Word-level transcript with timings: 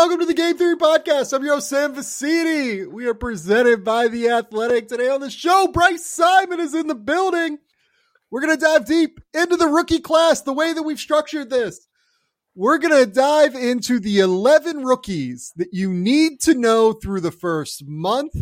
welcome 0.00 0.18
to 0.18 0.24
the 0.24 0.32
Game 0.32 0.56
Theory 0.56 0.78
Podcast. 0.78 1.34
I'm 1.34 1.44
your 1.44 1.56
host, 1.56 1.68
Sam 1.68 1.94
Vecenie. 1.94 2.86
We 2.86 3.04
are 3.06 3.12
presented 3.12 3.84
by 3.84 4.08
The 4.08 4.30
Athletic. 4.30 4.88
Today 4.88 5.10
on 5.10 5.20
the 5.20 5.28
show, 5.28 5.68
Bryce 5.70 6.06
Simon 6.06 6.58
is 6.58 6.72
in 6.72 6.86
the 6.86 6.94
building. 6.94 7.58
We're 8.30 8.40
going 8.40 8.58
to 8.58 8.64
dive 8.64 8.86
deep 8.86 9.20
into 9.34 9.58
the 9.58 9.66
rookie 9.66 10.00
class, 10.00 10.40
the 10.40 10.54
way 10.54 10.72
that 10.72 10.84
we've 10.84 10.98
structured 10.98 11.50
this. 11.50 11.86
We're 12.54 12.78
going 12.78 12.98
to 12.98 13.12
dive 13.12 13.54
into 13.54 14.00
the 14.00 14.20
11 14.20 14.84
rookies 14.84 15.52
that 15.56 15.68
you 15.74 15.92
need 15.92 16.40
to 16.44 16.54
know 16.54 16.94
through 16.94 17.20
the 17.20 17.30
first 17.30 17.86
month 17.86 18.32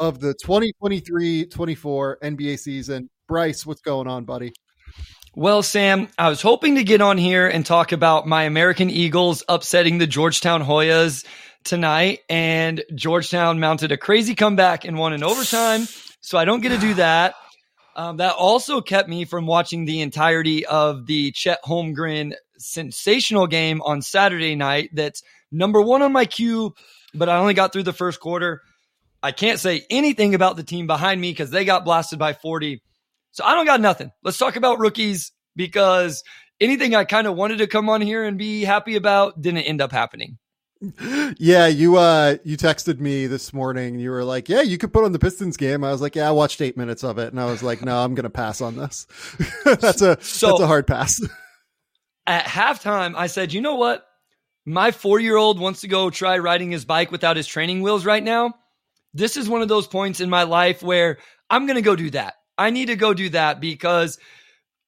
of 0.00 0.18
the 0.18 0.34
2023 0.34 1.46
24 1.46 2.18
NBA 2.24 2.58
season. 2.58 3.08
Bryce, 3.28 3.64
what's 3.64 3.82
going 3.82 4.08
on, 4.08 4.24
buddy? 4.24 4.52
Well, 5.38 5.62
Sam, 5.62 6.08
I 6.16 6.30
was 6.30 6.40
hoping 6.40 6.76
to 6.76 6.82
get 6.82 7.02
on 7.02 7.18
here 7.18 7.46
and 7.46 7.64
talk 7.66 7.92
about 7.92 8.26
my 8.26 8.44
American 8.44 8.88
Eagles 8.88 9.44
upsetting 9.46 9.98
the 9.98 10.06
Georgetown 10.06 10.64
Hoyas 10.64 11.26
tonight. 11.62 12.20
And 12.30 12.82
Georgetown 12.94 13.60
mounted 13.60 13.92
a 13.92 13.98
crazy 13.98 14.34
comeback 14.34 14.86
and 14.86 14.96
won 14.96 15.12
in 15.12 15.22
overtime. 15.22 15.88
So 16.22 16.38
I 16.38 16.46
don't 16.46 16.62
get 16.62 16.70
to 16.70 16.78
do 16.78 16.94
that. 16.94 17.34
Um, 17.94 18.16
that 18.16 18.32
also 18.32 18.80
kept 18.80 19.10
me 19.10 19.26
from 19.26 19.46
watching 19.46 19.84
the 19.84 20.00
entirety 20.00 20.64
of 20.64 21.04
the 21.04 21.32
Chet 21.32 21.58
Holmgren 21.66 22.32
sensational 22.56 23.46
game 23.46 23.82
on 23.82 24.00
Saturday 24.00 24.54
night. 24.54 24.88
That's 24.94 25.22
number 25.52 25.82
one 25.82 26.00
on 26.00 26.12
my 26.14 26.24
queue, 26.24 26.72
but 27.12 27.28
I 27.28 27.36
only 27.36 27.52
got 27.52 27.74
through 27.74 27.82
the 27.82 27.92
first 27.92 28.20
quarter. 28.20 28.62
I 29.22 29.32
can't 29.32 29.60
say 29.60 29.84
anything 29.90 30.34
about 30.34 30.56
the 30.56 30.64
team 30.64 30.86
behind 30.86 31.20
me 31.20 31.30
because 31.30 31.50
they 31.50 31.66
got 31.66 31.84
blasted 31.84 32.18
by 32.18 32.32
40. 32.32 32.80
So 33.36 33.44
I 33.44 33.54
don't 33.54 33.66
got 33.66 33.82
nothing. 33.82 34.12
Let's 34.22 34.38
talk 34.38 34.56
about 34.56 34.78
rookies 34.78 35.30
because 35.56 36.24
anything 36.58 36.94
I 36.94 37.04
kind 37.04 37.26
of 37.26 37.36
wanted 37.36 37.58
to 37.58 37.66
come 37.66 37.90
on 37.90 38.00
here 38.00 38.24
and 38.24 38.38
be 38.38 38.64
happy 38.64 38.96
about 38.96 39.42
didn't 39.42 39.64
end 39.64 39.82
up 39.82 39.92
happening. 39.92 40.38
Yeah, 41.38 41.66
you 41.66 41.96
uh 41.96 42.36
you 42.44 42.56
texted 42.56 42.98
me 42.98 43.26
this 43.26 43.52
morning 43.52 43.98
you 43.98 44.10
were 44.10 44.24
like, 44.24 44.48
"Yeah, 44.48 44.62
you 44.62 44.78
could 44.78 44.92
put 44.92 45.04
on 45.04 45.12
the 45.12 45.18
Pistons 45.18 45.56
game." 45.56 45.84
I 45.84 45.90
was 45.92 46.00
like, 46.00 46.16
"Yeah, 46.16 46.28
I 46.28 46.30
watched 46.32 46.62
8 46.62 46.76
minutes 46.76 47.04
of 47.04 47.18
it." 47.18 47.30
And 47.30 47.40
I 47.40 47.46
was 47.46 47.62
like, 47.62 47.82
"No, 47.82 47.98
I'm 47.98 48.14
going 48.14 48.24
to 48.24 48.30
pass 48.30 48.60
on 48.60 48.76
this." 48.76 49.06
that's 49.64 50.00
a 50.00 50.18
so, 50.22 50.48
that's 50.48 50.60
a 50.60 50.66
hard 50.66 50.86
pass. 50.86 51.20
at 52.26 52.44
halftime, 52.44 53.14
I 53.16 53.26
said, 53.26 53.52
"You 53.52 53.60
know 53.60 53.76
what? 53.76 54.06
My 54.64 54.92
4-year-old 54.92 55.60
wants 55.60 55.82
to 55.82 55.88
go 55.88 56.08
try 56.08 56.38
riding 56.38 56.70
his 56.70 56.84
bike 56.84 57.10
without 57.10 57.36
his 57.36 57.46
training 57.46 57.82
wheels 57.82 58.06
right 58.06 58.22
now. 58.22 58.54
This 59.12 59.36
is 59.36 59.48
one 59.48 59.62
of 59.62 59.68
those 59.68 59.86
points 59.86 60.20
in 60.20 60.30
my 60.30 60.44
life 60.44 60.82
where 60.82 61.18
I'm 61.50 61.66
going 61.66 61.76
to 61.76 61.82
go 61.82 61.96
do 61.96 62.10
that. 62.10 62.34
I 62.58 62.70
need 62.70 62.86
to 62.86 62.96
go 62.96 63.14
do 63.14 63.28
that 63.30 63.60
because 63.60 64.18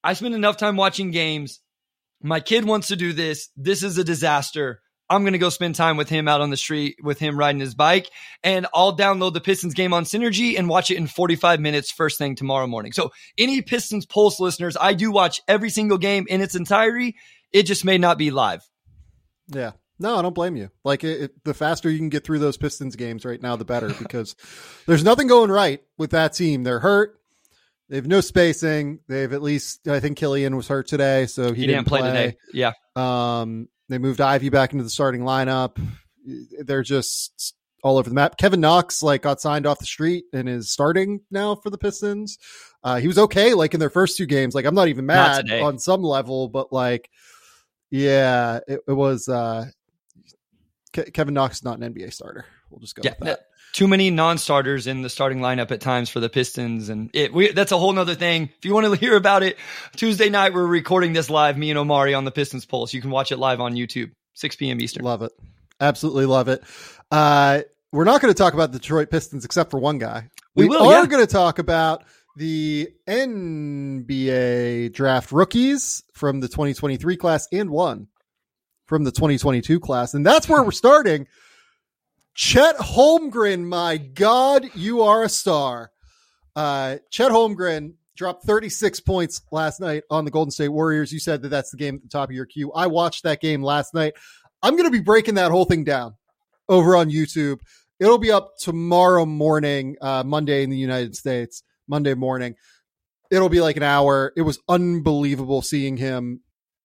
I 0.02 0.14
spend 0.14 0.34
enough 0.34 0.56
time 0.56 0.76
watching 0.76 1.10
games. 1.10 1.60
My 2.22 2.40
kid 2.40 2.64
wants 2.64 2.88
to 2.88 2.96
do 2.96 3.12
this. 3.12 3.48
This 3.56 3.82
is 3.82 3.98
a 3.98 4.04
disaster. 4.04 4.80
I'm 5.10 5.22
going 5.22 5.32
to 5.32 5.38
go 5.38 5.48
spend 5.48 5.74
time 5.74 5.96
with 5.96 6.08
him 6.08 6.28
out 6.28 6.40
on 6.40 6.50
the 6.50 6.56
street 6.56 6.96
with 7.02 7.18
him 7.18 7.38
riding 7.38 7.60
his 7.60 7.74
bike. 7.74 8.10
And 8.42 8.66
I'll 8.74 8.96
download 8.96 9.32
the 9.32 9.40
Pistons 9.40 9.74
game 9.74 9.94
on 9.94 10.04
Synergy 10.04 10.58
and 10.58 10.68
watch 10.68 10.90
it 10.90 10.96
in 10.96 11.06
45 11.06 11.60
minutes 11.60 11.90
first 11.90 12.18
thing 12.18 12.34
tomorrow 12.34 12.66
morning. 12.66 12.92
So, 12.92 13.10
any 13.38 13.62
Pistons 13.62 14.04
Pulse 14.04 14.38
listeners, 14.38 14.76
I 14.78 14.94
do 14.94 15.10
watch 15.10 15.40
every 15.48 15.70
single 15.70 15.98
game 15.98 16.26
in 16.28 16.40
its 16.40 16.54
entirety. 16.54 17.16
It 17.52 17.62
just 17.62 17.84
may 17.84 17.96
not 17.96 18.18
be 18.18 18.30
live. 18.30 18.68
Yeah. 19.48 19.72
No, 19.98 20.16
I 20.16 20.22
don't 20.22 20.34
blame 20.34 20.56
you. 20.56 20.70
Like 20.84 21.02
it, 21.02 21.22
it, 21.22 21.44
the 21.44 21.54
faster 21.54 21.90
you 21.90 21.98
can 21.98 22.08
get 22.08 22.24
through 22.24 22.38
those 22.38 22.56
Pistons 22.56 22.94
games 22.94 23.24
right 23.24 23.42
now, 23.42 23.56
the 23.56 23.64
better 23.64 23.92
because 23.98 24.36
there's 24.86 25.02
nothing 25.02 25.26
going 25.26 25.50
right 25.50 25.82
with 25.96 26.10
that 26.10 26.34
team. 26.34 26.62
They're 26.62 26.78
hurt. 26.80 27.17
They 27.88 27.96
have 27.96 28.06
no 28.06 28.20
spacing. 28.20 29.00
They've 29.08 29.32
at 29.32 29.42
least 29.42 29.88
I 29.88 30.00
think 30.00 30.18
Killian 30.18 30.56
was 30.56 30.68
hurt 30.68 30.88
today, 30.88 31.26
so 31.26 31.52
he, 31.52 31.62
he 31.62 31.66
didn't, 31.66 31.84
didn't 31.84 31.88
play. 31.88 32.02
today. 32.02 32.36
Yeah. 32.52 32.72
Um, 32.94 33.68
they 33.88 33.98
moved 33.98 34.20
Ivey 34.20 34.50
back 34.50 34.72
into 34.72 34.84
the 34.84 34.90
starting 34.90 35.22
lineup. 35.22 35.80
They're 36.60 36.82
just 36.82 37.54
all 37.82 37.96
over 37.96 38.08
the 38.08 38.14
map. 38.14 38.36
Kevin 38.36 38.60
Knox 38.60 39.02
like 39.02 39.22
got 39.22 39.40
signed 39.40 39.66
off 39.66 39.78
the 39.78 39.86
street 39.86 40.24
and 40.32 40.48
is 40.48 40.70
starting 40.70 41.20
now 41.30 41.54
for 41.54 41.70
the 41.70 41.78
Pistons. 41.78 42.38
Uh, 42.84 42.96
he 42.96 43.06
was 43.06 43.18
okay 43.18 43.54
like 43.54 43.72
in 43.72 43.80
their 43.80 43.90
first 43.90 44.16
two 44.16 44.26
games. 44.26 44.54
Like 44.54 44.66
I'm 44.66 44.74
not 44.74 44.88
even 44.88 45.06
mad 45.06 45.46
not 45.46 45.60
on 45.60 45.78
some 45.78 46.02
level, 46.02 46.48
but 46.48 46.72
like 46.72 47.08
yeah, 47.90 48.60
it, 48.68 48.80
it 48.86 48.92
was 48.92 49.28
uh, 49.28 49.66
Ke- 50.92 51.12
Kevin 51.12 51.34
Knox 51.34 51.58
is 51.58 51.64
not 51.64 51.80
an 51.80 51.94
NBA 51.94 52.12
starter. 52.12 52.44
We'll 52.70 52.80
just 52.80 52.94
go 52.94 53.02
yeah, 53.04 53.14
with 53.18 53.28
that 53.28 53.40
too 53.72 53.88
many 53.88 54.10
non-starters 54.10 54.86
in 54.86 55.02
the 55.02 55.08
starting 55.08 55.38
lineup 55.38 55.70
at 55.70 55.80
times 55.80 56.08
for 56.08 56.20
the 56.20 56.28
Pistons, 56.28 56.88
and 56.88 57.10
it 57.12 57.32
we, 57.32 57.52
that's 57.52 57.72
a 57.72 57.78
whole 57.78 57.92
nother 57.92 58.14
thing. 58.14 58.50
If 58.58 58.64
you 58.64 58.74
want 58.74 58.86
to 58.86 58.94
hear 58.98 59.16
about 59.16 59.42
it, 59.42 59.56
Tuesday 59.96 60.28
night 60.28 60.54
we're 60.54 60.66
recording 60.66 61.12
this 61.12 61.30
live. 61.30 61.56
Me 61.56 61.70
and 61.70 61.78
Omari 61.78 62.14
on 62.14 62.24
the 62.24 62.30
Pistons 62.30 62.64
Pulse. 62.64 62.92
You 62.94 63.00
can 63.00 63.10
watch 63.10 63.32
it 63.32 63.38
live 63.38 63.60
on 63.60 63.74
YouTube, 63.74 64.12
6 64.34 64.56
p.m. 64.56 64.80
Eastern. 64.80 65.04
Love 65.04 65.22
it, 65.22 65.32
absolutely 65.80 66.26
love 66.26 66.48
it. 66.48 66.62
Uh, 67.10 67.62
we're 67.92 68.04
not 68.04 68.20
going 68.20 68.32
to 68.32 68.38
talk 68.38 68.54
about 68.54 68.72
the 68.72 68.78
Detroit 68.78 69.10
Pistons 69.10 69.44
except 69.44 69.70
for 69.70 69.78
one 69.78 69.98
guy. 69.98 70.28
We, 70.54 70.64
we 70.64 70.68
will, 70.70 70.88
are 70.88 71.02
yeah. 71.02 71.06
going 71.06 71.26
to 71.26 71.32
talk 71.32 71.58
about 71.58 72.04
the 72.36 72.88
NBA 73.08 74.92
draft 74.92 75.32
rookies 75.32 76.04
from 76.12 76.40
the 76.40 76.48
2023 76.48 77.16
class 77.16 77.48
and 77.52 77.70
one 77.70 78.08
from 78.86 79.04
the 79.04 79.10
2022 79.10 79.80
class, 79.80 80.14
and 80.14 80.24
that's 80.24 80.48
where 80.48 80.62
we're 80.62 80.70
starting. 80.70 81.26
Chet 82.38 82.76
Holmgren, 82.76 83.64
my 83.64 83.96
God, 83.96 84.70
you 84.76 85.02
are 85.02 85.24
a 85.24 85.28
star. 85.28 85.90
Uh, 86.54 86.98
Chet 87.10 87.32
Holmgren 87.32 87.94
dropped 88.16 88.44
36 88.44 89.00
points 89.00 89.42
last 89.50 89.80
night 89.80 90.04
on 90.08 90.24
the 90.24 90.30
Golden 90.30 90.52
State 90.52 90.68
Warriors. 90.68 91.12
You 91.12 91.18
said 91.18 91.42
that 91.42 91.48
that's 91.48 91.72
the 91.72 91.76
game 91.76 91.96
at 91.96 92.02
the 92.02 92.08
top 92.08 92.28
of 92.28 92.36
your 92.36 92.46
queue. 92.46 92.70
I 92.72 92.86
watched 92.86 93.24
that 93.24 93.40
game 93.40 93.60
last 93.60 93.92
night. 93.92 94.14
I'm 94.62 94.74
going 94.76 94.84
to 94.84 94.96
be 94.96 95.00
breaking 95.00 95.34
that 95.34 95.50
whole 95.50 95.64
thing 95.64 95.82
down 95.82 96.14
over 96.68 96.94
on 96.94 97.10
YouTube. 97.10 97.58
It'll 97.98 98.18
be 98.18 98.30
up 98.30 98.56
tomorrow 98.56 99.26
morning, 99.26 99.96
uh, 100.00 100.22
Monday 100.24 100.62
in 100.62 100.70
the 100.70 100.76
United 100.76 101.16
States, 101.16 101.64
Monday 101.88 102.14
morning. 102.14 102.54
It'll 103.32 103.48
be 103.48 103.60
like 103.60 103.76
an 103.76 103.82
hour. 103.82 104.32
It 104.36 104.42
was 104.42 104.60
unbelievable 104.68 105.60
seeing 105.60 105.96
him 105.96 106.42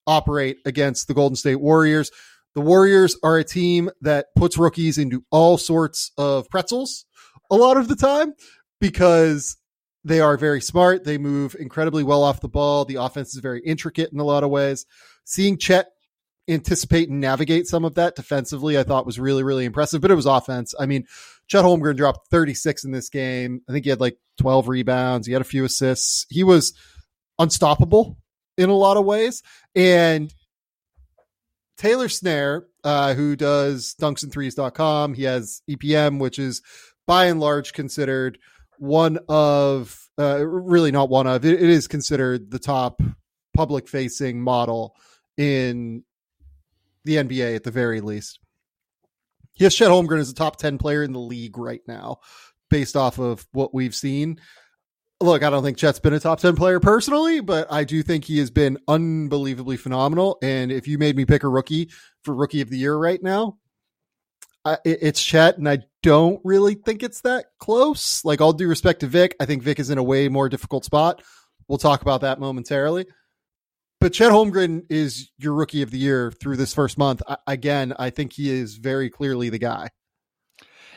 operate 0.07 0.57
against 0.65 1.07
the 1.07 1.13
Golden 1.13 1.35
State 1.35 1.61
Warriors. 1.61 2.09
The 2.55 2.61
Warriors 2.61 3.17
are 3.23 3.37
a 3.37 3.43
team 3.43 3.89
that 4.01 4.27
puts 4.35 4.57
rookies 4.57 4.97
into 4.97 5.23
all 5.31 5.57
sorts 5.57 6.11
of 6.17 6.49
pretzels 6.49 7.05
a 7.49 7.55
lot 7.55 7.77
of 7.77 7.87
the 7.87 7.95
time 7.95 8.33
because 8.79 9.57
they 10.03 10.19
are 10.19 10.37
very 10.37 10.61
smart. 10.61 11.03
They 11.03 11.17
move 11.17 11.55
incredibly 11.59 12.03
well 12.03 12.23
off 12.23 12.41
the 12.41 12.49
ball. 12.49 12.85
The 12.85 12.95
offense 12.95 13.33
is 13.33 13.41
very 13.41 13.61
intricate 13.61 14.11
in 14.11 14.19
a 14.19 14.23
lot 14.23 14.43
of 14.43 14.49
ways. 14.49 14.85
Seeing 15.23 15.57
Chet 15.57 15.87
anticipate 16.49 17.09
and 17.09 17.21
navigate 17.21 17.67
some 17.67 17.85
of 17.85 17.95
that 17.95 18.15
defensively, 18.15 18.77
I 18.77 18.83
thought 18.83 19.05
was 19.05 19.19
really, 19.19 19.43
really 19.43 19.65
impressive. 19.65 20.01
But 20.01 20.11
it 20.11 20.15
was 20.15 20.25
offense. 20.25 20.73
I 20.77 20.85
mean, 20.85 21.05
Chet 21.47 21.63
Holmgren 21.63 21.95
dropped 21.95 22.29
36 22.29 22.83
in 22.83 22.91
this 22.91 23.09
game. 23.09 23.61
I 23.69 23.71
think 23.71 23.85
he 23.85 23.89
had 23.89 24.01
like 24.01 24.17
12 24.39 24.67
rebounds. 24.67 25.27
He 25.27 25.33
had 25.33 25.41
a 25.41 25.45
few 25.45 25.63
assists. 25.63 26.25
He 26.29 26.43
was 26.43 26.73
unstoppable 27.39 28.17
in 28.57 28.69
a 28.69 28.75
lot 28.75 28.97
of 28.97 29.05
ways. 29.05 29.41
And 29.75 30.33
Taylor 31.77 32.07
Snarr, 32.07 32.63
uh, 32.83 33.13
who 33.13 33.35
does 33.35 33.95
dunksandthrees.com, 33.99 35.13
he 35.13 35.23
has 35.23 35.61
EPM, 35.69 36.19
which 36.19 36.39
is 36.39 36.61
by 37.07 37.25
and 37.25 37.39
large 37.39 37.73
considered 37.73 38.37
one 38.77 39.19
of, 39.27 40.09
uh, 40.17 40.45
really 40.45 40.91
not 40.91 41.09
one 41.09 41.27
of, 41.27 41.45
it, 41.45 41.61
it 41.61 41.69
is 41.69 41.87
considered 41.87 42.51
the 42.51 42.59
top 42.59 43.01
public 43.53 43.87
facing 43.87 44.41
model 44.41 44.95
in 45.37 46.03
the 47.05 47.15
NBA 47.15 47.55
at 47.55 47.63
the 47.63 47.71
very 47.71 48.01
least. 48.01 48.39
He 49.53 49.63
has 49.63 49.75
Chet 49.75 49.89
Holmgren 49.89 50.19
as 50.19 50.29
a 50.29 50.35
top 50.35 50.57
10 50.57 50.77
player 50.77 51.03
in 51.03 51.13
the 51.13 51.19
league 51.19 51.57
right 51.57 51.81
now, 51.87 52.17
based 52.69 52.95
off 52.95 53.19
of 53.19 53.45
what 53.51 53.73
we've 53.73 53.95
seen 53.95 54.39
look, 55.23 55.41
I 55.41 55.49
don't 55.49 55.63
think 55.63 55.77
Chet's 55.77 55.99
been 55.99 56.13
a 56.13 56.19
top 56.19 56.39
10 56.39 56.55
player 56.55 56.79
personally, 56.79 57.39
but 57.39 57.71
I 57.71 57.83
do 57.83 58.03
think 58.03 58.25
he 58.25 58.39
has 58.39 58.51
been 58.51 58.77
unbelievably 58.87 59.77
phenomenal. 59.77 60.37
And 60.43 60.71
if 60.71 60.87
you 60.87 60.97
made 60.97 61.15
me 61.15 61.25
pick 61.25 61.43
a 61.43 61.47
rookie 61.47 61.89
for 62.23 62.35
rookie 62.35 62.61
of 62.61 62.69
the 62.69 62.77
year 62.77 62.95
right 62.95 63.21
now, 63.23 63.57
I, 64.65 64.77
it's 64.85 65.21
Chet, 65.21 65.57
and 65.57 65.67
I 65.67 65.79
don't 66.03 66.39
really 66.43 66.75
think 66.75 67.03
it's 67.03 67.21
that 67.21 67.47
close. 67.59 68.23
Like, 68.23 68.39
all 68.39 68.53
due 68.53 68.67
respect 68.67 69.01
to 69.01 69.07
Vic, 69.07 69.35
I 69.39 69.45
think 69.45 69.63
Vic 69.63 69.79
is 69.79 69.89
in 69.89 69.97
a 69.97 70.03
way 70.03 70.29
more 70.29 70.47
difficult 70.49 70.85
spot. 70.85 71.21
We'll 71.67 71.77
talk 71.77 72.01
about 72.01 72.21
that 72.21 72.39
momentarily. 72.39 73.05
But 73.99 74.13
Chet 74.13 74.31
Holmgren 74.31 74.83
is 74.89 75.31
your 75.37 75.53
rookie 75.53 75.81
of 75.81 75.91
the 75.91 75.97
year 75.97 76.31
through 76.31 76.57
this 76.57 76.73
first 76.73 76.97
month. 76.97 77.21
I, 77.27 77.37
again, 77.47 77.93
I 77.97 78.09
think 78.09 78.33
he 78.33 78.49
is 78.49 78.75
very 78.75 79.09
clearly 79.09 79.49
the 79.49 79.59
guy. 79.59 79.89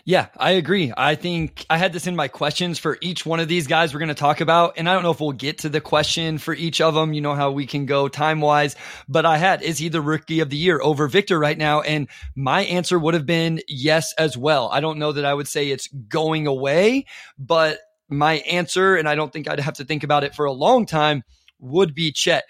Yeah, 0.08 0.28
I 0.36 0.52
agree. 0.52 0.92
I 0.96 1.16
think 1.16 1.66
I 1.68 1.78
had 1.78 1.92
this 1.92 2.06
in 2.06 2.14
my 2.14 2.28
questions 2.28 2.78
for 2.78 2.96
each 3.00 3.26
one 3.26 3.40
of 3.40 3.48
these 3.48 3.66
guys 3.66 3.92
we're 3.92 3.98
going 3.98 4.08
to 4.08 4.14
talk 4.14 4.40
about. 4.40 4.74
And 4.76 4.88
I 4.88 4.94
don't 4.94 5.02
know 5.02 5.10
if 5.10 5.18
we'll 5.18 5.32
get 5.32 5.58
to 5.58 5.68
the 5.68 5.80
question 5.80 6.38
for 6.38 6.54
each 6.54 6.80
of 6.80 6.94
them. 6.94 7.12
You 7.12 7.20
know 7.20 7.34
how 7.34 7.50
we 7.50 7.66
can 7.66 7.86
go 7.86 8.06
time 8.06 8.40
wise, 8.40 8.76
but 9.08 9.26
I 9.26 9.36
had, 9.36 9.62
is 9.62 9.78
he 9.78 9.88
the 9.88 10.00
rookie 10.00 10.38
of 10.38 10.48
the 10.48 10.56
year 10.56 10.80
over 10.80 11.08
Victor 11.08 11.40
right 11.40 11.58
now? 11.58 11.80
And 11.80 12.06
my 12.36 12.62
answer 12.66 13.00
would 13.00 13.14
have 13.14 13.26
been 13.26 13.60
yes 13.66 14.14
as 14.16 14.36
well. 14.36 14.68
I 14.72 14.78
don't 14.78 15.00
know 15.00 15.10
that 15.10 15.24
I 15.24 15.34
would 15.34 15.48
say 15.48 15.70
it's 15.70 15.88
going 15.88 16.46
away, 16.46 17.06
but 17.36 17.80
my 18.08 18.34
answer, 18.34 18.94
and 18.94 19.08
I 19.08 19.16
don't 19.16 19.32
think 19.32 19.48
I'd 19.48 19.58
have 19.58 19.74
to 19.78 19.84
think 19.84 20.04
about 20.04 20.22
it 20.22 20.36
for 20.36 20.44
a 20.44 20.52
long 20.52 20.86
time, 20.86 21.24
would 21.58 21.96
be 21.96 22.12
Chet. 22.12 22.44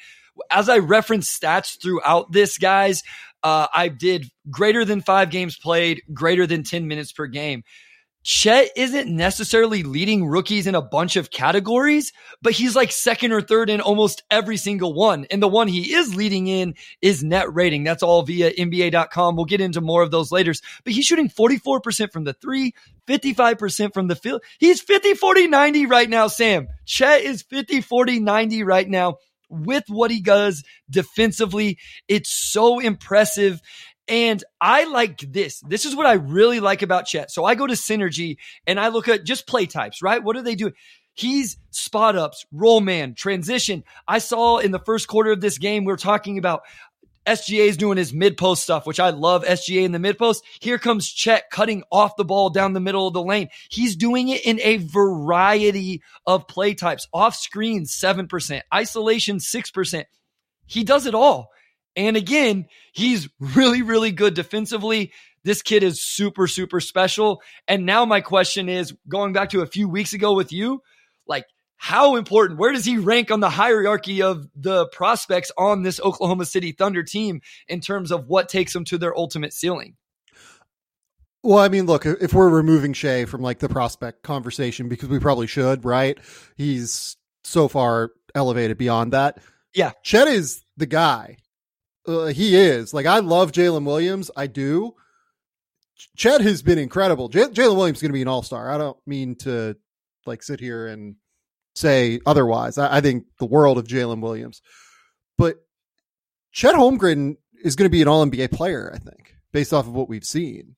as 0.51 0.69
I 0.69 0.79
reference 0.79 1.35
stats 1.35 1.81
throughout 1.81 2.33
this, 2.33 2.59
guys, 2.59 3.03
uh, 3.43 3.67
I 3.73 3.89
did 3.89 4.27
greater 4.51 4.85
than 4.85 5.03
five 5.03 5.31
games 5.31 5.57
played, 5.57 6.03
greater 6.13 6.47
than 6.47 6.63
10 6.63 6.89
minutes 6.89 7.13
per 7.13 7.27
game. 7.27 7.63
Chet 8.27 8.71
isn't 8.75 9.09
necessarily 9.09 9.85
leading 9.85 10.27
rookies 10.27 10.67
in 10.67 10.75
a 10.75 10.83
bunch 10.83 11.15
of 11.15 11.31
categories, 11.31 12.13
but 12.43 12.55
he's 12.55 12.75
like 12.75 12.91
second 12.91 13.31
or 13.31 13.41
third 13.41 13.71
in 13.71 13.81
almost 13.81 14.25
every 14.33 14.57
single 14.57 14.93
one. 14.93 15.27
And 15.31 15.41
the 15.41 15.47
one 15.47 15.69
he 15.69 15.95
is 15.95 16.17
leading 16.17 16.49
in 16.49 16.75
is 17.01 17.23
net 17.23 17.55
rating. 17.55 17.85
That's 17.85 18.03
all 18.03 18.23
via 18.23 18.53
NBA.com. 18.53 19.37
We'll 19.37 19.45
get 19.45 19.61
into 19.61 19.81
more 19.81 20.03
of 20.03 20.11
those 20.11 20.33
later. 20.33 20.55
But 20.83 20.95
he's 20.95 21.05
shooting 21.05 21.29
44% 21.29 22.13
from 22.13 22.25
the 22.25 22.33
three, 22.33 22.75
55% 23.07 23.95
from 23.95 24.09
the 24.09 24.17
field. 24.17 24.43
He's 24.59 24.81
50, 24.81 25.15
40, 25.15 25.47
90 25.47 25.87
right 25.87 26.11
now, 26.11 26.27
Sam. 26.27 26.67
Chet 26.85 27.23
is 27.23 27.43
50, 27.43 27.81
40, 27.81 28.19
90 28.19 28.65
right 28.65 28.89
now 28.89 29.19
with 29.49 29.85
what 29.89 30.11
he 30.11 30.21
does 30.21 30.63
defensively. 30.91 31.79
It's 32.09 32.33
so 32.33 32.79
impressive. 32.79 33.61
And 34.09 34.43
I 34.61 34.85
like 34.85 35.19
this. 35.19 35.61
This 35.61 35.85
is 35.85 35.97
what 35.97 36.07
I 36.07 36.15
really 36.15 36.61
like 36.61 36.83
about 36.83 37.07
Chet. 37.07 37.31
So 37.31 37.45
I 37.45 37.55
go 37.55 37.67
to 37.67 37.75
Synergy 37.75 38.37
and 38.67 38.79
I 38.79 38.89
look 38.89 39.09
at 39.09 39.25
just 39.25 39.47
play 39.47 39.67
types, 39.67 40.01
right? 40.01 40.23
What 40.23 40.37
are 40.37 40.43
they 40.43 40.55
doing? 40.55 40.75
He's 41.15 41.57
spot 41.71 42.15
ups, 42.15 42.45
roll 42.53 42.81
man, 42.81 43.15
transition. 43.15 43.85
I 44.07 44.19
saw 44.19 44.59
in 44.59 44.71
the 44.71 44.79
first 44.79 45.09
quarter 45.09 45.33
of 45.33 45.41
this 45.41 45.59
game, 45.59 45.85
we 45.85 45.93
are 45.93 45.97
talking 45.97 46.39
about 46.39 46.63
SGA 47.27 47.67
is 47.67 47.77
doing 47.77 47.99
his 47.99 48.13
mid 48.13 48.37
post 48.37 48.63
stuff, 48.63 48.87
which 48.87 49.01
I 49.01 49.11
love 49.11 49.45
SGA 49.45 49.85
in 49.85 49.93
the 49.93 49.99
mid 49.99 50.19
post. 50.19 50.45
Here 50.61 50.79
comes 50.79 51.09
Chet 51.09 51.51
cutting 51.51 51.83
off 51.91 52.17
the 52.17 52.25
ball 52.25 52.51
down 52.51 52.73
the 52.73 52.81
middle 52.81 53.07
of 53.07 53.15
the 53.15 53.23
lane. 53.23 53.49
He's 53.69 53.97
doing 53.97 54.29
it 54.29 54.45
in 54.45 54.61
a 54.61 54.77
variety 54.77 56.03
of 56.27 56.47
play 56.49 56.75
types. 56.75 57.09
Off 57.13 57.35
screen, 57.35 57.85
7%, 57.85 58.63
isolation, 58.73 59.39
6%. 59.39 60.05
He 60.67 60.85
does 60.85 61.07
it 61.07 61.15
all. 61.15 61.51
And 61.97 62.17
again, 62.17 62.67
he's 62.93 63.29
really, 63.41 63.83
really 63.83 64.13
good 64.13 64.35
defensively. 64.35 65.13
This 65.45 65.63
kid 65.63 65.83
is 65.83 66.03
super, 66.03 66.47
super 66.47 66.81
special. 66.81 67.41
And 67.67 67.87
now 67.87 68.05
my 68.05 68.21
question 68.21 68.69
is 68.69 68.95
going 69.09 69.33
back 69.33 69.51
to 69.51 69.63
a 69.63 69.67
few 69.67 69.89
weeks 69.89 70.13
ago 70.13 70.35
with 70.35 70.53
you, 70.53 70.83
like, 71.27 71.47
how 71.77 72.17
important, 72.17 72.59
where 72.59 72.73
does 72.73 72.85
he 72.85 72.99
rank 72.99 73.31
on 73.31 73.41
the 73.41 73.51
hierarchy 73.51 74.23
of 74.23 74.49
the 74.55 74.87
prospects 74.89 75.53
on 75.59 75.83
this 75.83 76.01
Oklahoma 76.01 76.47
City 76.47 76.73
Thunder 76.73 77.03
team 77.03 77.43
in 77.69 77.81
terms 77.81 78.11
of 78.11 78.27
what 78.27 78.49
takes 78.49 78.73
them 78.73 78.85
to 78.87 78.99
their 78.99 79.17
ultimate 79.17 79.53
ceiling? 79.53 79.97
Well, 81.43 81.59
I 81.59 81.69
mean, 81.69 81.87
look, 81.87 82.07
if 82.07 82.33
we're 82.33 82.49
removing 82.49 82.93
Shai 82.93 83.25
from 83.25 83.41
like 83.41 83.61
the 83.61 83.69
prospect 83.69 84.23
conversation, 84.23 84.89
because 84.89 85.09
we 85.09 85.21
probably 85.21 85.47
should, 85.47 85.85
right? 85.85 86.19
He's 86.57 87.17
so 87.45 87.69
far 87.69 88.11
elevated 88.35 88.79
beyond 88.79 89.13
that. 89.13 89.39
Yeah. 89.75 89.93
Chet 90.03 90.27
is 90.27 90.65
the 90.77 90.87
guy. 90.87 91.37
Uh, 92.07 92.27
he 92.27 92.57
is. 92.57 92.95
Like, 92.95 93.07
I 93.07 93.19
love 93.19 93.53
Jalen 93.53 93.85
Williams. 93.85 94.31
I 94.37 94.47
do. 94.47 94.95
Chet 96.17 96.41
has 96.41 96.63
been 96.63 96.79
incredible. 96.79 97.29
J- 97.29 97.49
Jalen 97.49 97.77
Williams 97.77 97.99
is 97.99 98.03
going 98.03 98.11
to 98.11 98.15
be 98.15 98.23
an 98.23 98.29
all 98.29 98.43
star. 98.43 98.71
I 98.71 98.79
don't 98.79 98.99
mean 99.07 99.37
to 99.37 99.77
like 100.25 100.43
sit 100.43 100.59
here 100.61 100.87
and 100.87 101.17
say 101.77 102.21
otherwise. 102.27 102.79
I, 102.79 102.99
I 102.99 103.01
think 103.01 103.25
the 103.39 103.47
world 103.47 103.79
of 103.79 103.87
Jalen 103.87 104.21
Williams, 104.21 104.63
but 105.39 105.57
Chet 106.53 106.75
Holmgren 106.75 107.37
is 107.63 107.77
going 107.77 107.87
to 107.87 107.91
be 107.91 108.03
an 108.03 108.09
All 108.09 108.25
NBA 108.25 108.53
player. 108.53 108.91
I 108.95 108.99
think 108.99 109.35
based 109.53 109.73
off 109.73 109.87
of 109.87 109.93
what 109.93 110.09
we've 110.09 110.25
seen, 110.25 110.77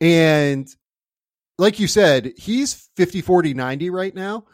and 0.00 0.68
like 1.58 1.78
you 1.78 1.86
said, 1.86 2.32
he's 2.36 2.90
50, 2.96 3.20
40, 3.20 3.54
90 3.54 3.90
right 3.90 4.14
now. 4.14 4.44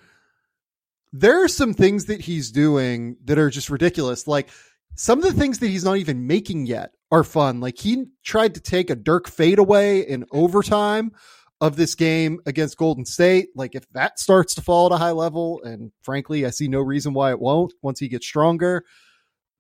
There 1.13 1.43
are 1.43 1.49
some 1.49 1.75
things 1.75 2.07
that 2.07 2.21
he's 2.21 2.53
doing 2.53 3.17
that 3.25 3.39
are 3.39 3.51
just 3.51 3.71
ridiculous. 3.71 4.29
Like 4.29 4.49
some 4.95 5.19
of 5.19 5.25
the 5.25 5.33
things 5.33 5.59
that 5.59 5.69
he's 5.69 5.85
not 5.85 5.97
even 5.97 6.27
making 6.27 6.67
yet 6.67 6.93
are 7.11 7.25
fun. 7.25 7.61
Like 7.61 7.79
he 7.79 8.07
tried 8.23 8.55
to 8.55 8.61
take 8.61 8.91
a 8.91 8.95
Dirk 8.95 9.29
fadeaway 9.29 10.01
in 10.01 10.27
overtime 10.31 11.13
of 11.61 11.77
this 11.77 11.95
game 11.95 12.41
against 12.47 12.79
Golden 12.79 13.05
State. 13.05 13.49
Like 13.55 13.75
if 13.75 13.89
that 13.91 14.19
starts 14.19 14.55
to 14.55 14.63
fall 14.63 14.87
at 14.87 14.93
a 14.93 14.99
high 14.99 15.11
level, 15.11 15.61
and 15.63 15.93
frankly, 16.03 16.47
I 16.47 16.51
see 16.51 16.69
no 16.69 16.81
reason 16.81 17.13
why 17.13 17.31
it 17.31 17.41
won't 17.41 17.75
once 17.83 18.01
he 18.01 18.09
gets 18.09 18.27
stronger, 18.27 18.85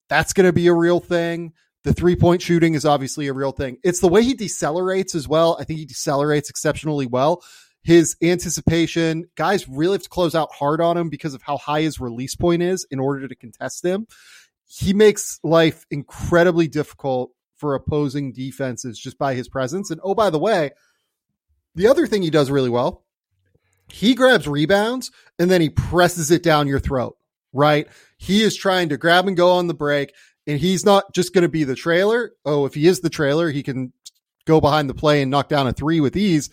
that's 0.08 0.32
going 0.32 0.46
to 0.46 0.52
be 0.52 0.66
a 0.66 0.74
real 0.74 1.00
thing. 1.00 1.52
The 1.84 1.94
three 1.94 2.16
point 2.16 2.42
shooting 2.42 2.74
is 2.74 2.84
obviously 2.84 3.28
a 3.28 3.32
real 3.32 3.52
thing. 3.52 3.78
It's 3.82 4.00
the 4.00 4.08
way 4.08 4.22
he 4.22 4.34
decelerates 4.34 5.14
as 5.14 5.28
well. 5.28 5.56
I 5.58 5.64
think 5.64 5.78
he 5.78 5.86
decelerates 5.86 6.50
exceptionally 6.50 7.06
well. 7.06 7.42
His 7.82 8.16
anticipation, 8.22 9.24
guys 9.36 9.66
really 9.66 9.94
have 9.94 10.02
to 10.02 10.08
close 10.10 10.34
out 10.34 10.52
hard 10.52 10.82
on 10.82 10.98
him 10.98 11.08
because 11.08 11.32
of 11.32 11.42
how 11.42 11.56
high 11.56 11.80
his 11.80 11.98
release 11.98 12.34
point 12.34 12.62
is 12.62 12.86
in 12.90 13.00
order 13.00 13.26
to 13.26 13.34
contest 13.34 13.84
him. 13.84 14.06
He 14.66 14.92
makes 14.92 15.40
life 15.42 15.86
incredibly 15.90 16.68
difficult 16.68 17.32
for 17.56 17.74
opposing 17.74 18.32
defenses 18.32 18.98
just 18.98 19.18
by 19.18 19.34
his 19.34 19.48
presence. 19.48 19.90
And 19.90 20.00
oh, 20.04 20.14
by 20.14 20.28
the 20.28 20.38
way, 20.38 20.72
the 21.74 21.86
other 21.86 22.06
thing 22.06 22.22
he 22.22 22.30
does 22.30 22.50
really 22.50 22.70
well, 22.70 23.04
he 23.88 24.14
grabs 24.14 24.46
rebounds 24.46 25.10
and 25.38 25.50
then 25.50 25.60
he 25.60 25.70
presses 25.70 26.30
it 26.30 26.42
down 26.42 26.68
your 26.68 26.80
throat, 26.80 27.16
right? 27.52 27.88
He 28.18 28.42
is 28.42 28.56
trying 28.56 28.88
to 28.90 28.96
grab 28.96 29.26
and 29.26 29.36
go 29.36 29.52
on 29.52 29.66
the 29.66 29.74
break 29.74 30.12
and 30.46 30.58
he's 30.58 30.84
not 30.84 31.12
just 31.14 31.34
going 31.34 31.42
to 31.42 31.48
be 31.48 31.64
the 31.64 31.74
trailer. 31.74 32.32
Oh, 32.44 32.66
if 32.66 32.74
he 32.74 32.86
is 32.86 33.00
the 33.00 33.10
trailer, 33.10 33.50
he 33.50 33.62
can 33.62 33.92
go 34.46 34.60
behind 34.60 34.88
the 34.88 34.94
play 34.94 35.22
and 35.22 35.30
knock 35.30 35.48
down 35.48 35.66
a 35.66 35.72
three 35.72 36.00
with 36.00 36.16
ease, 36.16 36.50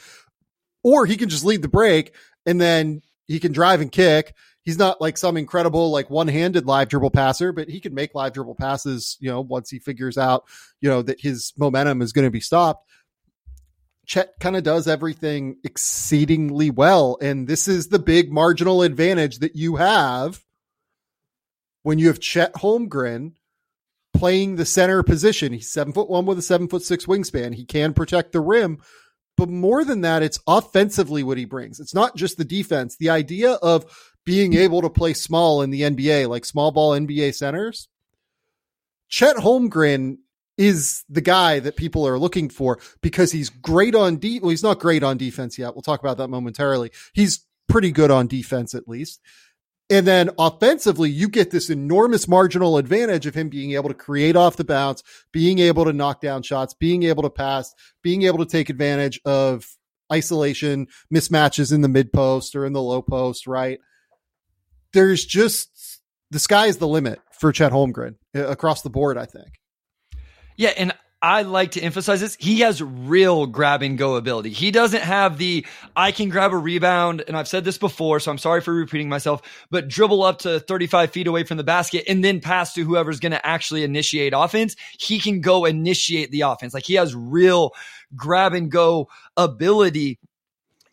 or 0.84 1.06
he 1.06 1.18
can 1.18 1.30
just 1.30 1.46
lead 1.46 1.62
the 1.62 1.68
break 1.68 2.14
and 2.46 2.60
then 2.62 3.02
he 3.28 3.40
can 3.40 3.52
drive 3.52 3.82
and 3.82 3.92
kick. 3.92 4.36
He's 4.62 4.78
not 4.78 5.00
like 5.00 5.18
some 5.18 5.38
incredible, 5.38 5.92
like 5.92 6.10
one 6.10 6.28
handed 6.28 6.66
live 6.66 6.90
dribble 6.90 7.12
passer, 7.12 7.54
but 7.54 7.70
he 7.70 7.80
can 7.80 7.94
make 7.94 8.14
live 8.14 8.34
dribble 8.34 8.56
passes, 8.56 9.18
you 9.20 9.30
know, 9.30 9.40
once 9.40 9.70
he 9.70 9.80
figures 9.80 10.18
out, 10.18 10.44
you 10.82 10.90
know, 10.90 11.02
that 11.02 11.22
his 11.22 11.54
momentum 11.58 12.02
is 12.02 12.12
going 12.12 12.26
to 12.28 12.32
be 12.32 12.42
stopped. 12.42 12.86
Chet 14.08 14.40
kind 14.40 14.56
of 14.56 14.64
does 14.64 14.88
everything 14.88 15.58
exceedingly 15.66 16.70
well. 16.72 17.18
And 17.22 17.46
this 17.48 17.68
is 17.68 17.90
the 17.90 18.00
big 18.00 18.32
marginal 18.32 18.82
advantage 18.82 19.40
that 19.40 19.56
you 19.56 19.76
have 19.76 20.44
when 21.84 22.00
you 22.00 22.08
have 22.08 22.20
Chet 22.20 22.54
Holmgren 22.54 23.34
playing 24.14 24.56
the 24.56 24.66
center 24.66 25.04
position. 25.04 25.52
He's 25.52 25.70
seven 25.70 25.92
foot 25.92 26.10
one 26.10 26.26
with 26.26 26.40
a 26.40 26.42
seven 26.42 26.70
foot 26.70 26.84
six 26.84 27.06
wingspan. 27.06 27.54
He 27.54 27.66
can 27.66 27.94
protect 27.94 28.32
the 28.32 28.40
rim. 28.40 28.82
But 29.36 29.50
more 29.50 29.84
than 29.84 30.02
that, 30.02 30.24
it's 30.24 30.40
offensively 30.48 31.22
what 31.22 31.38
he 31.38 31.46
brings. 31.46 31.80
It's 31.80 31.94
not 31.94 32.16
just 32.16 32.38
the 32.38 32.46
defense. 32.46 32.96
The 32.96 33.10
idea 33.10 33.54
of 33.56 33.86
being 34.26 34.54
able 34.56 34.82
to 34.82 34.90
play 34.90 35.14
small 35.14 35.62
in 35.62 35.70
the 35.70 35.82
NBA, 35.82 36.30
like 36.30 36.46
small 36.46 36.72
ball 36.72 36.92
NBA 36.92 37.36
centers. 37.36 37.90
Chet 39.10 39.36
Holmgren 39.36 40.18
is 40.58 41.04
the 41.08 41.22
guy 41.22 41.60
that 41.60 41.76
people 41.76 42.08
are 42.08 42.18
looking 42.18 42.50
for 42.50 42.80
because 43.02 43.32
he's 43.32 43.50
great 43.50 43.96
on 43.96 44.18
de- 44.18 44.40
well, 44.40 44.50
he's 44.50 44.64
not 44.64 44.80
great 44.80 45.04
on 45.04 45.18
defense 45.18 45.58
yet. 45.58 45.76
We'll 45.76 45.84
talk 45.84 46.00
about 46.00 46.18
that 46.18 46.30
momentarily. 46.30 46.92
He's 47.14 47.46
pretty 47.68 47.92
good 47.92 48.12
on 48.12 48.28
defense 48.28 48.74
at 48.74 48.88
least. 48.88 49.22
And 49.90 50.06
then 50.06 50.32
offensively, 50.38 51.10
you 51.10 51.30
get 51.30 51.52
this 51.52 51.70
enormous 51.70 52.28
marginal 52.28 52.78
advantage 52.78 53.26
of 53.26 53.36
him 53.36 53.48
being 53.48 53.72
able 53.74 53.88
to 53.88 53.96
create 53.96 54.36
off 54.36 54.58
the 54.58 54.66
bounce, 54.66 55.02
being 55.32 55.60
able 55.60 55.86
to 55.86 55.94
knock 55.94 56.20
down 56.20 56.44
shots, 56.44 56.74
being 56.74 57.04
able 57.04 57.24
to 57.24 57.30
pass, 57.30 57.74
being 58.02 58.24
able 58.24 58.40
to 58.40 58.46
take 58.46 58.70
advantage 58.70 59.22
of 59.24 59.66
isolation 60.12 60.88
mismatches 61.14 61.72
in 61.72 61.82
the 61.82 61.88
mid 61.88 62.12
post 62.12 62.56
or 62.56 62.66
in 62.66 62.74
the 62.74 62.82
low 62.82 63.02
post, 63.02 63.48
right? 63.48 63.80
There's 64.92 65.26
just 65.26 66.02
the 66.32 66.40
sky 66.40 66.66
is 66.68 66.78
the 66.78 66.88
limit 66.88 67.20
for 67.32 67.54
Chet 67.54 67.72
Holmgren 67.72 68.16
uh, 68.36 68.48
across 68.48 68.82
the 68.82 68.90
board, 68.90 69.18
I 69.18 69.26
think. 69.26 69.60
Yeah, 70.58 70.74
and 70.76 70.94
I 71.22 71.42
like 71.42 71.72
to 71.72 71.82
emphasize 71.82 72.22
this. 72.22 72.38
He 72.40 72.60
has 72.60 72.82
real 72.82 73.48
grab 73.48 73.82
and 73.82 73.98
go 73.98 74.16
ability. 74.16 74.52
He 74.52 74.70
doesn't 74.70 75.02
have 75.02 75.38
the 75.38 75.66
I 75.96 76.12
can 76.12 76.30
grab 76.30 76.54
a 76.54 76.58
rebound, 76.58 77.24
and 77.28 77.36
I've 77.36 77.48
said 77.48 77.64
this 77.64 77.78
before, 77.78 78.20
so 78.20 78.30
I'm 78.30 78.38
sorry 78.38 78.62
for 78.62 78.74
repeating 78.74 79.10
myself, 79.10 79.42
but 79.72 79.88
dribble 79.88 80.22
up 80.22 80.40
to 80.40 80.60
35 80.60 81.12
feet 81.12 81.28
away 81.28 81.44
from 81.44 81.58
the 81.58 81.64
basket 81.64 82.04
and 82.08 82.24
then 82.24 82.40
pass 82.40 82.74
to 82.74 82.84
whoever's 82.84 83.20
going 83.20 83.32
to 83.32 83.46
actually 83.46 83.84
initiate 83.84 84.34
offense. 84.36 84.76
He 85.00 85.20
can 85.20 85.42
go 85.42 85.66
initiate 85.66 86.30
the 86.32 86.42
offense. 86.42 86.74
Like 86.74 86.86
he 86.86 86.96
has 86.96 87.16
real 87.16 87.72
grab 88.16 88.54
and 88.54 88.70
go 88.72 89.10
ability 89.36 90.20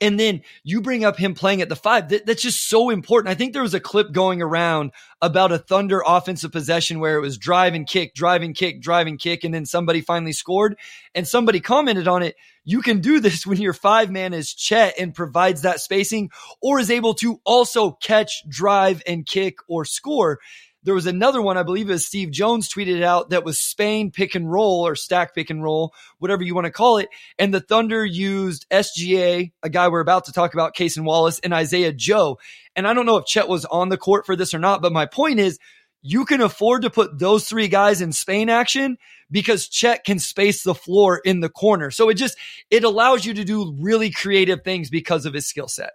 and 0.04 0.20
then 0.20 0.42
you 0.64 0.82
bring 0.82 1.02
up 1.02 1.16
him 1.16 1.34
playing 1.34 1.62
at 1.62 1.70
the 1.70 1.76
five. 1.76 2.10
That, 2.10 2.26
that's 2.26 2.42
just 2.42 2.68
so 2.68 2.90
important. 2.90 3.32
I 3.32 3.34
think 3.34 3.54
there 3.54 3.62
was 3.62 3.72
a 3.72 3.80
clip 3.80 4.12
going 4.12 4.42
around 4.42 4.92
about 5.22 5.50
a 5.50 5.56
Thunder 5.56 6.02
offensive 6.06 6.52
possession 6.52 7.00
where 7.00 7.16
it 7.16 7.22
was 7.22 7.38
drive 7.38 7.72
and 7.72 7.86
kick, 7.86 8.14
drive 8.14 8.42
and 8.42 8.54
kick, 8.54 8.82
drive 8.82 9.06
and 9.06 9.18
kick, 9.18 9.44
and 9.44 9.54
then 9.54 9.64
somebody 9.64 10.02
finally 10.02 10.34
scored. 10.34 10.76
And 11.14 11.26
somebody 11.26 11.58
commented 11.58 12.06
on 12.06 12.22
it. 12.22 12.36
You 12.64 12.82
can 12.82 13.00
do 13.00 13.18
this 13.18 13.46
when 13.46 13.58
your 13.58 13.72
five 13.72 14.10
man 14.10 14.34
is 14.34 14.52
Chet 14.52 14.94
and 14.98 15.14
provides 15.14 15.62
that 15.62 15.80
spacing 15.80 16.30
or 16.60 16.78
is 16.78 16.90
able 16.90 17.14
to 17.14 17.40
also 17.46 17.92
catch, 17.92 18.46
drive, 18.46 19.02
and 19.06 19.24
kick 19.24 19.56
or 19.68 19.86
score. 19.86 20.38
There 20.84 20.94
was 20.94 21.06
another 21.06 21.40
one, 21.40 21.56
I 21.56 21.62
believe 21.62 21.88
it 21.88 21.98
Steve 21.98 22.30
Jones 22.30 22.68
tweeted 22.68 23.02
out 23.02 23.30
that 23.30 23.44
was 23.44 23.58
Spain 23.58 24.10
pick 24.10 24.34
and 24.34 24.50
roll 24.50 24.86
or 24.86 24.94
stack 24.94 25.34
pick 25.34 25.48
and 25.48 25.62
roll, 25.62 25.94
whatever 26.18 26.42
you 26.42 26.54
want 26.54 26.66
to 26.66 26.70
call 26.70 26.98
it. 26.98 27.08
And 27.38 27.52
the 27.52 27.60
Thunder 27.60 28.04
used 28.04 28.66
SGA, 28.70 29.52
a 29.62 29.68
guy 29.70 29.88
we're 29.88 30.00
about 30.00 30.26
to 30.26 30.32
talk 30.32 30.52
about, 30.52 30.76
Cason 30.76 31.04
Wallace, 31.04 31.40
and 31.40 31.54
Isaiah 31.54 31.92
Joe. 31.92 32.38
And 32.76 32.86
I 32.86 32.92
don't 32.92 33.06
know 33.06 33.16
if 33.16 33.24
Chet 33.24 33.48
was 33.48 33.64
on 33.64 33.88
the 33.88 33.96
court 33.96 34.26
for 34.26 34.36
this 34.36 34.52
or 34.52 34.58
not, 34.58 34.82
but 34.82 34.92
my 34.92 35.06
point 35.06 35.40
is 35.40 35.58
you 36.02 36.26
can 36.26 36.42
afford 36.42 36.82
to 36.82 36.90
put 36.90 37.18
those 37.18 37.48
three 37.48 37.68
guys 37.68 38.02
in 38.02 38.12
Spain 38.12 38.50
action 38.50 38.98
because 39.30 39.68
Chet 39.68 40.04
can 40.04 40.18
space 40.18 40.62
the 40.62 40.74
floor 40.74 41.20
in 41.24 41.40
the 41.40 41.48
corner. 41.48 41.90
So 41.90 42.10
it 42.10 42.14
just, 42.14 42.36
it 42.70 42.84
allows 42.84 43.24
you 43.24 43.32
to 43.34 43.44
do 43.44 43.74
really 43.80 44.10
creative 44.10 44.62
things 44.62 44.90
because 44.90 45.24
of 45.24 45.32
his 45.32 45.46
skill 45.46 45.66
set. 45.66 45.92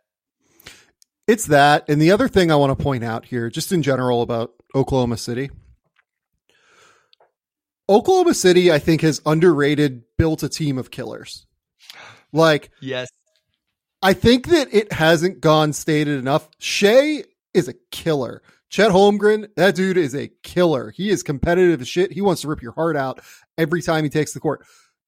It's 1.29 1.45
that. 1.45 1.87
And 1.87 2.01
the 2.01 2.09
other 2.09 2.27
thing 2.27 2.51
I 2.51 2.55
want 2.55 2.75
to 2.75 2.83
point 2.83 3.03
out 3.03 3.23
here, 3.23 3.51
just 3.51 3.71
in 3.71 3.83
general 3.83 4.23
about 4.23 4.51
Oklahoma 4.73 5.15
City. 5.15 5.51
Oklahoma 7.87 8.33
City, 8.33 8.71
I 8.71 8.79
think, 8.79 9.01
has 9.01 9.21
underrated 9.27 10.05
built 10.17 10.41
a 10.41 10.49
team 10.49 10.79
of 10.79 10.89
killers. 10.89 11.45
Like, 12.33 12.71
yes, 12.81 13.09
I 14.01 14.13
think 14.13 14.47
that 14.47 14.73
it 14.73 14.91
hasn't 14.91 15.39
gone 15.39 15.73
stated 15.73 16.17
enough. 16.17 16.49
Shai 16.57 17.25
is 17.53 17.67
a 17.67 17.75
killer. 17.91 18.41
Chet 18.69 18.89
Holmgren, 18.89 19.49
that 19.55 19.75
dude 19.75 19.97
is 19.97 20.15
a 20.15 20.31
killer. 20.41 20.89
He 20.89 21.11
is 21.11 21.21
competitive 21.21 21.79
as 21.81 21.87
shit. 21.87 22.11
He 22.11 22.21
wants 22.21 22.41
to 22.41 22.47
rip 22.47 22.63
your 22.63 22.71
heart 22.71 22.95
out 22.95 23.21
every 23.55 23.83
time 23.83 24.03
he 24.03 24.09
takes 24.09 24.33
the 24.33 24.39
court. 24.39 24.65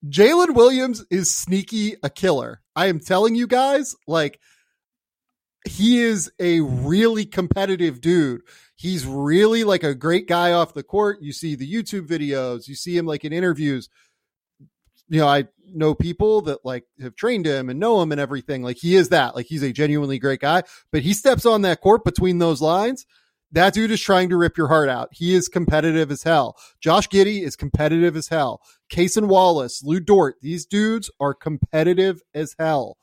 Jalen 0.08 0.54
Williams 0.54 1.04
is 1.10 1.36
sneaky 1.36 1.96
a 2.04 2.12
killer. 2.12 2.62
I 2.75 2.88
am 2.88 3.00
telling 3.00 3.34
you 3.34 3.48
guys, 3.48 3.96
like, 4.08 4.40
he 5.68 6.00
is 6.00 6.32
a 6.39 6.62
really 6.62 7.25
competitive 7.25 8.01
dude. 8.01 8.41
He's 8.75 9.06
really 9.06 9.63
like 9.63 9.84
a 9.84 9.94
great 9.94 10.27
guy 10.27 10.53
off 10.53 10.74
the 10.74 10.84
court. 10.84 11.22
You 11.22 11.34
see 11.34 11.56
the 11.56 11.72
YouTube 11.72 12.08
videos, 12.08 12.68
you 12.68 12.75
see 12.75 12.98
him 12.98 13.06
like 13.06 13.24
in 13.24 13.34
interviews. 13.34 13.89
You 15.08 15.20
know, 15.20 15.27
I 15.27 15.48
know 15.74 15.94
people 15.94 16.41
that 16.41 16.60
like 16.63 16.86
have 17.01 17.15
trained 17.15 17.46
him 17.46 17.70
and 17.70 17.80
know 17.80 18.01
him 18.01 18.12
and 18.12 18.22
everything. 18.22 18.63
Like 18.63 18.77
he 18.77 18.96
is 18.96 19.10
that. 19.10 19.36
Like 19.36 19.46
he's 19.46 19.63
a 19.63 19.74
genuinely 19.74 20.20
great 20.20 20.39
guy, 20.39 20.63
but 20.91 21.01
he 21.01 21.13
steps 21.13 21.46
on 21.46 21.62
that 21.62 21.82
court 21.82 22.03
between 22.03 22.39
those 22.39 22.62
lines. 22.62 23.06
That 23.51 23.74
dude 23.74 23.91
is 23.91 24.01
trying 24.01 24.30
to 24.30 24.38
rip 24.38 24.58
your 24.58 24.70
heart 24.70 24.88
out. 24.88 25.10
He 25.12 25.34
is 25.34 25.50
competitive 25.50 26.10
as 26.10 26.24
hell. 26.24 26.56
Josh 26.80 27.10
Giddey 27.10 27.44
is 27.44 27.58
competitive 27.58 28.15
as 28.15 28.30
hell. 28.30 28.62
Cason 28.89 29.27
Wallace, 29.27 29.84
Lu 29.84 30.00
Dort, 30.00 30.36
these 30.41 30.65
dudes 30.65 31.12
are 31.20 31.34
competitive 31.34 32.22
as 32.34 32.56
hell. 32.58 32.98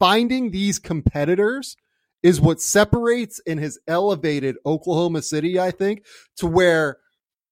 Finding 0.00 0.50
these 0.50 0.80
competitors 0.80 1.76
is 2.22 2.40
what 2.40 2.60
separates 2.60 3.40
and 3.46 3.60
has 3.60 3.78
elevated 3.86 4.56
Oklahoma 4.64 5.22
City, 5.22 5.58
I 5.58 5.70
think, 5.70 6.04
to 6.36 6.46
where 6.46 6.98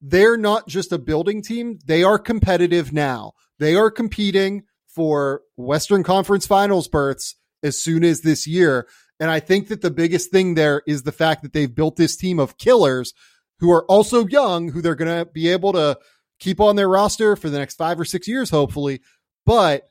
they're 0.00 0.36
not 0.36 0.68
just 0.68 0.92
a 0.92 0.98
building 0.98 1.42
team. 1.42 1.78
They 1.84 2.02
are 2.02 2.18
competitive 2.18 2.92
now. 2.92 3.32
They 3.58 3.74
are 3.74 3.90
competing 3.90 4.64
for 4.86 5.42
Western 5.56 6.02
Conference 6.02 6.46
finals 6.46 6.88
berths 6.88 7.36
as 7.62 7.80
soon 7.80 8.04
as 8.04 8.20
this 8.20 8.46
year. 8.46 8.86
And 9.20 9.30
I 9.30 9.40
think 9.40 9.68
that 9.68 9.80
the 9.80 9.90
biggest 9.90 10.30
thing 10.30 10.54
there 10.54 10.82
is 10.86 11.02
the 11.02 11.12
fact 11.12 11.42
that 11.42 11.52
they've 11.52 11.72
built 11.72 11.96
this 11.96 12.16
team 12.16 12.38
of 12.38 12.58
killers 12.58 13.14
who 13.60 13.70
are 13.70 13.84
also 13.86 14.26
young, 14.26 14.70
who 14.70 14.82
they're 14.82 14.94
going 14.94 15.24
to 15.24 15.30
be 15.30 15.48
able 15.48 15.72
to 15.72 15.98
keep 16.38 16.60
on 16.60 16.76
their 16.76 16.88
roster 16.88 17.36
for 17.36 17.48
the 17.48 17.58
next 17.58 17.76
five 17.76 17.98
or 17.98 18.04
six 18.04 18.28
years, 18.28 18.50
hopefully. 18.50 19.00
But 19.46 19.88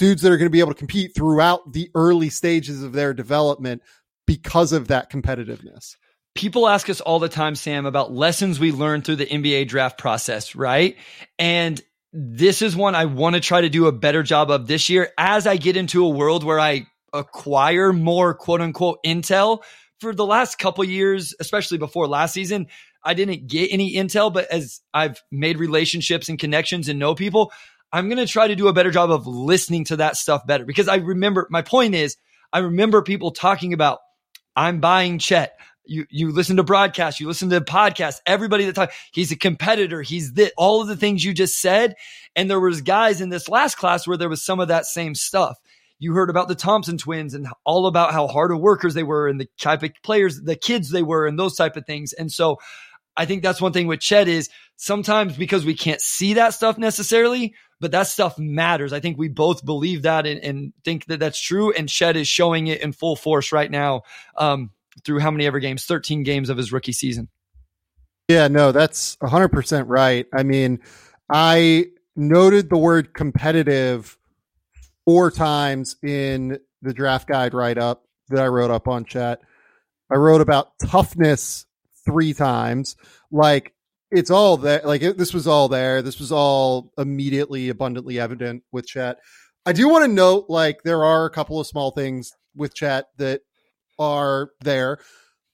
dudes 0.00 0.22
that 0.22 0.32
are 0.32 0.38
going 0.38 0.46
to 0.46 0.50
be 0.50 0.60
able 0.60 0.72
to 0.72 0.78
compete 0.78 1.14
throughout 1.14 1.74
the 1.74 1.90
early 1.94 2.30
stages 2.30 2.82
of 2.82 2.92
their 2.92 3.12
development 3.12 3.82
because 4.26 4.72
of 4.72 4.88
that 4.88 5.12
competitiveness. 5.12 5.96
People 6.34 6.66
ask 6.66 6.88
us 6.88 7.02
all 7.02 7.18
the 7.18 7.28
time, 7.28 7.54
Sam, 7.54 7.84
about 7.84 8.10
lessons 8.10 8.58
we 8.58 8.72
learned 8.72 9.04
through 9.04 9.16
the 9.16 9.26
NBA 9.26 9.68
draft 9.68 9.98
process, 9.98 10.56
right? 10.56 10.96
And 11.38 11.80
this 12.14 12.62
is 12.62 12.74
one 12.74 12.94
I 12.94 13.04
want 13.04 13.34
to 13.34 13.40
try 13.40 13.60
to 13.60 13.68
do 13.68 13.86
a 13.88 13.92
better 13.92 14.22
job 14.22 14.50
of 14.50 14.66
this 14.66 14.88
year 14.88 15.10
as 15.18 15.46
I 15.46 15.58
get 15.58 15.76
into 15.76 16.04
a 16.04 16.08
world 16.08 16.44
where 16.44 16.58
I 16.58 16.86
acquire 17.12 17.92
more 17.92 18.32
quote 18.32 18.62
unquote 18.62 19.00
intel. 19.04 19.62
For 20.00 20.14
the 20.14 20.24
last 20.24 20.58
couple 20.58 20.82
years, 20.82 21.34
especially 21.40 21.76
before 21.76 22.08
last 22.08 22.32
season, 22.32 22.68
I 23.04 23.12
didn't 23.12 23.48
get 23.48 23.70
any 23.70 23.96
intel, 23.96 24.32
but 24.32 24.50
as 24.50 24.80
I've 24.94 25.22
made 25.30 25.58
relationships 25.58 26.30
and 26.30 26.38
connections 26.38 26.88
and 26.88 26.98
know 26.98 27.14
people, 27.14 27.52
I'm 27.92 28.08
going 28.08 28.18
to 28.18 28.26
try 28.26 28.48
to 28.48 28.56
do 28.56 28.68
a 28.68 28.72
better 28.72 28.90
job 28.90 29.10
of 29.10 29.26
listening 29.26 29.84
to 29.86 29.96
that 29.96 30.16
stuff 30.16 30.46
better 30.46 30.64
because 30.64 30.88
I 30.88 30.96
remember 30.96 31.46
my 31.50 31.62
point 31.62 31.94
is 31.94 32.16
I 32.52 32.60
remember 32.60 33.02
people 33.02 33.32
talking 33.32 33.72
about 33.72 33.98
I'm 34.54 34.80
buying 34.80 35.18
Chet. 35.18 35.52
You 35.86 36.06
you 36.08 36.30
listen 36.30 36.56
to 36.58 36.62
broadcasts, 36.62 37.20
you 37.20 37.26
listen 37.26 37.50
to 37.50 37.60
podcasts, 37.60 38.20
everybody 38.26 38.64
that 38.66 38.74
talk, 38.74 38.92
he's 39.12 39.32
a 39.32 39.36
competitor, 39.36 40.02
he's 40.02 40.34
this, 40.34 40.52
all 40.56 40.80
of 40.80 40.88
the 40.88 40.96
things 40.96 41.24
you 41.24 41.34
just 41.34 41.58
said. 41.60 41.94
And 42.36 42.48
there 42.48 42.60
was 42.60 42.80
guys 42.80 43.20
in 43.20 43.28
this 43.28 43.48
last 43.48 43.76
class 43.76 44.06
where 44.06 44.16
there 44.16 44.28
was 44.28 44.44
some 44.44 44.60
of 44.60 44.68
that 44.68 44.86
same 44.86 45.14
stuff. 45.14 45.58
You 45.98 46.14
heard 46.14 46.30
about 46.30 46.48
the 46.48 46.54
Thompson 46.54 46.96
twins 46.96 47.34
and 47.34 47.48
all 47.64 47.86
about 47.86 48.12
how 48.12 48.28
hard 48.28 48.52
of 48.52 48.60
workers 48.60 48.94
they 48.94 49.02
were 49.02 49.26
and 49.26 49.40
the 49.40 49.48
type 49.58 49.82
of 49.82 49.90
players, 50.02 50.40
the 50.40 50.56
kids 50.56 50.90
they 50.90 51.02
were 51.02 51.26
and 51.26 51.38
those 51.38 51.56
type 51.56 51.76
of 51.76 51.86
things. 51.86 52.12
And 52.12 52.30
so 52.30 52.58
I 53.16 53.26
think 53.26 53.42
that's 53.42 53.60
one 53.60 53.72
thing 53.72 53.86
with 53.86 54.00
Chet 54.00 54.28
is 54.28 54.48
sometimes 54.80 55.36
because 55.36 55.62
we 55.66 55.74
can't 55.74 56.00
see 56.00 56.34
that 56.34 56.54
stuff 56.54 56.78
necessarily, 56.78 57.54
but 57.80 57.90
that 57.90 58.06
stuff 58.06 58.38
matters. 58.38 58.94
I 58.94 59.00
think 59.00 59.18
we 59.18 59.28
both 59.28 59.62
believe 59.62 60.02
that 60.02 60.26
and, 60.26 60.42
and 60.42 60.72
think 60.84 61.04
that 61.06 61.20
that's 61.20 61.38
true. 61.38 61.70
And 61.72 61.86
Chet 61.86 62.16
is 62.16 62.26
showing 62.26 62.66
it 62.66 62.80
in 62.80 62.92
full 62.92 63.14
force 63.14 63.52
right 63.52 63.70
now 63.70 64.02
um, 64.38 64.70
through 65.04 65.18
how 65.18 65.30
many 65.30 65.44
ever 65.46 65.60
games? 65.60 65.84
13 65.84 66.22
games 66.22 66.48
of 66.48 66.56
his 66.56 66.72
rookie 66.72 66.92
season. 66.92 67.28
Yeah, 68.28 68.48
no, 68.48 68.72
that's 68.72 69.16
100% 69.16 69.84
right. 69.86 70.26
I 70.32 70.44
mean, 70.44 70.80
I 71.30 71.86
noted 72.16 72.70
the 72.70 72.78
word 72.78 73.12
competitive 73.12 74.16
four 75.04 75.30
times 75.30 75.96
in 76.02 76.58
the 76.80 76.94
draft 76.94 77.28
guide 77.28 77.52
write 77.52 77.76
up 77.76 78.04
that 78.30 78.42
I 78.42 78.46
wrote 78.46 78.70
up 78.70 78.88
on 78.88 79.04
Chet. 79.04 79.42
I 80.10 80.16
wrote 80.16 80.40
about 80.40 80.78
toughness 80.78 81.66
three 82.06 82.32
times. 82.32 82.96
Like 83.30 83.74
it's 84.10 84.30
all 84.30 84.56
there. 84.56 84.82
Like 84.84 85.02
it, 85.02 85.18
this 85.18 85.34
was 85.34 85.46
all 85.46 85.68
there. 85.68 86.02
This 86.02 86.18
was 86.18 86.32
all 86.32 86.92
immediately 86.98 87.68
abundantly 87.68 88.18
evident 88.18 88.62
with 88.72 88.86
Chet. 88.86 89.18
I 89.66 89.72
do 89.72 89.88
want 89.88 90.04
to 90.04 90.10
note, 90.10 90.46
like, 90.48 90.82
there 90.84 91.04
are 91.04 91.26
a 91.26 91.30
couple 91.30 91.60
of 91.60 91.66
small 91.66 91.90
things 91.90 92.32
with 92.54 92.74
Chet 92.74 93.06
that 93.18 93.42
are 93.98 94.50
there. 94.62 94.98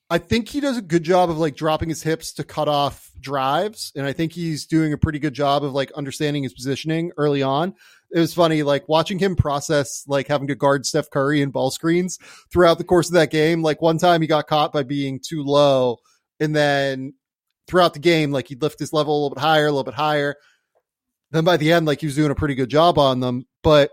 I 0.08 0.18
think 0.18 0.48
he 0.48 0.60
does 0.60 0.76
a 0.76 0.82
good 0.82 1.02
job 1.02 1.30
of 1.30 1.38
like 1.38 1.56
dropping 1.56 1.88
his 1.88 2.04
hips 2.04 2.32
to 2.34 2.44
cut 2.44 2.68
off 2.68 3.10
drives. 3.20 3.90
And 3.96 4.06
I 4.06 4.12
think 4.12 4.32
he's 4.32 4.64
doing 4.64 4.92
a 4.92 4.98
pretty 4.98 5.18
good 5.18 5.34
job 5.34 5.64
of 5.64 5.72
like 5.72 5.90
understanding 5.92 6.44
his 6.44 6.54
positioning 6.54 7.10
early 7.16 7.42
on. 7.42 7.74
It 8.12 8.20
was 8.20 8.32
funny, 8.32 8.62
like 8.62 8.88
watching 8.88 9.18
him 9.18 9.34
process 9.34 10.04
like 10.06 10.28
having 10.28 10.46
to 10.46 10.54
guard 10.54 10.86
Steph 10.86 11.10
Curry 11.10 11.42
and 11.42 11.52
ball 11.52 11.72
screens 11.72 12.18
throughout 12.52 12.78
the 12.78 12.84
course 12.84 13.08
of 13.08 13.14
that 13.14 13.32
game. 13.32 13.62
Like 13.62 13.82
one 13.82 13.98
time 13.98 14.20
he 14.20 14.28
got 14.28 14.46
caught 14.46 14.72
by 14.72 14.84
being 14.84 15.18
too 15.18 15.42
low 15.42 15.96
and 16.38 16.54
then 16.54 17.14
throughout 17.68 17.94
the 17.94 18.00
game, 18.00 18.30
like 18.30 18.48
he'd 18.48 18.62
lift 18.62 18.78
his 18.78 18.92
level 18.92 19.12
a 19.12 19.18
little 19.18 19.34
bit 19.34 19.40
higher, 19.40 19.66
a 19.66 19.70
little 19.70 19.84
bit 19.84 19.94
higher. 19.94 20.36
Then 21.30 21.44
by 21.44 21.56
the 21.56 21.72
end, 21.72 21.86
like 21.86 22.00
he 22.00 22.06
was 22.06 22.14
doing 22.14 22.30
a 22.30 22.36
pretty 22.36 22.54
good 22.54 22.70
job 22.70 22.98
on 22.98 23.20
them. 23.20 23.46
But 23.62 23.90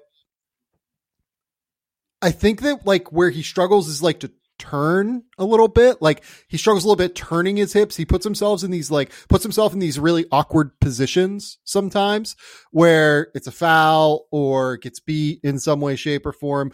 I 2.21 2.31
think 2.31 2.61
that 2.61 2.85
like 2.85 3.11
where 3.11 3.29
he 3.29 3.43
struggles 3.43 3.87
is 3.87 4.03
like 4.03 4.21
to 4.21 4.31
turn 4.59 5.23
a 5.37 5.45
little 5.45 5.67
bit. 5.67 6.01
Like 6.01 6.23
he 6.47 6.57
struggles 6.57 6.83
a 6.83 6.87
little 6.87 6.95
bit 6.95 7.15
turning 7.15 7.57
his 7.57 7.73
hips. 7.73 7.95
He 7.95 8.05
puts 8.05 8.23
himself 8.23 8.63
in 8.63 8.71
these 8.71 8.91
like 8.91 9.11
puts 9.27 9.43
himself 9.43 9.73
in 9.73 9.79
these 9.79 9.99
really 9.99 10.25
awkward 10.31 10.79
positions 10.79 11.57
sometimes 11.63 12.35
where 12.71 13.29
it's 13.33 13.47
a 13.47 13.51
foul 13.51 14.27
or 14.31 14.77
gets 14.77 14.99
beat 14.99 15.39
in 15.43 15.59
some 15.59 15.81
way, 15.81 15.95
shape, 15.95 16.25
or 16.25 16.33
form. 16.33 16.71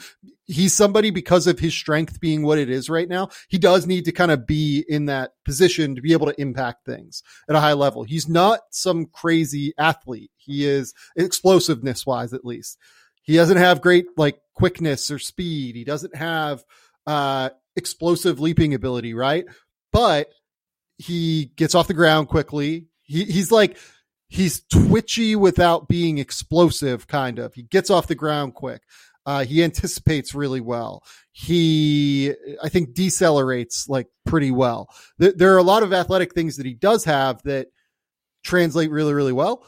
He's 0.49 0.75
somebody 0.75 1.11
because 1.11 1.45
of 1.45 1.59
his 1.59 1.75
strength 1.75 2.19
being 2.19 2.41
what 2.41 2.57
it 2.57 2.71
is 2.71 2.89
right 2.89 3.07
now. 3.07 3.29
He 3.49 3.59
does 3.59 3.85
need 3.85 4.05
to 4.05 4.11
kind 4.11 4.31
of 4.31 4.47
be 4.47 4.83
in 4.89 5.05
that 5.05 5.33
position 5.45 5.95
to 5.95 6.01
be 6.01 6.11
able 6.11 6.25
to 6.25 6.41
impact 6.41 6.85
things 6.85 7.21
at 7.47 7.55
a 7.55 7.59
high 7.59 7.73
level. 7.73 8.03
He's 8.03 8.27
not 8.27 8.61
some 8.71 9.05
crazy 9.05 9.73
athlete. 9.77 10.31
He 10.37 10.65
is 10.65 10.95
explosiveness 11.15 12.03
wise, 12.05 12.33
at 12.33 12.45
least. 12.45 12.79
He 13.21 13.35
doesn't 13.35 13.57
have 13.57 13.79
great 13.79 14.07
like 14.17 14.39
quickness 14.55 15.11
or 15.11 15.19
speed. 15.19 15.75
He 15.75 15.83
doesn't 15.83 16.15
have 16.15 16.63
uh, 17.05 17.51
explosive 17.75 18.39
leaping 18.39 18.73
ability, 18.73 19.13
right? 19.13 19.45
But 19.93 20.29
he 20.97 21.51
gets 21.55 21.75
off 21.75 21.87
the 21.87 21.93
ground 21.93 22.27
quickly. 22.27 22.87
He, 23.03 23.25
he's 23.25 23.51
like, 23.51 23.77
he's 24.27 24.61
twitchy 24.61 25.35
without 25.35 25.87
being 25.87 26.17
explosive, 26.17 27.07
kind 27.07 27.39
of. 27.39 27.53
He 27.53 27.63
gets 27.63 27.89
off 27.89 28.07
the 28.07 28.15
ground 28.15 28.55
quick. 28.55 28.81
Uh, 29.29 29.45
he 29.45 29.63
anticipates 29.63 30.33
really 30.33 30.59
well. 30.59 31.03
He, 31.33 32.33
I 32.63 32.69
think, 32.69 32.95
decelerates 32.95 33.87
like 33.87 34.07
pretty 34.25 34.49
well. 34.49 34.89
There, 35.19 35.31
there, 35.33 35.53
are 35.53 35.59
a 35.59 35.63
lot 35.63 35.83
of 35.83 35.93
athletic 35.93 36.33
things 36.33 36.57
that 36.57 36.65
he 36.65 36.73
does 36.73 37.05
have 37.05 37.39
that 37.43 37.67
translate 38.43 38.89
really, 38.89 39.13
really 39.13 39.31
well. 39.31 39.67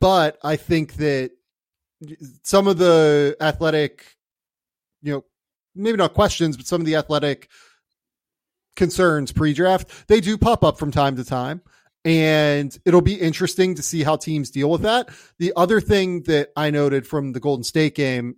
But 0.00 0.38
I 0.44 0.54
think 0.54 0.94
that 0.98 1.32
some 2.44 2.68
of 2.68 2.78
the 2.78 3.36
athletic, 3.40 4.14
you 5.02 5.12
know, 5.12 5.24
maybe 5.74 5.98
not 5.98 6.14
questions, 6.14 6.56
but 6.56 6.68
some 6.68 6.80
of 6.80 6.86
the 6.86 6.94
athletic 6.94 7.50
concerns 8.76 9.32
pre-draft, 9.32 10.06
they 10.06 10.20
do 10.20 10.38
pop 10.38 10.62
up 10.62 10.78
from 10.78 10.92
time 10.92 11.16
to 11.16 11.24
time. 11.24 11.62
And 12.04 12.78
it'll 12.84 13.02
be 13.02 13.20
interesting 13.20 13.74
to 13.74 13.82
see 13.82 14.04
how 14.04 14.14
teams 14.14 14.50
deal 14.50 14.70
with 14.70 14.82
that. 14.82 15.08
The 15.40 15.52
other 15.56 15.80
thing 15.80 16.22
that 16.22 16.50
I 16.54 16.70
noted 16.70 17.08
from 17.08 17.32
the 17.32 17.40
Golden 17.40 17.64
State 17.64 17.96
game, 17.96 18.36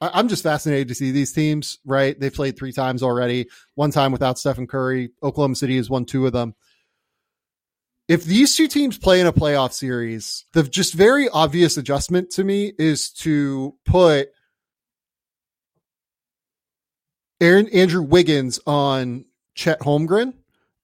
I- 0.00 0.18
am 0.20 0.28
just 0.28 0.42
fascinated 0.42 0.88
to 0.88 0.94
see 0.94 1.10
these 1.10 1.32
teams, 1.32 1.78
right? 1.84 2.18
They've 2.18 2.32
played 2.32 2.56
three 2.58 2.72
times 2.72 3.02
already, 3.02 3.48
one 3.74 3.90
time 3.90 4.12
without 4.12 4.38
Stephen 4.38 4.66
Curry. 4.66 5.10
Oklahoma 5.22 5.54
City 5.54 5.76
has 5.76 5.88
won 5.90 6.04
two 6.04 6.26
of 6.26 6.32
them. 6.32 6.54
if 8.08 8.22
these 8.24 8.54
two 8.54 8.68
teams 8.68 8.96
play 8.96 9.20
in 9.20 9.26
a 9.26 9.32
playoff 9.32 9.72
series, 9.72 10.44
the 10.52 10.62
just 10.62 10.94
very 10.94 11.28
obvious 11.28 11.76
adjustment 11.76 12.30
to 12.30 12.44
me 12.44 12.72
is 12.78 13.10
to 13.10 13.74
put 13.84 14.28
Aaron 17.40 17.68
Andrew 17.70 18.02
Wiggins 18.02 18.60
on 18.64 19.24
Chet 19.56 19.80
Holmgren 19.80 20.34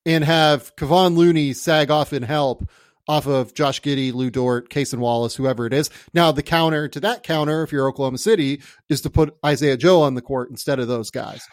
and 0.04 0.24
have 0.24 0.74
Kevon 0.76 1.16
Looney 1.16 1.52
sag 1.52 1.90
off 1.92 2.12
and 2.12 2.24
help 2.24 2.68
off 3.08 3.26
of 3.26 3.54
Josh 3.54 3.82
Giddey, 3.82 4.12
Lu 4.12 4.30
Dort, 4.30 4.70
Cason 4.70 4.98
Wallace, 4.98 5.34
whoever 5.34 5.66
it 5.66 5.72
is. 5.72 5.90
Now 6.14 6.32
the 6.32 6.42
counter 6.42 6.88
to 6.88 7.00
that 7.00 7.22
counter, 7.22 7.62
if 7.62 7.72
you're 7.72 7.88
Oklahoma 7.88 8.18
City, 8.18 8.62
is 8.88 9.00
to 9.02 9.10
put 9.10 9.36
Isaiah 9.44 9.76
Joe 9.76 10.02
on 10.02 10.14
the 10.14 10.22
court 10.22 10.50
instead 10.50 10.78
of 10.78 10.88
those 10.88 11.10
guys. 11.10 11.46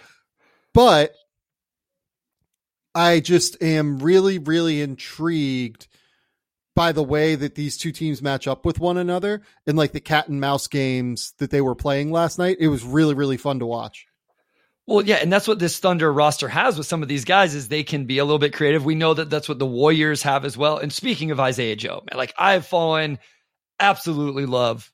But 0.74 1.14
I 2.94 3.20
just 3.20 3.62
am 3.62 4.00
really, 4.00 4.38
really 4.38 4.82
intrigued 4.82 5.88
by 6.76 6.92
the 6.92 7.04
way 7.04 7.36
that 7.36 7.56
these 7.56 7.78
two 7.78 7.92
teams 7.92 8.22
match 8.22 8.48
up 8.48 8.66
with 8.66 8.80
one 8.80 8.98
another 8.98 9.42
in 9.68 9.76
like 9.76 9.92
the 9.92 10.00
cat 10.00 10.30
and 10.30 10.40
mouse 10.40 10.68
games 10.68 11.34
that 11.38 11.52
they 11.52 11.62
were 11.62 11.76
playing 11.76 12.12
last 12.12 12.40
night. 12.40 12.58
It 12.60 12.70
was 12.70 12.84
really, 12.84 13.14
really 13.14 13.38
fun 13.38 13.60
to 13.60 13.66
watch. 13.66 14.08
Well, 14.90 15.06
yeah, 15.06 15.18
and 15.18 15.32
that's 15.32 15.48
what 15.48 15.60
this 15.60 15.78
Thunder 15.78 16.12
roster 16.12 16.48
has 16.48 16.76
with 16.76 16.88
some 16.88 17.04
of 17.04 17.08
these 17.08 17.24
guys 17.24 17.54
is 17.54 17.68
they 17.68 17.84
can 17.84 18.06
be 18.06 18.18
a 18.18 18.26
little 18.26 18.40
bit 18.40 18.54
creative. 18.54 18.84
We 18.84 18.96
know 18.96 19.14
that 19.14 19.30
that's 19.30 19.48
what 19.48 19.60
the 19.60 19.66
Warriors 19.68 20.24
have 20.24 20.46
as 20.46 20.58
well. 20.58 20.80
And 20.80 20.92
speaking 20.92 21.30
of 21.30 21.40
Isaiah 21.40 21.76
Joe, 21.76 22.02
man, 22.10 22.18
like 22.18 22.34
I've 22.40 22.66
fallen 22.66 23.20
absolutely 23.80 24.48
love 24.48 24.92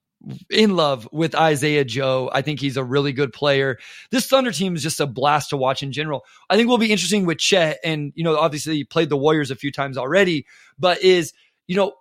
in 0.50 0.76
love 0.76 1.08
with 1.14 1.34
Isaiah 1.34 1.86
Joe. 1.86 2.30
I 2.34 2.42
think 2.42 2.60
he's 2.60 2.76
a 2.76 2.84
really 2.84 3.14
good 3.14 3.32
player. 3.32 3.78
This 4.12 4.28
Thunder 4.28 4.52
team 4.52 4.76
is 4.76 4.84
just 4.84 5.00
a 5.00 5.08
blast 5.08 5.52
to 5.52 5.58
watch 5.58 5.82
in 5.82 5.94
general. 5.94 6.26
I 6.50 6.58
think 6.58 6.68
will 6.68 6.78
be 6.78 6.92
interesting 6.92 7.26
with 7.26 7.38
Chet 7.38 7.80
and 7.82 8.12
you 8.16 8.26
know 8.26 8.36
obviously 8.38 8.76
he 8.76 8.84
played 8.84 9.08
the 9.08 9.16
Warriors 9.16 9.50
a 9.50 9.56
few 9.56 9.72
times 9.72 9.98
already, 9.98 10.46
but 10.78 11.02
is 11.04 11.32
you 11.68 11.78
know 11.78 11.94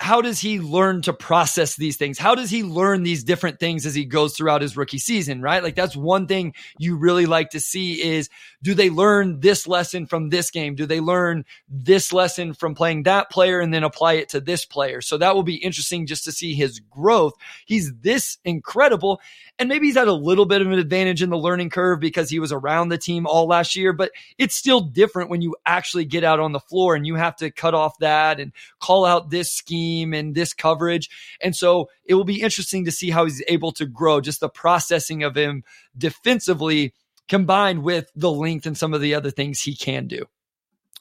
how 0.00 0.22
does 0.22 0.40
he 0.40 0.60
learn 0.60 1.02
to 1.02 1.12
process 1.12 1.76
these 1.76 1.98
things? 1.98 2.18
How 2.18 2.34
does 2.34 2.48
he 2.48 2.62
learn 2.62 3.02
these 3.02 3.22
different 3.22 3.60
things 3.60 3.84
as 3.84 3.94
he 3.94 4.06
goes 4.06 4.34
throughout 4.34 4.62
his 4.62 4.74
rookie 4.74 4.98
season, 4.98 5.42
right? 5.42 5.62
Like 5.62 5.74
that's 5.74 5.94
one 5.94 6.26
thing 6.26 6.54
you 6.78 6.96
really 6.96 7.26
like 7.26 7.50
to 7.50 7.60
see 7.60 8.02
is 8.02 8.30
do 8.62 8.72
they 8.72 8.88
learn 8.88 9.40
this 9.40 9.66
lesson 9.68 10.06
from 10.06 10.30
this 10.30 10.50
game? 10.50 10.74
Do 10.74 10.86
they 10.86 11.00
learn 11.00 11.44
this 11.68 12.14
lesson 12.14 12.54
from 12.54 12.74
playing 12.74 13.02
that 13.02 13.30
player 13.30 13.60
and 13.60 13.74
then 13.74 13.84
apply 13.84 14.14
it 14.14 14.30
to 14.30 14.40
this 14.40 14.64
player? 14.64 15.02
So 15.02 15.18
that 15.18 15.34
will 15.34 15.42
be 15.42 15.56
interesting 15.56 16.06
just 16.06 16.24
to 16.24 16.32
see 16.32 16.54
his 16.54 16.80
growth. 16.80 17.34
He's 17.66 17.92
this 18.00 18.38
incredible 18.42 19.20
and 19.58 19.68
maybe 19.68 19.88
he's 19.88 19.96
had 19.96 20.08
a 20.08 20.14
little 20.14 20.46
bit 20.46 20.62
of 20.62 20.68
an 20.68 20.78
advantage 20.78 21.22
in 21.22 21.28
the 21.28 21.36
learning 21.36 21.68
curve 21.68 22.00
because 22.00 22.30
he 22.30 22.38
was 22.38 22.52
around 22.52 22.88
the 22.88 22.96
team 22.96 23.26
all 23.26 23.46
last 23.46 23.76
year, 23.76 23.92
but 23.92 24.12
it's 24.38 24.54
still 24.54 24.80
different 24.80 25.28
when 25.28 25.42
you 25.42 25.56
actually 25.66 26.06
get 26.06 26.24
out 26.24 26.40
on 26.40 26.52
the 26.52 26.58
floor 26.60 26.94
and 26.94 27.06
you 27.06 27.16
have 27.16 27.36
to 27.36 27.50
cut 27.50 27.74
off 27.74 27.98
that 27.98 28.40
and 28.40 28.52
call 28.78 29.04
out 29.04 29.28
this 29.28 29.52
scheme 29.52 29.89
and 29.98 30.34
this 30.34 30.52
coverage. 30.52 31.08
And 31.40 31.54
so 31.54 31.88
it 32.04 32.14
will 32.14 32.24
be 32.24 32.42
interesting 32.42 32.84
to 32.84 32.92
see 32.92 33.10
how 33.10 33.24
he's 33.24 33.42
able 33.48 33.72
to 33.72 33.86
grow, 33.86 34.20
just 34.20 34.40
the 34.40 34.48
processing 34.48 35.22
of 35.22 35.36
him 35.36 35.64
defensively 35.96 36.94
combined 37.28 37.82
with 37.82 38.10
the 38.14 38.30
length 38.30 38.66
and 38.66 38.76
some 38.76 38.94
of 38.94 39.00
the 39.00 39.14
other 39.14 39.30
things 39.30 39.60
he 39.60 39.76
can 39.76 40.06
do. 40.06 40.26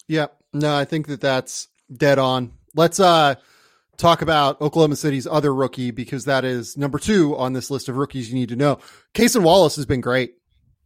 Yeah. 0.08 0.28
No, 0.54 0.76
I 0.76 0.86
think 0.86 1.08
that 1.08 1.22
that's 1.22 1.68
dead 1.92 2.20
on. 2.20 2.54
Let's 2.76 3.00
uh 3.00 3.36
talk 3.98 4.22
about 4.22 4.62
Oklahoma 4.62 4.96
City's 4.96 5.28
other 5.28 5.54
rookie 5.54 5.92
because 5.92 6.26
that 6.26 6.46
is 6.46 6.78
number 6.78 6.98
two 6.98 7.36
on 7.38 7.54
this 7.54 7.70
list 7.70 7.90
of 7.90 7.98
rookies 7.98 8.30
you 8.30 8.36
need 8.36 8.50
to 8.50 8.56
know. 8.56 8.80
Cason 9.14 9.44
Wallace 9.44 9.76
has 9.76 9.86
been 9.86 10.02
great 10.02 10.36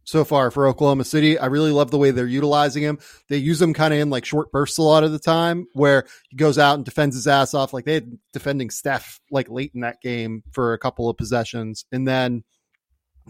so 0.04 0.24
far 0.24 0.50
for 0.50 0.66
Oklahoma 0.66 1.04
City. 1.04 1.38
I 1.38 1.46
really 1.46 1.72
love 1.72 1.90
the 1.90 1.98
way 1.98 2.10
they're 2.10 2.26
utilizing 2.26 2.82
him. 2.82 2.98
They 3.28 3.38
use 3.38 3.60
him 3.60 3.74
kind 3.74 3.92
of 3.92 4.00
in 4.00 4.10
like 4.10 4.24
short 4.24 4.52
bursts 4.52 4.78
a 4.78 4.82
lot 4.82 5.04
of 5.04 5.12
the 5.12 5.18
time 5.18 5.66
where 5.72 6.06
he 6.28 6.36
goes 6.36 6.58
out 6.58 6.74
and 6.74 6.84
defends 6.84 7.16
his 7.16 7.26
ass 7.26 7.54
off. 7.54 7.72
Like 7.72 7.84
they 7.84 7.94
had 7.94 8.18
defending 8.32 8.70
Steph 8.70 9.20
like 9.30 9.48
late 9.50 9.72
in 9.74 9.80
that 9.80 10.00
game 10.00 10.42
for 10.52 10.72
a 10.72 10.78
couple 10.78 11.08
of 11.08 11.16
possessions. 11.16 11.84
And 11.90 12.06
then 12.06 12.44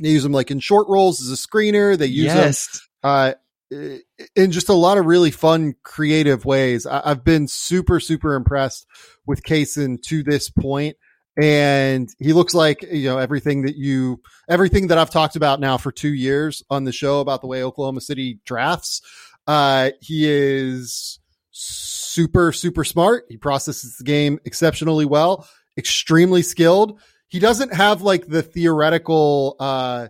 they 0.01 0.11
use 0.11 0.25
him 0.25 0.33
like 0.33 0.51
in 0.51 0.61
short 0.61 0.89
rolls 0.89 1.23
as 1.23 1.31
a 1.31 1.37
screener. 1.37 1.97
They 1.97 2.07
use 2.07 2.25
yes. 2.25 2.69
him 2.75 2.81
uh, 3.03 3.33
in 3.71 4.51
just 4.51 4.69
a 4.69 4.75
lot 4.75 4.99
of 4.99 5.07
really 5.07 5.31
fun, 5.31 5.75
creative 5.83 6.45
ways. 6.45 6.87
I- 6.87 7.09
have 7.09 7.25
been 7.25 7.49
super, 7.49 8.01
super 8.01 8.35
impressed 8.35 8.87
with 9.27 9.43
Cason 9.43 10.03
to 10.03 10.23
this 10.23 10.51
point, 10.51 10.97
and 11.37 12.09
he 12.19 12.33
looks 12.33 12.55
like 12.55 12.83
you 12.83 13.09
know 13.09 13.19
everything 13.19 13.63
that 13.63 13.77
you, 13.77 14.21
everything 14.49 14.89
that 14.89 14.99
I've 14.99 15.11
talked 15.11 15.37
about 15.37 15.61
now 15.61 15.77
for 15.77 15.91
two 15.91 16.13
years 16.13 16.63
on 16.71 16.85
the 16.85 16.93
show 16.93 17.21
about 17.21 17.41
the 17.41 17.47
way 17.47 17.63
Oklahoma 17.63 18.01
City 18.01 18.39
drafts. 18.45 19.03
Uh, 19.47 19.91
he 20.01 20.27
is 20.29 21.19
super, 21.51 22.53
super 22.53 22.85
smart. 22.85 23.25
He 23.29 23.37
processes 23.37 23.97
the 23.97 24.05
game 24.05 24.39
exceptionally 24.45 25.05
well, 25.05 25.49
extremely 25.77 26.43
skilled. 26.43 27.01
He 27.29 27.39
doesn't 27.39 27.75
have 27.75 28.03
like 28.03 28.27
the 28.27 28.43
theoretical, 28.43 29.57
uh, 29.59 30.09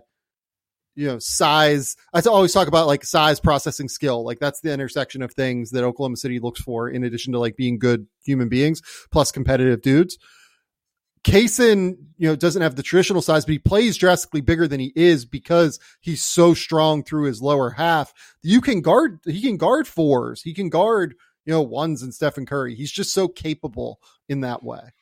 you 0.95 1.07
know, 1.07 1.19
size. 1.19 1.95
I 2.13 2.21
always 2.21 2.53
talk 2.53 2.67
about 2.67 2.87
like 2.87 3.03
size 3.03 3.39
processing 3.39 3.89
skill. 3.89 4.23
Like 4.23 4.39
that's 4.39 4.61
the 4.61 4.71
intersection 4.71 5.21
of 5.21 5.33
things 5.33 5.71
that 5.71 5.83
Oklahoma 5.83 6.17
City 6.17 6.39
looks 6.39 6.61
for 6.61 6.89
in 6.89 7.03
addition 7.03 7.33
to 7.33 7.39
like 7.39 7.55
being 7.55 7.79
good 7.79 8.07
human 8.23 8.47
beings 8.47 8.81
plus 9.11 9.31
competitive 9.31 9.81
dudes. 9.81 10.17
Cason, 11.25 11.97
you 12.17 12.29
know, 12.29 12.35
doesn't 12.35 12.61
have 12.61 12.75
the 12.75 12.83
traditional 12.83 13.21
size, 13.21 13.45
but 13.45 13.53
he 13.53 13.59
plays 13.59 13.97
drastically 13.97 14.41
bigger 14.41 14.67
than 14.67 14.79
he 14.79 14.93
is 14.95 15.25
because 15.25 15.79
he's 15.99 16.23
so 16.23 16.53
strong 16.53 17.03
through 17.03 17.25
his 17.25 17.41
lower 17.41 17.71
half. 17.71 18.13
You 18.43 18.61
can 18.61 18.81
guard, 18.81 19.19
he 19.25 19.41
can 19.41 19.57
guard 19.57 19.87
fours. 19.87 20.43
He 20.43 20.53
can 20.53 20.69
guard, 20.69 21.15
you 21.45 21.51
know, 21.51 21.63
ones 21.63 22.03
and 22.03 22.13
Stephen 22.13 22.45
Curry. 22.45 22.75
He's 22.75 22.91
just 22.91 23.11
so 23.11 23.27
capable 23.27 23.99
in 24.29 24.41
that 24.41 24.63
way. 24.63 24.93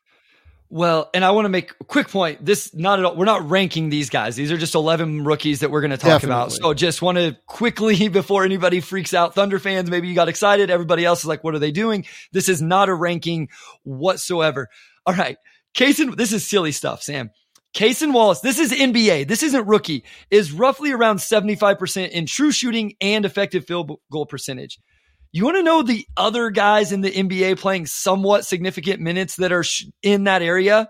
Well, 0.70 1.10
and 1.14 1.24
I 1.24 1.32
want 1.32 1.46
to 1.46 1.50
make 1.50 1.72
a 1.82 1.84
quick 1.84 2.08
point. 2.08 2.44
This 2.44 2.74
not 2.74 2.98
at 2.98 3.06
all. 3.06 3.16
We're 3.16 3.26
not 3.26 3.48
ranking 3.48 3.90
these 3.90 4.10
guys. 4.10 4.36
These 4.36 4.52
are 4.52 4.58
just 4.58 4.74
11 4.74 5.24
rookies 5.24 5.60
that 5.60 5.70
we're 5.70 5.82
going 5.82 5.92
to 5.92 5.98
talk 5.98 6.22
Definitely. 6.22 6.36
about. 6.36 6.52
So 6.54 6.74
just 6.74 7.02
want 7.02 7.18
to 7.20 7.38
quickly, 7.46 8.08
before 8.10 8.44
anybody 8.44 8.80
freaks 8.80 9.14
out, 9.14 9.36
Thunder 9.36 9.60
fans, 9.60 9.90
maybe 9.90 10.08
you 10.08 10.16
got 10.16 10.30
excited. 10.30 10.72
Everybody 10.72 11.06
else 11.06 11.20
is 11.20 11.26
like, 11.26 11.44
what 11.44 11.54
are 11.54 11.60
they 11.60 11.72
doing? 11.72 12.06
This 12.32 12.50
is 12.50 12.62
not 12.62 12.90
a 12.90 12.94
ranking 12.94 13.50
whatsoever. 13.84 14.70
All 15.06 15.14
right. 15.14 15.38
Cason, 15.76 16.16
this 16.16 16.34
is 16.34 16.48
silly 16.48 16.72
stuff, 16.72 17.02
Sam. 17.02 17.32
Cason 17.76 18.14
Wallace, 18.14 18.42
this 18.42 18.60
is 18.60 18.72
NBA. 18.72 19.28
This 19.28 19.42
isn't 19.42 19.68
rookie, 19.68 20.06
is 20.30 20.52
roughly 20.52 20.92
around 20.92 21.18
75% 21.18 22.12
in 22.12 22.28
true 22.28 22.52
shooting 22.52 22.94
and 23.02 23.26
effective 23.26 23.66
field 23.66 23.92
goal 24.12 24.28
percentage. 24.28 24.80
You 25.32 25.46
want 25.46 25.58
to 25.58 25.64
know 25.64 25.82
the 25.82 26.06
other 26.16 26.52
guys 26.52 26.92
in 26.92 27.02
the 27.02 27.10
NBA 27.10 27.58
playing 27.58 27.88
somewhat 27.88 28.46
significant 28.46 29.02
minutes 29.02 29.38
that 29.38 29.52
are 29.52 29.64
sh- 29.64 29.86
in 30.04 30.26
that 30.26 30.44
area? 30.44 30.90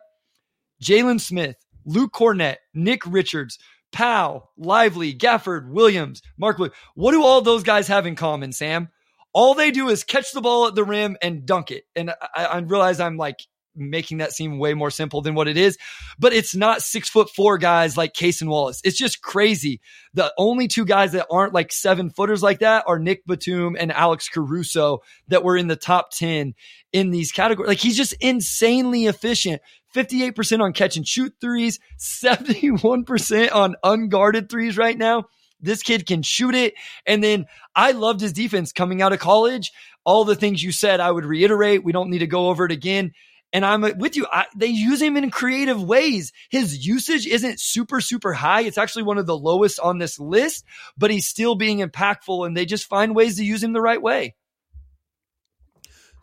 Jalen 0.84 1.22
Smith, 1.22 1.56
Luke 1.86 2.12
Kornet, 2.12 2.58
Nick 2.74 3.04
Richards, 3.06 3.58
Powell, 3.93 4.52
Lively, 4.58 5.13
Gafford, 5.13 5.69
Williams, 5.69 6.22
Mark. 6.38 6.60
What 6.96 7.12
do 7.13 7.24
all 7.24 7.39
those 7.39 7.63
guys 7.63 7.88
have 7.88 8.06
in 8.06 8.15
common, 8.15 8.52
Sam? 8.52 8.89
All 9.32 9.54
they 9.54 9.72
do 9.72 9.88
is 9.88 10.04
catch 10.04 10.34
the 10.34 10.41
ball 10.41 10.67
at 10.67 10.76
the 10.76 10.84
rim 10.84 11.15
and 11.22 11.46
dunk 11.46 11.72
it. 11.72 11.86
And 11.96 12.10
I, 12.36 12.46
I 12.46 12.58
realize 12.58 13.00
I'm 13.00 13.15
like 13.15 13.39
making 13.75 14.19
that 14.19 14.33
seem 14.33 14.59
way 14.59 14.73
more 14.73 14.91
simple 14.91 15.21
than 15.21 15.36
what 15.36 15.47
it 15.47 15.57
is. 15.57 15.77
But 16.19 16.33
it's 16.33 16.55
not 16.55 16.81
six 16.81 17.09
foot 17.09 17.29
four 17.29 17.57
guys 17.57 17.97
like 17.97 18.13
Cason 18.13 18.47
Wallace. 18.47 18.81
It's 18.83 18.97
just 18.97 19.21
crazy. 19.21 19.81
The 20.13 20.33
only 20.38 20.67
two 20.67 20.86
guys 20.86 21.13
that 21.13 21.27
aren't 21.29 21.53
like 21.53 21.71
seven 21.71 22.09
footers 22.09 22.43
like 22.43 22.59
that 22.59 22.86
are 22.88 22.99
Nick 22.99 23.25
Batum 23.25 23.75
and 23.79 23.91
Alex 23.91 24.29
Caruso 24.29 25.01
that 25.27 25.43
were 25.43 25.57
in 25.57 25.67
the 25.67 25.75
top 25.75 26.12
10 26.12 26.53
in 26.91 27.12
these 27.12 27.31
categories. 27.31 27.67
Like 27.67 27.79
he's 27.79 27.97
just 27.97 28.13
insanely 28.13 29.05
efficient. 29.05 29.62
58% 29.93 30.59
on 30.59 30.73
catch 30.73 30.97
and 30.97 31.07
shoot 31.07 31.36
threes, 31.39 31.79
71% 31.99 33.53
on 33.53 33.75
unguarded 33.83 34.49
threes 34.49 34.75
right 34.75 34.97
now. 34.97 35.25
This 35.62 35.81
kid 35.81 36.05
can 36.05 36.23
shoot 36.23 36.55
it. 36.55 36.73
And 37.05 37.23
then 37.23 37.45
I 37.75 37.91
loved 37.91 38.19
his 38.19 38.33
defense 38.33 38.73
coming 38.73 39.01
out 39.01 39.13
of 39.13 39.19
college. 39.19 39.71
All 40.03 40.25
the 40.25 40.36
things 40.36 40.62
you 40.62 40.71
said, 40.71 40.99
I 40.99 41.09
would 41.09 41.25
reiterate. 41.25 41.83
We 41.83 41.93
don't 41.93 42.09
need 42.09 42.19
to 42.19 42.27
go 42.27 42.49
over 42.49 42.65
it 42.65 42.71
again 42.71 43.13
and 43.54 43.66
I'm 43.66 43.82
with 43.98 44.18
you. 44.18 44.26
I, 44.30 44.46
they 44.56 44.68
use 44.68 45.02
him 45.02 45.16
in 45.16 45.30
creative 45.30 45.82
ways. 45.82 46.34
His 46.50 46.86
usage 46.86 47.28
isn't 47.28 47.62
super, 47.62 48.02
super 48.02 48.34
high. 48.34 48.62
It's 48.62 48.78
actually 48.78 49.04
one 49.04 49.20
of 49.20 49.28
the 49.28 49.38
lowest 49.38 49.80
on 49.80 50.00
this 50.00 50.20
list, 50.20 50.66
but 50.98 51.12
he's 51.12 51.28
still 51.28 51.56
being 51.56 51.80
impactful 51.80 52.46
and 52.46 52.58
they 52.58 52.66
just 52.66 52.89
find 52.89 53.16
ways 53.16 53.38
to 53.38 53.46
use 53.46 53.63
him 53.63 53.72
the 53.72 53.82
right 53.82 54.02
way. 54.02 54.36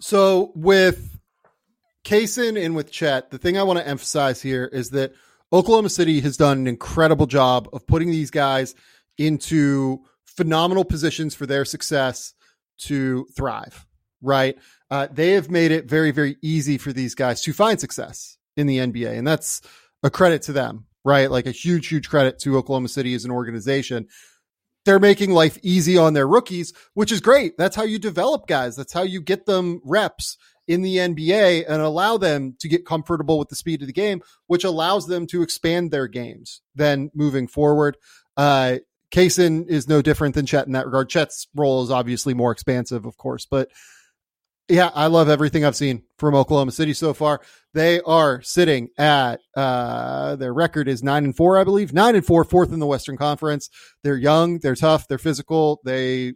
So 0.00 0.52
with 0.54 1.18
Cason 2.04 2.62
and 2.62 2.74
with 2.74 2.90
Chet, 2.90 3.30
the 3.30 3.38
thing 3.38 3.56
I 3.56 3.62
want 3.62 3.78
to 3.78 3.86
emphasize 3.86 4.42
here 4.42 4.64
is 4.64 4.90
that 4.90 5.12
Oklahoma 5.52 5.88
City 5.88 6.20
has 6.20 6.36
done 6.36 6.58
an 6.58 6.66
incredible 6.66 7.26
job 7.26 7.68
of 7.72 7.86
putting 7.86 8.10
these 8.10 8.30
guys 8.30 8.74
into 9.18 10.00
phenomenal 10.24 10.84
positions 10.84 11.34
for 11.34 11.46
their 11.46 11.64
success 11.64 12.34
to 12.78 13.26
thrive, 13.36 13.86
right? 14.22 14.56
uh, 14.90 15.06
they 15.10 15.30
have 15.30 15.50
made 15.50 15.70
it 15.70 15.88
very, 15.88 16.10
very 16.10 16.36
easy 16.42 16.76
for 16.76 16.92
these 16.92 17.14
guys 17.14 17.40
to 17.42 17.52
find 17.52 17.78
success 17.78 18.36
in 18.56 18.66
the 18.66 18.78
NBA. 18.78 19.16
And 19.16 19.26
that's 19.26 19.62
a 20.02 20.10
credit 20.10 20.42
to 20.42 20.52
them, 20.52 20.86
right? 21.04 21.30
Like 21.30 21.46
a 21.46 21.52
huge, 21.52 21.88
huge 21.88 22.08
credit 22.08 22.38
to 22.40 22.58
Oklahoma 22.58 22.88
City 22.88 23.14
as 23.14 23.24
an 23.24 23.30
organization. 23.30 24.08
they're 24.86 24.98
making 24.98 25.30
life 25.30 25.58
easy 25.62 25.98
on 25.98 26.14
their 26.14 26.26
rookies, 26.26 26.72
which 26.94 27.12
is 27.12 27.20
great. 27.20 27.56
That's 27.58 27.76
how 27.76 27.82
you 27.82 27.98
develop 27.98 28.46
guys. 28.46 28.76
That's 28.76 28.94
how 28.94 29.02
you 29.02 29.20
get 29.20 29.44
them 29.44 29.80
reps 29.84 30.38
in 30.66 30.80
the 30.80 30.96
NBA 30.96 31.66
and 31.68 31.82
allow 31.82 32.16
them 32.16 32.56
to 32.60 32.68
get 32.68 32.86
comfortable 32.86 33.38
with 33.38 33.50
the 33.50 33.56
speed 33.56 33.82
of 33.82 33.86
the 33.86 33.92
game, 33.92 34.22
which 34.46 34.64
allows 34.64 35.06
them 35.06 35.26
to 35.26 35.42
expand 35.42 35.90
their 35.90 36.08
games 36.08 36.62
then 36.74 37.10
moving 37.14 37.46
forward. 37.46 37.98
Uh, 38.38 38.78
Cason 39.12 39.68
is 39.68 39.86
no 39.86 40.00
different 40.00 40.34
than 40.34 40.46
Chet 40.46 40.66
in 40.66 40.72
that 40.72 40.86
regard. 40.86 41.10
Chet's 41.10 41.46
role 41.54 41.82
is 41.84 41.90
obviously 41.90 42.32
more 42.32 42.52
expansive, 42.52 43.04
of 43.04 43.18
course, 43.18 43.44
but 43.44 43.68
yeah, 44.70 44.90
I 44.94 45.08
love 45.08 45.28
everything 45.28 45.64
I've 45.64 45.76
seen 45.76 46.02
from 46.18 46.34
Oklahoma 46.34 46.72
City 46.72 46.94
so 46.94 47.12
far. 47.12 47.40
They 47.74 48.00
are 48.00 48.40
sitting 48.42 48.88
at 48.96 49.40
uh, 49.56 50.36
their 50.36 50.54
record 50.54 50.88
is 50.88 51.02
nine 51.02 51.24
and 51.24 51.36
four, 51.36 51.58
I 51.58 51.64
believe. 51.64 51.92
Nine 51.92 52.16
and 52.16 52.24
four, 52.24 52.44
fourth 52.44 52.72
in 52.72 52.78
the 52.78 52.86
Western 52.86 53.16
Conference. 53.16 53.68
They're 54.02 54.16
young, 54.16 54.58
they're 54.58 54.74
tough, 54.74 55.08
they're 55.08 55.18
physical, 55.18 55.80
they 55.84 56.34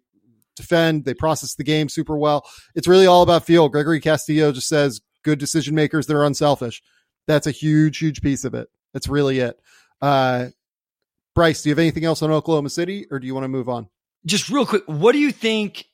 defend, 0.56 1.04
they 1.04 1.14
process 1.14 1.54
the 1.54 1.64
game 1.64 1.88
super 1.88 2.16
well. 2.16 2.44
It's 2.74 2.88
really 2.88 3.06
all 3.06 3.22
about 3.22 3.44
feel. 3.44 3.68
Gregory 3.68 4.00
Castillo 4.00 4.52
just 4.52 4.68
says 4.68 5.00
good 5.22 5.38
decision 5.38 5.74
makers 5.74 6.06
that 6.06 6.16
are 6.16 6.24
unselfish. 6.24 6.82
That's 7.26 7.46
a 7.46 7.52
huge, 7.52 7.98
huge 7.98 8.20
piece 8.20 8.44
of 8.44 8.54
it. 8.54 8.68
That's 8.92 9.08
really 9.08 9.40
it. 9.40 9.58
Uh, 10.00 10.48
Bryce, 11.34 11.62
do 11.62 11.68
you 11.68 11.72
have 11.72 11.80
anything 11.80 12.04
else 12.04 12.22
on 12.22 12.30
Oklahoma 12.30 12.70
City, 12.70 13.06
or 13.10 13.18
do 13.18 13.26
you 13.26 13.34
want 13.34 13.44
to 13.44 13.48
move 13.48 13.68
on? 13.68 13.88
Just 14.24 14.48
real 14.48 14.64
quick, 14.64 14.84
what 14.86 15.12
do 15.12 15.18
you 15.18 15.32
think 15.32 15.86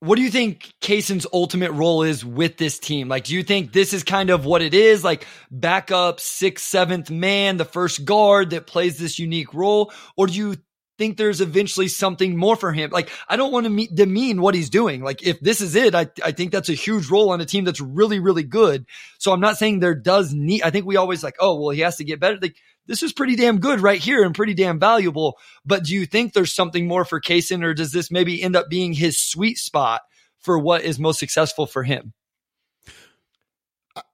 what 0.00 0.16
do 0.16 0.22
you 0.22 0.30
think 0.30 0.74
Cason's 0.80 1.26
ultimate 1.32 1.72
role 1.72 2.02
is 2.02 2.24
with 2.24 2.58
this 2.58 2.78
team? 2.78 3.08
Like, 3.08 3.24
do 3.24 3.34
you 3.34 3.42
think 3.42 3.72
this 3.72 3.94
is 3.94 4.04
kind 4.04 4.28
of 4.28 4.44
what 4.44 4.60
it 4.60 4.74
is? 4.74 5.02
Like 5.02 5.26
backup 5.50 6.20
sixth, 6.20 6.66
seventh 6.66 7.10
man, 7.10 7.56
the 7.56 7.64
first 7.64 8.04
guard 8.04 8.50
that 8.50 8.66
plays 8.66 8.98
this 8.98 9.18
unique 9.18 9.54
role? 9.54 9.92
Or 10.16 10.26
do 10.26 10.34
you 10.34 10.56
think 10.98 11.16
there's 11.16 11.40
eventually 11.40 11.88
something 11.88 12.36
more 12.36 12.56
for 12.56 12.72
him? 12.72 12.90
Like, 12.90 13.10
I 13.26 13.36
don't 13.36 13.52
want 13.52 13.64
to 13.64 13.70
meet, 13.70 13.94
demean 13.94 14.42
what 14.42 14.54
he's 14.54 14.70
doing. 14.70 15.02
Like, 15.02 15.22
if 15.22 15.40
this 15.40 15.62
is 15.62 15.74
it, 15.74 15.94
I, 15.94 16.08
I 16.22 16.32
think 16.32 16.52
that's 16.52 16.68
a 16.68 16.74
huge 16.74 17.10
role 17.10 17.30
on 17.30 17.40
a 17.40 17.46
team 17.46 17.64
that's 17.64 17.80
really, 17.80 18.20
really 18.20 18.44
good. 18.44 18.84
So 19.18 19.32
I'm 19.32 19.40
not 19.40 19.56
saying 19.56 19.80
there 19.80 19.94
does 19.94 20.34
need, 20.34 20.62
I 20.62 20.70
think 20.70 20.84
we 20.84 20.96
always 20.96 21.24
like, 21.24 21.36
oh, 21.40 21.58
well, 21.58 21.70
he 21.70 21.80
has 21.80 21.96
to 21.96 22.04
get 22.04 22.20
better. 22.20 22.38
Like, 22.40 22.56
this 22.86 23.02
is 23.02 23.12
pretty 23.12 23.36
damn 23.36 23.58
good 23.58 23.80
right 23.80 24.00
here 24.00 24.24
and 24.24 24.34
pretty 24.34 24.54
damn 24.54 24.78
valuable. 24.78 25.38
But 25.64 25.84
do 25.84 25.94
you 25.94 26.06
think 26.06 26.32
there's 26.32 26.54
something 26.54 26.86
more 26.86 27.04
for 27.04 27.20
Cason, 27.20 27.64
or 27.64 27.74
does 27.74 27.92
this 27.92 28.10
maybe 28.10 28.42
end 28.42 28.56
up 28.56 28.68
being 28.68 28.92
his 28.92 29.18
sweet 29.18 29.58
spot 29.58 30.02
for 30.38 30.58
what 30.58 30.82
is 30.82 30.98
most 30.98 31.18
successful 31.18 31.66
for 31.66 31.82
him? 31.82 32.12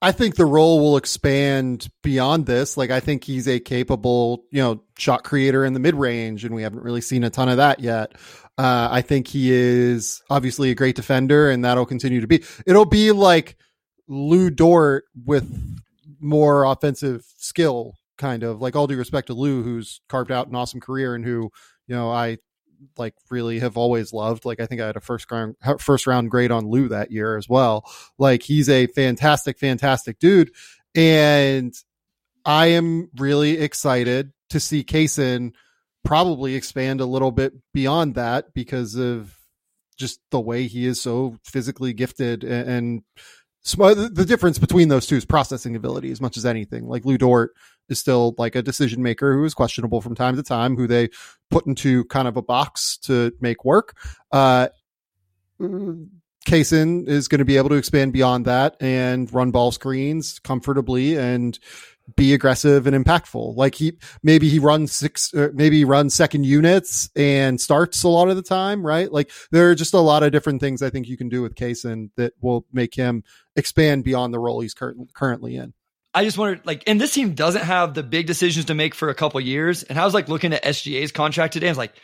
I 0.01 0.13
think 0.13 0.37
the 0.37 0.47
role 0.47 0.79
will 0.79 0.97
expand 0.97 1.89
beyond 2.03 2.47
this. 2.47 2.77
Like 2.77 2.91
I 2.91 3.01
think 3.01 3.25
he's 3.25 3.49
a 3.49 3.59
capable, 3.59 4.45
you 4.53 4.63
know, 4.63 4.83
shot 4.97 5.25
creator 5.25 5.65
in 5.65 5.73
the 5.73 5.81
mid 5.81 5.95
range, 5.95 6.45
and 6.45 6.55
we 6.55 6.63
haven't 6.63 6.83
really 6.83 7.01
seen 7.01 7.25
a 7.25 7.31
ton 7.31 7.49
of 7.49 7.57
that 7.57 7.81
yet. 7.81 8.15
Uh, 8.59 8.89
I 8.91 9.03
think 9.03 9.27
he 9.27 9.51
is 9.51 10.23
obviously 10.31 10.71
a 10.71 10.75
great 10.75 10.95
defender, 10.95 11.51
and 11.51 11.65
that'll 11.65 11.87
continue 11.87 12.21
to 12.21 12.27
be. 12.27 12.45
It'll 12.65 12.85
be 12.85 13.11
like 13.11 13.57
Lu 14.07 14.51
Dort 14.51 15.05
with 15.25 15.51
more 16.21 16.65
offensive 16.65 17.25
skill 17.39 17.95
kind 18.23 18.45
of 18.45 18.63
like 18.63 18.77
all 18.77 18.87
due 18.87 18.97
respect 18.97 19.27
to 19.27 19.35
Lu, 19.35 19.63
who's 19.65 20.01
carved 20.09 20.31
out 20.31 20.47
an 20.47 20.55
awesome 20.55 20.81
career 20.81 21.17
and 21.17 21.25
who, 21.25 21.51
you 21.89 21.97
know, 21.97 22.09
I 22.09 22.39
like 22.97 23.15
really 23.31 23.59
have 23.59 23.77
always 23.77 24.13
loved. 24.13 24.45
Like 24.45 24.61
I 24.61 24.67
think 24.67 24.81
I 24.81 24.87
had 24.87 24.97
a 24.97 25.01
first 25.01 25.31
round 25.31 25.57
first 25.81 26.07
round 26.07 26.31
grade 26.31 26.53
on 26.53 26.71
Lu 26.71 26.89
that 26.89 27.11
year 27.11 27.37
as 27.37 27.49
well. 27.49 27.85
Like 28.19 28.45
he's 28.45 28.69
a 28.69 28.87
fantastic, 28.87 29.59
fantastic 29.59 30.21
dude. 30.21 30.53
And 30.95 31.75
I 32.45 32.67
am 32.67 33.11
really 33.17 33.59
excited 33.59 34.33
to 34.51 34.61
see 34.61 34.85
Cason 34.85 35.53
probably 36.05 36.55
expand 36.55 37.01
a 37.01 37.07
little 37.07 37.33
bit 37.33 37.55
beyond 37.75 38.15
that 38.15 38.55
because 38.55 38.95
of 38.95 39.37
just 39.99 40.21
the 40.31 40.41
way 40.41 40.69
he 40.69 40.87
is 40.87 41.01
so 41.01 41.39
physically 41.45 41.93
gifted 41.93 42.45
and, 42.45 42.69
and 42.69 43.03
the 43.65 44.25
difference 44.27 44.59
between 44.59 44.89
those 44.89 45.07
two 45.07 45.17
is 45.17 45.25
processing 45.25 45.77
ability 45.77 46.11
as 46.11 46.21
much 46.21 46.37
as 46.37 46.45
anything. 46.45 46.89
Like 46.89 47.05
Lu 47.05 47.17
Dort 47.17 47.53
is 47.88 47.99
still 47.99 48.35
like 48.38 48.55
a 48.55 48.62
decision 48.62 49.03
maker 49.03 49.35
who 49.35 49.45
is 49.45 49.55
questionable 49.55 50.01
from 50.01 50.14
time 50.14 50.37
to 50.37 50.42
time, 50.42 50.77
who 50.77 50.87
they 50.87 51.09
put 51.51 51.66
into 51.66 52.05
kind 52.07 52.29
of 52.29 52.37
a 52.37 52.42
box 52.42 52.97
to 52.99 53.33
make 53.40 53.64
work. 53.64 53.97
Uh, 54.31 54.68
Cason 56.47 57.07
is 57.07 57.29
going 57.29 57.38
to 57.38 57.45
be 57.45 57.57
able 57.57 57.68
to 57.68 57.77
expand 57.77 58.12
beyond 58.12 58.47
that 58.47 58.77
and 58.81 59.33
run 59.33 59.51
ball 59.51 59.71
screens 59.71 60.38
comfortably 60.40 61.16
and 61.16 61.59
be 62.16 62.35
aggressive 62.35 62.87
and 62.87 62.97
impactful. 63.05 63.57
Like 63.57 63.77
he 63.77 63.92
maybe 64.23 64.49
he 64.49 64.59
runs 64.59 64.92
six, 64.92 65.33
uh, 65.35 65.51
maybe 65.55 65.79
he 65.79 65.85
runs 65.85 66.14
second 66.14 66.45
units 66.45 67.11
and 67.14 67.61
starts 67.61 68.03
a 68.03 68.09
lot 68.09 68.29
of 68.29 68.37
the 68.37 68.42
time, 68.42 68.85
right? 68.85 69.11
Like 69.11 69.31
there 69.53 69.71
are 69.71 69.75
just 69.75 69.95
a 69.95 70.01
lot 70.01 70.23
of 70.23 70.33
different 70.33 70.61
things 70.61 70.83
I 70.83 70.90
think 70.90 71.07
you 71.07 71.16
can 71.16 71.29
do 71.29 71.42
with 71.42 71.55
Cason 71.55 72.11
that 72.16 72.33
will 72.40 72.66
make 72.73 72.95
him 72.95 73.23
expand 73.55 74.03
beyond 74.05 74.35
the 74.35 74.40
role 74.40 74.61
he's 74.61 74.75
cur- 74.75 74.97
currently 75.14 75.57
in. 75.57 75.75
I 76.14 76.25
just 76.25 76.37
wondered, 76.37 76.66
like, 76.66 76.85
and 76.87 77.01
this 77.01 77.14
team 77.14 77.35
doesn't 77.35 77.62
have 77.62 77.94
the 77.94 78.03
big 78.03 78.27
decisions 78.27 78.66
to 78.66 78.75
make 78.75 78.94
for 78.94 79.09
a 79.09 79.14
couple 79.14 79.40
years. 79.40 79.83
And 79.83 79.98
I 79.98 80.05
was 80.05 80.12
like 80.12 80.29
looking 80.29 80.53
at 80.53 80.62
SGA's 80.62 81.12
contract 81.12 81.55
today. 81.55 81.68
I 81.68 81.70
was 81.70 81.79
like, 81.79 81.94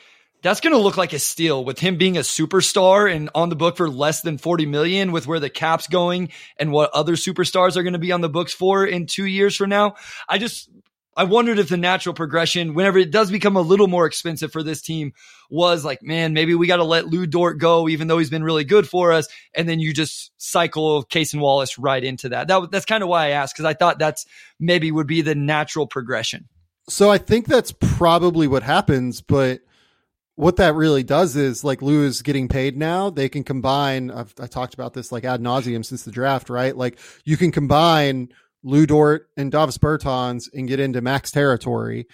that's 0.42 0.60
going 0.60 0.72
to 0.72 0.80
look 0.80 0.96
like 0.96 1.12
a 1.12 1.18
steal 1.18 1.64
with 1.64 1.80
him 1.80 1.98
being 1.98 2.16
a 2.16 2.20
superstar 2.20 3.12
and 3.12 3.28
on 3.34 3.48
the 3.48 3.56
book 3.56 3.76
for 3.76 3.88
less 3.90 4.20
than 4.20 4.38
40 4.38 4.66
million 4.66 5.12
with 5.12 5.26
where 5.26 5.40
the 5.40 5.50
cap's 5.50 5.88
going 5.88 6.30
and 6.58 6.70
what 6.70 6.90
other 6.94 7.16
superstars 7.16 7.76
are 7.76 7.82
going 7.82 7.94
to 7.94 7.98
be 7.98 8.12
on 8.12 8.20
the 8.20 8.28
books 8.28 8.52
for 8.54 8.86
in 8.86 9.06
two 9.06 9.26
years 9.26 9.56
from 9.56 9.70
now. 9.70 9.96
I 10.28 10.38
just, 10.38 10.70
I 11.18 11.24
wondered 11.24 11.58
if 11.58 11.68
the 11.68 11.76
natural 11.76 12.14
progression, 12.14 12.74
whenever 12.74 12.96
it 12.96 13.10
does 13.10 13.28
become 13.28 13.56
a 13.56 13.60
little 13.60 13.88
more 13.88 14.06
expensive 14.06 14.52
for 14.52 14.62
this 14.62 14.80
team, 14.80 15.14
was 15.50 15.84
like, 15.84 16.00
man, 16.00 16.32
maybe 16.32 16.54
we 16.54 16.68
got 16.68 16.76
to 16.76 16.84
let 16.84 17.08
Lu 17.08 17.26
Dort 17.26 17.58
go, 17.58 17.88
even 17.88 18.06
though 18.06 18.18
he's 18.18 18.30
been 18.30 18.44
really 18.44 18.62
good 18.62 18.88
for 18.88 19.12
us. 19.12 19.26
And 19.52 19.68
then 19.68 19.80
you 19.80 19.92
just 19.92 20.30
cycle 20.38 21.04
Cason 21.04 21.40
Wallace 21.40 21.76
right 21.76 22.04
into 22.04 22.28
that. 22.28 22.46
that 22.46 22.70
that's 22.70 22.86
kind 22.86 23.02
of 23.02 23.08
why 23.08 23.26
I 23.26 23.30
asked, 23.30 23.56
because 23.56 23.64
I 23.64 23.74
thought 23.74 23.98
that's 23.98 24.26
maybe 24.60 24.92
would 24.92 25.08
be 25.08 25.22
the 25.22 25.34
natural 25.34 25.88
progression. 25.88 26.48
So 26.88 27.10
I 27.10 27.18
think 27.18 27.46
that's 27.46 27.72
probably 27.72 28.46
what 28.46 28.62
happens, 28.62 29.20
but 29.20 29.60
what 30.36 30.54
that 30.56 30.76
really 30.76 31.02
does 31.02 31.34
is 31.34 31.64
like 31.64 31.82
Lu 31.82 32.04
is 32.04 32.22
getting 32.22 32.46
paid 32.46 32.76
now. 32.76 33.10
They 33.10 33.28
can 33.28 33.42
combine. 33.42 34.12
I've 34.12 34.32
I 34.38 34.46
talked 34.46 34.74
about 34.74 34.94
this 34.94 35.10
like 35.10 35.24
ad 35.24 35.42
nauseum 35.42 35.84
since 35.84 36.04
the 36.04 36.12
draft, 36.12 36.48
right? 36.48 36.76
Like 36.76 37.00
you 37.24 37.36
can 37.36 37.50
combine 37.50 38.28
Lu 38.62 38.86
Dort 38.86 39.28
and 39.36 39.52
Davis 39.52 39.78
Bertans 39.78 40.48
and 40.52 40.68
get 40.68 40.80
into 40.80 41.00
max 41.00 41.30
territory. 41.30 42.06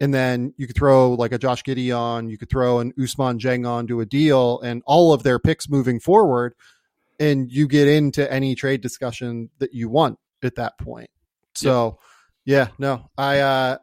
And 0.00 0.12
then 0.12 0.52
you 0.56 0.66
could 0.66 0.76
throw 0.76 1.12
like 1.12 1.32
a 1.32 1.38
Josh 1.38 1.62
Giddey 1.62 1.96
on, 1.96 2.28
you 2.28 2.36
could 2.36 2.50
throw 2.50 2.80
an 2.80 2.92
Ousmane 2.98 3.38
Dieng 3.38 3.68
onto 3.68 4.00
a 4.00 4.06
deal 4.06 4.60
and 4.60 4.82
all 4.84 5.12
of 5.12 5.22
their 5.22 5.38
picks 5.38 5.68
moving 5.68 6.00
forward. 6.00 6.54
And 7.20 7.50
you 7.50 7.68
get 7.68 7.86
into 7.86 8.30
any 8.32 8.54
trade 8.56 8.80
discussion 8.80 9.50
that 9.58 9.74
you 9.74 9.88
want 9.88 10.18
at 10.42 10.56
that 10.56 10.76
point. 10.78 11.10
So 11.54 11.98
yeah, 12.44 12.56
yeah 12.56 12.68
no, 12.78 13.10
I, 13.16 13.38
uh, 13.38 13.78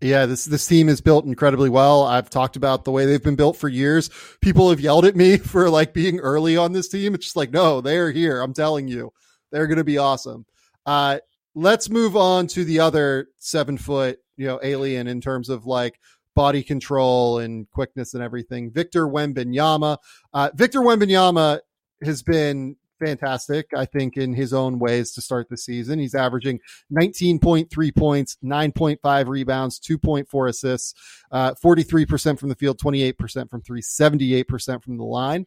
yeah, 0.00 0.26
this 0.26 0.46
this 0.46 0.66
team 0.66 0.88
is 0.88 1.00
built 1.00 1.26
incredibly 1.26 1.68
well. 1.68 2.04
I've 2.04 2.30
talked 2.30 2.56
about 2.56 2.84
the 2.84 2.90
way 2.90 3.04
they've 3.04 3.22
been 3.22 3.36
built 3.36 3.56
for 3.56 3.68
years. 3.68 4.08
People 4.40 4.70
have 4.70 4.80
yelled 4.80 5.04
at 5.04 5.14
me 5.14 5.36
for 5.38 5.68
like 5.68 5.92
being 5.92 6.20
early 6.20 6.56
on 6.56 6.72
this 6.72 6.88
team. 6.88 7.14
It's 7.14 7.26
just 7.26 7.36
like, 7.36 7.50
no, 7.50 7.80
they're 7.80 8.10
here. 8.10 8.40
I'm 8.40 8.54
telling 8.54 8.88
you, 8.88 9.12
they're 9.52 9.66
going 9.66 9.78
to 9.78 9.84
be 9.84 9.98
awesome. 9.98 10.46
Uh, 10.86 11.18
let's 11.54 11.90
move 11.90 12.16
on 12.16 12.46
to 12.48 12.64
the 12.64 12.80
other 12.80 13.28
seven 13.38 13.78
foot, 13.78 14.18
you 14.36 14.46
know, 14.46 14.60
alien 14.62 15.06
in 15.06 15.20
terms 15.20 15.48
of 15.48 15.66
like 15.66 15.98
body 16.34 16.62
control 16.62 17.38
and 17.38 17.70
quickness 17.70 18.14
and 18.14 18.22
everything. 18.22 18.70
Victor 18.70 19.06
Wembanyama. 19.06 19.98
Uh, 20.32 20.50
Victor 20.54 20.80
Wembanyama 20.80 21.60
has 22.02 22.22
been 22.22 22.76
fantastic, 23.00 23.66
I 23.74 23.86
think, 23.86 24.16
in 24.16 24.34
his 24.34 24.52
own 24.52 24.78
ways 24.78 25.12
to 25.12 25.22
start 25.22 25.48
the 25.48 25.56
season. 25.56 25.98
He's 25.98 26.14
averaging 26.14 26.60
19.3 26.92 27.96
points, 27.96 28.36
9.5 28.44 29.28
rebounds, 29.28 29.80
2.4 29.80 30.48
assists, 30.48 30.94
uh, 31.32 31.54
43% 31.54 32.38
from 32.38 32.50
the 32.50 32.54
field, 32.54 32.78
28% 32.78 33.50
from 33.50 33.62
three, 33.62 33.82
78% 33.82 34.84
from 34.84 34.98
the 34.98 35.04
line. 35.04 35.46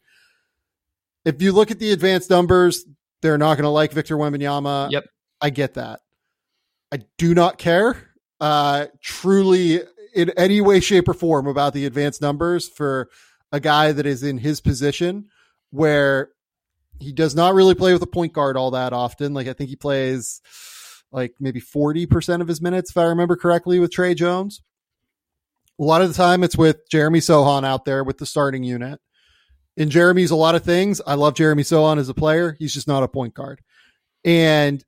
If 1.25 1.41
you 1.41 1.53
look 1.53 1.71
at 1.71 1.79
the 1.79 1.91
advanced 1.91 2.29
numbers, 2.29 2.85
they're 3.21 3.37
not 3.37 3.55
going 3.55 3.63
to 3.63 3.69
like 3.69 3.93
Victor 3.93 4.17
Wembanyama. 4.17 4.91
Yep. 4.91 5.05
I 5.43 5.49
get 5.49 5.73
that. 5.75 5.99
I 6.91 6.99
do 7.17 7.35
not 7.35 7.57
care 7.57 8.11
uh, 8.39 8.87
truly 9.01 9.81
in 10.15 10.29
any 10.37 10.61
way, 10.61 10.79
shape, 10.79 11.07
or 11.09 11.13
form 11.13 11.47
about 11.47 11.73
the 11.73 11.85
advanced 11.85 12.21
numbers 12.21 12.69
for 12.69 13.09
a 13.51 13.59
guy 13.59 13.91
that 13.91 14.05
is 14.05 14.23
in 14.23 14.37
his 14.37 14.61
position 14.61 15.27
where 15.71 16.29
he 16.99 17.11
does 17.11 17.35
not 17.35 17.53
really 17.53 17.75
play 17.75 17.91
with 17.91 18.01
a 18.01 18.07
point 18.07 18.31
guard 18.31 18.55
all 18.55 18.71
that 18.71 18.93
often. 18.93 19.33
Like 19.33 19.47
I 19.47 19.53
think 19.53 19.69
he 19.69 19.75
plays 19.75 20.41
like 21.11 21.35
maybe 21.39 21.59
40% 21.59 22.41
of 22.41 22.47
his 22.47 22.61
minutes, 22.61 22.91
if 22.91 22.97
I 22.97 23.03
remember 23.03 23.35
correctly, 23.35 23.79
with 23.79 23.91
Tre 23.91 24.13
Jones. 24.13 24.61
A 25.79 25.83
lot 25.83 26.01
of 26.01 26.07
the 26.07 26.15
time 26.15 26.43
it's 26.43 26.57
with 26.57 26.89
Jeremy 26.89 27.19
Sochan 27.19 27.65
out 27.65 27.85
there 27.85 28.03
with 28.03 28.17
the 28.17 28.25
starting 28.25 28.63
unit. 28.63 28.99
And 29.75 29.89
Jeremy's 29.89 30.31
a 30.31 30.35
lot 30.35 30.55
of 30.55 30.63
things. 30.63 31.01
I 31.05 31.15
love 31.15 31.33
Jeremy 31.33 31.63
Sochan 31.63 31.97
as 31.97 32.07
a 32.07 32.13
player. 32.13 32.55
He's 32.59 32.73
just 32.73 32.87
not 32.87 33.03
a 33.03 33.07
point 33.07 33.33
guard. 33.33 33.61
And 34.23 34.83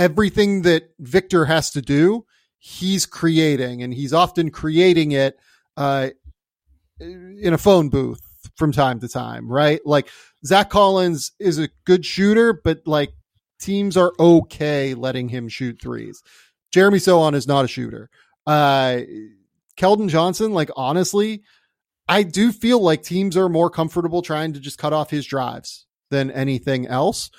everything 0.00 0.62
that 0.62 0.94
Victor 0.98 1.44
has 1.44 1.70
to 1.72 1.82
do, 1.82 2.24
he's 2.58 3.04
creating, 3.04 3.82
and 3.82 3.92
he's 3.92 4.14
often 4.14 4.50
creating 4.50 5.12
it 5.12 5.38
uh, 5.76 6.08
in 6.98 7.52
a 7.52 7.58
phone 7.58 7.90
booth 7.90 8.22
from 8.56 8.72
time 8.72 8.98
to 9.00 9.08
time, 9.08 9.46
right? 9.46 9.80
Like 9.84 10.08
Zach 10.44 10.70
Collins 10.70 11.32
is 11.38 11.58
a 11.58 11.68
good 11.84 12.04
shooter, 12.06 12.54
but 12.64 12.80
like 12.86 13.12
teams 13.60 13.96
are 13.98 14.12
okay 14.18 14.94
letting 14.94 15.28
him 15.28 15.48
shoot 15.48 15.80
threes. 15.80 16.22
Jeremy 16.72 16.98
Sochan 16.98 17.34
is 17.34 17.46
not 17.46 17.66
a 17.66 17.68
shooter. 17.68 18.08
Uh, 18.46 19.00
Keldon 19.76 20.08
Johnson, 20.08 20.54
like 20.54 20.70
honestly, 20.76 21.42
I 22.08 22.22
do 22.22 22.52
feel 22.52 22.80
like 22.80 23.02
teams 23.02 23.36
are 23.36 23.50
more 23.50 23.68
comfortable 23.68 24.22
trying 24.22 24.54
to 24.54 24.60
just 24.60 24.78
cut 24.78 24.94
off 24.94 25.10
his 25.10 25.26
drives 25.26 25.86
than 26.10 26.30
anything 26.30 26.86
else. 26.86 27.30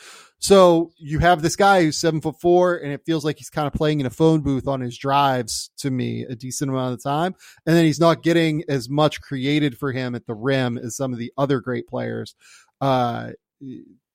So 0.42 0.92
you 0.98 1.20
have 1.20 1.44
this 1.44 1.56
guy 1.56 1.84
who's 1.84 1.98
seven 1.98 2.20
foot 2.20 2.42
four, 2.42 2.76
and 2.76 2.92
it 2.92 3.06
feels 3.06 3.24
like 3.24 3.38
he's 3.38 3.52
kind 3.52 3.68
of 3.68 3.74
playing 3.74 4.00
in 4.00 4.08
a 4.08 4.12
phone 4.12 4.42
booth 4.42 4.68
on 4.68 4.82
his 4.82 4.98
drives 4.98 5.70
to 5.78 5.92
me 5.92 6.24
a 6.24 6.34
decent 6.36 6.72
amount 6.72 6.96
of 6.96 7.04
time. 7.04 7.36
And 7.68 7.76
then 7.76 7.86
he's 7.86 8.00
not 8.00 8.24
getting 8.24 8.64
as 8.68 8.90
much 8.90 9.22
created 9.22 9.78
for 9.78 9.92
him 9.92 10.16
at 10.16 10.26
the 10.26 10.34
rim 10.34 10.80
as 10.80 10.96
some 10.96 11.14
of 11.14 11.20
the 11.20 11.32
other 11.38 11.60
great 11.60 11.88
players 11.88 12.34
uh, 12.82 13.30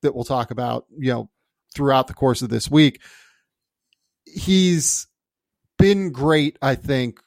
that 0.02 0.16
we'll 0.16 0.24
talk 0.24 0.50
about, 0.50 0.86
you 0.98 1.12
know, 1.12 1.30
throughout 1.76 2.08
the 2.08 2.14
course 2.14 2.42
of 2.42 2.48
this 2.48 2.68
week. 2.68 3.00
He's 4.24 5.06
been 5.78 6.10
great, 6.10 6.58
I 6.60 6.74
think, 6.74 7.20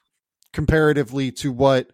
comparatively 0.52 1.32
to 1.32 1.54
what 1.54 1.90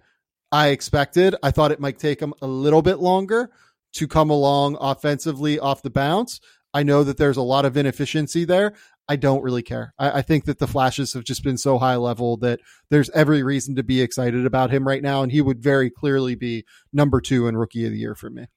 I 0.52 0.70
expected. 0.70 1.36
I 1.44 1.52
thought 1.52 1.72
it 1.72 1.80
might 1.80 2.00
take 2.00 2.20
him 2.20 2.34
a 2.42 2.48
little 2.48 2.82
bit 2.82 2.98
longer 2.98 3.52
to 3.96 4.08
come 4.08 4.30
along 4.30 4.78
offensively 4.80 5.60
off 5.60 5.82
the 5.82 5.90
bounce. 5.90 6.40
I 6.74 6.84
know 6.84 7.04
that 7.04 7.18
there's 7.18 7.38
a 7.38 7.42
lot 7.42 7.66
of 7.66 7.78
inefficiency 7.78 8.46
there. 8.46 8.74
I 9.08 9.16
don't 9.16 9.44
really 9.44 9.62
care. 9.62 9.94
I, 9.98 10.20
I, 10.20 10.22
think 10.22 10.46
that 10.46 10.58
the 10.58 10.68
flashes 10.68 11.14
have 11.14 11.24
just 11.24 11.44
been 11.44 11.58
so 11.58 11.78
high 11.78 11.96
level 11.96 12.38
that 12.38 12.60
there's 12.90 13.10
every 13.12 13.44
reason 13.44 13.76
to 13.76 13.84
be 13.84 14.02
excited 14.02 14.46
about 14.46 14.72
him 14.72 14.88
right 14.88 15.02
now. 15.02 15.22
And 15.22 15.32
he 15.32 15.42
would 15.42 15.62
very 15.62 15.90
clearly 15.90 16.36
be 16.36 16.66
number 16.92 17.22
two 17.22 17.48
and 17.48 17.58
rookie 17.58 17.86
of 17.86 17.92
the 17.92 18.00
year 18.00 18.16
for 18.16 18.30
me. 18.30 18.48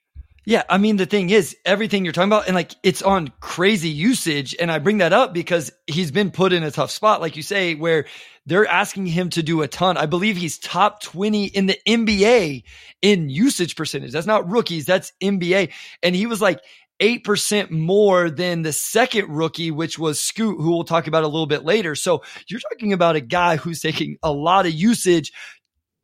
Yeah, 0.48 0.62
I 0.66 0.78
mean 0.78 0.96
the 0.96 1.04
thing 1.04 1.28
is 1.28 1.54
everything 1.66 2.06
you're 2.06 2.14
talking 2.14 2.30
about 2.30 2.46
and 2.46 2.54
like 2.54 2.74
it's 2.82 3.02
on 3.02 3.30
crazy 3.38 3.90
usage 3.90 4.56
and 4.58 4.72
I 4.72 4.78
bring 4.78 4.96
that 4.96 5.12
up 5.12 5.34
because 5.34 5.70
he's 5.86 6.10
been 6.10 6.30
put 6.30 6.54
in 6.54 6.62
a 6.62 6.70
tough 6.70 6.90
spot 6.90 7.20
like 7.20 7.36
you 7.36 7.42
say 7.42 7.74
where 7.74 8.06
they're 8.46 8.66
asking 8.66 9.04
him 9.04 9.28
to 9.28 9.42
do 9.42 9.60
a 9.60 9.68
ton. 9.68 9.98
I 9.98 10.06
believe 10.06 10.38
he's 10.38 10.58
top 10.58 11.02
20 11.02 11.48
in 11.48 11.66
the 11.66 11.78
NBA 11.86 12.62
in 13.02 13.28
usage 13.28 13.76
percentage. 13.76 14.12
That's 14.12 14.26
not 14.26 14.50
rookies, 14.50 14.86
that's 14.86 15.12
NBA. 15.22 15.70
And 16.02 16.16
he 16.16 16.24
was 16.24 16.40
like 16.40 16.60
8% 16.98 17.70
more 17.70 18.30
than 18.30 18.62
the 18.62 18.72
second 18.72 19.28
rookie, 19.28 19.70
which 19.70 19.98
was 19.98 20.18
Scoot, 20.18 20.56
who 20.58 20.70
we'll 20.70 20.84
talk 20.84 21.06
about 21.06 21.24
a 21.24 21.28
little 21.28 21.46
bit 21.46 21.64
later. 21.64 21.94
So 21.94 22.22
you're 22.48 22.60
talking 22.60 22.94
about 22.94 23.16
a 23.16 23.20
guy 23.20 23.56
who's 23.56 23.80
taking 23.80 24.16
a 24.22 24.32
lot 24.32 24.64
of 24.64 24.72
usage 24.72 25.30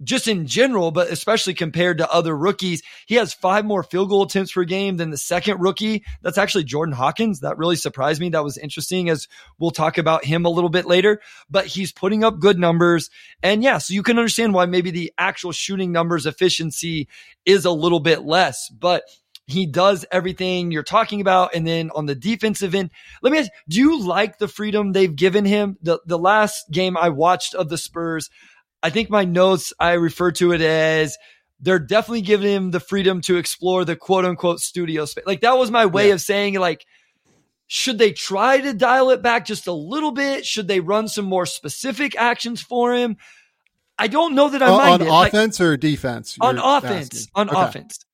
just 0.04 0.28
in 0.28 0.46
general, 0.46 0.90
but 0.90 1.10
especially 1.10 1.54
compared 1.54 1.98
to 1.98 2.10
other 2.10 2.36
rookies. 2.36 2.82
He 3.06 3.16
has 3.16 3.34
five 3.34 3.64
more 3.64 3.82
field 3.82 4.10
goal 4.10 4.22
attempts 4.22 4.52
per 4.52 4.64
game 4.64 4.96
than 4.96 5.10
the 5.10 5.16
second 5.16 5.60
rookie. 5.60 6.04
That's 6.22 6.38
actually 6.38 6.64
Jordan 6.64 6.94
Hawkins. 6.94 7.40
That 7.40 7.58
really 7.58 7.76
surprised 7.76 8.20
me. 8.20 8.28
That 8.30 8.44
was 8.44 8.58
interesting 8.58 9.08
as 9.08 9.28
we'll 9.58 9.70
talk 9.70 9.98
about 9.98 10.24
him 10.24 10.44
a 10.44 10.50
little 10.50 10.70
bit 10.70 10.86
later, 10.86 11.20
but 11.50 11.66
he's 11.66 11.92
putting 11.92 12.24
up 12.24 12.38
good 12.38 12.58
numbers. 12.58 13.10
And 13.42 13.62
yeah, 13.62 13.78
so 13.78 13.94
you 13.94 14.02
can 14.02 14.18
understand 14.18 14.54
why 14.54 14.66
maybe 14.66 14.90
the 14.90 15.12
actual 15.18 15.52
shooting 15.52 15.92
numbers 15.92 16.26
efficiency 16.26 17.08
is 17.44 17.64
a 17.64 17.70
little 17.70 18.00
bit 18.00 18.22
less, 18.22 18.68
but 18.68 19.04
he 19.46 19.66
does 19.66 20.06
everything 20.10 20.70
you're 20.70 20.82
talking 20.82 21.20
about. 21.20 21.54
And 21.54 21.66
then 21.66 21.90
on 21.94 22.06
the 22.06 22.14
defensive 22.14 22.74
end, 22.74 22.90
let 23.22 23.32
me 23.32 23.38
ask, 23.38 23.50
do 23.68 23.78
you 23.78 24.00
like 24.00 24.38
the 24.38 24.48
freedom 24.48 24.92
they've 24.92 25.14
given 25.14 25.44
him? 25.44 25.76
The, 25.82 26.00
the 26.06 26.18
last 26.18 26.70
game 26.70 26.96
I 26.96 27.10
watched 27.10 27.54
of 27.54 27.68
the 27.68 27.78
Spurs, 27.78 28.30
I 28.84 28.90
think 28.90 29.08
my 29.08 29.24
notes, 29.24 29.72
I 29.80 29.94
refer 29.94 30.30
to 30.32 30.52
it 30.52 30.60
as 30.60 31.16
they're 31.58 31.78
definitely 31.78 32.20
giving 32.20 32.50
him 32.52 32.70
the 32.70 32.80
freedom 32.80 33.22
to 33.22 33.38
explore 33.38 33.86
the 33.86 33.96
quote 33.96 34.26
unquote 34.26 34.60
studio 34.60 35.06
space. 35.06 35.24
Like 35.26 35.40
that 35.40 35.56
was 35.56 35.70
my 35.70 35.86
way 35.86 36.08
yeah. 36.08 36.14
of 36.14 36.20
saying 36.20 36.58
like, 36.60 36.84
should 37.66 37.96
they 37.96 38.12
try 38.12 38.60
to 38.60 38.74
dial 38.74 39.08
it 39.08 39.22
back 39.22 39.46
just 39.46 39.68
a 39.68 39.72
little 39.72 40.12
bit? 40.12 40.44
Should 40.44 40.68
they 40.68 40.80
run 40.80 41.08
some 41.08 41.24
more 41.24 41.46
specific 41.46 42.14
actions 42.14 42.60
for 42.60 42.92
him? 42.92 43.16
I 43.98 44.06
don't 44.06 44.34
know 44.34 44.50
that 44.50 44.62
I 44.62 44.66
uh, 44.66 44.76
mind 44.76 45.02
on 45.02 45.08
it. 45.08 45.28
offense 45.28 45.58
like, 45.58 45.66
or 45.66 45.76
defense. 45.78 46.36
On 46.42 46.58
offense, 46.58 47.06
asking. 47.06 47.30
on 47.34 47.48
okay. 47.48 47.62
offense. 47.62 48.04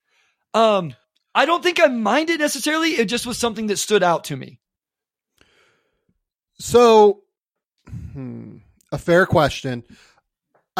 Um, 0.54 0.94
I 1.35 1.46
don't 1.46 1.64
think 1.64 1.80
I 1.80 1.88
mind 1.88 2.30
it 2.30 2.38
necessarily. 2.38 2.90
It 2.90 3.06
just 3.06 3.26
was 3.26 3.38
something 3.38 3.66
that 3.66 3.78
stood 3.78 4.04
out 4.04 4.24
to 4.24 4.37
me. 4.37 4.61
So, 6.61 7.22
hmm, 8.12 8.59
a 8.92 8.98
fair 8.98 9.26
question. 9.26 9.83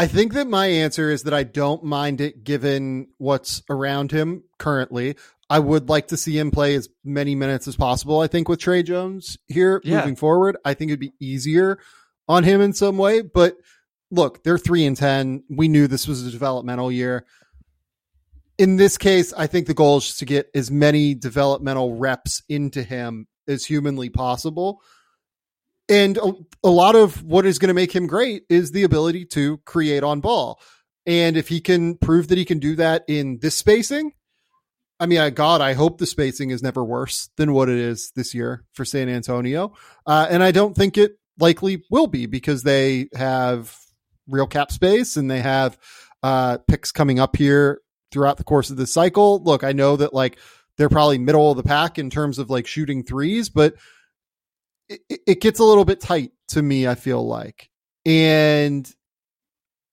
I 0.01 0.07
think 0.07 0.33
that 0.33 0.49
my 0.49 0.65
answer 0.65 1.11
is 1.11 1.25
that 1.25 1.35
I 1.35 1.43
don't 1.43 1.85
mind 1.85 2.23
it 2.23 2.43
given 2.43 3.09
what's 3.19 3.63
around 3.69 4.11
him 4.11 4.45
currently. 4.59 5.17
I 5.51 5.59
would 5.59 5.91
like 5.91 6.09
to 6.09 6.17
see 6.17 6.39
him 6.39 6.51
play 6.51 6.75
as 6.75 6.89
many 7.05 7.35
minutes 7.35 7.69
as 7.69 7.77
possible. 7.77 8.19
I 8.21 8.27
think 8.27 8.49
with 8.49 8.61
Tre 8.61 8.83
Jones 8.83 9.37
here 9.47 9.79
yeah. 9.85 9.99
moving 9.99 10.17
forward, 10.17 10.57
I 10.65 10.73
think 10.73 10.89
it'd 10.89 11.01
be 11.01 11.13
easier 11.21 11.81
on 12.31 12.45
him 12.45 12.63
in 12.63 12.73
some 12.73 12.97
way. 12.97 13.21
But 13.21 13.59
look, 14.11 14.43
they're 14.43 14.57
three 14.57 14.87
and 14.87 14.97
10. 14.97 15.45
We 15.51 15.69
knew 15.69 15.87
this 15.87 16.09
was 16.09 16.27
a 16.27 16.31
developmental 16.31 16.91
year. 16.91 17.27
In 18.57 18.77
this 18.77 18.97
case, 18.97 19.35
I 19.35 19.49
think 19.49 19.67
the 19.67 19.75
goal 19.75 19.99
is 19.99 20.17
to 20.17 20.25
get 20.25 20.49
as 20.55 20.71
many 20.71 21.15
developmental 21.15 21.93
reps 21.93 22.43
into 22.49 22.83
him 22.83 23.27
as 23.47 23.67
humanly 23.67 24.09
possible 24.09 24.81
and 25.91 26.17
a, 26.17 26.33
a 26.65 26.71
lot 26.71 26.95
of 26.95 27.23
what 27.25 27.45
is 27.45 27.59
going 27.59 27.69
to 27.69 27.75
make 27.75 27.95
him 27.95 28.07
great 28.07 28.45
is 28.49 28.71
the 28.71 28.85
ability 28.85 29.27
to 29.27 29.59
create 29.59 30.03
on 30.03 30.21
ball. 30.21 30.61
And 31.05 31.37
if 31.37 31.49
he 31.49 31.61
can 31.61 31.97
prove 31.97 32.29
that 32.29 32.39
he 32.39 32.45
can 32.45 32.61
do 32.61 32.77
that 32.77 33.05
in 33.09 33.39
this 33.43 33.57
spacing, 33.57 34.13
I 35.01 35.07
mean, 35.07 35.19
I, 35.19 35.31
God, 35.31 35.61
I 35.61 35.73
hope 35.73 35.99
the 35.99 36.07
spacing 36.07 36.51
is 36.51 36.63
never 36.63 36.85
worse 36.85 37.31
than 37.37 37.53
what 37.53 37.69
it 37.69 37.79
is 37.79 38.13
this 38.15 38.35
year 38.35 38.65
for 38.73 38.85
San 38.85 39.09
Antonio. 39.09 39.75
Uh, 40.07 40.27
and 40.31 40.43
I 40.43 40.53
don't 40.53 40.77
think 40.77 40.97
it 40.97 41.19
likely 41.39 41.83
will 41.91 42.07
be 42.07 42.27
because 42.27 42.63
they 42.63 43.09
have 43.15 43.75
real 44.29 44.47
cap 44.47 44.71
space 44.71 45.17
and 45.17 45.31
they 45.31 45.41
have 45.41 45.77
uh, 46.23 46.59
picks 46.69 46.93
coming 46.93 47.19
up 47.19 47.37
here 47.37 47.81
throughout 48.13 48.37
the 48.37 48.45
course 48.45 48.71
of 48.71 48.77
the 48.77 48.87
cycle. 48.87 49.43
Look, 49.43 49.65
I 49.65 49.73
know 49.73 49.97
that 49.97 50.15
like 50.15 50.39
they're 50.77 50.91
probably 50.91 51.19
middle 51.19 51.51
of 51.51 51.57
the 51.57 51.63
pack 51.63 51.99
in 51.99 52.11
terms 52.11 52.39
of 52.39 52.51
like 52.51 52.67
shooting 52.67 53.03
threes, 53.03 53.49
but 53.49 53.75
it, 54.91 55.21
it 55.27 55.41
gets 55.41 55.61
a 55.61 55.65
little 55.65 55.85
bit 55.85 56.01
tight 56.01 56.33
to 56.49 56.63
me, 56.63 56.87
I 56.87 56.95
feel 56.95 57.27
like. 57.27 57.71
And 58.05 58.91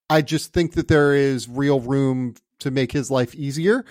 I 0.10 0.22
just 0.22 0.54
think 0.54 0.74
that 0.74 0.88
there 0.88 1.14
is 1.14 1.48
real 1.48 1.80
room 1.80 2.36
to 2.60 2.72
make 2.72 2.92
his 2.92 3.12
life 3.12 3.36
easier. 3.36 3.86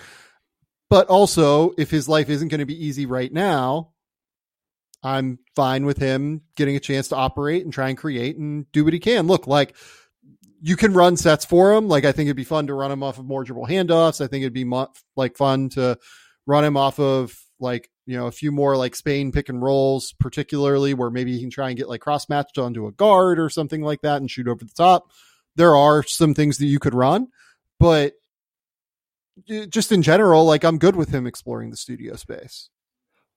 But 0.89 1.07
also, 1.07 1.73
if 1.77 1.89
his 1.89 2.07
life 2.07 2.29
isn't 2.29 2.47
going 2.47 2.59
to 2.59 2.65
be 2.65 2.85
easy 2.85 3.05
right 3.05 3.31
now, 3.31 3.91
I'm 5.03 5.39
fine 5.55 5.85
with 5.85 5.97
him 5.97 6.41
getting 6.55 6.75
a 6.75 6.81
chance 6.81 7.09
to 7.09 7.15
operate 7.15 7.63
and 7.63 7.73
try 7.73 7.89
and 7.89 7.97
create 7.97 8.37
and 8.37 8.69
do 8.71 8.83
what 8.83 8.93
he 8.93 8.99
can. 8.99 9.27
Look, 9.27 9.47
like 9.47 9.75
you 10.61 10.75
can 10.75 10.93
run 10.93 11.17
sets 11.17 11.45
for 11.45 11.73
him. 11.73 11.87
Like 11.87 12.05
I 12.05 12.11
think 12.11 12.27
it'd 12.27 12.37
be 12.37 12.43
fun 12.43 12.67
to 12.67 12.73
run 12.73 12.91
him 12.91 13.03
off 13.03 13.19
of 13.19 13.25
more 13.25 13.43
dribble 13.43 13.67
handoffs. 13.67 14.21
I 14.21 14.27
think 14.27 14.41
it'd 14.41 14.53
be 14.53 14.63
mo- 14.63 14.91
like 15.15 15.37
fun 15.37 15.69
to 15.69 15.97
run 16.45 16.65
him 16.65 16.77
off 16.77 16.99
of 16.99 17.37
like 17.59 17.89
you 18.07 18.17
know 18.17 18.25
a 18.25 18.31
few 18.31 18.51
more 18.51 18.77
like 18.77 18.95
Spain 18.95 19.31
pick 19.31 19.49
and 19.49 19.61
rolls, 19.61 20.13
particularly 20.19 20.93
where 20.93 21.11
maybe 21.11 21.33
he 21.33 21.41
can 21.41 21.49
try 21.49 21.67
and 21.67 21.77
get 21.77 21.89
like 21.89 22.01
cross 22.01 22.29
matched 22.29 22.57
onto 22.57 22.87
a 22.87 22.91
guard 22.93 23.37
or 23.37 23.49
something 23.49 23.81
like 23.81 24.01
that 24.01 24.21
and 24.21 24.31
shoot 24.31 24.47
over 24.47 24.63
the 24.63 24.73
top. 24.73 25.11
There 25.55 25.75
are 25.75 26.01
some 26.03 26.33
things 26.33 26.57
that 26.57 26.67
you 26.67 26.79
could 26.79 26.95
run, 26.95 27.27
but 27.79 28.13
just 29.69 29.91
in 29.91 30.01
general, 30.01 30.45
like 30.45 30.63
I'm 30.63 30.77
good 30.79 30.95
with 30.95 31.09
him 31.09 31.27
exploring 31.27 31.69
the 31.69 31.77
studio 31.77 32.15
space. 32.15 32.69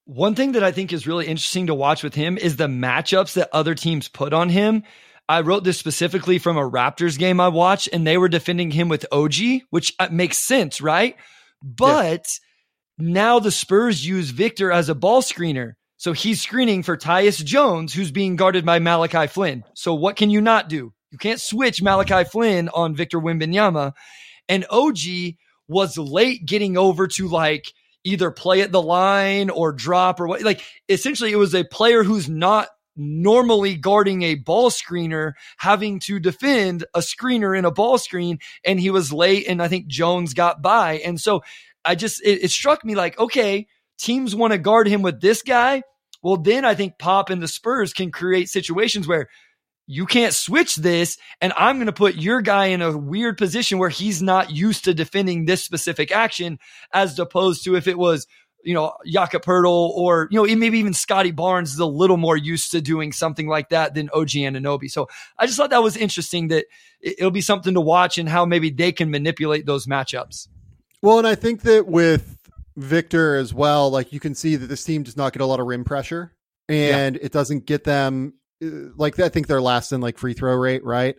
One 0.04 0.34
thing 0.34 0.52
that 0.52 0.64
I 0.64 0.72
think 0.72 0.92
is 0.92 1.06
really 1.06 1.26
interesting 1.26 1.66
to 1.66 1.74
watch 1.74 2.02
with 2.02 2.14
him 2.14 2.38
is 2.38 2.56
the 2.56 2.68
matchups 2.68 3.34
that 3.34 3.50
other 3.52 3.74
teams 3.74 4.08
put 4.08 4.32
on 4.32 4.48
him. 4.48 4.84
I 5.28 5.42
wrote 5.42 5.64
this 5.64 5.78
specifically 5.78 6.38
from 6.38 6.56
a 6.56 6.68
Raptors 6.68 7.18
game 7.18 7.40
I 7.40 7.48
watched, 7.48 7.88
and 7.92 8.06
they 8.06 8.18
were 8.18 8.28
defending 8.28 8.70
him 8.70 8.88
with 8.88 9.06
OG, 9.12 9.34
which 9.70 9.94
uh, 9.98 10.08
makes 10.10 10.38
sense, 10.38 10.80
right? 10.80 11.16
But 11.62 12.22
yeah 12.40 12.46
now 13.00 13.38
the 13.38 13.50
Spurs 13.50 14.06
use 14.06 14.30
Victor 14.30 14.70
as 14.70 14.88
a 14.88 14.94
ball 14.94 15.22
screener. 15.22 15.72
So 15.96 16.12
he's 16.12 16.40
screening 16.40 16.82
for 16.82 16.96
Tyus 16.96 17.44
Jones, 17.44 17.92
who's 17.92 18.10
being 18.10 18.36
guarded 18.36 18.64
by 18.64 18.78
Malachi 18.78 19.26
Flynn. 19.26 19.64
So 19.74 19.94
what 19.94 20.16
can 20.16 20.30
you 20.30 20.40
not 20.40 20.68
do? 20.68 20.94
You 21.10 21.18
can't 21.18 21.40
switch 21.40 21.82
Malachi 21.82 22.24
Flynn 22.24 22.68
on 22.70 22.94
Victor 22.94 23.20
Wembanyama. 23.20 23.92
And 24.48 24.64
OG 24.70 24.98
was 25.68 25.98
late 25.98 26.46
getting 26.46 26.76
over 26.76 27.06
to 27.06 27.28
like 27.28 27.66
either 28.04 28.30
play 28.30 28.62
at 28.62 28.72
the 28.72 28.80
line 28.82 29.50
or 29.50 29.72
drop 29.72 30.20
or 30.20 30.26
what. 30.26 30.42
Like 30.42 30.62
essentially, 30.88 31.32
it 31.32 31.36
was 31.36 31.54
a 31.54 31.64
player 31.64 32.02
who's 32.02 32.28
not 32.28 32.68
normally 32.96 33.76
guarding 33.76 34.22
a 34.22 34.34
ball 34.34 34.70
screener 34.70 35.32
having 35.58 36.00
to 36.00 36.18
defend 36.18 36.84
a 36.94 37.00
screener 37.00 37.56
in 37.56 37.64
a 37.64 37.70
ball 37.70 37.98
screen. 37.98 38.38
And 38.64 38.80
he 38.80 38.90
was 38.90 39.12
late, 39.12 39.46
and 39.48 39.62
I 39.62 39.68
think 39.68 39.86
Jones 39.86 40.34
got 40.34 40.62
by. 40.62 40.94
And 40.98 41.20
so 41.20 41.42
I 41.84 41.94
just, 41.94 42.22
it, 42.24 42.44
it 42.44 42.50
struck 42.50 42.84
me 42.84 42.94
like, 42.94 43.18
okay, 43.18 43.66
teams 43.98 44.34
want 44.34 44.52
to 44.52 44.58
guard 44.58 44.88
him 44.88 45.02
with 45.02 45.20
this 45.20 45.42
guy. 45.42 45.82
Well, 46.22 46.36
then 46.36 46.64
I 46.64 46.74
think 46.74 46.98
Pop 46.98 47.30
and 47.30 47.42
the 47.42 47.48
Spurs 47.48 47.92
can 47.92 48.10
create 48.10 48.48
situations 48.48 49.08
where 49.08 49.28
you 49.86 50.06
can't 50.06 50.34
switch 50.34 50.76
this 50.76 51.18
and 51.40 51.52
I'm 51.56 51.76
going 51.76 51.86
to 51.86 51.92
put 51.92 52.14
your 52.14 52.42
guy 52.42 52.66
in 52.66 52.80
a 52.80 52.96
weird 52.96 53.36
position 53.38 53.78
where 53.78 53.88
he's 53.88 54.22
not 54.22 54.50
used 54.50 54.84
to 54.84 54.94
defending 54.94 55.46
this 55.46 55.64
specific 55.64 56.12
action 56.12 56.58
as 56.92 57.18
opposed 57.18 57.64
to 57.64 57.74
if 57.74 57.88
it 57.88 57.98
was 57.98 58.26
you 58.62 58.74
know, 58.74 58.92
Jakob 59.06 59.42
Poeltl 59.42 59.90
or, 59.90 60.28
you 60.30 60.36
know, 60.36 60.54
maybe 60.56 60.78
even 60.78 60.92
Scottie 60.92 61.30
Barnes 61.30 61.72
is 61.72 61.78
a 61.78 61.86
little 61.86 62.16
more 62.16 62.36
used 62.36 62.72
to 62.72 62.80
doing 62.80 63.12
something 63.12 63.48
like 63.48 63.70
that 63.70 63.94
than 63.94 64.10
OG 64.12 64.30
Anunoby. 64.30 64.90
So 64.90 65.08
I 65.38 65.46
just 65.46 65.56
thought 65.56 65.70
that 65.70 65.82
was 65.82 65.96
interesting 65.96 66.48
that 66.48 66.66
it'll 67.00 67.30
be 67.30 67.40
something 67.40 67.74
to 67.74 67.80
watch 67.80 68.18
and 68.18 68.28
how 68.28 68.44
maybe 68.44 68.70
they 68.70 68.92
can 68.92 69.10
manipulate 69.10 69.66
those 69.66 69.86
matchups. 69.86 70.48
Well, 71.02 71.18
and 71.18 71.26
I 71.26 71.34
think 71.34 71.62
that 71.62 71.86
with 71.86 72.38
Victor 72.76 73.36
as 73.36 73.54
well, 73.54 73.90
like 73.90 74.12
you 74.12 74.20
can 74.20 74.34
see 74.34 74.56
that 74.56 74.66
this 74.66 74.84
team 74.84 75.02
does 75.02 75.16
not 75.16 75.32
get 75.32 75.42
a 75.42 75.46
lot 75.46 75.60
of 75.60 75.66
rim 75.66 75.84
pressure 75.84 76.34
and 76.68 77.16
yeah. 77.16 77.22
it 77.22 77.32
doesn't 77.32 77.66
get 77.66 77.84
them 77.84 78.34
uh, 78.62 78.90
like 78.96 79.18
I 79.18 79.28
think 79.28 79.46
they're 79.46 79.62
last 79.62 79.92
in 79.92 80.00
like 80.00 80.18
free 80.18 80.34
throw 80.34 80.54
rate, 80.54 80.84
right? 80.84 81.16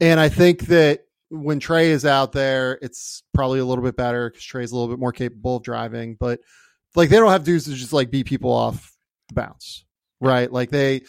And 0.00 0.20
I 0.20 0.28
think 0.28 0.66
that 0.66 1.04
when 1.30 1.58
Tre 1.58 1.90
is 1.90 2.04
out 2.04 2.32
there, 2.32 2.78
it's 2.82 3.22
probably 3.34 3.58
a 3.58 3.64
little 3.64 3.82
bit 3.82 3.96
better 3.96 4.30
because 4.30 4.44
Tre's 4.44 4.72
a 4.72 4.76
little 4.76 4.88
bit 4.88 5.00
more 5.00 5.12
capable 5.12 5.56
of 5.56 5.62
driving, 5.62 6.16
but 6.18 6.40
like 6.94 7.08
they 7.08 7.16
don't 7.16 7.30
have 7.30 7.44
dudes 7.44 7.64
to 7.64 7.74
just 7.74 7.92
like 7.92 8.10
beat 8.10 8.26
people 8.26 8.52
off 8.52 8.94
the 9.28 9.34
bounce, 9.34 9.84
right? 10.20 10.50
Like 10.52 10.70
they, 10.70 11.02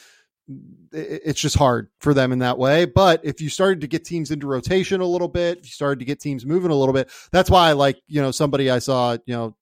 it's 0.91 1.39
just 1.39 1.57
hard 1.57 1.89
for 1.99 2.13
them 2.13 2.31
in 2.31 2.39
that 2.39 2.57
way. 2.57 2.85
But 2.85 3.21
if 3.23 3.41
you 3.41 3.49
started 3.49 3.81
to 3.81 3.87
get 3.87 4.05
teams 4.05 4.31
into 4.31 4.47
rotation 4.47 5.01
a 5.01 5.05
little 5.05 5.27
bit, 5.27 5.59
if 5.59 5.65
you 5.65 5.71
started 5.71 5.99
to 5.99 6.05
get 6.05 6.19
teams 6.19 6.45
moving 6.45 6.71
a 6.71 6.75
little 6.75 6.93
bit, 6.93 7.09
that's 7.31 7.49
why 7.49 7.69
I 7.69 7.73
like, 7.73 8.01
you 8.07 8.21
know, 8.21 8.31
somebody 8.31 8.69
I 8.69 8.79
saw, 8.79 9.17
you 9.25 9.33
know, 9.35 9.55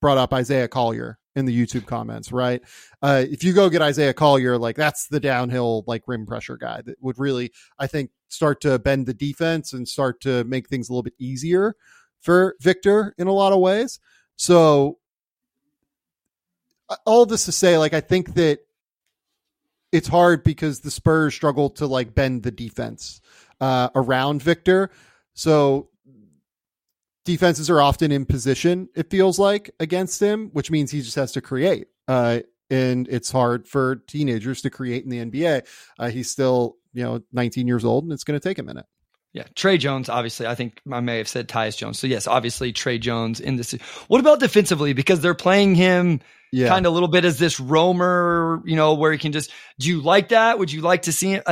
brought 0.00 0.18
up 0.18 0.32
Isaiah 0.34 0.68
Collier 0.68 1.18
in 1.36 1.46
the 1.46 1.66
YouTube 1.66 1.86
comments, 1.86 2.30
right? 2.32 2.62
Uh, 3.02 3.24
if 3.28 3.42
you 3.42 3.52
go 3.52 3.68
get 3.68 3.82
Isaiah 3.82 4.14
Collier, 4.14 4.58
like 4.58 4.76
that's 4.76 5.08
the 5.08 5.20
downhill, 5.20 5.84
like 5.86 6.02
rim 6.06 6.26
pressure 6.26 6.56
guy 6.56 6.82
that 6.82 6.96
would 7.00 7.18
really, 7.18 7.52
I 7.78 7.86
think, 7.86 8.10
start 8.28 8.60
to 8.62 8.78
bend 8.78 9.06
the 9.06 9.14
defense 9.14 9.72
and 9.72 9.88
start 9.88 10.20
to 10.22 10.44
make 10.44 10.68
things 10.68 10.88
a 10.88 10.92
little 10.92 11.02
bit 11.02 11.14
easier 11.18 11.74
for 12.20 12.56
Victor 12.60 13.14
in 13.18 13.26
a 13.26 13.32
lot 13.32 13.52
of 13.52 13.60
ways. 13.60 14.00
So 14.36 14.98
all 17.06 17.26
this 17.26 17.46
to 17.46 17.52
say, 17.52 17.78
like, 17.78 17.94
I 17.94 18.00
think 18.00 18.34
that 18.34 18.60
it's 19.94 20.08
hard 20.08 20.42
because 20.42 20.80
the 20.80 20.90
Spurs 20.90 21.34
struggle 21.34 21.70
to 21.70 21.86
like 21.86 22.16
bend 22.16 22.42
the 22.42 22.50
defense 22.50 23.20
uh, 23.60 23.90
around 23.94 24.42
Victor. 24.42 24.90
So 25.34 25.88
defenses 27.24 27.70
are 27.70 27.80
often 27.80 28.10
in 28.10 28.26
position, 28.26 28.88
it 28.96 29.08
feels 29.08 29.38
like, 29.38 29.70
against 29.78 30.20
him, 30.20 30.50
which 30.52 30.68
means 30.68 30.90
he 30.90 31.00
just 31.00 31.14
has 31.14 31.30
to 31.32 31.40
create. 31.40 31.86
Uh, 32.08 32.40
and 32.70 33.06
it's 33.08 33.30
hard 33.30 33.68
for 33.68 33.96
teenagers 34.08 34.62
to 34.62 34.70
create 34.70 35.04
in 35.04 35.10
the 35.10 35.24
NBA. 35.24 35.64
Uh, 35.96 36.08
he's 36.10 36.28
still, 36.28 36.76
you 36.92 37.04
know, 37.04 37.22
19 37.32 37.68
years 37.68 37.84
old, 37.84 38.02
and 38.02 38.12
it's 38.12 38.24
going 38.24 38.38
to 38.38 38.46
take 38.48 38.58
a 38.58 38.64
minute. 38.64 38.86
Yeah, 39.34 39.42
Tre 39.56 39.76
Jones. 39.78 40.08
Obviously, 40.08 40.46
I 40.46 40.54
think 40.54 40.80
I 40.90 41.00
may 41.00 41.18
have 41.18 41.26
said 41.26 41.48
Tyus 41.48 41.76
Jones. 41.76 41.98
So 41.98 42.06
yes, 42.06 42.28
obviously 42.28 42.72
Tre 42.72 42.98
Jones 42.98 43.40
in 43.40 43.56
this. 43.56 43.72
What 44.06 44.20
about 44.20 44.38
defensively? 44.38 44.92
Because 44.92 45.20
they're 45.20 45.34
playing 45.34 45.74
him 45.74 46.20
yeah. 46.52 46.68
kind 46.68 46.86
of 46.86 46.92
a 46.92 46.94
little 46.94 47.08
bit 47.08 47.24
as 47.24 47.36
this 47.36 47.58
roamer, 47.58 48.62
you 48.64 48.76
know, 48.76 48.94
where 48.94 49.10
he 49.10 49.18
can 49.18 49.32
just. 49.32 49.50
Do 49.80 49.88
you 49.88 50.00
like 50.00 50.28
that? 50.28 50.60
Would 50.60 50.70
you 50.70 50.82
like 50.82 51.02
to 51.02 51.12
see 51.12 51.34
it? 51.34 51.44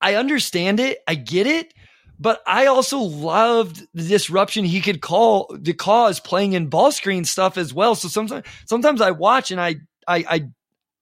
I 0.00 0.14
understand 0.14 0.78
it. 0.78 0.98
I 1.06 1.16
get 1.16 1.48
it. 1.48 1.74
But 2.20 2.40
I 2.46 2.66
also 2.66 3.00
loved 3.00 3.84
the 3.92 4.06
disruption 4.06 4.64
he 4.64 4.80
could 4.80 5.00
call 5.00 5.56
the 5.58 5.72
cause 5.72 6.20
playing 6.20 6.52
in 6.52 6.68
ball 6.68 6.92
screen 6.92 7.24
stuff 7.24 7.58
as 7.58 7.74
well. 7.74 7.96
So 7.96 8.06
sometimes, 8.06 8.46
sometimes 8.66 9.00
I 9.00 9.10
watch 9.10 9.50
and 9.50 9.60
I, 9.60 9.76
I, 10.06 10.24
I 10.28 10.48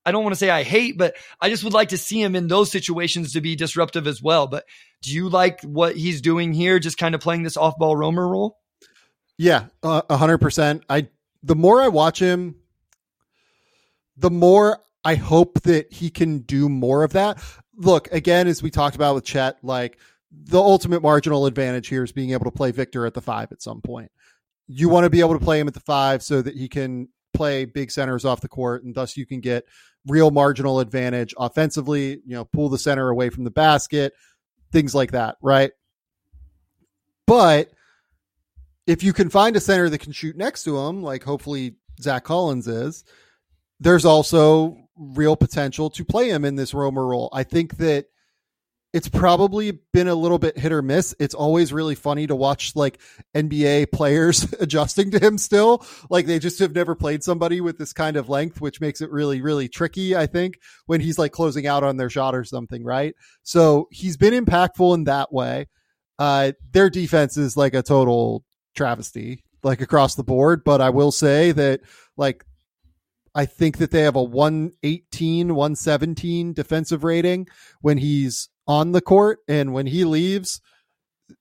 I 0.04 0.12
don't 0.12 0.22
want 0.22 0.32
to 0.32 0.38
say 0.38 0.50
I 0.50 0.62
hate, 0.62 0.96
but 0.96 1.16
I 1.40 1.50
just 1.50 1.62
would 1.64 1.72
like 1.72 1.90
to 1.90 1.98
see 1.98 2.20
him 2.22 2.34
in 2.34 2.48
those 2.48 2.70
situations 2.70 3.34
to 3.34 3.40
be 3.40 3.56
disruptive 3.56 4.06
as 4.06 4.22
well. 4.22 4.46
But 4.46 4.64
do 5.02 5.12
you 5.12 5.28
like 5.28 5.60
what 5.62 5.96
he's 5.96 6.20
doing 6.20 6.52
here? 6.52 6.78
Just 6.78 6.98
kind 6.98 7.14
of 7.14 7.20
playing 7.20 7.42
this 7.42 7.56
off 7.56 7.76
ball 7.78 7.96
roamer 7.96 8.26
role? 8.26 8.58
Yeah, 9.36 9.66
uh, 9.82 10.02
a 10.08 10.16
hundred 10.16 10.38
percent. 10.38 10.84
I, 10.88 11.08
the 11.42 11.56
more 11.56 11.80
I 11.80 11.88
watch 11.88 12.18
him, 12.18 12.56
the 14.16 14.30
more 14.30 14.78
I 15.04 15.14
hope 15.14 15.62
that 15.62 15.92
he 15.92 16.10
can 16.10 16.40
do 16.40 16.68
more 16.68 17.04
of 17.04 17.12
that. 17.12 17.42
Look, 17.76 18.12
again, 18.12 18.46
as 18.46 18.62
we 18.62 18.70
talked 18.70 18.96
about 18.96 19.14
with 19.14 19.24
Chet, 19.24 19.58
like 19.62 19.98
the 20.30 20.60
ultimate 20.60 21.02
marginal 21.02 21.46
advantage 21.46 21.88
here 21.88 22.04
is 22.04 22.12
being 22.12 22.30
able 22.30 22.44
to 22.44 22.50
play 22.50 22.70
Victor 22.70 23.06
at 23.06 23.14
the 23.14 23.22
five 23.22 23.50
at 23.52 23.62
some 23.62 23.80
point. 23.80 24.10
You 24.68 24.88
want 24.88 25.04
to 25.04 25.10
be 25.10 25.20
able 25.20 25.38
to 25.38 25.44
play 25.44 25.58
him 25.58 25.68
at 25.68 25.74
the 25.74 25.80
five 25.80 26.22
so 26.22 26.42
that 26.42 26.54
he 26.54 26.68
can 26.68 27.08
play 27.32 27.64
big 27.64 27.90
centers 27.90 28.24
off 28.24 28.40
the 28.40 28.48
court, 28.48 28.84
and 28.84 28.94
thus 28.94 29.16
you 29.16 29.26
can 29.26 29.40
get 29.40 29.64
real 30.06 30.30
marginal 30.30 30.80
advantage 30.80 31.34
offensively. 31.38 32.20
You 32.24 32.34
know, 32.34 32.44
pull 32.44 32.68
the 32.68 32.78
center 32.78 33.08
away 33.08 33.30
from 33.30 33.44
the 33.44 33.50
basket, 33.50 34.12
things 34.72 34.94
like 34.94 35.12
that, 35.12 35.36
right? 35.42 35.72
But 37.26 37.70
if 38.86 39.02
you 39.02 39.12
can 39.12 39.30
find 39.30 39.54
a 39.56 39.60
center 39.60 39.88
that 39.88 39.98
can 39.98 40.12
shoot 40.12 40.36
next 40.36 40.64
to 40.64 40.78
him, 40.78 41.02
like 41.02 41.22
hopefully 41.22 41.76
Zach 42.00 42.24
Collins 42.24 42.66
is, 42.66 43.04
there's 43.78 44.04
also 44.04 44.76
real 44.96 45.36
potential 45.36 45.90
to 45.90 46.04
play 46.04 46.28
him 46.28 46.44
in 46.44 46.56
this 46.56 46.74
roamer 46.74 47.06
role. 47.06 47.30
I 47.32 47.44
think 47.44 47.76
that 47.76 48.06
it's 48.92 49.08
probably 49.08 49.78
been 49.92 50.08
a 50.08 50.14
little 50.14 50.38
bit 50.38 50.58
hit 50.58 50.72
or 50.72 50.82
miss. 50.82 51.14
It's 51.20 51.34
always 51.34 51.72
really 51.72 51.94
funny 51.94 52.26
to 52.26 52.34
watch 52.34 52.74
like 52.74 52.98
NBA 53.34 53.92
players 53.92 54.52
adjusting 54.60 55.12
to 55.12 55.18
him 55.18 55.38
still. 55.38 55.84
Like 56.08 56.26
they 56.26 56.38
just 56.38 56.58
have 56.58 56.74
never 56.74 56.94
played 56.94 57.22
somebody 57.22 57.60
with 57.60 57.78
this 57.78 57.92
kind 57.92 58.16
of 58.16 58.28
length, 58.28 58.60
which 58.60 58.80
makes 58.80 59.00
it 59.00 59.10
really, 59.10 59.42
really 59.42 59.68
tricky, 59.68 60.16
I 60.16 60.26
think, 60.26 60.58
when 60.86 61.00
he's 61.00 61.18
like 61.18 61.32
closing 61.32 61.66
out 61.66 61.84
on 61.84 61.98
their 61.98 62.10
shot 62.10 62.34
or 62.34 62.44
something, 62.44 62.82
right? 62.84 63.14
So 63.44 63.86
he's 63.92 64.16
been 64.16 64.34
impactful 64.34 64.94
in 64.94 65.04
that 65.04 65.32
way. 65.32 65.66
Uh, 66.18 66.52
their 66.72 66.90
defense 66.90 67.36
is 67.36 67.56
like 67.56 67.74
a 67.74 67.82
total 67.82 68.44
travesty, 68.74 69.44
like 69.62 69.80
across 69.80 70.16
the 70.16 70.24
board. 70.24 70.64
But 70.64 70.80
I 70.80 70.90
will 70.90 71.12
say 71.12 71.52
that 71.52 71.80
like 72.16 72.44
I 73.34 73.46
think 73.46 73.78
that 73.78 73.92
they 73.92 74.02
have 74.02 74.16
a 74.16 74.22
118, 74.22 75.54
117 75.54 76.52
defensive 76.52 77.04
rating 77.04 77.46
when 77.80 77.96
he's 77.96 78.48
on 78.70 78.92
the 78.92 79.00
court. 79.00 79.40
And 79.48 79.72
when 79.72 79.86
he 79.86 80.04
leaves, 80.04 80.60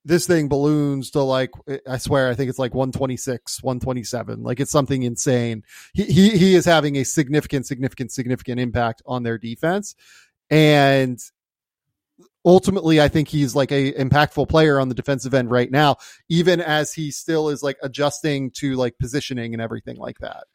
this 0.04 0.26
thing 0.26 0.48
balloons 0.50 1.12
to 1.12 1.22
like 1.22 1.52
I 1.88 2.00
swear 2.00 2.28
I 2.30 2.34
think 2.34 2.50
it's 2.50 2.58
like 2.58 2.74
126, 2.74 3.62
127. 3.62 4.42
Like 4.42 4.60
it's 4.60 4.72
something 4.72 5.04
insane. 5.04 5.64
He 5.94 6.06
he 6.06 6.30
he 6.32 6.56
is 6.56 6.66
having 6.66 6.96
a 6.96 7.04
significant, 7.04 7.68
significant, 7.68 8.12
significant 8.12 8.60
impact 8.60 9.04
on 9.06 9.22
their 9.22 9.38
defense. 9.38 9.96
And 10.50 11.20
ultimately 12.44 13.00
I 13.00 13.10
think 13.10 13.28
he's 13.28 13.54
like 13.54 13.72
a 13.72 13.94
impactful 13.94 14.50
player 14.50 14.80
on 14.80 14.90
the 14.90 14.96
defensive 14.96 15.36
end 15.36 15.52
right 15.52 15.70
now, 15.70 15.98
even 16.30 16.60
as 16.60 16.94
he 16.94 17.12
still 17.12 17.50
is 17.50 17.62
like 17.62 17.78
adjusting 17.84 18.50
to 18.56 18.74
like 18.74 18.98
positioning 18.98 19.54
and 19.54 19.62
everything 19.62 19.98
like 19.98 20.18
that. 20.20 20.46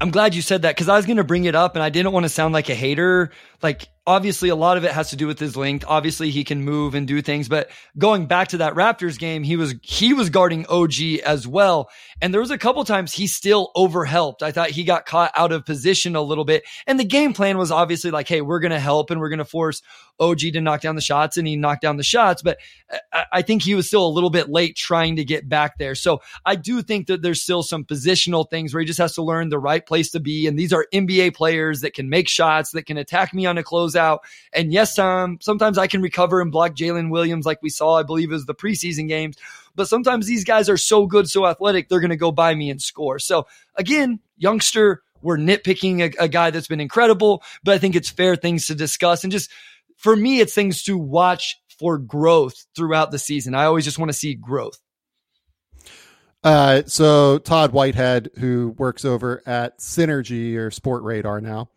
I'm 0.00 0.10
glad 0.10 0.34
you 0.34 0.42
said 0.42 0.62
that 0.62 0.76
because 0.76 0.88
I 0.88 0.96
was 0.96 1.06
going 1.06 1.16
to 1.16 1.24
bring 1.24 1.44
it 1.44 1.56
up 1.56 1.74
and 1.74 1.82
I 1.82 1.90
didn't 1.90 2.12
want 2.12 2.24
to 2.24 2.28
sound 2.28 2.54
like 2.54 2.68
a 2.68 2.74
hater. 2.74 3.30
Like 3.62 3.88
obviously 4.08 4.48
a 4.48 4.56
lot 4.56 4.78
of 4.78 4.84
it 4.84 4.90
has 4.90 5.10
to 5.10 5.16
do 5.16 5.26
with 5.26 5.38
his 5.38 5.54
length. 5.54 5.84
Obviously 5.86 6.30
he 6.30 6.42
can 6.42 6.64
move 6.64 6.94
and 6.94 7.06
do 7.06 7.20
things, 7.20 7.46
but 7.46 7.70
going 7.98 8.24
back 8.24 8.48
to 8.48 8.56
that 8.56 8.72
Raptors 8.72 9.18
game, 9.18 9.42
he 9.42 9.56
was, 9.56 9.74
he 9.82 10.14
was 10.14 10.30
guarding 10.30 10.64
OG 10.66 10.94
as 11.26 11.46
well. 11.46 11.90
And 12.22 12.32
there 12.32 12.40
was 12.40 12.50
a 12.50 12.56
couple 12.56 12.82
times 12.86 13.12
he 13.12 13.26
still 13.26 13.70
overhelped. 13.76 14.42
I 14.42 14.50
thought 14.50 14.70
he 14.70 14.84
got 14.84 15.04
caught 15.04 15.32
out 15.36 15.52
of 15.52 15.66
position 15.66 16.16
a 16.16 16.22
little 16.22 16.46
bit. 16.46 16.64
And 16.86 16.98
the 16.98 17.04
game 17.04 17.34
plan 17.34 17.58
was 17.58 17.70
obviously 17.70 18.10
like, 18.10 18.26
Hey, 18.26 18.40
we're 18.40 18.60
going 18.60 18.72
to 18.72 18.80
help 18.80 19.10
and 19.10 19.20
we're 19.20 19.28
going 19.28 19.40
to 19.40 19.44
force 19.44 19.82
OG 20.18 20.38
to 20.38 20.60
knock 20.62 20.80
down 20.80 20.94
the 20.94 21.02
shots 21.02 21.36
and 21.36 21.46
he 21.46 21.56
knocked 21.56 21.82
down 21.82 21.98
the 21.98 22.02
shots. 22.02 22.40
But 22.40 22.58
I 23.30 23.42
think 23.42 23.62
he 23.62 23.74
was 23.74 23.88
still 23.88 24.06
a 24.06 24.08
little 24.08 24.30
bit 24.30 24.48
late 24.48 24.74
trying 24.74 25.16
to 25.16 25.24
get 25.24 25.46
back 25.50 25.76
there. 25.76 25.94
So 25.94 26.22
I 26.46 26.56
do 26.56 26.80
think 26.80 27.08
that 27.08 27.20
there's 27.20 27.42
still 27.42 27.62
some 27.62 27.84
positional 27.84 28.48
things 28.48 28.72
where 28.72 28.80
he 28.80 28.86
just 28.86 28.98
has 28.98 29.14
to 29.16 29.22
learn 29.22 29.50
the 29.50 29.58
right 29.58 29.84
place 29.84 30.10
to 30.12 30.20
be. 30.20 30.46
And 30.46 30.58
these 30.58 30.72
are 30.72 30.86
NBA 30.94 31.34
players 31.34 31.82
that 31.82 31.92
can 31.92 32.08
make 32.08 32.28
shots, 32.28 32.72
that 32.72 32.86
can 32.86 32.96
attack 32.96 33.34
me 33.34 33.44
on 33.44 33.58
a 33.58 33.62
closeout 33.62 33.97
out. 33.98 34.22
And 34.54 34.72
yes, 34.72 34.98
um, 34.98 35.38
sometimes 35.42 35.76
I 35.76 35.86
can 35.86 36.00
recover 36.00 36.40
and 36.40 36.50
block 36.50 36.72
Jalen 36.72 37.10
Williams 37.10 37.44
like 37.44 37.60
we 37.62 37.68
saw, 37.68 37.96
I 37.98 38.02
believe, 38.02 38.32
is 38.32 38.46
the 38.46 38.54
preseason 38.54 39.08
games. 39.08 39.36
But 39.74 39.88
sometimes 39.88 40.26
these 40.26 40.44
guys 40.44 40.70
are 40.70 40.78
so 40.78 41.06
good, 41.06 41.28
so 41.28 41.46
athletic, 41.46 41.88
they're 41.88 42.00
going 42.00 42.10
to 42.10 42.16
go 42.16 42.32
by 42.32 42.54
me 42.54 42.70
and 42.70 42.80
score. 42.80 43.18
So 43.18 43.46
again, 43.76 44.20
youngster, 44.38 45.02
we're 45.20 45.36
nitpicking 45.36 46.00
a, 46.00 46.24
a 46.24 46.28
guy 46.28 46.50
that's 46.50 46.68
been 46.68 46.80
incredible, 46.80 47.42
but 47.62 47.74
I 47.74 47.78
think 47.78 47.94
it's 47.94 48.08
fair 48.08 48.36
things 48.36 48.66
to 48.66 48.74
discuss. 48.74 49.24
And 49.24 49.32
just 49.32 49.50
for 49.96 50.16
me, 50.16 50.40
it's 50.40 50.54
things 50.54 50.82
to 50.84 50.96
watch 50.96 51.60
for 51.78 51.98
growth 51.98 52.66
throughout 52.74 53.10
the 53.10 53.18
season. 53.18 53.54
I 53.54 53.64
always 53.64 53.84
just 53.84 53.98
want 53.98 54.08
to 54.10 54.18
see 54.18 54.34
growth. 54.34 54.78
Uh, 56.44 56.82
so 56.86 57.38
Todd 57.38 57.72
Whitehead, 57.72 58.30
who 58.38 58.74
works 58.78 59.04
over 59.04 59.42
at 59.44 59.78
Synergy 59.78 60.54
or 60.54 60.70
Sportradar 60.70 61.42
now, 61.42 61.68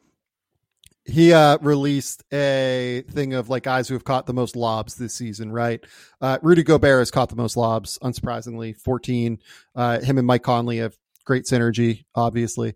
he 1.06 1.34
uh, 1.34 1.58
released 1.62 2.24
a 2.32 3.04
thing 3.10 3.34
of 3.34 3.50
like 3.50 3.64
guys 3.64 3.88
who 3.88 3.96
have 3.96 4.04
caught 4.04 4.28
the 4.28 4.34
most 4.34 4.56
lobs 4.56 4.96
this 4.96 5.14
season, 5.14 5.52
right? 5.52 5.84
Uh, 6.20 6.38
Rudy 6.42 6.64
Gobert 6.64 7.00
has 7.00 7.12
caught 7.12 7.30
the 7.30 7.36
most 7.36 7.58
lobs, 7.58 7.98
unsurprisingly, 8.04 8.78
14. 8.78 9.40
Uh, 9.76 10.00
him 10.00 10.18
and 10.18 10.28
Mike 10.28 10.44
Conley 10.44 10.78
have 10.78 10.96
great 11.26 11.46
synergy, 11.46 12.06
obviously. 12.14 12.76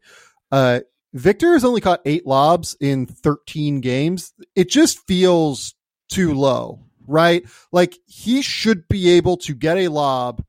Uh, 0.51 0.79
Victor 1.13 1.53
has 1.53 1.63
only 1.63 1.81
caught 1.81 2.01
eight 2.05 2.25
lobs 2.25 2.75
in 2.79 3.05
13 3.05 3.79
games. 3.81 4.33
It 4.55 4.69
just 4.69 5.05
feels 5.07 5.75
too 6.09 6.33
low, 6.33 6.81
right? 7.07 7.45
Like 7.71 7.97
he 8.05 8.41
should 8.41 8.87
be 8.87 9.11
able 9.11 9.37
to 9.37 9.53
get 9.53 9.77
a 9.77 9.87
lob 9.87 10.43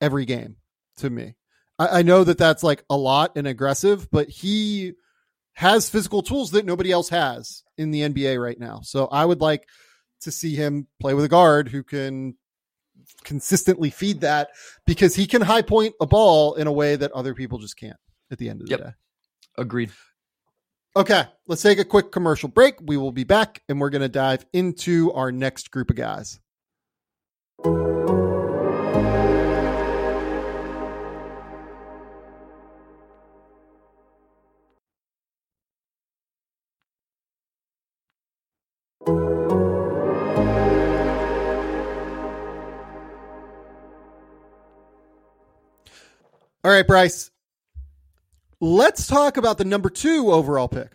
every 0.00 0.24
game 0.24 0.56
to 0.98 1.10
me. 1.10 1.34
I, 1.78 1.98
I 1.98 2.02
know 2.02 2.24
that 2.24 2.38
that's 2.38 2.62
like 2.62 2.84
a 2.88 2.96
lot 2.96 3.32
and 3.36 3.46
aggressive, 3.46 4.10
but 4.10 4.28
he 4.28 4.94
has 5.56 5.88
physical 5.88 6.22
tools 6.22 6.50
that 6.52 6.66
nobody 6.66 6.92
else 6.92 7.08
has 7.08 7.62
in 7.78 7.90
the 7.90 8.02
NBA 8.02 8.40
right 8.40 8.60
now. 8.60 8.80
So 8.82 9.06
I 9.06 9.24
would 9.24 9.40
like 9.40 9.66
to 10.20 10.30
see 10.30 10.54
him 10.54 10.86
play 11.00 11.14
with 11.14 11.24
a 11.24 11.28
guard 11.28 11.68
who 11.68 11.82
can 11.82 12.36
consistently 13.24 13.90
feed 13.90 14.20
that 14.20 14.50
because 14.86 15.14
he 15.14 15.26
can 15.26 15.42
high 15.42 15.62
point 15.62 15.94
a 16.00 16.06
ball 16.06 16.54
in 16.54 16.66
a 16.66 16.72
way 16.72 16.96
that 16.96 17.12
other 17.12 17.34
people 17.34 17.58
just 17.58 17.76
can't 17.76 17.96
at 18.30 18.38
the 18.38 18.50
end 18.50 18.60
of 18.60 18.66
the 18.66 18.70
yep. 18.70 18.80
day. 18.80 18.90
Agreed. 19.56 19.90
Okay, 20.94 21.24
let's 21.46 21.62
take 21.62 21.78
a 21.78 21.84
quick 21.84 22.12
commercial 22.12 22.48
break. 22.48 22.74
We 22.82 22.96
will 22.98 23.12
be 23.12 23.24
back 23.24 23.62
and 23.68 23.80
we're 23.80 23.90
going 23.90 24.02
to 24.02 24.08
dive 24.08 24.44
into 24.52 25.12
our 25.12 25.32
next 25.32 25.70
group 25.70 25.90
of 25.90 25.96
guys. 25.96 26.38
All 46.66 46.72
right, 46.72 46.84
Bryce. 46.84 47.30
Let's 48.60 49.06
talk 49.06 49.36
about 49.36 49.56
the 49.56 49.64
number 49.64 49.88
two 49.88 50.32
overall 50.32 50.66
pick. 50.66 50.90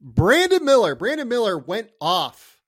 Brandon 0.00 0.64
Miller. 0.64 0.96
Brandon 0.96 1.28
Miller 1.28 1.56
went 1.56 1.90
off 2.00 2.60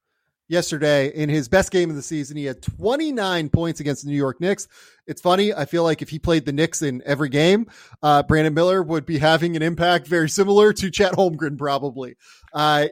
yesterday 0.47 1.09
in 1.09 1.29
his 1.29 1.49
best 1.49 1.73
game 1.73 1.91
of 1.91 1.97
the 1.97 2.03
season. 2.03 2.37
He 2.37 2.45
had 2.45 2.63
29 2.63 3.49
points 3.49 3.81
against 3.81 4.05
the 4.05 4.11
New 4.11 4.17
York 4.17 4.41
Knicks. 4.41 4.69
It's 5.09 5.21
funny. 5.21 5.53
I 5.53 5.65
feel 5.65 5.83
like 5.83 6.01
if 6.01 6.11
he 6.11 6.21
played 6.21 6.47
the 6.47 6.53
Knicks 6.53 6.81
in 6.81 7.03
every 7.05 7.29
game, 7.29 7.67
uh, 8.05 8.23
Brandon 8.23 8.55
Miller 8.55 8.85
would 8.85 9.05
be 9.05 9.19
having 9.19 9.57
an 9.57 9.63
impact 9.63 10.07
very 10.07 10.29
similar 10.29 10.73
to 10.75 10.93
Chet 10.93 11.15
Holmgren, 11.15 11.59
probably. 11.59 12.15
Uh, 12.53 12.87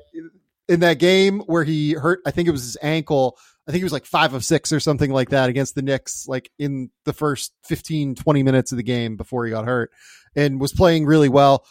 in 0.69 0.81
that 0.81 0.99
game 0.99 1.39
where 1.47 1.63
he 1.63 1.93
hurt, 1.93 2.21
I 2.27 2.33
think 2.33 2.49
it 2.49 2.53
was 2.53 2.65
his 2.65 2.79
ankle. 2.83 3.39
I 3.67 3.71
think 3.71 3.81
he 3.81 3.85
was 3.85 3.93
like 3.93 4.07
five 4.07 4.35
of 4.35 4.45
six 4.45 4.73
or 4.73 4.81
something 4.81 5.13
like 5.13 5.31
that 5.31 5.49
against 5.49 5.75
the 5.75 5.83
Knicks, 5.83 6.27
like 6.27 6.51
in 6.59 6.91
the 7.05 7.13
first 7.13 7.53
15, 7.65 8.17
20 8.17 8.43
minutes 8.43 8.73
of 8.73 8.77
the 8.77 8.83
game 8.83 9.17
before 9.17 9.45
he 9.45 9.53
got 9.53 9.67
hurt 9.67 9.93
and 10.35 10.61
was 10.61 10.73
playing 10.73 11.07
really 11.07 11.29
well. 11.29 11.65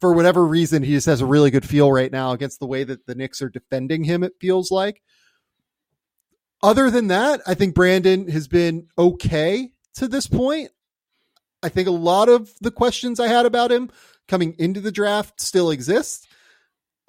For 0.00 0.14
whatever 0.14 0.44
reason, 0.46 0.82
he 0.82 0.92
just 0.92 1.06
has 1.06 1.20
a 1.20 1.26
really 1.26 1.50
good 1.50 1.68
feel 1.68 1.92
right 1.92 2.10
now 2.10 2.32
against 2.32 2.58
the 2.58 2.66
way 2.66 2.84
that 2.84 3.06
the 3.06 3.14
Knicks 3.14 3.42
are 3.42 3.50
defending 3.50 4.04
him, 4.04 4.24
it 4.24 4.32
feels 4.40 4.70
like. 4.70 5.02
Other 6.62 6.90
than 6.90 7.08
that, 7.08 7.40
I 7.46 7.54
think 7.54 7.74
Brandon 7.74 8.28
has 8.28 8.48
been 8.48 8.88
okay 8.98 9.70
to 9.94 10.08
this 10.08 10.26
point. 10.26 10.70
I 11.62 11.68
think 11.68 11.86
a 11.86 11.92
lot 11.92 12.28
of 12.28 12.50
the 12.60 12.70
questions 12.70 13.20
I 13.20 13.28
had 13.28 13.46
about 13.46 13.70
him 13.70 13.90
coming 14.26 14.54
into 14.58 14.80
the 14.80 14.92
draft 14.92 15.40
still 15.40 15.70
exist. 15.70 16.26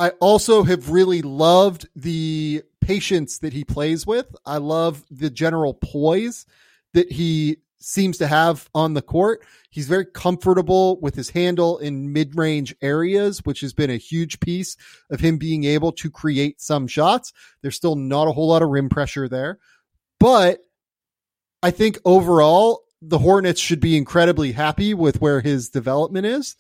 I 0.02 0.10
also 0.20 0.64
have 0.64 0.90
really 0.90 1.22
loved 1.22 1.88
the 1.96 2.64
patience 2.80 3.38
that 3.38 3.54
he 3.54 3.64
plays 3.64 4.08
with. 4.08 4.36
I 4.48 4.58
love 4.58 5.06
the 5.12 5.30
general 5.30 5.76
poise 5.76 6.48
that 6.96 7.12
he 7.12 7.58
seems 7.78 8.18
to 8.18 8.26
have 8.26 8.68
on 8.74 8.96
the 8.96 9.04
court. 9.04 9.46
He's 9.70 9.88
very 9.88 10.08
comfortable 10.08 11.00
with 11.02 11.14
his 11.14 11.30
handle 11.30 11.78
in 11.78 12.12
mid 12.12 12.36
range 12.36 12.76
areas, 12.82 13.46
which 13.46 13.62
has 13.62 13.74
been 13.74 13.92
a 13.92 13.98
huge 13.98 14.40
piece 14.40 14.76
of 15.12 15.20
him 15.20 15.38
being 15.38 15.66
able 15.66 15.92
to 15.92 16.10
create 16.10 16.60
some 16.60 16.88
shots. 16.88 17.32
There's 17.62 17.76
still 17.76 17.96
not 17.96 18.28
a 18.28 18.32
whole 18.32 18.48
lot 18.48 18.64
of 18.64 18.70
rim 18.70 18.90
pressure 18.90 19.30
there, 19.30 19.60
but 20.20 20.62
I 21.62 21.70
think 21.70 22.00
overall 22.06 22.86
the 23.04 23.20
Hornets 23.20 23.62
should 23.62 23.80
be 23.80 23.98
incredibly 23.98 24.52
happy 24.52 24.96
with 24.96 25.22
where 25.22 25.42
his 25.42 25.70
development 25.70 26.26
is. 26.26 26.56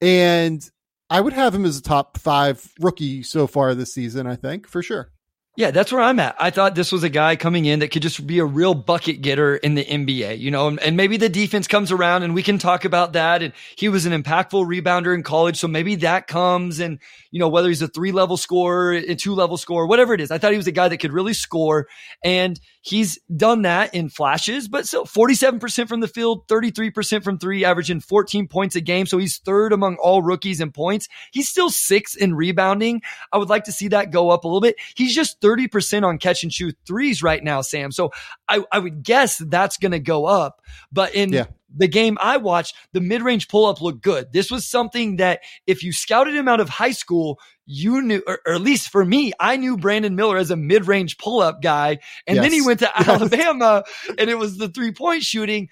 And 0.00 0.66
I 1.10 1.20
would 1.20 1.32
have 1.32 1.54
him 1.54 1.64
as 1.64 1.76
a 1.76 1.82
top 1.82 2.18
five 2.18 2.72
rookie 2.78 3.24
so 3.24 3.48
far 3.48 3.74
this 3.74 3.92
season, 3.92 4.28
I 4.28 4.36
think, 4.36 4.68
for 4.68 4.82
sure. 4.82 5.10
Yeah, 5.56 5.72
that's 5.72 5.92
where 5.92 6.00
I'm 6.00 6.20
at. 6.20 6.36
I 6.38 6.50
thought 6.50 6.76
this 6.76 6.92
was 6.92 7.02
a 7.02 7.08
guy 7.08 7.34
coming 7.34 7.64
in 7.64 7.80
that 7.80 7.90
could 7.90 8.02
just 8.02 8.24
be 8.24 8.38
a 8.38 8.44
real 8.44 8.72
bucket 8.72 9.20
getter 9.20 9.56
in 9.56 9.74
the 9.74 9.84
NBA, 9.84 10.38
you 10.38 10.50
know, 10.50 10.68
and, 10.68 10.78
and, 10.80 10.96
maybe 10.96 11.16
the 11.16 11.28
defense 11.28 11.66
comes 11.66 11.90
around 11.90 12.22
and 12.22 12.34
we 12.34 12.42
can 12.44 12.56
talk 12.56 12.84
about 12.84 13.14
that. 13.14 13.42
And 13.42 13.52
he 13.76 13.88
was 13.88 14.06
an 14.06 14.12
impactful 14.12 14.64
rebounder 14.64 15.12
in 15.12 15.24
college. 15.24 15.58
So 15.58 15.66
maybe 15.66 15.96
that 15.96 16.28
comes 16.28 16.78
and, 16.78 17.00
you 17.30 17.38
know, 17.38 17.48
whether 17.48 17.68
he's 17.68 17.82
a 17.82 17.88
three 17.88 18.12
level 18.12 18.36
scorer, 18.36 18.92
a 18.92 19.14
two 19.14 19.34
level 19.34 19.56
scorer, 19.56 19.86
whatever 19.86 20.14
it 20.14 20.20
is. 20.20 20.30
I 20.30 20.38
thought 20.38 20.52
he 20.52 20.56
was 20.56 20.66
a 20.66 20.72
guy 20.72 20.88
that 20.88 20.98
could 20.98 21.12
really 21.12 21.32
score 21.32 21.86
and 22.24 22.58
he's 22.80 23.18
done 23.34 23.62
that 23.62 23.94
in 23.94 24.08
flashes, 24.08 24.68
but 24.68 24.86
still 24.86 25.04
47% 25.04 25.88
from 25.88 26.00
the 26.00 26.08
field, 26.08 26.48
33% 26.48 27.22
from 27.22 27.38
three, 27.38 27.64
averaging 27.64 28.00
14 28.00 28.48
points 28.48 28.76
a 28.76 28.80
game. 28.80 29.06
So 29.06 29.18
he's 29.18 29.38
third 29.38 29.72
among 29.72 29.96
all 29.96 30.22
rookies 30.22 30.60
in 30.60 30.72
points. 30.72 31.08
He's 31.32 31.48
still 31.48 31.70
six 31.70 32.14
in 32.14 32.34
rebounding. 32.34 33.02
I 33.32 33.38
would 33.38 33.48
like 33.48 33.64
to 33.64 33.72
see 33.72 33.88
that 33.88 34.10
go 34.10 34.30
up 34.30 34.44
a 34.44 34.48
little 34.48 34.60
bit. 34.60 34.76
He's 34.96 35.14
just 35.14 35.40
30% 35.40 36.04
on 36.04 36.18
catch 36.18 36.42
and 36.42 36.52
shoot 36.52 36.76
threes 36.86 37.22
right 37.22 37.42
now, 37.42 37.60
Sam. 37.60 37.92
So 37.92 38.10
I, 38.48 38.64
I 38.72 38.78
would 38.78 39.02
guess 39.02 39.38
that's 39.38 39.76
going 39.76 39.92
to 39.92 40.00
go 40.00 40.26
up, 40.26 40.62
but 40.92 41.14
in 41.14 41.32
yeah 41.32 41.46
the 41.74 41.88
game 41.88 42.18
I 42.20 42.36
watched, 42.36 42.74
the 42.92 43.00
mid 43.00 43.22
range 43.22 43.48
pull 43.48 43.66
up 43.66 43.80
looked 43.80 44.02
good. 44.02 44.32
This 44.32 44.50
was 44.50 44.66
something 44.66 45.16
that 45.16 45.40
if 45.66 45.82
you 45.82 45.92
scouted 45.92 46.34
him 46.34 46.48
out 46.48 46.60
of 46.60 46.68
high 46.68 46.90
school, 46.92 47.38
you 47.66 48.02
knew, 48.02 48.22
or, 48.26 48.40
or 48.46 48.54
at 48.54 48.60
least 48.60 48.90
for 48.90 49.04
me, 49.04 49.32
I 49.38 49.56
knew 49.56 49.76
Brandon 49.76 50.16
Miller 50.16 50.38
as 50.38 50.50
a 50.50 50.56
mid 50.56 50.86
range 50.86 51.18
pull 51.18 51.40
up 51.40 51.62
guy. 51.62 51.98
And 52.26 52.36
yes. 52.36 52.44
then 52.44 52.52
he 52.52 52.62
went 52.62 52.80
to 52.80 52.90
yes. 52.98 53.08
Alabama 53.08 53.84
and 54.18 54.28
it 54.28 54.38
was 54.38 54.58
the 54.58 54.68
three 54.68 54.92
point 54.92 55.22
shooting. 55.22 55.68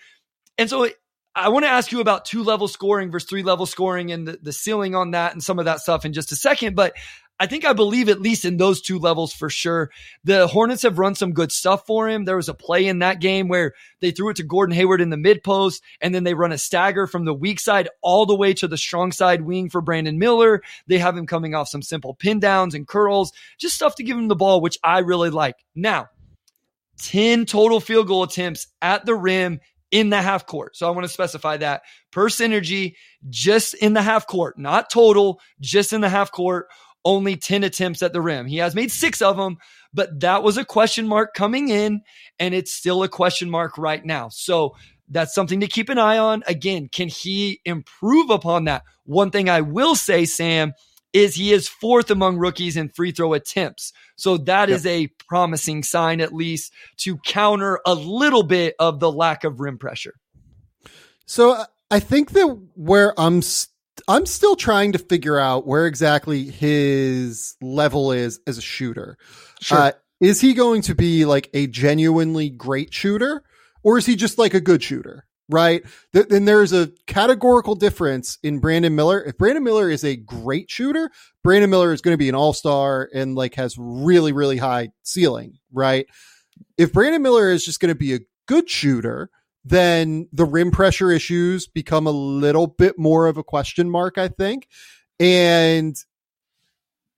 And 0.56 0.70
so 0.70 0.88
I 1.34 1.48
want 1.50 1.64
to 1.64 1.70
ask 1.70 1.92
you 1.92 2.00
about 2.00 2.24
two 2.24 2.42
level 2.42 2.68
scoring 2.68 3.10
versus 3.10 3.28
three 3.28 3.42
level 3.42 3.66
scoring 3.66 4.12
and 4.12 4.26
the, 4.26 4.38
the 4.42 4.52
ceiling 4.52 4.94
on 4.94 5.12
that 5.12 5.32
and 5.32 5.42
some 5.42 5.58
of 5.58 5.66
that 5.66 5.80
stuff 5.80 6.04
in 6.04 6.12
just 6.12 6.32
a 6.32 6.36
second. 6.36 6.74
But 6.74 6.94
I 7.40 7.46
think 7.46 7.64
I 7.64 7.72
believe 7.72 8.08
at 8.08 8.20
least 8.20 8.44
in 8.44 8.56
those 8.56 8.80
two 8.80 8.98
levels 8.98 9.32
for 9.32 9.48
sure. 9.48 9.90
The 10.24 10.48
Hornets 10.48 10.82
have 10.82 10.98
run 10.98 11.14
some 11.14 11.32
good 11.32 11.52
stuff 11.52 11.86
for 11.86 12.08
him. 12.08 12.24
There 12.24 12.36
was 12.36 12.48
a 12.48 12.54
play 12.54 12.86
in 12.86 12.98
that 12.98 13.20
game 13.20 13.46
where 13.46 13.74
they 14.00 14.10
threw 14.10 14.30
it 14.30 14.36
to 14.36 14.42
Gordon 14.42 14.74
Hayward 14.74 15.00
in 15.00 15.10
the 15.10 15.16
mid 15.16 15.44
post 15.44 15.82
and 16.00 16.14
then 16.14 16.24
they 16.24 16.34
run 16.34 16.52
a 16.52 16.58
stagger 16.58 17.06
from 17.06 17.24
the 17.24 17.34
weak 17.34 17.60
side 17.60 17.88
all 18.02 18.26
the 18.26 18.34
way 18.34 18.54
to 18.54 18.66
the 18.66 18.76
strong 18.76 19.12
side 19.12 19.42
wing 19.42 19.70
for 19.70 19.80
Brandon 19.80 20.18
Miller. 20.18 20.62
They 20.88 20.98
have 20.98 21.16
him 21.16 21.26
coming 21.26 21.54
off 21.54 21.68
some 21.68 21.82
simple 21.82 22.14
pin 22.14 22.40
downs 22.40 22.74
and 22.74 22.88
curls, 22.88 23.32
just 23.58 23.76
stuff 23.76 23.94
to 23.96 24.04
give 24.04 24.18
him 24.18 24.28
the 24.28 24.36
ball, 24.36 24.60
which 24.60 24.78
I 24.82 24.98
really 24.98 25.30
like. 25.30 25.54
Now, 25.76 26.08
10 27.02 27.46
total 27.46 27.78
field 27.78 28.08
goal 28.08 28.24
attempts 28.24 28.66
at 28.82 29.06
the 29.06 29.14
rim 29.14 29.60
in 29.90 30.10
the 30.10 30.20
half 30.20 30.46
court. 30.46 30.76
So 30.76 30.86
I 30.86 30.90
want 30.90 31.04
to 31.04 31.12
specify 31.12 31.56
that 31.58 31.82
per 32.10 32.28
synergy, 32.28 32.94
just 33.28 33.74
in 33.74 33.94
the 33.94 34.02
half 34.02 34.26
court, 34.26 34.58
not 34.58 34.90
total, 34.90 35.40
just 35.60 35.92
in 35.92 36.00
the 36.00 36.08
half 36.08 36.30
court 36.32 36.66
only 37.04 37.36
10 37.36 37.64
attempts 37.64 38.02
at 38.02 38.12
the 38.12 38.20
rim. 38.20 38.46
He 38.46 38.58
has 38.58 38.74
made 38.74 38.90
six 38.90 39.22
of 39.22 39.36
them, 39.36 39.58
but 39.92 40.20
that 40.20 40.42
was 40.42 40.56
a 40.56 40.64
question 40.64 41.06
mark 41.08 41.34
coming 41.34 41.68
in, 41.68 42.02
and 42.38 42.54
it's 42.54 42.72
still 42.72 43.02
a 43.02 43.08
question 43.08 43.50
mark 43.50 43.78
right 43.78 44.04
now. 44.04 44.28
So 44.28 44.74
that's 45.08 45.34
something 45.34 45.60
to 45.60 45.66
keep 45.66 45.88
an 45.88 45.98
eye 45.98 46.18
on. 46.18 46.42
Again, 46.46 46.88
can 46.92 47.08
he 47.08 47.60
improve 47.64 48.30
upon 48.30 48.64
that? 48.64 48.82
One 49.04 49.30
thing 49.30 49.48
I 49.48 49.62
will 49.62 49.96
say, 49.96 50.24
Sam, 50.24 50.74
is 51.12 51.34
he 51.34 51.52
is 51.52 51.68
fourth 51.68 52.10
among 52.10 52.36
rookies 52.36 52.76
in 52.76 52.90
free 52.90 53.12
throw 53.12 53.32
attempts. 53.32 53.92
So 54.16 54.36
that 54.38 54.68
yep. 54.68 54.76
is 54.76 54.86
a 54.86 55.06
promising 55.28 55.82
sign, 55.82 56.20
at 56.20 56.34
least, 56.34 56.72
to 56.98 57.16
counter 57.18 57.80
a 57.86 57.94
little 57.94 58.42
bit 58.42 58.74
of 58.78 59.00
the 59.00 59.10
lack 59.10 59.44
of 59.44 59.60
rim 59.60 59.78
pressure. 59.78 60.14
So 61.24 61.52
uh, 61.52 61.64
I 61.90 62.00
think 62.00 62.32
that 62.32 62.46
where 62.74 63.18
I'm 63.18 63.42
st- 63.42 63.72
I'm 64.06 64.26
still 64.26 64.56
trying 64.56 64.92
to 64.92 64.98
figure 64.98 65.38
out 65.38 65.66
where 65.66 65.86
exactly 65.86 66.44
his 66.44 67.56
level 67.60 68.12
is 68.12 68.40
as 68.46 68.58
a 68.58 68.62
shooter. 68.62 69.16
Sure. 69.60 69.78
Uh, 69.78 69.92
is 70.20 70.40
he 70.40 70.54
going 70.54 70.82
to 70.82 70.94
be 70.94 71.24
like 71.24 71.48
a 71.54 71.66
genuinely 71.66 72.50
great 72.50 72.92
shooter 72.92 73.42
or 73.82 73.98
is 73.98 74.06
he 74.06 74.16
just 74.16 74.38
like 74.38 74.54
a 74.54 74.60
good 74.60 74.82
shooter? 74.82 75.24
Right. 75.50 75.82
Th- 76.12 76.28
then 76.28 76.44
there's 76.44 76.72
a 76.72 76.92
categorical 77.06 77.74
difference 77.74 78.36
in 78.42 78.58
Brandon 78.58 78.94
Miller. 78.94 79.22
If 79.22 79.38
Brandon 79.38 79.64
Miller 79.64 79.88
is 79.88 80.04
a 80.04 80.14
great 80.14 80.70
shooter, 80.70 81.10
Brandon 81.42 81.70
Miller 81.70 81.92
is 81.92 82.02
going 82.02 82.12
to 82.12 82.18
be 82.18 82.28
an 82.28 82.34
all 82.34 82.52
star 82.52 83.08
and 83.14 83.34
like 83.34 83.54
has 83.54 83.76
really, 83.78 84.32
really 84.32 84.58
high 84.58 84.90
ceiling. 85.02 85.58
Right. 85.72 86.06
If 86.76 86.92
Brandon 86.92 87.22
Miller 87.22 87.50
is 87.50 87.64
just 87.64 87.80
going 87.80 87.88
to 87.88 87.98
be 87.98 88.14
a 88.14 88.20
good 88.46 88.68
shooter, 88.68 89.30
then 89.64 90.28
the 90.32 90.44
rim 90.44 90.70
pressure 90.70 91.10
issues 91.10 91.66
become 91.66 92.06
a 92.06 92.12
little 92.12 92.66
bit 92.66 92.98
more 92.98 93.26
of 93.26 93.36
a 93.36 93.44
question 93.44 93.90
mark, 93.90 94.18
I 94.18 94.28
think. 94.28 94.68
And 95.20 95.96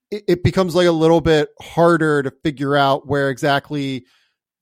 it, 0.09 0.23
it 0.27 0.43
becomes 0.43 0.75
like 0.75 0.87
a 0.87 0.91
little 0.91 1.21
bit 1.21 1.49
harder 1.61 2.23
to 2.23 2.31
figure 2.43 2.75
out 2.75 3.07
where 3.07 3.29
exactly 3.29 4.05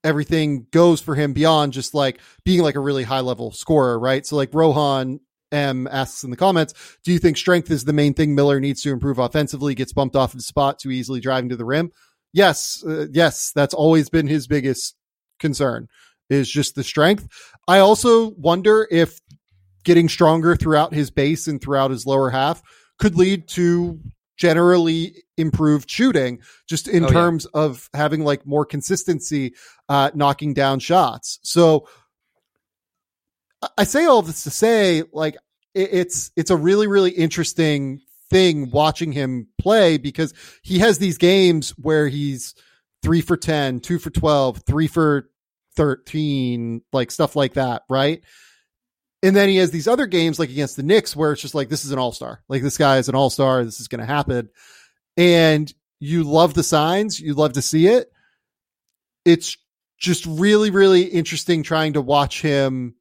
everything 0.04 0.68
goes 0.72 1.02
for 1.02 1.16
him 1.16 1.34
beyond 1.34 1.74
just 1.74 1.94
like 1.94 2.20
being 2.46 2.62
like 2.62 2.76
a 2.76 2.80
really 2.80 3.04
high 3.04 3.20
level 3.20 3.52
scorer, 3.52 4.00
right? 4.00 4.26
So 4.26 4.36
like 4.36 4.54
Rohan 4.54 5.20
M 5.52 5.88
asks 5.88 6.24
in 6.24 6.30
the 6.30 6.38
comments, 6.38 6.74
do 7.04 7.12
you 7.12 7.20
think 7.20 7.38
strength 7.38 7.72
is 7.72 7.86
the 7.86 7.94
main 7.94 8.14
thing 8.14 8.36
Miller 8.36 8.60
needs 8.60 8.82
to 8.84 8.92
improve 8.92 9.20
offensively, 9.20 9.76
gets 9.76 9.94
bumped 9.94 10.16
off 10.16 10.34
the 10.34 10.42
spot 10.42 10.80
too 10.80 10.92
easily 10.92 11.20
driving 11.20 11.50
to 11.50 11.56
the 11.56 11.66
rim? 11.66 11.92
yes, 12.34 12.84
uh, 12.86 13.08
yes, 13.12 13.52
that's 13.54 13.74
always 13.74 14.10
been 14.10 14.28
his 14.28 14.48
biggest 14.48 14.96
concern 15.40 15.88
is 16.30 16.50
just 16.50 16.76
the 16.76 16.84
strength. 16.84 17.28
I 17.68 17.80
also 17.80 18.30
wonder 18.30 18.88
if 18.90 19.20
getting 19.84 20.10
stronger 20.10 20.56
throughout 20.56 20.94
his 20.94 21.12
base 21.12 21.48
and 21.48 21.62
throughout 21.62 21.92
his 21.92 22.06
lower 22.06 22.30
half 22.30 22.62
could 22.98 23.16
lead 23.16 23.48
to 23.48 24.00
generally 24.38 25.24
improved 25.38 25.90
shooting 25.90 26.40
just 26.68 26.88
in 26.88 27.06
oh, 27.06 27.10
terms 27.10 27.46
yeah. 27.54 27.62
of 27.62 27.90
having 27.94 28.24
like 28.24 28.46
more 28.46 28.66
consistency 28.66 29.54
uh 29.90 30.12
knocking 30.14 30.54
down 30.54 30.80
shots. 30.80 31.40
So 31.44 31.88
I 33.78 33.84
say 33.84 34.06
all 34.06 34.22
this 34.22 34.44
to 34.44 34.50
say 34.50 35.04
like 35.12 35.38
it's 35.74 36.32
it's 36.36 36.52
a 36.52 36.56
really 36.56 36.88
really 36.88 37.12
interesting 37.12 38.02
thing 38.30 38.70
watching 38.72 39.12
him 39.12 39.48
play 39.58 39.98
because 39.98 40.34
he 40.62 40.80
has 40.80 41.00
these 41.00 41.18
games 41.18 41.72
where 41.72 42.08
he's 42.08 42.56
3 43.02 43.22
for 43.22 43.38
10, 43.38 43.80
2 43.80 44.00
for 44.00 44.10
12, 44.10 44.64
3 44.66 44.88
for 44.88 45.29
13, 45.80 46.82
like 46.92 47.10
stuff 47.10 47.38
like 47.38 47.54
that, 47.54 47.84
right? 47.90 48.22
And 49.24 49.34
then 49.34 49.48
he 49.48 49.56
has 49.56 49.72
these 49.72 49.88
other 49.88 50.08
games 50.08 50.38
like 50.38 50.50
against 50.50 50.76
the 50.76 50.84
Knicks 50.84 51.16
where 51.16 51.32
it's 51.32 51.42
just 51.42 51.56
like 51.56 51.70
this 51.70 51.86
is 51.86 51.92
an 51.94 52.00
all-star. 52.00 52.44
Like 52.50 52.62
this 52.62 52.78
guy 52.78 52.98
is 52.98 53.08
an 53.08 53.16
all-star, 53.16 53.64
this 53.64 53.80
is 53.80 53.88
going 53.88 54.02
to 54.02 54.06
happen. 54.06 54.50
And 55.16 55.74
you 56.02 56.26
love 56.26 56.54
the 56.54 56.64
signs, 56.64 57.18
you 57.18 57.34
love 57.34 57.54
to 57.54 57.62
see 57.62 57.88
it. 57.88 58.12
It's 59.24 59.58
just 59.98 60.26
really 60.26 60.70
really 60.70 61.04
interesting 61.04 61.64
trying 61.64 61.94
to 61.94 62.02
watch 62.02 62.42
him 62.42 62.96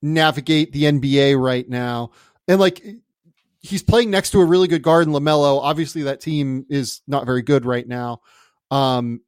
navigate 0.00 0.72
the 0.72 0.84
NBA 0.84 1.38
right 1.38 1.68
now. 1.68 2.12
And 2.48 2.58
like 2.58 2.82
he's 3.60 3.82
playing 3.82 4.10
next 4.10 4.30
to 4.30 4.40
a 4.40 4.46
really 4.46 4.68
good 4.68 4.82
guard 4.82 5.06
in 5.06 5.12
LaMelo. 5.12 5.60
Obviously 5.60 6.04
that 6.04 6.22
team 6.22 6.64
is 6.70 7.02
not 7.06 7.26
very 7.26 7.42
good 7.42 7.66
right 7.66 7.86
now. 7.86 8.22
Um 8.70 9.20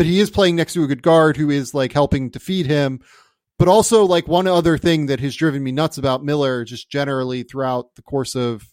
but 0.00 0.06
he 0.06 0.18
is 0.18 0.30
playing 0.30 0.56
next 0.56 0.72
to 0.72 0.82
a 0.82 0.86
good 0.86 1.02
guard 1.02 1.36
who 1.36 1.50
is 1.50 1.74
like 1.74 1.92
helping 1.92 2.30
to 2.30 2.40
feed 2.40 2.64
him 2.64 3.00
but 3.60 3.68
also, 3.68 4.06
like 4.06 4.26
one 4.26 4.46
other 4.46 4.78
thing 4.78 5.04
that 5.06 5.20
has 5.20 5.36
driven 5.36 5.62
me 5.62 5.70
nuts 5.70 5.98
about 5.98 6.24
Miller, 6.24 6.64
just 6.64 6.90
generally 6.90 7.42
throughout 7.42 7.94
the 7.94 8.00
course 8.00 8.34
of 8.34 8.66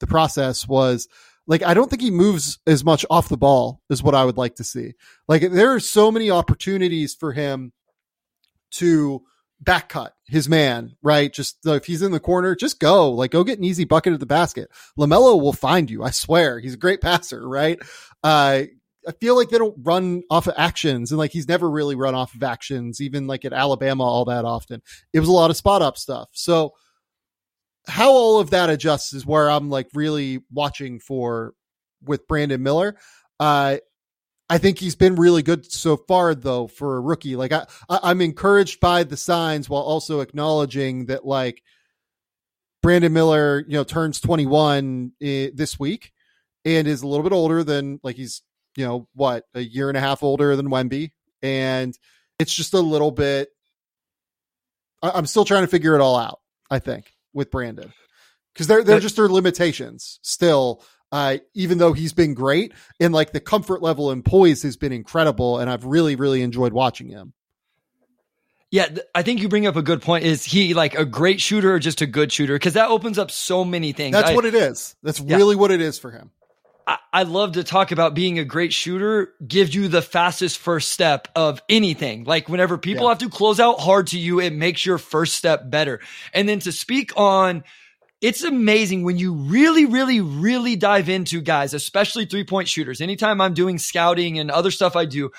the 0.00 0.08
process, 0.08 0.66
was 0.66 1.06
like 1.46 1.62
I 1.62 1.72
don't 1.72 1.88
think 1.88 2.02
he 2.02 2.10
moves 2.10 2.58
as 2.66 2.84
much 2.84 3.06
off 3.08 3.28
the 3.28 3.36
ball 3.36 3.80
as 3.92 4.02
what 4.02 4.16
I 4.16 4.24
would 4.24 4.36
like 4.36 4.56
to 4.56 4.64
see. 4.64 4.94
Like 5.28 5.52
there 5.52 5.72
are 5.72 5.78
so 5.78 6.10
many 6.10 6.32
opportunities 6.32 7.14
for 7.14 7.30
him 7.32 7.72
to 8.72 9.22
back 9.60 9.90
cut 9.90 10.14
his 10.26 10.48
man, 10.48 10.96
right? 11.00 11.32
Just 11.32 11.58
if 11.64 11.86
he's 11.86 12.02
in 12.02 12.10
the 12.10 12.18
corner, 12.18 12.56
just 12.56 12.80
go, 12.80 13.12
like 13.12 13.30
go 13.30 13.44
get 13.44 13.58
an 13.58 13.64
easy 13.64 13.84
bucket 13.84 14.14
at 14.14 14.18
the 14.18 14.26
basket. 14.26 14.68
LaMelo 14.98 15.40
will 15.40 15.52
find 15.52 15.88
you. 15.88 16.02
I 16.02 16.10
swear. 16.10 16.58
He's 16.58 16.74
a 16.74 16.76
great 16.76 17.00
passer, 17.00 17.48
right? 17.48 17.78
Uh, 18.24 18.64
I 19.06 19.12
feel 19.12 19.36
like 19.36 19.50
they 19.50 19.58
don't 19.58 19.76
run 19.82 20.22
off 20.30 20.46
of 20.46 20.54
actions 20.56 21.10
and 21.10 21.18
like 21.18 21.32
he's 21.32 21.48
never 21.48 21.70
really 21.70 21.94
run 21.94 22.14
off 22.14 22.34
of 22.34 22.42
actions, 22.42 23.00
even 23.00 23.26
like 23.26 23.44
at 23.44 23.52
Alabama 23.52 24.04
all 24.04 24.24
that 24.26 24.44
often. 24.44 24.82
It 25.12 25.20
was 25.20 25.28
a 25.28 25.32
lot 25.32 25.50
of 25.50 25.56
spot 25.56 25.82
up 25.82 25.96
stuff. 25.96 26.28
So 26.32 26.72
how 27.86 28.10
all 28.12 28.40
of 28.40 28.50
that 28.50 28.70
adjusts 28.70 29.12
is 29.12 29.26
where 29.26 29.50
I'm 29.50 29.68
like 29.68 29.88
really 29.94 30.40
watching 30.52 31.00
for 31.00 31.54
with 32.02 32.26
Brandon 32.26 32.62
Miller. 32.62 32.96
Uh, 33.38 33.78
I 34.48 34.58
think 34.58 34.78
he's 34.78 34.94
been 34.94 35.16
really 35.16 35.42
good 35.42 35.70
so 35.70 35.96
far 35.96 36.34
though 36.34 36.66
for 36.66 36.96
a 36.96 37.00
rookie. 37.00 37.36
Like 37.36 37.52
I, 37.52 37.66
I 37.88 38.10
am 38.10 38.20
encouraged 38.20 38.80
by 38.80 39.04
the 39.04 39.16
signs 39.16 39.68
while 39.68 39.82
also 39.82 40.20
acknowledging 40.20 41.06
that 41.06 41.26
like 41.26 41.62
Brandon 42.82 43.12
Miller, 43.12 43.64
you 43.66 43.74
know, 43.74 43.84
turns 43.84 44.20
21 44.20 45.12
eh, 45.22 45.50
this 45.54 45.78
week 45.78 46.12
and 46.64 46.86
is 46.86 47.02
a 47.02 47.06
little 47.06 47.22
bit 47.22 47.32
older 47.32 47.64
than 47.64 48.00
like 48.02 48.16
he's 48.16 48.42
you 48.76 48.84
know, 48.84 49.08
what, 49.14 49.44
a 49.54 49.60
year 49.60 49.88
and 49.88 49.96
a 49.96 50.00
half 50.00 50.22
older 50.22 50.56
than 50.56 50.68
Wemby. 50.68 51.12
And 51.42 51.96
it's 52.38 52.54
just 52.54 52.74
a 52.74 52.80
little 52.80 53.10
bit, 53.10 53.50
I'm 55.02 55.26
still 55.26 55.44
trying 55.44 55.62
to 55.62 55.68
figure 55.68 55.94
it 55.94 56.00
all 56.00 56.16
out, 56.16 56.40
I 56.70 56.78
think, 56.78 57.12
with 57.32 57.50
Brandon. 57.50 57.92
Because 58.52 58.66
they're, 58.66 58.82
they're 58.82 59.00
just 59.00 59.16
their 59.16 59.28
limitations 59.28 60.18
still. 60.22 60.82
Uh, 61.12 61.38
even 61.54 61.78
though 61.78 61.92
he's 61.92 62.12
been 62.12 62.34
great 62.34 62.72
and 62.98 63.14
like 63.14 63.32
the 63.32 63.38
comfort 63.38 63.80
level 63.80 64.10
and 64.10 64.24
poise 64.24 64.62
has 64.62 64.76
been 64.76 64.90
incredible. 64.92 65.58
And 65.58 65.70
I've 65.70 65.84
really, 65.84 66.16
really 66.16 66.42
enjoyed 66.42 66.72
watching 66.72 67.08
him. 67.08 67.34
Yeah, 68.72 68.88
I 69.14 69.22
think 69.22 69.40
you 69.40 69.48
bring 69.48 69.68
up 69.68 69.76
a 69.76 69.82
good 69.82 70.02
point. 70.02 70.24
Is 70.24 70.44
he 70.44 70.74
like 70.74 70.98
a 70.98 71.04
great 71.04 71.40
shooter 71.40 71.72
or 71.72 71.78
just 71.78 72.00
a 72.00 72.06
good 72.06 72.32
shooter? 72.32 72.54
Because 72.54 72.72
that 72.72 72.88
opens 72.88 73.18
up 73.18 73.30
so 73.30 73.64
many 73.64 73.92
things. 73.92 74.12
That's 74.12 74.30
I, 74.30 74.34
what 74.34 74.44
it 74.44 74.56
is. 74.56 74.96
That's 75.04 75.20
yeah. 75.20 75.36
really 75.36 75.54
what 75.54 75.70
it 75.70 75.80
is 75.80 76.00
for 76.00 76.10
him. 76.10 76.32
I, 76.86 77.22
love 77.22 77.52
to 77.52 77.64
talk 77.64 77.92
about 77.92 78.14
being 78.14 78.38
a 78.38 78.44
great 78.44 78.72
shooter 78.72 79.32
gives 79.46 79.74
you 79.74 79.88
the 79.88 80.02
fastest 80.02 80.58
first 80.58 80.90
step 80.90 81.28
of 81.34 81.62
anything. 81.68 82.24
Like 82.24 82.48
whenever 82.48 82.76
people 82.76 83.04
yeah. 83.04 83.10
have 83.10 83.18
to 83.18 83.28
close 83.28 83.60
out 83.60 83.80
hard 83.80 84.08
to 84.08 84.18
you, 84.18 84.40
it 84.40 84.52
makes 84.52 84.84
your 84.84 84.98
first 84.98 85.34
step 85.34 85.70
better. 85.70 86.00
And 86.32 86.48
then 86.48 86.58
to 86.60 86.72
speak 86.72 87.12
on, 87.16 87.64
it's 88.20 88.42
amazing 88.42 89.02
when 89.02 89.18
you 89.18 89.34
really, 89.34 89.86
really, 89.86 90.20
really 90.20 90.76
dive 90.76 91.08
into 91.08 91.40
guys, 91.40 91.74
especially 91.74 92.26
three 92.26 92.44
point 92.44 92.68
shooters. 92.68 93.00
Anytime 93.00 93.40
I'm 93.40 93.54
doing 93.54 93.78
scouting 93.78 94.38
and 94.38 94.50
other 94.50 94.70
stuff 94.70 94.96
I 94.96 95.04
do, 95.04 95.30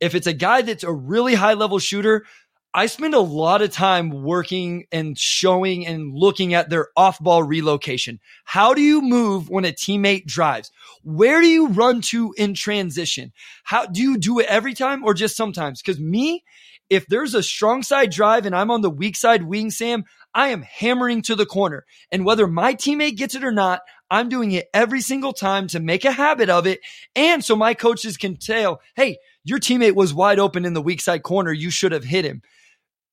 if 0.00 0.14
it's 0.14 0.26
a 0.26 0.32
guy 0.32 0.62
that's 0.62 0.84
a 0.84 0.92
really 0.92 1.34
high 1.34 1.54
level 1.54 1.78
shooter, 1.78 2.26
I 2.74 2.86
spend 2.86 3.14
a 3.14 3.20
lot 3.20 3.62
of 3.62 3.70
time 3.70 4.10
working 4.10 4.84
and 4.92 5.18
showing 5.18 5.86
and 5.86 6.12
looking 6.12 6.52
at 6.52 6.68
their 6.68 6.88
off 6.94 7.18
ball 7.18 7.42
relocation. 7.42 8.20
How 8.44 8.74
do 8.74 8.82
you 8.82 9.00
move 9.00 9.48
when 9.48 9.64
a 9.64 9.72
teammate 9.72 10.26
drives? 10.26 10.70
Where 11.02 11.40
do 11.40 11.46
you 11.46 11.68
run 11.68 12.02
to 12.02 12.34
in 12.36 12.52
transition? 12.52 13.32
How 13.64 13.86
do 13.86 14.02
you 14.02 14.18
do 14.18 14.40
it 14.40 14.46
every 14.46 14.74
time 14.74 15.04
or 15.04 15.14
just 15.14 15.38
sometimes? 15.38 15.80
Cause 15.80 15.98
me, 15.98 16.44
if 16.90 17.06
there's 17.06 17.34
a 17.34 17.42
strong 17.42 17.82
side 17.82 18.10
drive 18.10 18.44
and 18.44 18.54
I'm 18.54 18.70
on 18.70 18.82
the 18.82 18.90
weak 18.90 19.16
side 19.16 19.44
wing, 19.44 19.70
Sam, 19.70 20.04
I 20.34 20.48
am 20.48 20.60
hammering 20.60 21.22
to 21.22 21.34
the 21.34 21.46
corner. 21.46 21.86
And 22.12 22.26
whether 22.26 22.46
my 22.46 22.74
teammate 22.74 23.16
gets 23.16 23.34
it 23.34 23.42
or 23.42 23.52
not, 23.52 23.80
I'm 24.10 24.28
doing 24.28 24.52
it 24.52 24.66
every 24.74 25.00
single 25.00 25.32
time 25.32 25.66
to 25.68 25.80
make 25.80 26.04
a 26.04 26.12
habit 26.12 26.50
of 26.50 26.66
it. 26.66 26.80
And 27.16 27.42
so 27.42 27.56
my 27.56 27.72
coaches 27.72 28.18
can 28.18 28.36
tell, 28.36 28.80
Hey, 28.94 29.16
your 29.44 29.58
teammate 29.58 29.94
was 29.94 30.12
wide 30.12 30.38
open 30.38 30.66
in 30.66 30.74
the 30.74 30.82
weak 30.82 31.00
side 31.00 31.22
corner. 31.22 31.52
You 31.52 31.70
should 31.70 31.92
have 31.92 32.04
hit 32.04 32.26
him 32.26 32.42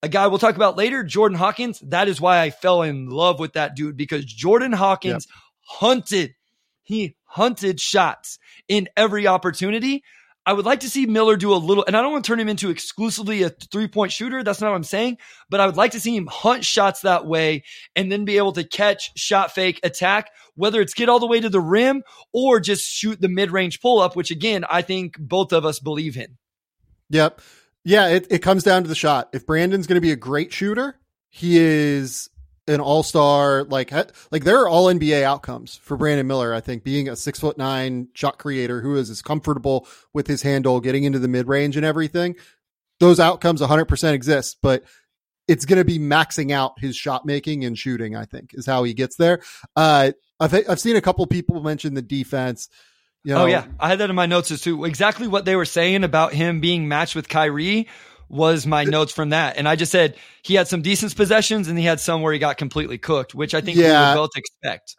a 0.04 0.10
guy 0.10 0.28
we'll 0.28 0.38
talk 0.38 0.58
about 0.58 0.78
later, 0.78 1.02
Jordan 1.04 1.38
Hawkins. 1.38 1.80
That 1.80 2.10
is 2.10 2.20
why 2.20 2.42
I 2.42 2.50
fell 2.50 2.82
in 2.82 3.08
love 3.08 3.40
with 3.40 3.54
that 3.54 3.76
dude 3.76 3.96
because 3.96 4.26
Jordan 4.26 4.74
Hawkins 4.74 5.26
yep. 5.30 5.36
hunted, 5.62 6.36
he 6.84 7.16
hunted 7.24 7.80
shots 7.80 8.38
in 8.68 8.90
every 8.98 9.26
opportunity. 9.28 10.04
I 10.46 10.52
would 10.52 10.66
like 10.66 10.82
to 10.82 10.90
see 10.90 11.06
Miller 11.06 11.38
do 11.38 11.54
a 11.54 11.56
little, 11.56 11.86
and 11.88 11.96
I 11.96 12.02
don't 12.02 12.12
want 12.12 12.26
to 12.26 12.28
turn 12.28 12.40
him 12.40 12.50
into 12.50 12.70
exclusively 12.70 13.44
a 13.44 13.50
three 13.50 13.88
point 13.88 14.12
shooter. 14.12 14.44
That's 14.44 14.60
not 14.60 14.72
what 14.72 14.76
I'm 14.76 14.84
saying, 14.84 15.20
but 15.50 15.62
I 15.62 15.66
would 15.66 15.78
like 15.78 15.92
to 15.92 16.02
see 16.02 16.14
him 16.14 16.28
hunt 16.30 16.66
shots 16.66 17.00
that 17.02 17.26
way 17.26 17.64
and 17.96 18.12
then 18.12 18.26
be 18.26 18.36
able 18.36 18.52
to 18.54 18.66
catch, 18.66 19.18
shot 19.18 19.54
fake, 19.54 19.80
attack, 19.84 20.32
whether 20.56 20.82
it's 20.82 20.94
get 20.94 21.08
all 21.08 21.20
the 21.22 21.28
way 21.28 21.40
to 21.40 21.48
the 21.48 21.62
rim 21.62 22.04
or 22.34 22.60
just 22.60 22.84
shoot 22.84 23.22
the 23.22 23.30
mid 23.30 23.52
range 23.52 23.80
pull 23.80 24.02
up, 24.02 24.18
which 24.18 24.32
again, 24.32 24.66
I 24.70 24.82
think 24.82 25.16
both 25.18 25.54
of 25.54 25.66
us 25.66 25.80
believe 25.80 26.18
in. 26.18 26.38
Yep. 27.10 27.40
Yeah, 27.86 28.08
it, 28.08 28.28
it 28.30 28.40
comes 28.40 28.64
down 28.64 28.84
to 28.84 28.90
the 28.90 28.96
shot. 28.96 29.30
If 29.34 29.46
Brandon's 29.46 29.88
going 29.88 29.98
to 29.98 30.02
be 30.02 30.12
a 30.12 30.18
great 30.18 30.54
shooter, 30.54 31.00
he 31.30 31.58
is 31.58 32.30
an 32.68 32.80
all 32.80 33.04
star. 33.04 33.64
Like, 33.64 33.92
like 34.32 34.44
there 34.44 34.62
are 34.62 34.70
all 34.70 34.86
NBA 34.86 35.24
outcomes 35.24 35.76
for 35.76 35.98
Brandon 35.98 36.26
Miller. 36.26 36.54
I 36.54 36.62
think 36.62 36.84
being 36.84 37.10
a 37.10 37.16
six 37.16 37.40
foot 37.40 37.58
nine 37.58 38.08
shot 38.14 38.38
creator 38.38 38.82
who 38.82 38.96
is 38.96 39.10
as 39.10 39.22
comfortable 39.22 39.88
with 40.14 40.28
his 40.28 40.42
handle, 40.42 40.80
getting 40.80 41.04
into 41.04 41.20
the 41.20 41.28
mid 41.28 41.48
range 41.48 41.76
and 41.76 41.86
everything. 41.86 42.36
Those 43.00 43.20
outcomes 43.20 43.60
100% 43.60 44.14
exist, 44.14 44.58
but 44.62 44.84
it's 45.48 45.66
going 45.66 45.80
to 45.80 45.86
be 45.86 46.00
maxing 46.00 46.52
out 46.52 46.80
his 46.80 46.96
shot 46.96 47.26
making 47.26 47.66
and 47.66 47.78
shooting. 47.78 48.16
I 48.16 48.26
think 48.26 48.52
is 48.54 48.66
how 48.66 48.84
he 48.84 48.94
gets 48.94 49.18
there. 49.18 49.42
Uh, 49.76 50.12
I've 50.40 50.54
I've 50.70 50.80
seen 50.80 50.96
a 50.96 51.02
couple 51.02 51.26
people 51.28 51.62
mention 51.62 51.96
the 51.96 52.02
defense. 52.02 52.70
You 53.24 53.36
oh, 53.36 53.38
know, 53.38 53.44
oh 53.44 53.48
yeah, 53.48 53.66
I 53.80 53.88
had 53.88 54.00
that 54.00 54.10
in 54.10 54.16
my 54.16 54.26
notes 54.26 54.52
as 54.52 54.62
too. 54.62 54.86
Exactly 54.86 55.28
what 55.28 55.46
they 55.46 55.56
were 55.56 55.66
saying 55.66 56.04
about 56.04 56.34
him 56.34 56.60
being 56.60 56.88
matched 56.88 57.16
with 57.16 57.30
Kyrie 57.30 57.88
was 58.30 58.66
my 58.66 58.84
notes 58.84 59.14
from 59.14 59.30
that, 59.30 59.58
and 59.58 59.68
I 59.68 59.76
just 59.76 59.92
said 59.92 60.16
he 60.42 60.56
had 60.56 60.68
some 60.68 60.82
decent 60.82 61.16
possessions 61.16 61.68
and 61.68 61.78
he 61.78 61.86
had 61.86 62.00
some 62.00 62.22
where 62.22 62.34
he 62.34 62.40
got 62.40 62.58
completely 62.58 62.98
cooked, 62.98 63.34
which 63.34 63.54
I 63.54 63.62
think 63.62 63.78
yeah. 63.78 64.14
we 64.14 64.20
would 64.20 64.24
both 64.24 64.32
expect. 64.36 64.96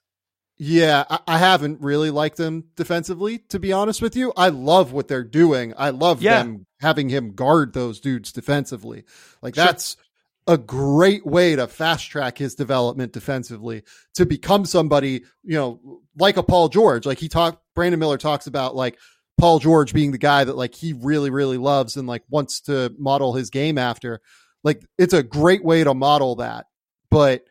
Yeah, 0.56 1.04
I, 1.26 1.38
haven't 1.38 1.80
really 1.80 2.10
liked 2.10 2.36
them 2.36 2.64
defensively, 2.76 3.38
to 3.48 3.58
be 3.58 3.72
honest 3.72 4.00
with 4.00 4.14
you. 4.14 4.32
I 4.36 4.50
love 4.50 4.92
what 4.92 5.08
they're 5.08 5.24
doing. 5.24 5.74
I 5.76 5.90
love 5.90 6.22
yeah. 6.22 6.44
them 6.44 6.66
having 6.80 7.08
him 7.08 7.32
guard 7.32 7.72
those 7.72 7.98
dudes 7.98 8.30
defensively. 8.30 9.04
Like 9.42 9.56
sure. 9.56 9.64
that's 9.64 9.96
a 10.46 10.58
great 10.58 11.24
way 11.24 11.56
to 11.56 11.66
fast 11.66 12.10
track 12.10 12.36
his 12.36 12.54
development 12.54 13.12
defensively 13.12 13.82
to 14.14 14.26
become 14.26 14.66
somebody, 14.66 15.24
you 15.42 15.54
know, 15.54 16.00
like 16.18 16.36
a 16.36 16.42
Paul 16.42 16.68
George. 16.68 17.06
Like 17.06 17.18
he 17.18 17.28
talked, 17.28 17.62
Brandon 17.74 17.98
Miller 17.98 18.18
talks 18.18 18.46
about 18.46 18.76
like 18.76 18.98
Paul 19.38 19.58
George 19.58 19.94
being 19.94 20.12
the 20.12 20.18
guy 20.18 20.44
that 20.44 20.56
like 20.56 20.74
he 20.74 20.92
really, 20.92 21.30
really 21.30 21.56
loves 21.56 21.96
and 21.96 22.06
like 22.06 22.24
wants 22.28 22.60
to 22.62 22.94
model 22.98 23.32
his 23.32 23.50
game 23.50 23.78
after. 23.78 24.20
Like 24.62 24.84
it's 24.98 25.14
a 25.14 25.22
great 25.22 25.64
way 25.64 25.82
to 25.82 25.94
model 25.94 26.36
that. 26.36 26.66
But 27.10 27.44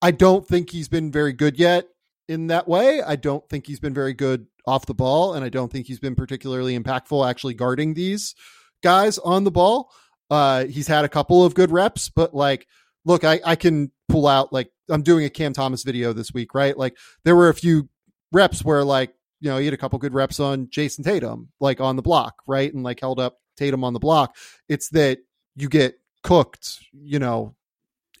I 0.00 0.12
don't 0.12 0.46
think 0.46 0.70
he's 0.70 0.88
been 0.88 1.10
very 1.10 1.32
good 1.32 1.58
yet 1.58 1.86
in 2.28 2.46
that 2.46 2.68
way. 2.68 3.02
I 3.02 3.16
don't 3.16 3.46
think 3.48 3.66
he's 3.66 3.80
been 3.80 3.94
very 3.94 4.14
good 4.14 4.46
off 4.66 4.86
the 4.86 4.94
ball, 4.94 5.34
and 5.34 5.44
I 5.44 5.48
don't 5.48 5.70
think 5.70 5.86
he's 5.86 5.98
been 5.98 6.14
particularly 6.14 6.78
impactful 6.78 7.28
actually 7.28 7.54
guarding 7.54 7.94
these 7.94 8.34
guys 8.82 9.18
on 9.18 9.44
the 9.44 9.50
ball. 9.50 9.90
Uh, 10.30 10.66
he's 10.66 10.86
had 10.86 11.04
a 11.04 11.08
couple 11.08 11.44
of 11.44 11.54
good 11.54 11.70
reps, 11.70 12.08
but 12.08 12.34
like, 12.34 12.66
look, 13.04 13.24
I, 13.24 13.40
I 13.44 13.56
can 13.56 13.90
pull 14.08 14.26
out 14.26 14.52
like 14.52 14.70
I'm 14.88 15.02
doing 15.02 15.24
a 15.24 15.30
Cam 15.30 15.52
Thomas 15.52 15.82
video 15.82 16.12
this 16.12 16.32
week, 16.32 16.54
right? 16.54 16.76
Like 16.76 16.96
there 17.24 17.36
were 17.36 17.48
a 17.48 17.54
few 17.54 17.88
reps 18.32 18.64
where 18.64 18.84
like 18.84 19.12
you 19.40 19.50
know 19.50 19.58
he 19.58 19.64
had 19.64 19.74
a 19.74 19.78
couple 19.78 19.98
good 19.98 20.14
reps 20.14 20.38
on 20.38 20.68
Jayson 20.68 21.04
Tatum, 21.04 21.48
like 21.60 21.80
on 21.80 21.96
the 21.96 22.02
block, 22.02 22.36
right, 22.46 22.72
and 22.72 22.84
like 22.84 23.00
held 23.00 23.18
up 23.18 23.38
Tatum 23.56 23.84
on 23.84 23.92
the 23.92 23.98
block. 23.98 24.36
It's 24.68 24.88
that 24.90 25.18
you 25.56 25.68
get 25.68 25.98
cooked, 26.22 26.78
you 26.92 27.18
know, 27.18 27.54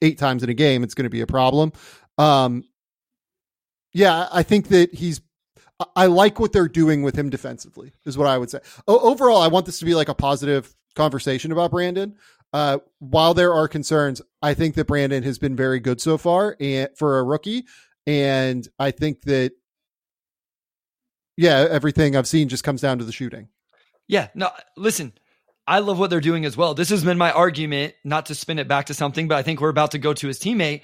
eight 0.02 0.18
times 0.18 0.42
in 0.42 0.50
a 0.50 0.54
game, 0.54 0.82
it's 0.82 0.94
going 0.94 1.04
to 1.04 1.10
be 1.10 1.20
a 1.20 1.26
problem. 1.26 1.72
Um, 2.18 2.64
yeah, 3.92 4.28
I 4.32 4.42
think 4.42 4.68
that 4.68 4.94
he's. 4.94 5.20
I 5.96 6.06
like 6.06 6.38
what 6.38 6.52
they're 6.52 6.68
doing 6.68 7.02
with 7.02 7.16
him 7.16 7.30
defensively, 7.30 7.92
is 8.04 8.18
what 8.18 8.26
I 8.26 8.36
would 8.36 8.50
say. 8.50 8.60
O- 8.86 9.10
overall, 9.10 9.40
I 9.40 9.48
want 9.48 9.64
this 9.64 9.78
to 9.78 9.86
be 9.86 9.94
like 9.94 10.10
a 10.10 10.14
positive 10.14 10.74
conversation 10.94 11.52
about 11.52 11.70
Brandon. 11.70 12.16
Uh, 12.52 12.78
while 12.98 13.34
there 13.34 13.54
are 13.54 13.68
concerns, 13.68 14.20
I 14.42 14.54
think 14.54 14.74
that 14.74 14.86
Brandon 14.86 15.22
has 15.22 15.38
been 15.38 15.54
very 15.54 15.80
good 15.80 16.00
so 16.00 16.18
far 16.18 16.56
and 16.58 16.88
for 16.96 17.18
a 17.18 17.22
rookie. 17.22 17.64
And 18.06 18.66
I 18.78 18.90
think 18.90 19.22
that, 19.22 19.52
yeah, 21.36 21.66
everything 21.70 22.16
I've 22.16 22.26
seen 22.26 22.48
just 22.48 22.64
comes 22.64 22.80
down 22.80 22.98
to 22.98 23.04
the 23.04 23.12
shooting. 23.12 23.48
Yeah. 24.08 24.28
No, 24.34 24.50
listen, 24.76 25.12
I 25.66 25.78
love 25.78 26.00
what 26.00 26.10
they're 26.10 26.20
doing 26.20 26.44
as 26.44 26.56
well. 26.56 26.74
This 26.74 26.90
has 26.90 27.04
been 27.04 27.18
my 27.18 27.30
argument, 27.30 27.94
not 28.02 28.26
to 28.26 28.34
spin 28.34 28.58
it 28.58 28.66
back 28.66 28.86
to 28.86 28.94
something, 28.94 29.28
but 29.28 29.38
I 29.38 29.42
think 29.42 29.60
we're 29.60 29.68
about 29.68 29.92
to 29.92 29.98
go 29.98 30.12
to 30.12 30.26
his 30.26 30.40
teammate 30.40 30.82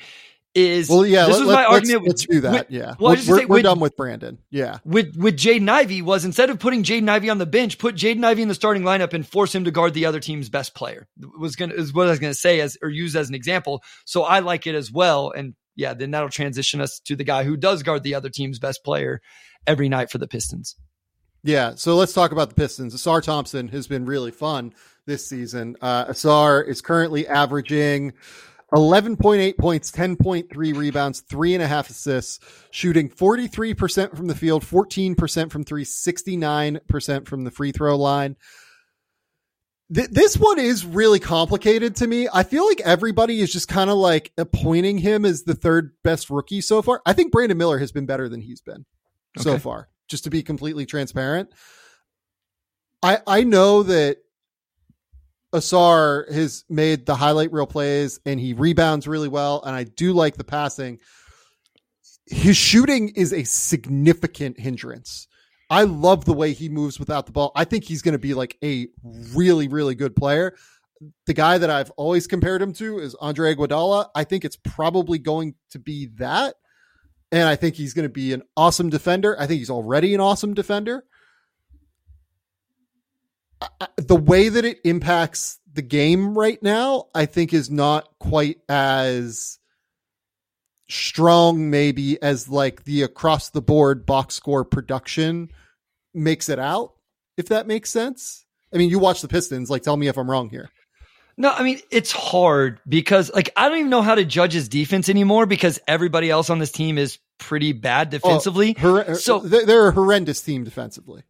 is 0.57 0.89
well, 0.89 1.05
yeah. 1.05 1.27
This 1.27 1.37
let, 1.39 1.47
was 1.47 1.55
my 1.55 1.63
let's, 1.63 1.73
argument. 1.73 2.07
Let's 2.07 2.27
do 2.27 2.41
that. 2.41 2.53
With, 2.53 2.67
yeah. 2.71 2.95
Well, 2.99 3.17
we're, 3.29 3.47
we're 3.47 3.47
with, 3.47 3.63
done 3.65 3.79
with 3.79 3.97
Brandon. 3.97 4.39
Yeah. 4.51 4.79
With 4.85 5.15
with 5.17 5.37
Jaden 5.37 5.69
Ivey 5.69 6.03
was 6.03 6.25
instead 6.25 6.49
of 6.49 6.59
putting 6.59 6.83
Jaden 6.83 7.09
Ivey 7.09 7.29
on 7.29 7.39
the 7.39 7.47
bench, 7.47 7.79
put 7.79 7.95
Jaden 7.95 8.25
Ivey 8.25 8.43
in 8.43 8.49
the 8.49 8.55
starting 8.55 8.83
lineup 8.83 9.13
and 9.13 9.27
force 9.27 9.55
him 9.55 9.65
to 9.65 9.71
guard 9.71 9.93
the 9.93 10.07
other 10.07 10.19
team's 10.19 10.49
best 10.49 10.75
player. 10.75 11.07
Was 11.39 11.57
gonna 11.57 11.75
is 11.75 11.93
what 11.93 12.07
I 12.07 12.11
was 12.11 12.19
gonna 12.19 12.35
say 12.35 12.61
as 12.61 12.79
or 12.83 12.89
use 12.89 13.15
as 13.15 13.29
an 13.29 13.35
example. 13.35 13.83
So 14.07 14.23
I 14.23 14.39
like 14.39 14.67
it 14.67 14.75
as 14.75 14.91
well. 14.91 15.31
And 15.31 15.55
yeah, 15.77 15.93
then 15.93 16.11
that'll 16.11 16.31
transition 16.31 16.81
us 16.81 17.01
to 17.01 17.17
the 17.17 17.25
guy 17.25 17.45
who 17.45 17.57
does 17.57 17.83
guard 17.83 18.03
the 18.03 18.15
other 18.15 18.31
team's 18.31 18.59
best 18.59 18.83
player 18.83 19.21
every 19.67 19.91
night 19.91 20.11
for 20.11 20.19
the 20.19 20.27
Pistons. 20.27 20.75
Yeah, 21.43 21.75
so 21.77 21.95
let's 21.95 22.13
talk 22.13 22.33
about 22.33 22.49
the 22.49 22.55
Pistons. 22.55 22.95
Ausar 22.97 23.23
Thompson 23.23 23.69
has 23.69 23.87
been 23.87 24.05
really 24.07 24.33
fun 24.33 24.73
this 25.05 25.27
season. 25.27 25.77
Uh, 25.81 26.07
Ausar 26.07 26.67
is 26.67 26.81
currently 26.81 27.29
averaging 27.29 28.15
11.8 28.75 29.57
points, 29.59 29.93
10.3 29.93 30.77
rebounds, 30.77 31.21
three 31.21 31.55
and 31.55 31.63
a 31.63 31.69
half 31.69 31.89
assists, 31.89 32.41
shooting 32.71 33.09
43% 33.09 34.17
from 34.17 34.27
the 34.27 34.35
field, 34.35 34.65
14% 34.65 35.53
from 35.53 35.65
three, 35.65 35.85
69% 35.85 37.29
from 37.29 37.45
the 37.45 37.51
free 37.51 37.73
throw 37.73 37.97
line. 37.97 38.37
Th- 39.95 40.11
this 40.11 40.37
one 40.37 40.59
is 40.59 40.85
really 40.85 41.21
complicated 41.21 41.95
to 41.97 42.09
me. 42.09 42.29
I 42.33 42.43
feel 42.43 42.67
like 42.67 42.81
everybody 42.81 43.41
is 43.41 43.53
just 43.53 43.69
kind 43.69 43.89
of 43.89 43.99
like 43.99 44.33
appointing 44.37 44.99
him 44.99 45.25
as 45.25 45.45
the 45.45 45.55
third 45.55 45.93
best 46.03 46.29
rookie 46.29 46.61
so 46.61 46.83
far. 46.83 47.03
I 47.07 47.13
think 47.13 47.31
Brandon 47.31 47.57
Miller 47.57 47.79
has 47.79 47.93
been 47.93 48.07
better 48.07 48.29
than 48.29 48.41
he's 48.41 48.61
been 48.61 48.85
okay. 49.39 49.45
so 49.45 49.59
far, 49.59 49.89
just 50.09 50.25
to 50.25 50.31
be 50.31 50.43
completely 50.43 50.87
transparent. 50.87 51.51
I 53.01 53.21
I 53.29 53.45
know 53.45 53.85
that 53.85 54.19
Ausar 55.53 56.31
has 56.33 56.65
made 56.69 57.07
the 57.07 57.15
highlight 57.15 57.53
reel 57.53 57.67
plays 57.67 58.21
and 58.27 58.39
he 58.41 58.53
rebounds 58.53 59.07
really 59.07 59.29
well. 59.29 59.63
And 59.65 59.75
I 59.75 59.85
do 59.85 60.13
like 60.13 60.37
the 60.37 60.45
passing. 60.45 60.99
His 62.27 62.57
shooting 62.57 63.11
is 63.11 63.33
a 63.33 63.45
significant 63.45 64.59
hindrance. 64.59 65.29
I 65.71 65.85
love 65.85 66.25
the 66.25 66.33
way 66.33 66.53
he 66.53 66.69
moves 66.69 66.99
without 66.99 67.27
the 67.27 67.33
ball. 67.33 67.53
I 67.55 67.65
think 67.65 67.85
he's 67.85 68.03
going 68.03 68.13
to 68.13 68.19
be 68.19 68.35
like 68.35 68.57
a 68.63 68.89
really, 69.35 69.69
really 69.69 69.95
good 69.95 70.15
player. 70.15 70.55
The 71.27 71.35
guy 71.35 71.59
that 71.59 71.71
I've 71.71 71.91
always 71.93 72.27
compared 72.27 72.63
him 72.63 72.73
to 72.75 72.99
is 72.99 73.15
Andre 73.17 73.55
Iguodala. 73.55 74.09
I 74.15 74.25
think 74.25 74.45
it's 74.45 74.57
probably 74.57 75.19
going 75.19 75.55
to 75.71 75.79
be 75.79 76.11
that. 76.19 76.55
And 77.33 77.49
I 77.49 77.57
think 77.57 77.75
he's 77.75 77.95
going 77.95 78.05
to 78.05 78.13
be 78.13 78.33
an 78.33 78.43
awesome 78.57 78.91
defender. 78.91 79.37
I 79.39 79.47
think 79.47 79.59
he's 79.59 79.71
already 79.71 80.15
an 80.15 80.21
awesome 80.21 80.55
defender 80.55 81.05
the 83.97 84.17
way 84.17 84.49
that 84.49 84.65
it 84.65 84.79
impacts 84.85 85.59
the 85.73 85.83
game 85.83 86.37
right 86.37 86.63
now, 86.63 87.07
I 87.15 87.27
think 87.27 87.53
is 87.53 87.71
not 87.71 88.09
quite 88.19 88.59
as 88.69 89.59
strong 90.89 91.69
maybe 91.69 92.21
as 92.23 92.49
like 92.49 92.85
the 92.85 93.03
across 93.03 93.51
the 93.51 93.61
board 93.61 94.07
box 94.07 94.37
score 94.37 94.65
production 94.65 95.51
makes 96.15 96.49
it 96.49 96.61
out 96.61 96.93
if 97.37 97.49
that 97.49 97.67
makes 97.67 97.91
sense. 97.91 98.45
I 98.73 98.79
mean 98.79 98.89
you 98.89 99.01
watch 99.01 99.21
the 99.21 99.27
pistons 99.27 99.69
like 99.69 99.83
tell 99.83 99.97
me 99.97 100.07
if 100.07 100.17
i'm 100.17 100.31
wrong 100.31 100.49
here. 100.49 100.71
No 101.37 101.51
i 101.51 101.65
mean 101.65 101.81
it's 101.91 102.13
hard 102.13 102.79
because 102.89 103.33
like 103.35 103.51
i 103.57 103.69
don't 103.69 103.79
even 103.79 103.91
know 103.91 104.03
how 104.03 104.15
to 104.15 104.25
judge 104.25 104.53
his 104.53 104.69
defense 104.69 105.09
anymore 105.09 105.45
because 105.47 105.81
everybody 105.89 106.31
else 106.31 106.51
on 106.51 106.61
this 106.61 106.71
team 106.71 106.99
is 106.99 107.19
pretty 107.39 107.73
bad 107.73 108.09
oh, 108.09 108.11
defensively. 108.11 108.77
oh, 108.79 109.03
hor- 109.03 109.15
so 109.17 109.41
they're 109.41 109.89
a 109.89 109.93
horrendous 109.93 110.41
team 110.41 110.65
defensively. 110.65 111.23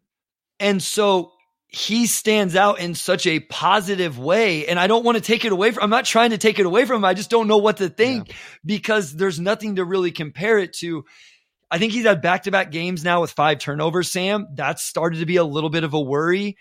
And 0.59 0.81
so 0.81 1.31
he 1.67 2.07
stands 2.07 2.55
out 2.55 2.79
in 2.79 2.95
such 2.95 3.27
a 3.27 3.41
positive 3.41 4.17
way. 4.17 4.67
And 4.67 4.79
I 4.79 4.87
don't 4.87 5.03
want 5.03 5.17
to 5.17 5.23
take 5.23 5.43
it 5.43 5.51
away 5.51 5.71
from, 5.71 5.83
I'm 5.83 5.89
not 5.89 6.05
trying 6.05 6.29
to 6.29 6.37
take 6.37 6.59
it 6.59 6.65
away 6.65 6.85
from 6.85 6.97
him. 6.97 7.05
I 7.05 7.13
just 7.13 7.29
don't 7.29 7.47
know 7.47 7.57
what 7.57 7.77
to 7.77 7.89
think 7.89 8.29
yeah. 8.29 8.35
because 8.65 9.13
there's 9.13 9.39
nothing 9.39 9.75
to 9.75 9.85
really 9.85 10.11
compare 10.11 10.57
it 10.57 10.73
to. 10.77 11.03
I 11.69 11.77
think 11.77 11.91
he's 11.91 12.05
had 12.05 12.21
back 12.21 12.43
to 12.43 12.51
back 12.51 12.71
games 12.71 13.03
now 13.03 13.19
with 13.19 13.31
five 13.31 13.59
turnovers, 13.59 14.11
Sam. 14.11 14.47
That's 14.53 14.83
started 14.83 15.19
to 15.19 15.25
be 15.25 15.35
a 15.35 15.43
little 15.43 15.69
bit 15.69 15.83
of 15.83 15.93
a 15.93 15.99
worry. 15.99 16.57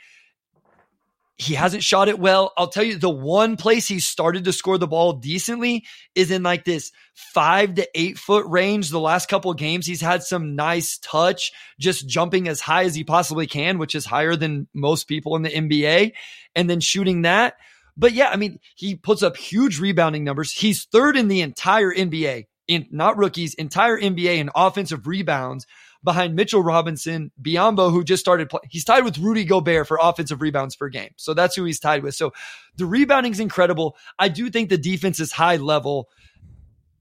He 1.38 1.54
hasn't 1.54 1.82
shot 1.82 2.08
it 2.08 2.18
well. 2.18 2.52
I'll 2.56 2.68
tell 2.68 2.82
you, 2.82 2.96
the 2.96 3.10
one 3.10 3.56
place 3.58 3.86
he 3.86 4.00
started 4.00 4.44
to 4.44 4.54
score 4.54 4.78
the 4.78 4.86
ball 4.86 5.12
decently 5.12 5.84
is 6.14 6.30
in 6.30 6.42
like 6.42 6.64
this 6.64 6.92
five 7.14 7.74
to 7.74 7.86
eight 7.94 8.16
foot 8.16 8.46
range. 8.46 8.88
The 8.88 9.00
last 9.00 9.28
couple 9.28 9.50
of 9.50 9.58
games, 9.58 9.84
he's 9.84 10.00
had 10.00 10.22
some 10.22 10.56
nice 10.56 10.96
touch, 10.98 11.52
just 11.78 12.08
jumping 12.08 12.48
as 12.48 12.60
high 12.60 12.84
as 12.84 12.94
he 12.94 13.04
possibly 13.04 13.46
can, 13.46 13.76
which 13.76 13.94
is 13.94 14.06
higher 14.06 14.34
than 14.34 14.66
most 14.72 15.08
people 15.08 15.36
in 15.36 15.42
the 15.42 15.50
NBA, 15.50 16.12
and 16.54 16.70
then 16.70 16.80
shooting 16.80 17.22
that. 17.22 17.56
But 17.98 18.12
yeah, 18.12 18.30
I 18.30 18.36
mean, 18.36 18.58
he 18.74 18.94
puts 18.94 19.22
up 19.22 19.36
huge 19.36 19.78
rebounding 19.78 20.24
numbers. 20.24 20.52
He's 20.52 20.84
third 20.84 21.18
in 21.18 21.28
the 21.28 21.42
entire 21.42 21.92
NBA 21.92 22.46
in 22.66 22.86
not 22.90 23.18
rookies, 23.18 23.54
entire 23.54 23.98
NBA 23.98 24.38
in 24.38 24.50
offensive 24.54 25.06
rebounds 25.06 25.66
behind 26.02 26.34
Mitchell 26.34 26.62
Robinson, 26.62 27.30
Biyombo, 27.40 27.90
who 27.90 28.04
just 28.04 28.20
started 28.20 28.48
playing. 28.48 28.68
He's 28.70 28.84
tied 28.84 29.04
with 29.04 29.18
Rudy 29.18 29.44
Gobert 29.44 29.86
for 29.86 29.98
offensive 30.00 30.40
rebounds 30.40 30.76
per 30.76 30.88
game. 30.88 31.10
So 31.16 31.34
that's 31.34 31.56
who 31.56 31.64
he's 31.64 31.80
tied 31.80 32.02
with. 32.02 32.14
So 32.14 32.32
the 32.76 32.86
rebounding 32.86 33.32
is 33.32 33.40
incredible. 33.40 33.96
I 34.18 34.28
do 34.28 34.50
think 34.50 34.68
the 34.68 34.78
defense 34.78 35.20
is 35.20 35.32
high 35.32 35.56
level. 35.56 36.08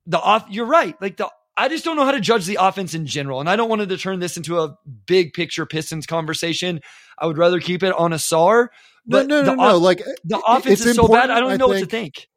The 0.08 0.20
off, 0.20 0.46
you're 0.50 0.66
right. 0.66 1.00
Like 1.02 1.18
the, 1.18 1.30
I 1.58 1.70
just 1.70 1.86
don't 1.86 1.96
know 1.96 2.06
how 2.06 2.12
to 2.12 2.20
judge 2.20 2.46
the 2.46 2.58
offense 2.60 2.94
in 2.94 3.06
general. 3.06 3.40
And 3.40 3.50
I 3.50 3.56
don't 3.56 3.70
want 3.70 3.88
to 3.88 3.98
turn 3.98 4.20
this 4.20 4.38
into 4.38 4.60
a 4.60 4.78
big 5.06 5.34
picture 5.34 5.66
Pistons 5.66 6.06
conversation. 6.06 6.82
I 7.18 7.28
would 7.28 7.38
rather 7.38 7.60
keep 7.60 7.82
it 7.82 7.94
on 7.94 8.12
Ausar. 8.12 8.68
But 9.06 9.28
no, 9.28 9.42
no, 9.42 9.56
no, 9.56 9.70
no. 9.70 9.78
Like 9.78 10.04
the 10.24 10.40
offense 10.40 10.86
is 10.86 10.96
so 10.96 11.08
bad. 11.08 11.30
I 11.30 11.40
don't 11.40 11.52
I 11.52 11.58
know 11.58 11.68
think, 11.68 11.76
what 11.76 11.80
to 11.82 11.86
think. 11.86 12.28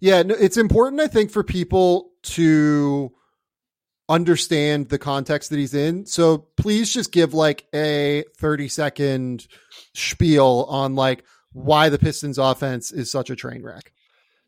Yeah, 0.00 0.22
no, 0.22 0.34
it's 0.34 0.56
important, 0.56 1.00
I 1.00 1.06
think, 1.06 1.30
for 1.30 1.44
people 1.44 2.10
to 2.22 3.12
understand 4.08 4.88
the 4.88 4.98
context 4.98 5.50
that 5.50 5.58
he's 5.58 5.74
in. 5.74 6.06
So 6.06 6.38
please 6.56 6.92
just 6.92 7.12
give 7.12 7.34
like 7.34 7.66
a 7.74 8.24
30 8.38 8.68
second 8.68 9.46
spiel 9.94 10.66
on 10.68 10.94
like 10.94 11.24
why 11.52 11.88
the 11.88 11.98
Pistons 11.98 12.38
offense 12.38 12.92
is 12.92 13.10
such 13.10 13.30
a 13.30 13.36
train 13.36 13.62
wreck. 13.62 13.92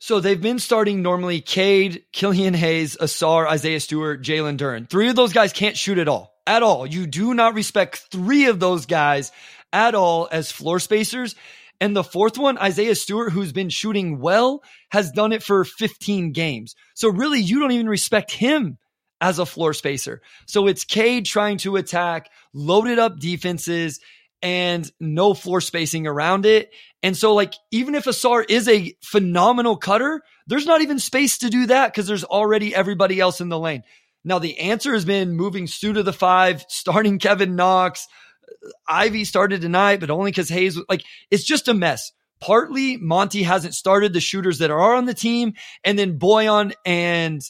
So 0.01 0.21
they've 0.21 0.41
been 0.41 0.61
starting 0.61 1.03
normally 1.03 1.41
Cade, 1.41 2.05
Killian 2.13 2.55
Hayes, 2.55 2.97
Ausar, 3.01 3.49
Isaiah 3.49 3.81
Stewart, 3.81 4.23
Jalen 4.23 4.57
Duren. 4.57 4.89
Three 4.89 5.09
of 5.09 5.17
those 5.17 5.33
guys 5.33 5.53
can't 5.53 5.77
shoot 5.77 5.99
at 5.99 6.07
all. 6.07 6.35
At 6.47 6.63
all. 6.63 6.87
You 6.87 7.07
do 7.07 7.35
not 7.35 7.55
respect 7.55 8.07
three 8.13 8.47
of 8.47 8.61
those 8.61 8.87
guys 8.87 9.33
at 9.73 9.97
all 9.97 10.29
as 10.31 10.53
floor 10.53 10.79
spacers. 10.79 11.35
And 11.81 11.97
the 11.97 12.05
fourth 12.05 12.39
one, 12.39 12.59
Isaiah 12.59 12.95
Stewart, 12.95 13.33
who's 13.33 13.53
been 13.53 13.71
shooting 13.71 14.21
well, 14.21 14.63
has 14.91 15.11
done 15.11 15.33
it 15.33 15.43
for 15.43 15.65
15 15.65 16.33
games. 16.33 16.75
So 16.95 17.09
really, 17.09 17.41
you 17.41 17.59
don't 17.59 17.73
even 17.73 17.89
respect 17.89 18.31
him 18.31 18.79
as 19.21 19.39
a 19.39 19.47
floor 19.47 19.75
spacer. 19.75 20.23
So 20.47 20.67
it's 20.67 20.85
Cade 20.85 21.27
trying 21.27 21.59
to 21.59 21.77
attack 21.77 22.31
loaded 22.53 22.99
up 22.99 23.19
defenses 23.19 24.01
and 24.43 24.91
no 25.01 25.35
floor 25.35 25.61
spacing 25.61 26.07
around 26.07 26.47
it. 26.47 26.71
And 27.03 27.17
so 27.17 27.35
like, 27.35 27.55
even 27.71 27.95
if 27.95 28.05
Ausar 28.05 28.45
is 28.49 28.69
a 28.69 28.95
phenomenal 29.03 29.77
cutter, 29.77 30.23
there's 30.47 30.67
not 30.67 30.81
even 30.81 30.99
space 30.99 31.39
to 31.39 31.51
do 31.51 31.67
that 31.67 31.93
because 31.93 32.07
there's 32.07 32.25
already 32.25 32.75
everybody 32.75 33.21
else 33.21 33.41
in 33.41 33.49
the 33.49 33.59
lane. 33.59 33.83
Now 34.25 34.39
the 34.39 34.59
answer 34.59 34.93
has 34.93 35.05
been 35.05 35.33
moving 35.33 35.67
Stu 35.67 35.93
to 35.95 36.03
the 36.03 36.13
five, 36.13 36.65
starting 36.69 37.19
Kevin 37.19 37.57
Knox. 37.57 38.07
Uh, 38.45 38.69
Ivey 38.89 39.25
started 39.25 39.61
tonight, 39.61 40.01
but 40.01 40.11
only 40.11 40.31
because 40.31 40.49
Hayes 40.49 40.79
like 40.89 41.03
it's 41.31 41.45
just 41.45 41.69
a 41.69 41.75
mess. 41.75 42.13
Partly 42.41 42.97
Monty 42.97 43.43
hasn't 43.43 43.75
started 43.75 44.13
the 44.13 44.21
shooters 44.21 44.59
that 44.59 44.71
are 44.71 44.95
on 44.95 45.07
the 45.07 45.15
team, 45.15 45.55
and 45.83 45.99
then 45.99 46.19
Bojan 46.19 46.73
and 46.87 47.43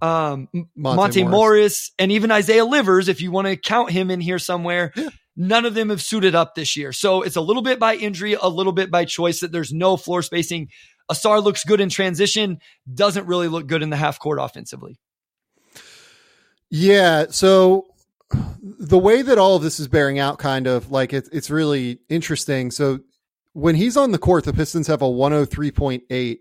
um, 0.00 0.48
Monte, 0.52 0.96
Monte 0.96 1.22
Morris. 1.22 1.32
Morris. 1.32 1.90
and 1.98 2.12
even 2.12 2.30
Isaiah 2.30 2.64
Livers, 2.64 3.08
if 3.08 3.20
you 3.20 3.30
want 3.30 3.48
to 3.48 3.56
count 3.56 3.90
him 3.90 4.10
in 4.10 4.20
here 4.20 4.38
somewhere. 4.38 4.92
Yeah. 4.94 5.08
None 5.40 5.64
of 5.64 5.74
them 5.74 5.90
have 5.90 6.02
suited 6.02 6.34
up 6.34 6.56
this 6.56 6.76
year. 6.76 6.92
So 6.92 7.22
it's 7.22 7.36
a 7.36 7.40
little 7.40 7.62
bit 7.62 7.78
by 7.78 7.94
injury, 7.94 8.34
a 8.34 8.48
little 8.48 8.72
bit 8.72 8.90
by 8.90 9.04
choice 9.04 9.38
that 9.40 9.52
there's 9.52 9.72
no 9.72 9.96
floor 9.96 10.20
spacing. 10.22 10.68
Ausar 11.08 11.42
looks 11.42 11.62
good 11.62 11.80
in 11.80 11.88
transition, 11.88 12.58
doesn't 12.92 13.26
really 13.26 13.46
look 13.46 13.68
good 13.68 13.82
in 13.82 13.90
the 13.90 13.96
half 13.96 14.18
court 14.18 14.40
offensively. 14.40 14.98
Yeah. 16.70 17.26
So 17.30 17.86
the 18.30 18.98
way 18.98 19.22
that 19.22 19.38
all 19.38 19.54
of 19.54 19.62
this 19.62 19.78
is 19.78 19.86
bearing 19.86 20.18
out, 20.18 20.38
kind 20.38 20.66
of 20.66 20.90
like 20.90 21.12
it, 21.12 21.28
it's 21.32 21.50
really 21.50 22.00
interesting. 22.08 22.72
So 22.72 22.98
when 23.52 23.74
he's 23.74 23.96
on 23.96 24.10
the 24.10 24.18
court, 24.18 24.44
the 24.44 24.52
Pistons 24.52 24.88
have 24.88 25.02
a 25.02 25.06
103.8 25.06 26.38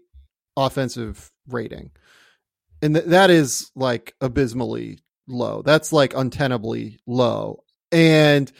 offensive 0.58 1.32
rating. 1.47 1.91
And 2.82 2.95
th- 2.95 3.07
that 3.07 3.30
is 3.30 3.71
like 3.75 4.15
abysmally 4.21 4.99
low. 5.28 5.61
That's 5.61 5.91
like 5.91 6.13
untenably 6.13 6.97
low. 7.05 7.63
And 7.91 8.51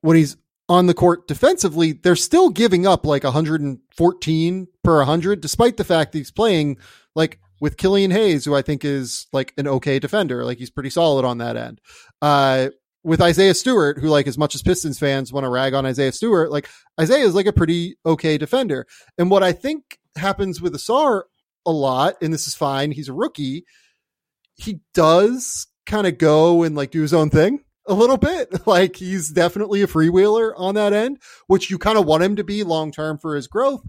when 0.00 0.16
he's 0.16 0.36
on 0.68 0.86
the 0.86 0.94
court 0.94 1.26
defensively, 1.26 1.92
they're 1.92 2.16
still 2.16 2.50
giving 2.50 2.86
up 2.86 3.06
like 3.06 3.24
114 3.24 4.68
per 4.84 4.96
100, 4.98 5.40
despite 5.40 5.76
the 5.76 5.84
fact 5.84 6.12
that 6.12 6.18
he's 6.18 6.30
playing 6.30 6.78
like 7.14 7.40
with 7.60 7.76
Killian 7.76 8.10
Hayes, 8.10 8.44
who 8.44 8.54
I 8.54 8.62
think 8.62 8.84
is 8.84 9.26
like 9.32 9.52
an 9.56 9.66
okay 9.66 9.98
defender. 9.98 10.44
Like 10.44 10.58
he's 10.58 10.70
pretty 10.70 10.90
solid 10.90 11.24
on 11.24 11.38
that 11.38 11.56
end. 11.56 11.80
Uh, 12.22 12.68
with 13.04 13.22
Isaiah 13.22 13.54
Stewart, 13.54 13.98
who 13.98 14.08
like 14.08 14.26
as 14.26 14.36
much 14.36 14.54
as 14.54 14.62
Pistons 14.62 14.98
fans 14.98 15.32
want 15.32 15.44
to 15.44 15.50
rag 15.50 15.72
on 15.72 15.86
Isaiah 15.86 16.12
Stewart, 16.12 16.50
like 16.50 16.68
Isaiah 17.00 17.24
is 17.24 17.34
like 17.34 17.46
a 17.46 17.52
pretty 17.52 17.96
okay 18.04 18.36
defender. 18.38 18.86
And 19.16 19.30
what 19.30 19.42
I 19.42 19.52
think 19.52 19.98
happens 20.16 20.60
with 20.60 20.74
Ausar 20.74 21.22
a 21.66 21.70
lot, 21.70 22.14
and 22.22 22.32
this 22.32 22.46
is 22.46 22.54
fine, 22.54 22.90
he's 22.90 23.08
a 23.08 23.12
rookie. 23.12 23.64
He 24.54 24.80
does 24.94 25.66
kind 25.86 26.06
of 26.06 26.18
go 26.18 26.62
and 26.62 26.76
like 26.76 26.90
do 26.90 27.02
his 27.02 27.14
own 27.14 27.30
thing 27.30 27.64
a 27.86 27.94
little 27.94 28.16
bit. 28.16 28.48
Like 28.66 28.96
he's 28.96 29.30
definitely 29.30 29.82
a 29.82 29.86
freewheeler 29.86 30.52
on 30.56 30.74
that 30.74 30.92
end, 30.92 31.20
which 31.46 31.70
you 31.70 31.78
kind 31.78 31.96
of 31.96 32.04
want 32.04 32.22
him 32.22 32.36
to 32.36 32.44
be 32.44 32.62
long 32.62 32.92
term 32.92 33.18
for 33.18 33.34
his 33.34 33.46
growth. 33.46 33.82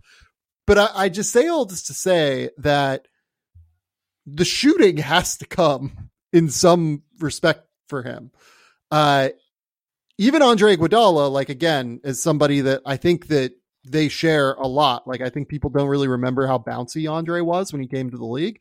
But 0.65 0.77
I, 0.77 0.89
I, 0.95 1.09
just 1.09 1.31
say 1.31 1.47
all 1.47 1.65
this 1.65 1.83
to 1.83 1.93
say 1.93 2.49
that 2.57 3.07
the 4.25 4.45
shooting 4.45 4.97
has 5.13 5.37
to 5.37 5.45
come 5.45 6.09
in 6.31 6.49
some 6.49 7.03
respect 7.19 7.67
for 7.87 8.03
him. 8.03 8.31
Uh, 8.89 9.29
even 10.17 10.41
Andre 10.41 10.75
Iguodala, 10.75 11.31
like 11.31 11.49
again, 11.49 11.99
is 12.03 12.21
somebody 12.21 12.61
that 12.61 12.81
I 12.85 12.97
think 12.97 13.27
that 13.27 13.53
they 13.89 14.07
share 14.07 14.53
a 14.53 14.67
lot. 14.67 15.07
Like 15.07 15.21
I 15.21 15.29
think 15.29 15.49
people 15.49 15.69
don't 15.69 15.87
really 15.87 16.07
remember 16.07 16.47
how 16.47 16.57
bouncy 16.57 17.11
Andre 17.11 17.41
was 17.41 17.71
when 17.73 17.81
he 17.81 17.87
came 17.87 18.11
to 18.11 18.17
the 18.17 18.25
league. 18.25 18.59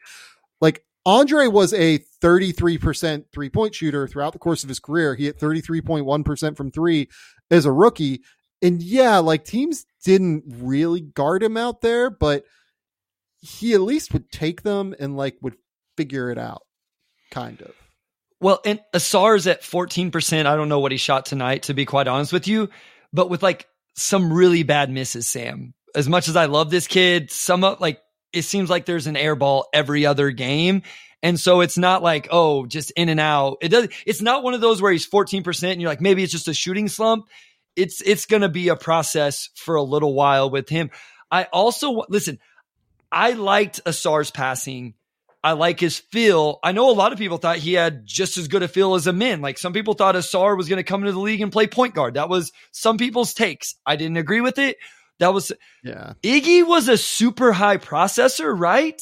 Like 0.60 0.84
Andre 1.06 1.46
was 1.46 1.72
a 1.72 2.00
33% 2.22 3.24
three 3.32 3.50
point 3.50 3.74
shooter 3.74 4.08
throughout 4.08 4.32
the 4.32 4.38
course 4.38 4.62
of 4.62 4.68
his 4.68 4.80
career. 4.80 5.14
He 5.14 5.26
hit 5.26 5.38
33.1% 5.38 6.56
from 6.56 6.70
three 6.70 7.08
as 7.50 7.64
a 7.64 7.72
rookie. 7.72 8.22
And 8.60 8.82
yeah, 8.82 9.18
like 9.18 9.44
teams 9.44 9.86
didn't 10.04 10.44
really 10.46 11.00
guard 11.00 11.42
him 11.42 11.56
out 11.56 11.80
there, 11.80 12.10
but 12.10 12.44
he 13.40 13.74
at 13.74 13.80
least 13.80 14.12
would 14.12 14.30
take 14.30 14.62
them 14.62 14.94
and 14.98 15.16
like 15.16 15.36
would 15.42 15.56
figure 15.96 16.30
it 16.30 16.38
out, 16.38 16.62
kind 17.30 17.60
of. 17.62 17.72
Well, 18.40 18.60
and 18.64 18.80
Ausar's 18.94 19.46
at 19.46 19.62
14%. 19.62 20.46
I 20.46 20.56
don't 20.56 20.68
know 20.68 20.80
what 20.80 20.92
he 20.92 20.98
shot 20.98 21.26
tonight, 21.26 21.64
to 21.64 21.74
be 21.74 21.84
quite 21.84 22.06
honest 22.06 22.32
with 22.32 22.46
you, 22.46 22.68
but 23.12 23.30
with 23.30 23.42
like 23.42 23.66
some 23.98 24.32
really 24.32 24.62
bad 24.62 24.90
misses, 24.90 25.26
Sam. 25.26 25.74
As 25.94 26.08
much 26.08 26.28
as 26.28 26.36
I 26.36 26.46
love 26.46 26.70
this 26.70 26.86
kid, 26.86 27.30
some 27.30 27.64
of 27.64 27.80
like 27.80 28.00
it 28.32 28.42
seems 28.42 28.70
like 28.70 28.86
there's 28.86 29.06
an 29.06 29.16
air 29.16 29.34
ball 29.34 29.66
every 29.72 30.06
other 30.06 30.30
game. 30.30 30.82
And 31.22 31.40
so 31.40 31.62
it's 31.62 31.76
not 31.76 32.02
like, 32.02 32.28
oh, 32.30 32.66
just 32.66 32.92
in 32.92 33.08
and 33.08 33.18
out. 33.18 33.58
It 33.60 33.70
does 33.70 33.88
it's 34.06 34.22
not 34.22 34.44
one 34.44 34.54
of 34.54 34.60
those 34.60 34.80
where 34.80 34.92
he's 34.92 35.08
14% 35.08 35.72
and 35.72 35.80
you're 35.80 35.90
like, 35.90 36.00
maybe 36.00 36.22
it's 36.22 36.32
just 36.32 36.48
a 36.48 36.54
shooting 36.54 36.88
slump. 36.88 37.26
It's 37.74 38.00
it's 38.00 38.26
gonna 38.26 38.48
be 38.48 38.68
a 38.68 38.76
process 38.76 39.48
for 39.56 39.74
a 39.74 39.82
little 39.82 40.14
while 40.14 40.50
with 40.50 40.68
him. 40.68 40.90
I 41.30 41.44
also 41.44 42.04
listen, 42.08 42.38
I 43.10 43.32
liked 43.32 43.80
Ausar's 43.84 44.30
passing 44.30 44.94
I 45.42 45.52
like 45.52 45.78
his 45.78 45.98
feel. 45.98 46.58
I 46.64 46.72
know 46.72 46.90
a 46.90 46.92
lot 46.92 47.12
of 47.12 47.18
people 47.18 47.38
thought 47.38 47.58
he 47.58 47.74
had 47.74 48.04
just 48.04 48.36
as 48.36 48.48
good 48.48 48.62
a 48.62 48.68
feel 48.68 48.94
as 48.94 49.06
a 49.06 49.12
min. 49.12 49.40
Like 49.40 49.58
some 49.58 49.72
people 49.72 49.94
thought 49.94 50.16
Ausar 50.16 50.56
was 50.56 50.68
going 50.68 50.78
to 50.78 50.82
come 50.82 51.02
into 51.02 51.12
the 51.12 51.20
league 51.20 51.40
and 51.40 51.52
play 51.52 51.66
point 51.66 51.94
guard. 51.94 52.14
That 52.14 52.28
was 52.28 52.52
some 52.72 52.98
people's 52.98 53.34
takes. 53.34 53.76
I 53.86 53.96
didn't 53.96 54.16
agree 54.16 54.40
with 54.40 54.58
it. 54.58 54.76
That 55.20 55.32
was 55.32 55.52
yeah. 55.84 56.14
Iggy 56.22 56.66
was 56.66 56.88
a 56.88 56.98
super 56.98 57.52
high 57.52 57.76
processor, 57.76 58.58
right? 58.58 59.00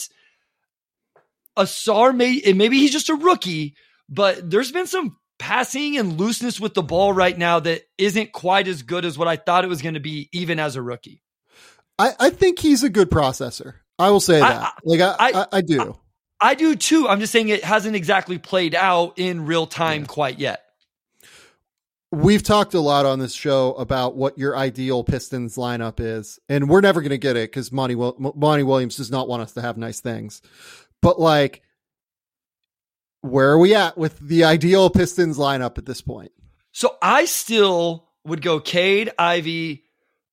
Ausar 1.57 2.15
may 2.15 2.41
maybe 2.53 2.79
he's 2.79 2.93
just 2.93 3.09
a 3.09 3.15
rookie, 3.15 3.75
but 4.09 4.51
there's 4.51 4.73
been 4.73 4.87
some 4.87 5.17
passing 5.39 5.99
and 5.99 6.19
looseness 6.19 6.61
with 6.61 6.75
the 6.75 6.83
ball 6.83 7.13
right 7.13 7.37
now 7.37 7.61
that 7.61 7.83
isn't 7.99 8.33
quite 8.33 8.69
as 8.69 8.83
good 8.83 9.05
as 9.05 9.19
what 9.19 9.29
I 9.29 9.37
thought 9.37 9.65
it 9.65 9.69
was 9.69 9.83
going 9.83 9.95
to 9.95 10.01
be, 10.01 10.29
even 10.33 10.59
as 10.59 10.77
a 10.77 10.83
rookie. 10.83 11.23
I, 11.99 12.15
I 12.19 12.31
think 12.31 12.59
he's 12.59 12.83
a 12.83 12.91
good 12.91 13.11
processor. 13.11 13.75
I 13.99 14.11
will 14.11 14.21
say 14.21 14.41
that. 14.41 14.63
I, 14.63 14.73
like 14.85 15.01
I, 15.01 15.17
I, 15.19 15.47
I 15.53 15.61
do. 15.63 15.97
I 16.41 16.55
do 16.55 16.75
too. 16.75 17.09
I'm 17.09 17.21
just 17.21 17.33
saying 17.33 17.49
it 17.49 17.65
hasn't 17.65 17.97
exactly 17.97 18.39
played 18.39 18.75
out 18.75 19.15
in 19.19 19.47
real 19.47 19.67
time 19.67 20.03
yeah. 20.03 20.07
quite 20.07 20.39
yet. 20.39 20.63
We've 22.13 22.43
talked 22.43 22.75
a 22.75 22.81
lot 22.81 23.05
on 23.05 23.19
this 23.19 23.35
show 23.35 23.75
about 23.75 24.17
what 24.17 24.39
your 24.39 24.57
ideal 24.57 25.03
Pistons 25.03 25.57
lineup 25.57 25.99
is, 25.99 26.39
and 26.49 26.69
we're 26.69 26.81
never 26.81 27.01
going 27.01 27.11
to 27.11 27.19
get 27.19 27.37
it 27.37 27.51
because 27.51 27.73
Monty, 27.73 27.95
Monty 27.95 28.63
Williams 28.63 28.97
does 28.97 29.11
not 29.11 29.29
want 29.29 29.43
us 29.43 29.53
to 29.55 29.63
have 29.63 29.77
nice 29.77 30.01
things. 30.01 30.41
But 31.03 31.19
like, 31.19 31.63
where 33.23 33.51
are 33.51 33.59
we 33.59 33.75
at 33.75 33.99
with 33.99 34.19
the 34.21 34.45
ideal 34.45 34.89
Pistons 34.89 35.37
lineup 35.37 35.79
at 35.79 35.87
this 35.87 36.01
point? 36.01 36.33
So 36.73 36.97
I 37.03 37.25
still 37.25 38.09
would 38.25 38.41
go 38.41 38.61
Cade, 38.61 39.11
Ivey, 39.19 39.85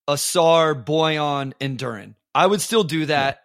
Ausar, 0.08 0.84
Bojan, 0.84 1.54
and 1.60 1.78
Duren. 1.78 2.16
I 2.36 2.46
would 2.46 2.62
still 2.62 2.84
do 2.84 3.08
that. 3.08 3.43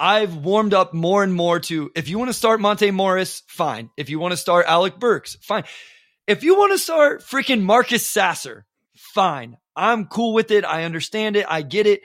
I've 0.00 0.34
warmed 0.34 0.72
up 0.72 0.94
more 0.94 1.22
and 1.22 1.34
more 1.34 1.60
to 1.60 1.90
if 1.94 2.08
you 2.08 2.18
want 2.18 2.30
to 2.30 2.34
start 2.34 2.58
Monte 2.58 2.90
Morris, 2.90 3.42
fine. 3.48 3.90
If 3.98 4.08
you 4.08 4.18
want 4.18 4.32
to 4.32 4.38
start 4.38 4.64
Alec 4.66 4.98
Burks, 4.98 5.36
fine. 5.42 5.64
If 6.26 6.42
you 6.42 6.56
want 6.56 6.72
to 6.72 6.78
start 6.78 7.20
freaking 7.20 7.60
Marcus 7.60 8.08
Sasser, 8.08 8.64
fine. 8.96 9.58
I'm 9.76 10.06
cool 10.06 10.32
with 10.32 10.50
it. 10.50 10.64
I 10.64 10.84
understand 10.84 11.36
it. 11.36 11.44
I 11.46 11.60
get 11.60 11.86
it. 11.86 12.00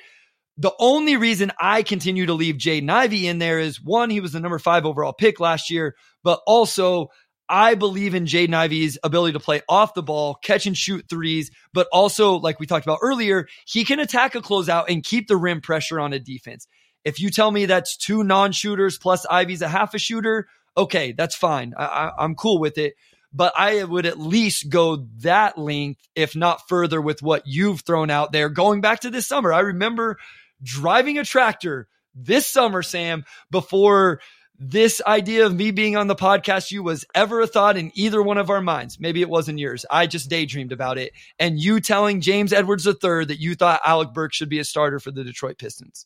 The 0.57 0.73
only 0.77 1.15
reason 1.15 1.53
I 1.57 1.83
continue 1.83 2.25
to 2.25 2.33
leave 2.33 2.55
Jaden 2.55 2.89
Ivey 2.89 3.27
in 3.27 3.39
there 3.39 3.59
is 3.59 3.81
one, 3.81 4.09
he 4.09 4.19
was 4.19 4.33
the 4.33 4.41
number 4.41 4.59
five 4.59 4.85
overall 4.85 5.13
pick 5.13 5.39
last 5.39 5.69
year, 5.69 5.95
but 6.21 6.41
also 6.45 7.07
I 7.47 7.75
believe 7.75 8.13
in 8.13 8.25
Jaden 8.25 8.53
Ivey's 8.53 8.97
ability 9.03 9.33
to 9.33 9.39
play 9.39 9.61
off 9.69 9.93
the 9.93 10.03
ball, 10.03 10.35
catch 10.35 10.65
and 10.65 10.75
shoot 10.75 11.05
threes, 11.09 11.49
but 11.73 11.87
also, 11.93 12.35
like 12.35 12.59
we 12.59 12.65
talked 12.65 12.85
about 12.85 12.99
earlier, 13.01 13.47
he 13.65 13.85
can 13.85 13.99
attack 13.99 14.35
a 14.35 14.41
closeout 14.41 14.85
and 14.89 15.03
keep 15.03 15.27
the 15.27 15.37
rim 15.37 15.61
pressure 15.61 15.99
on 15.99 16.11
a 16.11 16.19
defense. 16.19 16.67
If 17.05 17.19
you 17.19 17.29
tell 17.29 17.51
me 17.51 17.65
that's 17.65 17.95
two 17.95 18.23
non-shooters 18.23 18.97
plus 18.97 19.25
Ivey's 19.29 19.61
a 19.61 19.67
half 19.67 19.93
a 19.93 19.99
shooter, 19.99 20.47
okay, 20.75 21.13
that's 21.13 21.35
fine. 21.35 21.73
I, 21.77 22.11
I, 22.17 22.25
am 22.25 22.35
cool 22.35 22.59
with 22.59 22.77
it. 22.77 22.95
But 23.31 23.53
I 23.57 23.83
would 23.83 24.05
at 24.05 24.19
least 24.19 24.69
go 24.69 25.07
that 25.19 25.57
length, 25.57 26.01
if 26.15 26.35
not 26.35 26.67
further, 26.69 27.01
with 27.01 27.21
what 27.21 27.43
you've 27.45 27.81
thrown 27.81 28.09
out 28.09 28.31
there. 28.31 28.49
Going 28.49 28.81
back 28.81 29.01
to 29.01 29.09
this 29.09 29.27
summer, 29.27 29.51
I 29.51 29.59
remember 29.59 30.17
driving 30.63 31.17
a 31.17 31.25
tractor 31.25 31.87
this 32.13 32.47
summer, 32.47 32.81
Sam, 32.81 33.25
before 33.51 34.21
this 34.57 35.01
idea 35.05 35.45
of 35.45 35.53
me 35.53 35.71
being 35.71 35.97
on 35.97 36.07
the 36.07 36.15
podcast 36.15 36.71
you 36.71 36.81
was 36.81 37.05
ever 37.13 37.41
a 37.41 37.47
thought 37.47 37.75
in 37.75 37.91
either 37.93 38.23
one 38.23 38.37
of 38.37 38.49
our 38.49 38.61
minds. 38.61 38.99
Maybe 38.99 39.21
it 39.21 39.29
wasn't 39.29 39.59
yours. 39.59 39.85
I 39.91 40.07
just 40.07 40.29
daydreamed 40.29 40.71
about 40.71 40.97
it. 40.97 41.11
And 41.37 41.59
you 41.59 41.81
telling 41.81 42.21
James 42.21 42.53
Edwards 42.53 42.87
III 42.87 43.25
that 43.25 43.39
you 43.39 43.55
thought 43.55 43.81
Alec 43.85 44.13
Burke 44.13 44.33
should 44.33 44.49
be 44.49 44.59
a 44.59 44.63
starter 44.63 44.99
for 44.99 45.11
the 45.11 45.23
Detroit 45.25 45.57
Pistons. 45.57 46.05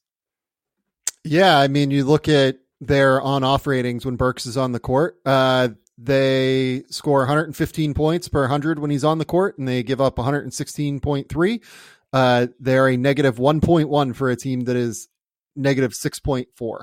Yeah, 1.23 1.57
I 1.57 1.67
mean, 1.67 1.91
you 1.91 2.05
look 2.05 2.27
at 2.27 2.57
their 2.81 3.21
on-off 3.21 3.67
ratings 3.67 4.05
when 4.05 4.15
Burks 4.15 4.45
is 4.45 4.57
on 4.57 4.71
the 4.71 4.79
court. 4.79 5.17
Uh, 5.25 5.69
they 5.97 6.83
score 6.89 7.19
115 7.19 7.93
points 7.93 8.29
per 8.29 8.41
100 8.41 8.79
when 8.79 8.89
he's 8.89 9.03
on 9.03 9.17
the 9.17 9.25
court, 9.25 9.57
and 9.57 9.67
they 9.67 9.83
give 9.83 9.99
up 9.99 10.15
116.3. 10.15 11.63
Uh, 12.11 12.47
they're 12.59 12.87
a 12.87 12.97
negative 12.97 13.37
1.1 13.37 14.15
for 14.15 14.29
a 14.29 14.35
team 14.35 14.61
that 14.61 14.75
is 14.75 15.09
negative 15.55 15.91
6.4 15.91 16.79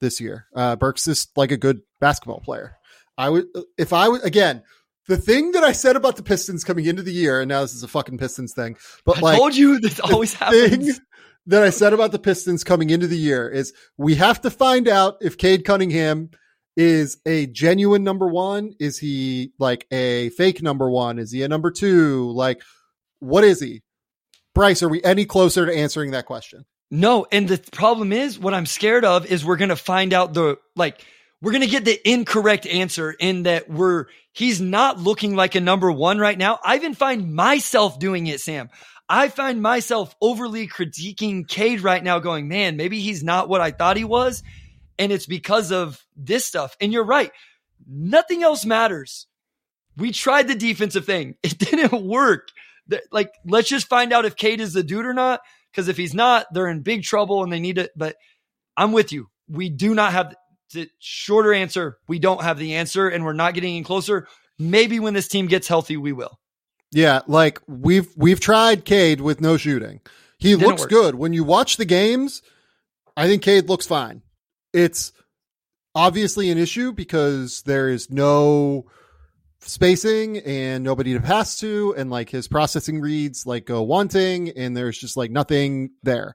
this 0.00 0.20
year. 0.20 0.46
Uh, 0.54 0.76
Burks 0.76 1.06
is 1.06 1.28
like 1.36 1.52
a 1.52 1.56
good 1.56 1.80
basketball 2.00 2.40
player. 2.40 2.76
I 3.18 3.30
would, 3.30 3.46
if 3.78 3.92
I 3.92 4.08
would, 4.08 4.24
again, 4.24 4.62
the 5.08 5.16
thing 5.16 5.52
that 5.52 5.62
I 5.62 5.72
said 5.72 5.96
about 5.96 6.16
the 6.16 6.22
Pistons 6.22 6.64
coming 6.64 6.86
into 6.86 7.02
the 7.02 7.12
year, 7.12 7.40
and 7.40 7.48
now 7.48 7.60
this 7.62 7.74
is 7.74 7.82
a 7.82 7.88
fucking 7.88 8.18
Pistons 8.18 8.52
thing, 8.54 8.76
but 9.04 9.18
I 9.18 9.20
like, 9.20 9.38
told 9.38 9.54
you 9.54 9.78
this 9.80 10.00
always 10.00 10.34
happens. 10.34 10.96
Thing, 10.96 11.04
that 11.46 11.62
I 11.62 11.70
said 11.70 11.92
about 11.92 12.12
the 12.12 12.18
Pistons 12.18 12.64
coming 12.64 12.90
into 12.90 13.06
the 13.06 13.16
year 13.16 13.48
is 13.48 13.72
we 13.96 14.16
have 14.16 14.40
to 14.42 14.50
find 14.50 14.88
out 14.88 15.16
if 15.20 15.38
Cade 15.38 15.64
Cunningham 15.64 16.30
is 16.76 17.18
a 17.24 17.46
genuine 17.46 18.04
number 18.04 18.26
one. 18.26 18.74
Is 18.78 18.98
he 18.98 19.52
like 19.58 19.86
a 19.90 20.30
fake 20.30 20.62
number 20.62 20.90
one? 20.90 21.18
Is 21.18 21.32
he 21.32 21.42
a 21.42 21.48
number 21.48 21.70
two? 21.70 22.30
Like, 22.32 22.62
what 23.20 23.44
is 23.44 23.60
he? 23.60 23.82
Bryce, 24.54 24.82
are 24.82 24.88
we 24.88 25.02
any 25.02 25.24
closer 25.24 25.66
to 25.66 25.74
answering 25.74 26.10
that 26.12 26.26
question? 26.26 26.64
No. 26.90 27.26
And 27.30 27.48
the 27.48 27.58
problem 27.72 28.12
is, 28.12 28.38
what 28.38 28.54
I'm 28.54 28.66
scared 28.66 29.04
of 29.04 29.26
is 29.26 29.44
we're 29.44 29.56
going 29.56 29.70
to 29.70 29.76
find 29.76 30.12
out 30.12 30.34
the, 30.34 30.58
like, 30.74 31.04
we're 31.42 31.52
going 31.52 31.62
to 31.62 31.68
get 31.68 31.84
the 31.84 32.10
incorrect 32.10 32.66
answer 32.66 33.10
in 33.12 33.44
that 33.44 33.68
we're, 33.68 34.06
he's 34.32 34.60
not 34.60 34.98
looking 34.98 35.36
like 35.36 35.54
a 35.54 35.60
number 35.60 35.92
one 35.92 36.18
right 36.18 36.36
now. 36.38 36.58
I 36.64 36.76
even 36.76 36.94
find 36.94 37.34
myself 37.34 37.98
doing 37.98 38.26
it, 38.26 38.40
Sam. 38.40 38.70
I 39.08 39.28
find 39.28 39.62
myself 39.62 40.14
overly 40.20 40.66
critiquing 40.66 41.46
Cade 41.46 41.80
right 41.80 42.02
now 42.02 42.18
going, 42.18 42.48
man, 42.48 42.76
maybe 42.76 43.00
he's 43.00 43.22
not 43.22 43.48
what 43.48 43.60
I 43.60 43.70
thought 43.70 43.96
he 43.96 44.04
was. 44.04 44.42
And 44.98 45.12
it's 45.12 45.26
because 45.26 45.70
of 45.70 46.04
this 46.16 46.44
stuff. 46.44 46.76
And 46.80 46.92
you're 46.92 47.04
right. 47.04 47.30
Nothing 47.86 48.42
else 48.42 48.64
matters. 48.64 49.26
We 49.96 50.10
tried 50.12 50.48
the 50.48 50.54
defensive 50.54 51.04
thing. 51.04 51.36
It 51.42 51.58
didn't 51.58 52.04
work. 52.04 52.48
Like, 53.10 53.32
let's 53.44 53.68
just 53.68 53.88
find 53.88 54.12
out 54.12 54.24
if 54.24 54.36
Cade 54.36 54.60
is 54.60 54.72
the 54.72 54.82
dude 54.82 55.06
or 55.06 55.14
not. 55.14 55.40
Cause 55.74 55.88
if 55.88 55.98
he's 55.98 56.14
not, 56.14 56.46
they're 56.52 56.68
in 56.68 56.80
big 56.80 57.02
trouble 57.02 57.42
and 57.42 57.52
they 57.52 57.60
need 57.60 57.76
it. 57.76 57.90
But 57.94 58.16
I'm 58.76 58.92
with 58.92 59.12
you. 59.12 59.28
We 59.46 59.68
do 59.68 59.94
not 59.94 60.12
have 60.12 60.34
the 60.72 60.88
shorter 60.98 61.52
answer. 61.52 61.98
We 62.08 62.18
don't 62.18 62.42
have 62.42 62.58
the 62.58 62.76
answer 62.76 63.08
and 63.08 63.24
we're 63.24 63.34
not 63.34 63.54
getting 63.54 63.74
any 63.74 63.84
closer. 63.84 64.26
Maybe 64.58 65.00
when 65.00 65.12
this 65.12 65.28
team 65.28 65.48
gets 65.48 65.68
healthy, 65.68 65.98
we 65.98 66.12
will. 66.12 66.38
Yeah, 66.96 67.20
like 67.26 67.60
we've 67.68 68.08
we've 68.16 68.40
tried 68.40 68.86
Cade 68.86 69.20
with 69.20 69.38
no 69.38 69.58
shooting. 69.58 70.00
He 70.38 70.52
Didn't 70.52 70.66
looks 70.66 70.80
work. 70.80 70.90
good. 70.90 71.14
When 71.14 71.34
you 71.34 71.44
watch 71.44 71.76
the 71.76 71.84
games, 71.84 72.40
I 73.14 73.26
think 73.26 73.42
Cade 73.42 73.68
looks 73.68 73.86
fine. 73.86 74.22
It's 74.72 75.12
obviously 75.94 76.50
an 76.50 76.56
issue 76.56 76.92
because 76.92 77.60
there 77.66 77.90
is 77.90 78.10
no 78.10 78.86
spacing 79.60 80.38
and 80.38 80.84
nobody 80.84 81.12
to 81.12 81.20
pass 81.20 81.58
to 81.58 81.94
and 81.98 82.08
like 82.08 82.30
his 82.30 82.48
processing 82.48 83.02
reads 83.02 83.44
like 83.44 83.66
go 83.66 83.82
wanting 83.82 84.48
and 84.56 84.74
there's 84.74 84.96
just 84.96 85.18
like 85.18 85.30
nothing 85.30 85.90
there. 86.02 86.34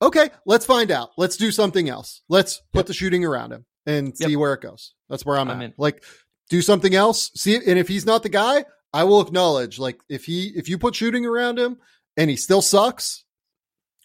Okay, 0.00 0.30
let's 0.46 0.66
find 0.66 0.92
out. 0.92 1.10
Let's 1.16 1.36
do 1.36 1.50
something 1.50 1.88
else. 1.88 2.22
Let's 2.28 2.62
put 2.72 2.80
yep. 2.80 2.86
the 2.86 2.94
shooting 2.94 3.24
around 3.24 3.52
him 3.52 3.66
and 3.86 4.16
see 4.16 4.36
where 4.36 4.54
it 4.54 4.60
goes. 4.60 4.94
That's 5.08 5.26
where 5.26 5.36
I'm, 5.36 5.50
I'm 5.50 5.58
at. 5.58 5.64
In. 5.64 5.74
Like 5.78 6.04
do 6.48 6.62
something 6.62 6.94
else. 6.94 7.32
See 7.34 7.56
and 7.56 7.76
if 7.76 7.88
he's 7.88 8.06
not 8.06 8.22
the 8.22 8.28
guy, 8.28 8.66
I 8.94 9.02
will 9.02 9.20
acknowledge, 9.20 9.80
like, 9.80 10.00
if 10.08 10.24
he 10.24 10.52
if 10.54 10.68
you 10.68 10.78
put 10.78 10.94
shooting 10.94 11.26
around 11.26 11.58
him 11.58 11.78
and 12.16 12.30
he 12.30 12.36
still 12.36 12.62
sucks, 12.62 13.24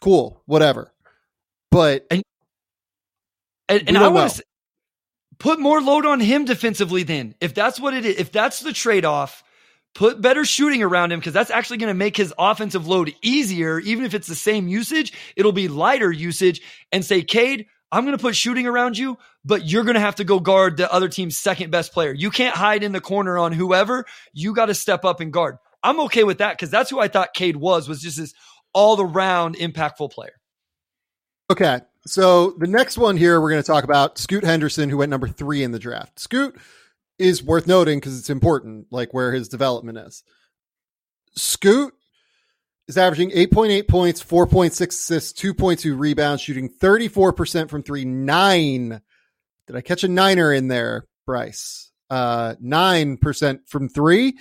cool, 0.01 0.41
whatever. 0.47 0.91
But 1.69 2.07
and 2.09 2.23
and, 3.69 3.87
and 3.87 3.97
I 3.99 4.07
want 4.07 4.33
to 4.33 4.43
put 5.37 5.59
more 5.59 5.79
load 5.79 6.07
on 6.07 6.19
him 6.19 6.43
defensively. 6.43 7.03
Then, 7.03 7.35
if 7.39 7.53
that's 7.53 7.79
what 7.79 7.93
it 7.93 8.03
is, 8.03 8.17
if 8.17 8.31
that's 8.31 8.61
the 8.61 8.73
trade 8.73 9.05
off, 9.05 9.43
put 9.93 10.21
better 10.21 10.43
shooting 10.43 10.81
around 10.81 11.11
him 11.11 11.19
because 11.19 11.33
that's 11.33 11.51
actually 11.51 11.77
going 11.77 11.89
to 11.91 11.93
make 11.93 12.17
his 12.17 12.33
offensive 12.39 12.87
load 12.87 13.13
easier. 13.21 13.77
Even 13.79 14.05
if 14.05 14.15
it's 14.15 14.27
the 14.27 14.33
same 14.33 14.67
usage, 14.67 15.13
it'll 15.35 15.51
be 15.51 15.67
lighter 15.67 16.11
usage. 16.11 16.61
And 16.91 17.05
say, 17.05 17.21
Cade, 17.21 17.67
I'm 17.91 18.05
going 18.05 18.15
to 18.17 18.21
put 18.21 18.35
shooting 18.35 18.67
around 18.67 18.97
you, 18.97 19.17
but 19.43 19.65
you're 19.65 19.83
going 19.83 19.95
to 19.95 19.99
have 20.01 20.15
to 20.15 20.23
go 20.23 20.39
guard 20.39 20.77
the 20.77 20.91
other 20.91 21.09
team's 21.09 21.37
second 21.37 21.71
best 21.71 21.91
player. 21.91 22.13
You 22.13 22.29
can't 22.29 22.55
hide 22.55 22.83
in 22.83 22.91
the 22.91 23.01
corner 23.01 23.37
on 23.37 23.51
whoever. 23.51 24.05
You 24.33 24.53
got 24.53 24.67
to 24.67 24.75
step 24.75 25.05
up 25.05 25.19
and 25.19 25.33
guard. 25.33 25.57
I'm 25.81 25.99
okay 26.01 26.23
with 26.23 26.39
that 26.39 26.53
because 26.53 26.69
that's 26.69 26.89
who 26.89 26.99
I 26.99 27.07
thought 27.07 27.33
Cade 27.33 27.55
was, 27.55 27.87
was 27.89 28.01
just 28.01 28.17
this 28.17 28.33
all 28.73 29.01
around 29.01 29.55
impactful 29.55 30.11
player. 30.11 30.33
Okay. 31.49 31.81
So 32.05 32.51
the 32.59 32.67
next 32.67 32.97
one 32.97 33.17
here, 33.17 33.41
we're 33.41 33.49
going 33.49 33.61
to 33.61 33.67
talk 33.67 33.83
about 33.83 34.17
Scoot 34.17 34.43
Henderson, 34.43 34.89
who 34.89 34.97
went 34.97 35.09
number 35.09 35.27
three 35.27 35.63
in 35.63 35.71
the 35.71 35.79
draft. 35.79 36.19
Scoot 36.19 36.57
is 37.17 37.43
worth 37.43 37.67
noting 37.67 37.99
because 37.99 38.17
it's 38.17 38.29
important, 38.29 38.87
like 38.91 39.13
where 39.13 39.33
his 39.33 39.49
development 39.49 39.97
is. 39.97 40.23
Scoot 41.35 41.93
is 42.89 42.97
averaging 42.97 43.29
8.8 43.29 43.87
points, 43.87 44.23
4.6 44.23 44.87
assists, 44.89 45.39
2.2 45.39 45.97
rebounds, 45.97 46.41
shooting 46.41 46.69
34% 46.69 47.69
from 47.69 47.83
three, 47.83 48.03
nine. 48.03 48.99
Did 49.67 49.75
I 49.75 49.81
catch 49.81 50.03
a 50.03 50.07
niner 50.07 50.51
in 50.51 50.67
there, 50.67 51.05
Bryce? 51.27 51.91
Uh, 52.09 52.55
9% 52.61 53.59
from 53.67 53.87
three 53.87 54.39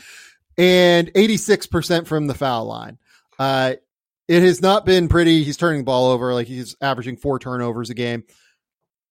and 0.57 1.12
86% 1.12 2.07
from 2.07 2.26
the 2.26 2.34
foul 2.34 2.64
line. 2.64 2.99
Uh, 3.38 3.74
it 4.26 4.42
has 4.42 4.62
not 4.62 4.86
been 4.86 5.09
pretty. 5.09 5.44
He's 5.44 5.59
turning 5.59 5.80
the 5.80 5.84
ball 5.84 6.11
over. 6.11 6.32
Like 6.32 6.46
he's 6.46 6.74
averaging 6.80 7.18
four 7.18 7.38
turnovers 7.38 7.90
a 7.90 7.94
game. 7.94 8.24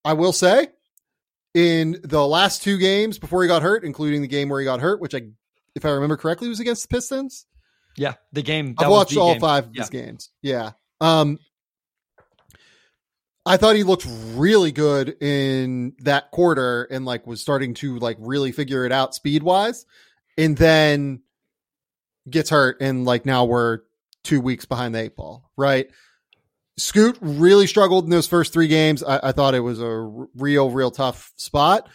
I 0.04 0.14
will 0.14 0.34
say 0.34 0.70
in 1.54 2.00
the 2.04 2.26
last 2.26 2.64
two 2.64 2.80
games 2.80 3.20
before 3.20 3.44
he 3.44 3.48
got 3.48 3.62
hurt, 3.62 3.84
including 3.84 4.24
the 4.24 4.28
game 4.28 4.50
where 4.50 4.60
he 4.60 4.66
got 4.66 4.80
hurt, 4.80 5.00
which 5.00 5.14
I, 5.14 5.22
if 5.76 5.86
I 5.86 5.90
remember 5.90 6.18
correctly, 6.18 6.50
was 6.50 6.60
against 6.60 6.90
the 6.90 6.96
Pistons. 6.96 7.46
Yeah, 7.98 8.14
the 8.32 8.44
game. 8.44 8.76
I've 8.78 8.90
watched 8.90 9.18
all 9.18 9.34
game. 9.34 9.42
five 9.42 9.66
of 9.66 9.76
yeah. 9.76 9.82
his 9.82 9.90
games. 9.90 10.30
Yeah. 10.42 10.72
Um, 11.02 11.40
I 13.46 13.58
thought 13.58 13.76
he 13.76 13.84
looked 13.84 14.06
really 14.36 14.72
good 14.72 15.22
in 15.22 15.96
that 16.00 16.32
quarter 16.32 16.84
and 16.84 17.06
like 17.06 17.26
was 17.26 17.42
starting 17.42 17.74
to 17.76 17.98
like 17.98 18.18
really 18.20 18.52
figure 18.52 18.86
it 18.86 18.92
out 18.92 19.16
speed 19.16 19.42
wise, 19.42 19.86
and 20.38 20.56
then 20.56 21.22
gets 22.30 22.50
hurt 22.50 22.78
and 22.82 23.06
like 23.06 23.26
now 23.26 23.46
we're 23.46 23.80
two 24.24 24.42
weeks 24.42 24.66
behind 24.66 24.94
the 24.94 25.00
eight 25.00 25.16
ball. 25.16 25.50
Right. 25.56 25.90
Scoot 26.78 27.18
really 27.22 27.66
struggled 27.66 28.04
in 28.04 28.12
those 28.12 28.28
first 28.28 28.54
three 28.54 28.68
games. 28.68 29.02
I, 29.02 29.30
I 29.30 29.32
thought 29.32 29.56
it 29.56 29.62
was 29.62 29.82
a 29.82 30.28
real, 30.36 30.70
real 30.70 30.92
tough 30.92 31.32
spot. 31.38 31.90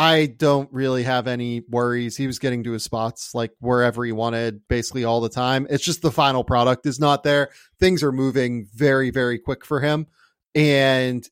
I 0.00 0.26
don't 0.26 0.72
really 0.72 1.02
have 1.02 1.26
any 1.26 1.62
worries. 1.68 2.16
He 2.16 2.28
was 2.28 2.38
getting 2.38 2.62
to 2.62 2.72
his 2.72 2.84
spots 2.84 3.34
like 3.34 3.50
wherever 3.58 4.04
he 4.04 4.12
wanted 4.12 4.60
basically 4.68 5.02
all 5.02 5.20
the 5.20 5.28
time. 5.28 5.66
It's 5.68 5.84
just 5.84 6.02
the 6.02 6.12
final 6.12 6.44
product 6.44 6.86
is 6.86 7.00
not 7.00 7.24
there. 7.24 7.50
Things 7.80 8.04
are 8.04 8.12
moving 8.12 8.68
very, 8.72 9.10
very 9.10 9.40
quick 9.40 9.64
for 9.64 9.80
him. 9.80 10.06
And 10.54 11.28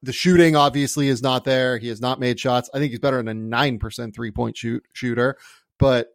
the 0.00 0.12
shooting 0.12 0.54
obviously 0.54 1.08
is 1.08 1.22
not 1.22 1.42
there. 1.42 1.76
He 1.76 1.88
has 1.88 2.00
not 2.00 2.20
made 2.20 2.38
shots. 2.38 2.70
I 2.72 2.78
think 2.78 2.90
he's 2.90 3.00
better 3.00 3.20
than 3.20 3.28
a 3.28 3.56
9% 3.56 4.14
three 4.14 4.30
point 4.30 4.56
shoot 4.56 4.84
shooter, 4.92 5.36
but 5.80 6.08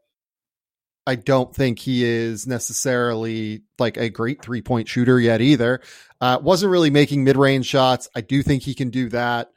I 1.05 1.15
don't 1.15 1.53
think 1.53 1.79
he 1.79 2.05
is 2.05 2.47
necessarily 2.47 3.63
like 3.77 3.97
a 3.97 4.09
great 4.09 4.41
three 4.41 4.61
point 4.61 4.87
shooter 4.87 5.19
yet 5.19 5.41
either. 5.41 5.81
Uh, 6.21 6.39
wasn't 6.41 6.71
really 6.71 6.91
making 6.91 7.25
mid 7.25 7.35
range 7.35 7.65
shots. 7.65 8.07
I 8.15 8.21
do 8.21 8.41
think 8.41 8.63
he 8.63 8.73
can 8.73 8.89
do 8.89 9.09
that. 9.09 9.51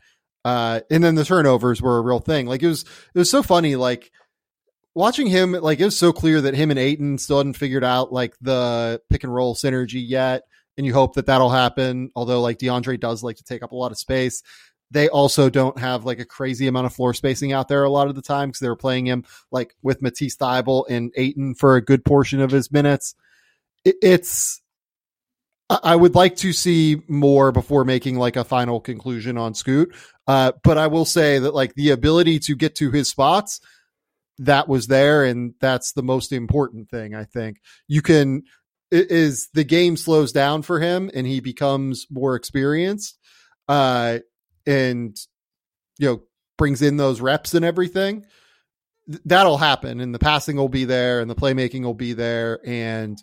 Uh, 0.44 0.80
and 0.90 1.04
then 1.04 1.14
the 1.14 1.24
turnovers 1.24 1.82
were 1.82 1.98
a 1.98 2.02
real 2.02 2.20
thing. 2.20 2.46
Like 2.46 2.62
it 2.62 2.68
was, 2.68 2.82
it 3.14 3.18
was 3.18 3.30
so 3.30 3.42
funny. 3.42 3.76
Like 3.76 4.10
watching 4.94 5.26
him, 5.26 5.52
like 5.52 5.80
it 5.80 5.84
was 5.84 5.98
so 5.98 6.12
clear 6.12 6.40
that 6.40 6.54
him 6.54 6.70
and 6.70 6.78
Ayton 6.78 7.18
still 7.18 7.38
hadn't 7.38 7.54
figured 7.54 7.84
out 7.84 8.12
like 8.12 8.34
the 8.40 9.00
pick 9.10 9.24
and 9.24 9.34
roll 9.34 9.54
synergy 9.54 10.02
yet. 10.06 10.44
And 10.76 10.86
you 10.86 10.94
hope 10.94 11.14
that 11.14 11.26
that'll 11.26 11.50
happen. 11.50 12.10
Although 12.16 12.40
like 12.40 12.58
DeAndre 12.58 12.98
does 12.98 13.22
like 13.22 13.36
to 13.36 13.44
take 13.44 13.62
up 13.62 13.72
a 13.72 13.76
lot 13.76 13.92
of 13.92 13.98
space. 13.98 14.42
They 14.90 15.08
also 15.08 15.50
don't 15.50 15.78
have 15.78 16.04
like 16.04 16.18
a 16.18 16.24
crazy 16.24 16.66
amount 16.66 16.86
of 16.86 16.94
floor 16.94 17.14
spacing 17.14 17.52
out 17.52 17.68
there 17.68 17.84
a 17.84 17.90
lot 17.90 18.08
of 18.08 18.16
the 18.16 18.22
time 18.22 18.48
because 18.48 18.60
they 18.60 18.68
were 18.68 18.76
playing 18.76 19.06
him 19.06 19.24
like 19.52 19.76
with 19.82 20.02
Matisse 20.02 20.36
Thybulle 20.36 20.86
and 20.88 21.12
Ayton 21.16 21.54
for 21.54 21.76
a 21.76 21.84
good 21.84 22.04
portion 22.04 22.40
of 22.40 22.50
his 22.50 22.72
minutes. 22.72 23.14
It, 23.84 23.96
it's 24.02 24.59
I 25.70 25.94
would 25.94 26.16
like 26.16 26.36
to 26.36 26.52
see 26.52 27.00
more 27.06 27.52
before 27.52 27.84
making 27.84 28.16
like 28.16 28.36
a 28.36 28.44
final 28.44 28.80
conclusion 28.80 29.38
on 29.38 29.54
Scoot. 29.54 29.94
Uh, 30.26 30.52
but 30.64 30.78
I 30.78 30.88
will 30.88 31.04
say 31.04 31.38
that 31.38 31.54
like 31.54 31.74
the 31.74 31.90
ability 31.90 32.40
to 32.40 32.56
get 32.56 32.74
to 32.76 32.90
his 32.90 33.08
spots, 33.08 33.60
that 34.40 34.68
was 34.68 34.86
there, 34.86 35.24
and 35.24 35.54
that's 35.60 35.92
the 35.92 36.02
most 36.02 36.32
important 36.32 36.88
thing. 36.88 37.14
I 37.14 37.24
think 37.24 37.60
you 37.86 38.02
can 38.02 38.42
is 38.90 39.48
the 39.54 39.64
game 39.64 39.96
slows 39.96 40.32
down 40.32 40.62
for 40.62 40.80
him 40.80 41.10
and 41.14 41.26
he 41.26 41.38
becomes 41.40 42.06
more 42.10 42.34
experienced, 42.34 43.18
uh, 43.68 44.18
and 44.66 45.16
you 45.98 46.08
know 46.08 46.22
brings 46.58 46.82
in 46.82 46.96
those 46.96 47.20
reps 47.20 47.54
and 47.54 47.64
everything. 47.64 48.24
That'll 49.24 49.58
happen, 49.58 50.00
and 50.00 50.14
the 50.14 50.18
passing 50.18 50.56
will 50.56 50.68
be 50.68 50.84
there, 50.84 51.20
and 51.20 51.30
the 51.30 51.34
playmaking 51.36 51.82
will 51.82 51.94
be 51.94 52.12
there, 52.12 52.60
and 52.64 53.22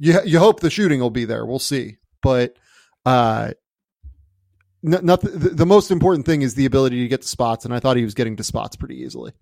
you 0.00 0.18
you 0.24 0.38
hope 0.38 0.60
the 0.60 0.70
shooting 0.70 0.98
will 0.98 1.10
be 1.10 1.26
there. 1.26 1.44
We'll 1.44 1.58
see, 1.58 1.98
but 2.22 2.56
uh, 3.04 3.52
n- 4.84 5.04
nothing. 5.04 5.38
The, 5.38 5.50
the 5.50 5.66
most 5.66 5.90
important 5.90 6.26
thing 6.26 6.42
is 6.42 6.54
the 6.54 6.64
ability 6.64 7.02
to 7.02 7.08
get 7.08 7.22
to 7.22 7.28
spots, 7.28 7.64
and 7.64 7.74
I 7.74 7.80
thought 7.80 7.96
he 7.96 8.04
was 8.04 8.14
getting 8.14 8.36
to 8.36 8.42
spots 8.42 8.76
pretty 8.76 8.96
easily. 8.96 9.32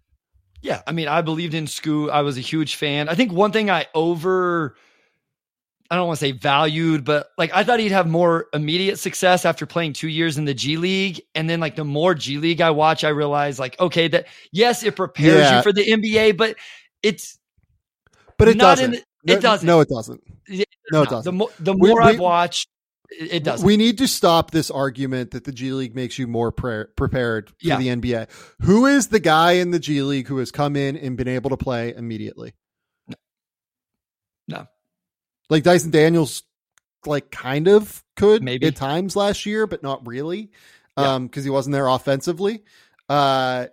Yeah, 0.60 0.82
I 0.86 0.92
mean, 0.92 1.06
I 1.06 1.22
believed 1.22 1.54
in 1.54 1.66
Scoo. 1.66 2.10
I 2.10 2.22
was 2.22 2.36
a 2.36 2.40
huge 2.40 2.74
fan. 2.74 3.08
I 3.08 3.14
think 3.14 3.32
one 3.32 3.52
thing 3.52 3.70
I 3.70 3.86
over, 3.94 4.74
I 5.88 5.94
don't 5.94 6.08
want 6.08 6.18
to 6.18 6.26
say 6.26 6.32
valued, 6.32 7.04
but 7.04 7.28
like 7.38 7.52
I 7.54 7.62
thought 7.62 7.78
he'd 7.78 7.92
have 7.92 8.08
more 8.08 8.46
immediate 8.52 8.98
success 8.98 9.44
after 9.44 9.64
playing 9.64 9.92
two 9.92 10.08
years 10.08 10.38
in 10.38 10.44
the 10.44 10.54
G 10.54 10.76
League. 10.76 11.22
And 11.36 11.48
then 11.48 11.60
like 11.60 11.76
the 11.76 11.84
more 11.84 12.16
G 12.16 12.38
League 12.38 12.60
I 12.60 12.70
watch, 12.70 13.04
I 13.04 13.10
realize 13.10 13.60
like, 13.60 13.78
okay, 13.78 14.08
that 14.08 14.26
yes, 14.50 14.82
it 14.82 14.96
prepares 14.96 15.42
yeah. 15.42 15.56
you 15.58 15.62
for 15.62 15.72
the 15.72 15.86
NBA, 15.86 16.36
but 16.36 16.56
it's 17.04 17.38
but 18.36 18.48
it 18.48 18.58
doesn't. 18.58 18.90
The, 18.90 19.34
it 19.34 19.40
doesn't. 19.40 19.66
No, 19.66 19.78
it 19.78 19.88
doesn't. 19.88 20.22
No, 20.92 21.02
it 21.02 21.10
doesn't. 21.10 21.24
The, 21.24 21.32
mo- 21.32 21.50
the 21.58 21.74
more 21.74 22.00
we, 22.00 22.08
I've 22.08 22.18
watched, 22.18 22.68
it 23.10 23.44
doesn't. 23.44 23.66
We 23.66 23.76
need 23.76 23.98
to 23.98 24.08
stop 24.08 24.50
this 24.50 24.70
argument 24.70 25.30
that 25.32 25.44
the 25.44 25.52
G 25.52 25.72
League 25.72 25.94
makes 25.94 26.18
you 26.18 26.26
more 26.26 26.52
pre- 26.52 26.84
prepared 26.96 27.50
for 27.50 27.56
yeah. 27.60 27.76
the 27.76 27.88
NBA. 27.88 28.28
Who 28.62 28.86
is 28.86 29.08
the 29.08 29.20
guy 29.20 29.52
in 29.52 29.70
the 29.70 29.78
G 29.78 30.02
League 30.02 30.28
who 30.28 30.38
has 30.38 30.50
come 30.50 30.76
in 30.76 30.96
and 30.96 31.16
been 31.16 31.28
able 31.28 31.50
to 31.50 31.56
play 31.56 31.94
immediately? 31.94 32.54
No. 33.08 33.16
no. 34.48 34.66
Like 35.50 35.62
Dyson 35.62 35.90
Daniels, 35.90 36.42
like 37.06 37.30
kind 37.30 37.68
of 37.68 38.04
could 38.16 38.42
maybe 38.42 38.66
at 38.66 38.76
times 38.76 39.16
last 39.16 39.46
year, 39.46 39.66
but 39.66 39.82
not 39.82 40.06
really. 40.06 40.50
um 40.96 41.26
because 41.26 41.44
he 41.44 41.50
wasn't 41.50 41.72
there 41.72 41.86
offensively. 41.86 42.64
Uh, 43.08 43.66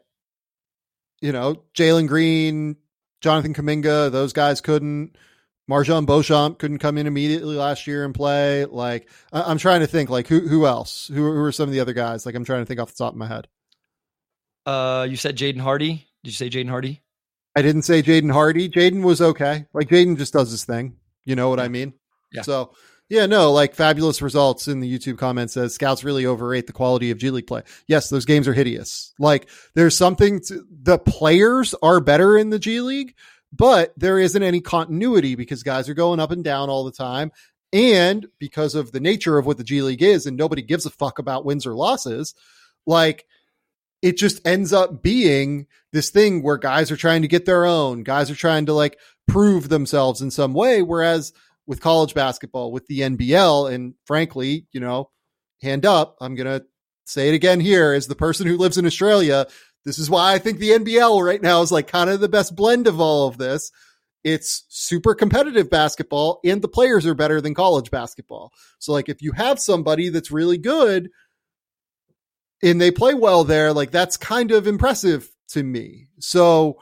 you 1.22 1.32
know, 1.32 1.64
Jalen 1.74 2.08
Green, 2.08 2.78
Jonathan 3.22 3.54
Kuminga, 3.54 4.12
those 4.12 4.34
guys 4.34 4.62
couldn't. 4.62 5.18
MarJon 5.70 6.06
Beauchamp 6.06 6.60
couldn't 6.60 6.78
come 6.78 6.98
in 6.98 7.08
immediately 7.08 7.56
last 7.56 7.88
year 7.88 8.06
and 8.06 8.14
play. 8.14 8.66
Like 8.66 9.10
I- 9.34 9.52
am 9.52 9.58
trying 9.58 9.82
to 9.82 9.88
think, 9.88 10.10
like 10.10 10.28
who 10.28 10.48
who 10.48 10.66
else? 10.66 11.08
Who, 11.08 11.16
who 11.16 11.44
are 11.44 11.52
some 11.52 11.70
of 11.70 11.74
the 11.74 11.80
other 11.80 11.94
guys? 11.94 12.26
Like 12.26 12.36
I'm 12.36 12.46
trying 12.46 12.62
to 12.62 12.66
think 12.66 12.80
off 12.80 12.92
the 12.92 12.98
top 12.98 13.14
of 13.14 13.18
my 13.18 13.28
head. 13.28 13.48
Uh, 14.66 15.06
you 15.10 15.16
said 15.16 15.38
Jaden 15.38 15.60
Hardy. 15.60 16.08
Did 16.24 16.30
you 16.30 16.32
say 16.32 16.50
Jaden 16.50 16.70
Hardy? 16.70 17.02
I 17.56 17.62
didn't 17.62 17.84
say 17.84 18.02
Jaden 18.02 18.32
Hardy. 18.32 18.70
Jaden 18.70 19.04
was 19.04 19.22
okay. 19.22 19.66
Like 19.74 19.90
Jaden 19.90 20.18
just 20.18 20.34
does 20.34 20.52
his 20.52 20.66
thing. 20.66 20.98
You 21.24 21.36
know 21.36 21.50
what 21.50 21.60
I 21.60 21.68
mean? 21.68 21.94
Yeah. 22.32 22.42
So 22.42 22.74
yeah, 23.08 23.28
no, 23.28 23.52
like 23.52 23.76
fabulous 23.76 24.22
results 24.22 24.68
in 24.68 24.80
the 24.80 24.92
YouTube 24.92 25.20
comment 25.20 25.52
says 25.52 25.76
scouts 25.76 26.04
really 26.04 26.26
overrate 26.26 26.66
the 26.66 26.74
quality 26.74 27.12
of 27.12 27.20
G 27.20 27.30
League 27.30 27.46
play. 27.46 27.62
Yes, 27.88 28.10
those 28.10 28.26
games 28.26 28.48
are 28.48 28.54
hideous. 28.54 29.14
Like 29.20 29.48
there's 29.76 29.96
something 29.96 30.42
to, 30.42 30.66
the 30.72 30.98
players 30.98 31.76
are 31.84 32.00
better 32.00 32.36
in 32.36 32.50
the 32.50 32.58
G 32.58 32.82
League, 32.82 33.16
but 33.56 33.94
there 33.98 34.20
isn't 34.20 34.44
any 34.44 34.62
continuity 34.62 35.36
because 35.36 35.64
guys 35.64 35.88
are 35.88 35.94
going 35.94 36.20
up 36.20 36.32
and 36.32 36.44
down 36.44 36.70
all 36.70 36.84
the 36.84 36.92
time. 36.92 37.32
And 37.72 38.28
because 38.40 38.76
of 38.76 38.92
the 38.92 39.00
nature 39.00 39.38
of 39.38 39.46
what 39.46 39.58
the 39.58 39.64
G 39.64 39.82
League 39.82 40.02
is, 40.02 40.26
and 40.26 40.38
nobody 40.38 40.62
gives 40.62 40.86
a 40.86 40.90
fuck 40.90 41.20
about 41.20 41.46
wins 41.46 41.66
or 41.66 41.74
losses, 41.74 42.34
like 42.86 43.26
it 44.02 44.18
just 44.18 44.46
ends 44.48 44.72
up 44.72 45.02
being 45.02 45.68
this 45.92 46.10
thing 46.10 46.44
where 46.44 46.58
guys 46.58 46.92
are 46.92 46.98
trying 46.98 47.22
to 47.22 47.28
get 47.28 47.46
their 47.46 47.66
own, 47.66 48.04
guys 48.04 48.30
are 48.30 48.36
trying 48.36 48.66
to 48.68 48.74
like 48.74 48.98
prove 49.28 49.70
themselves 49.70 50.22
in 50.22 50.32
some 50.32 50.54
way. 50.54 50.82
Whereas 50.82 51.34
with 51.68 51.82
college 51.82 52.14
basketball, 52.14 52.72
with 52.72 52.86
the 52.88 53.00
NBL, 53.00 53.74
and 53.74 53.96
frankly, 54.06 54.68
you 54.72 54.80
know, 54.80 55.10
hand 55.62 55.86
up, 55.86 56.16
I'm 56.22 56.36
going 56.36 56.60
to 56.60 56.66
say 57.06 57.30
it 57.30 57.34
again 57.34 57.60
here 57.60 57.94
as 57.94 58.08
the 58.08 58.16
person 58.16 58.48
who 58.48 58.58
lives 58.58 58.78
in 58.78 58.86
Australia. 58.86 59.48
This 59.86 60.00
is 60.00 60.10
why 60.10 60.34
I 60.34 60.40
think 60.40 60.60
the 60.60 60.72
NBL 60.72 61.24
right 61.24 61.42
now 61.42 61.62
is 61.62 61.72
like 61.72 61.88
kind 61.88 62.10
of 62.10 62.20
the 62.20 62.30
best 62.30 62.56
blend 62.56 62.88
of 62.88 63.00
all 63.00 63.28
of 63.28 63.38
this. 63.38 63.72
It's 64.24 64.66
super 64.70 65.14
competitive 65.14 65.70
basketball 65.70 66.40
and 66.44 66.62
the 66.62 66.68
players 66.68 67.06
are 67.06 67.14
better 67.14 67.40
than 67.40 67.54
college 67.54 67.92
basketball. 67.92 68.52
So 68.80 68.92
like 68.92 69.08
if 69.08 69.22
you 69.22 69.32
have 69.34 69.60
somebody 69.60 70.10
that's 70.10 70.32
really 70.32 70.58
good 70.58 71.10
and 72.64 72.82
they 72.82 72.90
play 72.90 73.14
well 73.14 73.44
there, 73.44 73.72
like 73.72 73.92
that's 73.92 74.18
kind 74.18 74.52
of 74.52 74.66
impressive 74.66 75.30
to 75.50 75.62
me. 75.62 76.08
So 76.20 76.82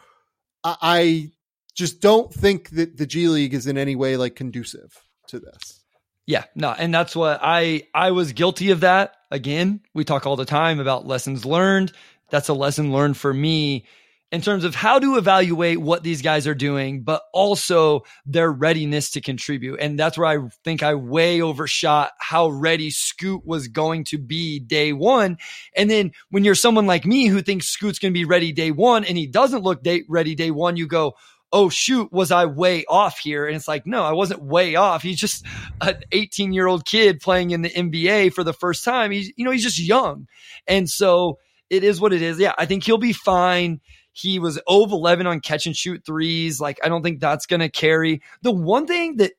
I 0.64 1.32
just 1.76 1.99
don't 1.99 2.34
think 2.34 2.70
that 2.70 2.95
the 2.97 3.06
G 3.06 3.28
League 3.28 3.54
is 3.54 3.68
in 3.68 3.78
any 3.78 3.97
way 3.97 4.16
like 4.16 4.36
conducive 4.36 5.04
to 5.28 5.39
this. 5.39 5.82
Yeah, 6.26 6.45
no, 6.56 6.72
and 6.72 6.93
that's 6.93 7.16
what 7.16 7.39
I 7.41 7.84
I 7.93 8.12
was 8.12 8.32
guilty 8.32 8.72
of 8.72 8.80
that. 8.80 9.16
Again, 9.30 9.82
we 9.93 10.06
talk 10.06 10.26
all 10.26 10.38
the 10.38 10.45
time 10.45 10.80
about 10.80 11.06
lessons 11.06 11.43
learned. 11.43 11.91
That's 12.34 12.50
a 12.50 12.54
lesson 12.56 12.92
learned 12.92 13.16
for 13.16 13.32
me 13.32 13.86
in 14.32 14.42
terms 14.42 14.64
of 14.64 14.74
how 14.74 14.98
to 14.98 15.18
evaluate 15.18 15.80
what 15.80 16.02
these 16.02 16.24
guys 16.24 16.48
are 16.48 16.56
doing, 16.56 17.04
but 17.04 17.22
also 17.32 18.02
their 18.26 18.52
readiness 18.52 19.12
to 19.12 19.22
contribute. 19.22 19.80
And 19.80 20.00
that's 20.00 20.18
where 20.18 20.26
I 20.26 20.50
think 20.64 20.82
I 20.82 20.96
way 20.96 21.44
overshot 21.44 22.14
how 22.18 22.50
ready 22.50 22.90
Scoot 22.90 23.46
was 23.46 23.68
going 23.68 24.06
to 24.06 24.18
be 24.18 24.60
day 24.60 24.94
one. 24.94 25.38
And 25.78 25.92
then 25.92 26.12
when 26.32 26.44
you're 26.44 26.56
someone 26.56 26.88
like 26.88 27.06
me 27.06 27.28
who 27.28 27.44
thinks 27.44 27.68
Scoot's 27.68 28.00
going 28.00 28.12
to 28.12 28.20
be 28.20 28.26
ready 28.26 28.52
day 28.52 28.72
one 28.72 29.06
and 29.06 29.16
he 29.16 29.28
doesn't 29.28 29.62
look 29.62 29.84
day, 29.84 30.02
ready 30.10 30.34
day 30.34 30.50
one, 30.50 30.76
you 30.76 30.88
go, 30.88 31.14
oh 31.52 31.70
shoot, 31.70 32.12
was 32.12 32.32
I 32.32 32.46
way 32.46 32.84
off 32.86 33.20
here? 33.20 33.46
And 33.46 33.56
it's 33.56 33.68
like, 33.68 33.86
no, 33.86 34.02
I 34.04 34.14
wasn't 34.14 34.42
way 34.42 34.74
off. 34.74 35.04
He's 35.04 35.20
just 35.20 35.46
an 35.82 36.02
18 36.12 36.52
year 36.52 36.66
old 36.66 36.84
kid 36.84 37.20
playing 37.20 37.52
in 37.52 37.62
the 37.62 37.70
NBA 37.70 38.34
for 38.34 38.44
the 38.44 38.54
first 38.54 38.84
time. 38.84 39.12
He's, 39.12 39.32
you 39.36 39.46
know, 39.46 39.52
he's 39.52 39.62
just 39.62 39.78
young. 39.78 40.28
And 40.68 40.90
so 40.90 41.38
it 41.70 41.84
is 41.84 41.99
what 41.99 42.14
it 42.14 42.22
is. 42.22 42.39
Yeah, 42.39 42.53
I 42.57 42.66
think 42.66 42.84
he'll 42.84 42.97
be 42.97 43.14
fine. 43.14 43.82
He 44.11 44.38
was 44.39 44.59
0 44.70 44.86
11 44.91 45.26
on 45.26 45.39
catch 45.39 45.66
and 45.66 45.76
shoot 45.76 46.05
threes. 46.05 46.61
Like, 46.61 46.80
I 46.84 46.89
don't 46.89 47.01
think 47.01 47.20
that's 47.20 47.45
going 47.45 47.61
to 47.61 47.70
carry. 47.70 48.22
The 48.41 48.51
one 48.51 48.86
thing 48.86 49.18
that 49.18 49.32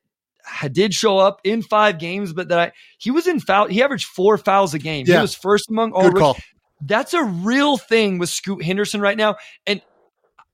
did 0.73 0.95
show 0.95 1.19
up 1.19 1.41
in 1.45 1.63
five 1.63 1.99
games, 1.99 2.33
but 2.33 2.49
that 2.49 2.59
I, 2.59 2.73
he 2.99 3.11
was 3.11 3.27
in 3.27 3.41
foul. 3.41 3.69
He 3.69 3.83
averaged 3.83 4.07
four 4.07 4.37
fouls 4.37 4.75
a 4.75 4.79
game. 4.79 5.07
Yeah. 5.07 5.17
He 5.17 5.23
was 5.23 5.35
first 5.35 5.71
among 5.71 5.93
all. 5.93 6.11
Good 6.11 6.19
call. 6.19 6.37
That's 6.81 7.15
a 7.15 7.23
real 7.23 7.77
thing 7.77 8.19
with 8.19 8.29
Scoot 8.29 8.63
Henderson 8.63 9.01
right 9.01 9.17
now. 9.17 9.37
And 9.67 9.81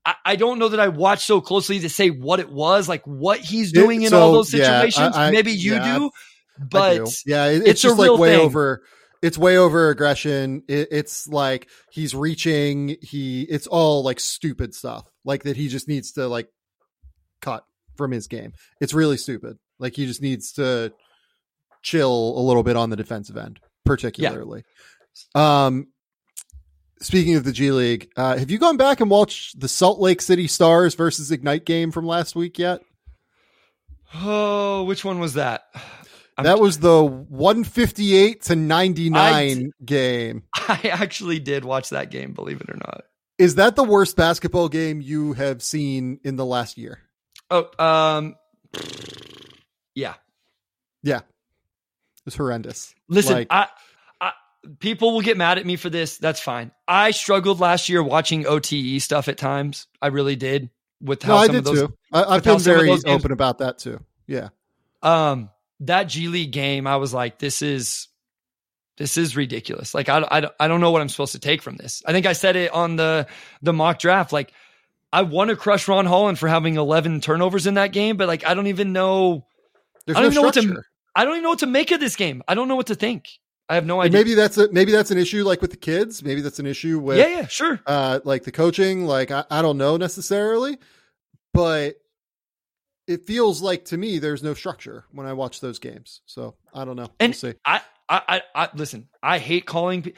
I, 0.04 0.14
I, 0.24 0.36
don't 0.36 0.58
know 0.58 0.68
that 0.68 0.78
I 0.78 0.88
watched 0.88 1.22
so 1.22 1.40
closely 1.40 1.80
to 1.80 1.88
say 1.88 2.10
what 2.10 2.40
it 2.40 2.50
was, 2.50 2.88
like 2.88 3.04
what 3.04 3.40
he's 3.40 3.72
doing 3.72 4.02
it, 4.02 4.06
in 4.06 4.10
so, 4.10 4.20
all 4.20 4.32
those 4.32 4.50
situations. 4.50 5.16
Yeah, 5.16 5.22
I, 5.22 5.30
Maybe 5.30 5.52
you 5.52 5.74
yeah, 5.74 5.98
do, 5.98 6.10
but 6.58 7.04
do. 7.06 7.10
yeah, 7.26 7.46
it, 7.46 7.56
it's, 7.56 7.68
it's, 7.68 7.82
just 7.82 7.98
like 7.98 8.16
way 8.18 8.36
thing. 8.36 8.46
over 8.46 8.82
it's 9.22 9.38
way 9.38 9.56
over 9.56 9.90
aggression. 9.90 10.62
It, 10.68 10.88
it's 10.90 11.28
like 11.28 11.68
he's 11.90 12.14
reaching. 12.14 12.96
He 13.02 13.42
it's 13.42 13.66
all 13.66 14.02
like 14.02 14.20
stupid 14.20 14.74
stuff 14.74 15.10
like 15.24 15.42
that. 15.44 15.56
He 15.56 15.68
just 15.68 15.88
needs 15.88 16.12
to 16.12 16.26
like 16.26 16.48
cut 17.40 17.64
from 17.96 18.10
his 18.12 18.26
game. 18.26 18.52
It's 18.80 18.94
really 18.94 19.16
stupid. 19.16 19.58
Like 19.78 19.94
he 19.94 20.06
just 20.06 20.22
needs 20.22 20.52
to 20.52 20.92
chill 21.82 22.38
a 22.38 22.42
little 22.42 22.62
bit 22.62 22.76
on 22.76 22.90
the 22.90 22.96
defensive 22.96 23.36
end, 23.36 23.60
particularly. 23.84 24.64
Yeah. 25.34 25.66
Um, 25.66 25.88
speaking 27.00 27.36
of 27.36 27.44
the 27.44 27.52
G 27.52 27.72
League, 27.72 28.10
uh, 28.16 28.36
have 28.36 28.50
you 28.50 28.58
gone 28.58 28.76
back 28.76 29.00
and 29.00 29.10
watched 29.10 29.58
the 29.58 29.68
Salt 29.68 29.98
Lake 29.98 30.20
City 30.20 30.46
Stars 30.46 30.94
versus 30.94 31.30
Ignite 31.30 31.64
game 31.64 31.90
from 31.90 32.06
last 32.06 32.34
week 32.34 32.58
yet? 32.58 32.80
Oh, 34.14 34.84
which 34.84 35.04
one 35.04 35.20
was 35.20 35.34
that? 35.34 35.62
I'm 36.41 36.45
that 36.45 36.59
was 36.59 36.78
the 36.78 37.05
158 37.05 38.43
to 38.43 38.57
99 38.57 39.72
game. 39.84 40.43
I 40.55 40.91
actually 40.93 41.38
did 41.38 41.64
watch 41.64 41.91
that 41.91 42.11
game, 42.11 42.32
believe 42.32 42.61
it 42.61 42.70
or 42.70 42.76
not. 42.76 43.05
Is 43.38 43.57
that 43.57 43.76
the 43.76 43.84
worst 43.84 44.16
basketball 44.16 44.68
game 44.68 45.01
you 45.01 45.34
have 45.34 45.62
seen 45.62 46.20
in 46.24 46.36
the 46.36 46.45
last 46.45 46.76
year? 46.76 47.01
Oh, 47.51 47.68
um, 47.78 48.36
yeah. 49.95 50.14
Yeah. 51.03 51.20
It's 52.26 52.36
horrendous. 52.36 52.95
Listen, 53.09 53.34
like, 53.34 53.49
I, 53.51 53.68
I, 54.20 54.32
people 54.78 55.12
will 55.12 55.22
get 55.22 55.36
mad 55.36 55.59
at 55.59 55.66
me 55.66 55.76
for 55.76 55.91
this. 55.91 56.18
That's 56.18 56.41
fine. 56.41 56.70
I 56.86 57.11
struggled 57.12 57.61
last 57.61 57.88
year 57.88 58.03
watching 58.03 58.47
OTE 58.47 59.01
stuff 59.01 59.28
at 59.28 59.38
times. 59.38 59.86
I 60.01 60.09
really 60.09 60.36
did 60.36 60.70
with 61.01 61.22
how 61.22 61.36
no, 61.36 61.47
some 61.47 61.51
I 61.51 61.53
did 61.53 61.59
of 61.59 61.64
those. 61.64 61.80
Too. 61.80 61.95
I, 62.12 62.34
have 62.34 62.45
been 62.45 62.59
very 62.59 62.91
open 63.07 63.32
about 63.32 63.59
that 63.59 63.78
too. 63.78 64.01
Yeah. 64.26 64.49
Um, 65.03 65.51
that 65.80 66.04
G 66.04 66.28
League 66.28 66.52
game, 66.52 66.86
I 66.86 66.96
was 66.96 67.12
like, 67.12 67.38
this 67.38 67.62
is 67.62 68.08
this 68.96 69.16
is 69.16 69.34
ridiculous. 69.34 69.94
Like 69.94 70.08
I, 70.08 70.18
I, 70.18 70.50
I 70.60 70.68
don't 70.68 70.80
know 70.80 70.90
what 70.90 71.00
I'm 71.00 71.08
supposed 71.08 71.32
to 71.32 71.38
take 71.38 71.62
from 71.62 71.76
this. 71.76 72.02
I 72.04 72.12
think 72.12 72.26
I 72.26 72.34
said 72.34 72.56
it 72.56 72.72
on 72.72 72.96
the 72.96 73.26
the 73.62 73.72
mock 73.72 73.98
draft. 73.98 74.32
Like 74.32 74.52
I 75.12 75.22
want 75.22 75.50
to 75.50 75.56
crush 75.56 75.88
Ron 75.88 76.06
Holland 76.06 76.38
for 76.38 76.48
having 76.48 76.76
11 76.76 77.20
turnovers 77.20 77.66
in 77.66 77.74
that 77.74 77.92
game, 77.92 78.16
but 78.16 78.28
like 78.28 78.46
I 78.46 78.54
don't 78.54 78.66
even 78.66 78.92
know. 78.92 79.46
There's 80.06 80.16
I 80.16 80.22
don't 80.22 80.34
no 80.34 80.48
even 80.48 80.64
know 80.64 80.72
what 80.72 80.76
to. 80.76 80.82
I 81.14 81.24
don't 81.24 81.34
even 81.34 81.42
know 81.42 81.50
what 81.50 81.58
to 81.60 81.66
make 81.66 81.90
of 81.90 82.00
this 82.00 82.16
game. 82.16 82.42
I 82.46 82.54
don't 82.54 82.68
know 82.68 82.76
what 82.76 82.88
to 82.88 82.94
think. 82.94 83.28
I 83.68 83.74
have 83.76 83.86
no 83.86 84.00
idea. 84.00 84.18
maybe 84.18 84.34
that's 84.34 84.58
a 84.58 84.70
maybe 84.72 84.90
that's 84.90 85.12
an 85.12 85.18
issue 85.18 85.44
like 85.44 85.62
with 85.62 85.70
the 85.70 85.76
kids. 85.76 86.24
Maybe 86.24 86.40
that's 86.40 86.58
an 86.58 86.66
issue 86.66 86.98
with 86.98 87.18
yeah, 87.18 87.28
yeah, 87.28 87.46
sure. 87.46 87.80
Uh, 87.86 88.18
like 88.24 88.42
the 88.42 88.52
coaching. 88.52 89.06
Like 89.06 89.30
I, 89.30 89.44
I 89.50 89.62
don't 89.62 89.78
know 89.78 89.96
necessarily, 89.96 90.76
but 91.54 91.94
it 93.11 93.26
feels 93.26 93.61
like 93.61 93.84
to 93.86 93.98
me 93.98 94.18
there's 94.18 94.42
no 94.42 94.54
structure 94.54 95.04
when 95.11 95.26
I 95.26 95.32
watch 95.32 95.61
those 95.61 95.78
games. 95.80 96.20
So 96.26 96.54
I 96.72 96.84
don't 96.84 96.96
know. 96.96 97.08
And 97.18 97.30
we'll 97.30 97.52
see. 97.52 97.54
I, 97.64 97.80
I, 98.08 98.22
I, 98.28 98.42
I 98.54 98.68
listen. 98.74 99.08
I 99.22 99.38
hate 99.38 99.66
calling. 99.66 100.12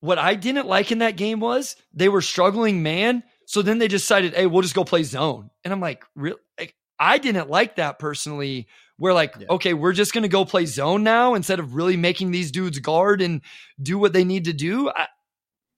What 0.00 0.18
I 0.18 0.36
didn't 0.36 0.68
like 0.68 0.92
in 0.92 0.98
that 0.98 1.16
game 1.16 1.40
was 1.40 1.74
they 1.92 2.08
were 2.08 2.22
struggling 2.22 2.82
man. 2.82 3.24
So 3.46 3.62
then 3.62 3.78
they 3.78 3.88
decided, 3.88 4.34
hey, 4.34 4.46
we'll 4.46 4.62
just 4.62 4.74
go 4.74 4.84
play 4.84 5.02
zone. 5.02 5.50
And 5.64 5.72
I'm 5.72 5.80
like, 5.80 6.04
really? 6.14 6.38
Like, 6.58 6.76
I 7.00 7.18
didn't 7.18 7.50
like 7.50 7.76
that 7.76 7.98
personally. 7.98 8.68
We're 8.98 9.14
like, 9.14 9.34
yeah. 9.38 9.46
okay, 9.50 9.74
we're 9.74 9.92
just 9.92 10.12
gonna 10.14 10.28
go 10.28 10.44
play 10.44 10.66
zone 10.66 11.02
now 11.02 11.34
instead 11.34 11.58
of 11.58 11.74
really 11.74 11.96
making 11.96 12.30
these 12.30 12.52
dudes 12.52 12.78
guard 12.78 13.20
and 13.20 13.40
do 13.82 13.98
what 13.98 14.12
they 14.12 14.24
need 14.24 14.44
to 14.44 14.52
do. 14.52 14.90
I, 14.90 15.06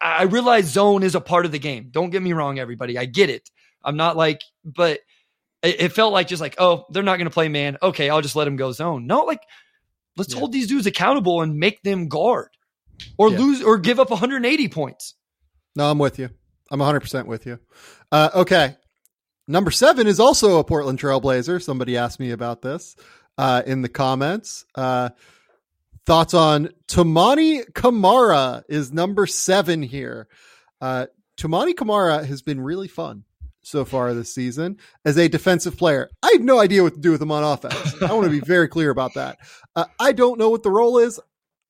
I 0.03 0.23
realize 0.25 0.67
zone 0.67 1.03
is 1.03 1.15
a 1.15 1.21
part 1.21 1.47
of 1.47 1.53
the 1.53 1.59
game. 1.59 1.89
Don't 1.91 2.11
get 2.11 2.23
me 2.23 2.33
wrong, 2.35 2.59
everybody. 2.59 2.99
I 2.99 3.07
get 3.07 3.31
it. 3.31 3.51
I'm 3.83 3.97
not 3.97 4.17
like, 4.17 4.41
but 4.65 5.01
it, 5.63 5.81
it 5.81 5.93
felt 5.93 6.13
like 6.13 6.29
just 6.29 6.41
like, 6.41 6.57
oh, 6.59 6.87
they're 6.91 7.03
not 7.03 7.17
going 7.17 7.27
to 7.27 7.35
play 7.35 7.49
man. 7.49 7.79
Okay, 7.83 8.11
I'll 8.11 8.21
just 8.21 8.37
let 8.37 8.45
them 8.45 8.57
go 8.57 8.73
zone. 8.73 9.07
No, 9.07 9.23
like 9.23 9.43
let's 10.17 10.33
yeah. 10.33 10.39
hold 10.39 10.53
these 10.53 10.67
dudes 10.67 10.87
accountable 10.87 11.43
and 11.43 11.57
make 11.57 11.83
them 11.83 12.09
guard 12.09 12.49
or 13.19 13.31
yeah. 13.31 13.39
lose 13.39 13.63
or 13.63 13.79
give 13.79 14.01
up 14.01 14.11
180 14.11 14.69
points. 14.69 15.15
No, 15.77 15.91
I'm 15.91 15.99
with 15.99 16.19
you. 16.19 16.31
I'm 16.71 16.81
100% 16.81 17.27
with 17.27 17.47
you. 17.47 17.59
Uh, 18.13 18.31
okay. 18.35 18.77
Number 19.49 19.71
seven 19.71 20.07
is 20.07 20.21
also 20.21 20.59
a 20.59 20.65
Portland 20.65 21.01
Trailblazer. 21.01 21.61
Somebody 21.61 21.97
asked 21.97 22.21
me 22.21 22.31
about 22.31 22.63
this 22.63 22.95
uh, 23.37 23.63
in 23.67 23.83
the 23.83 23.89
comments. 23.89 24.65
Uh, 24.75 25.11
thoughts 26.07 26.35
on 26.35 26.71
Toumani 26.87 27.73
Camara 27.75 28.65
is 28.69 28.93
number 28.93 29.27
seven 29.27 29.83
here. 29.83 30.29
Uh, 30.81 31.07
Toumani 31.37 31.77
Camara 31.77 32.25
has 32.25 32.43
been 32.43 32.61
really 32.61 32.89
fun 32.89 33.25
so 33.63 33.85
far 33.85 34.15
this 34.15 34.35
season 34.35 34.79
as 35.05 35.19
a 35.19 35.29
defensive 35.29 35.77
player. 35.77 36.11
I 36.23 36.31
have 36.33 36.43
no 36.43 36.59
idea 36.59 36.83
what 36.83 36.95
to 36.95 37.01
do 37.01 37.11
with 37.11 37.23
him 37.23 37.33
on 37.33 37.45
offense. 37.45 37.95
I 38.03 38.13
want 38.13 38.25
to 38.25 38.31
be 38.31 38.41
very 38.41 38.69
clear 38.69 38.91
about 38.91 39.15
that. 39.15 39.39
Uh, 39.77 39.85
I 39.99 40.13
don't 40.13 40.39
know 40.39 40.51
what 40.51 40.63
the 40.63 40.71
role 40.71 40.99
is. 40.99 41.21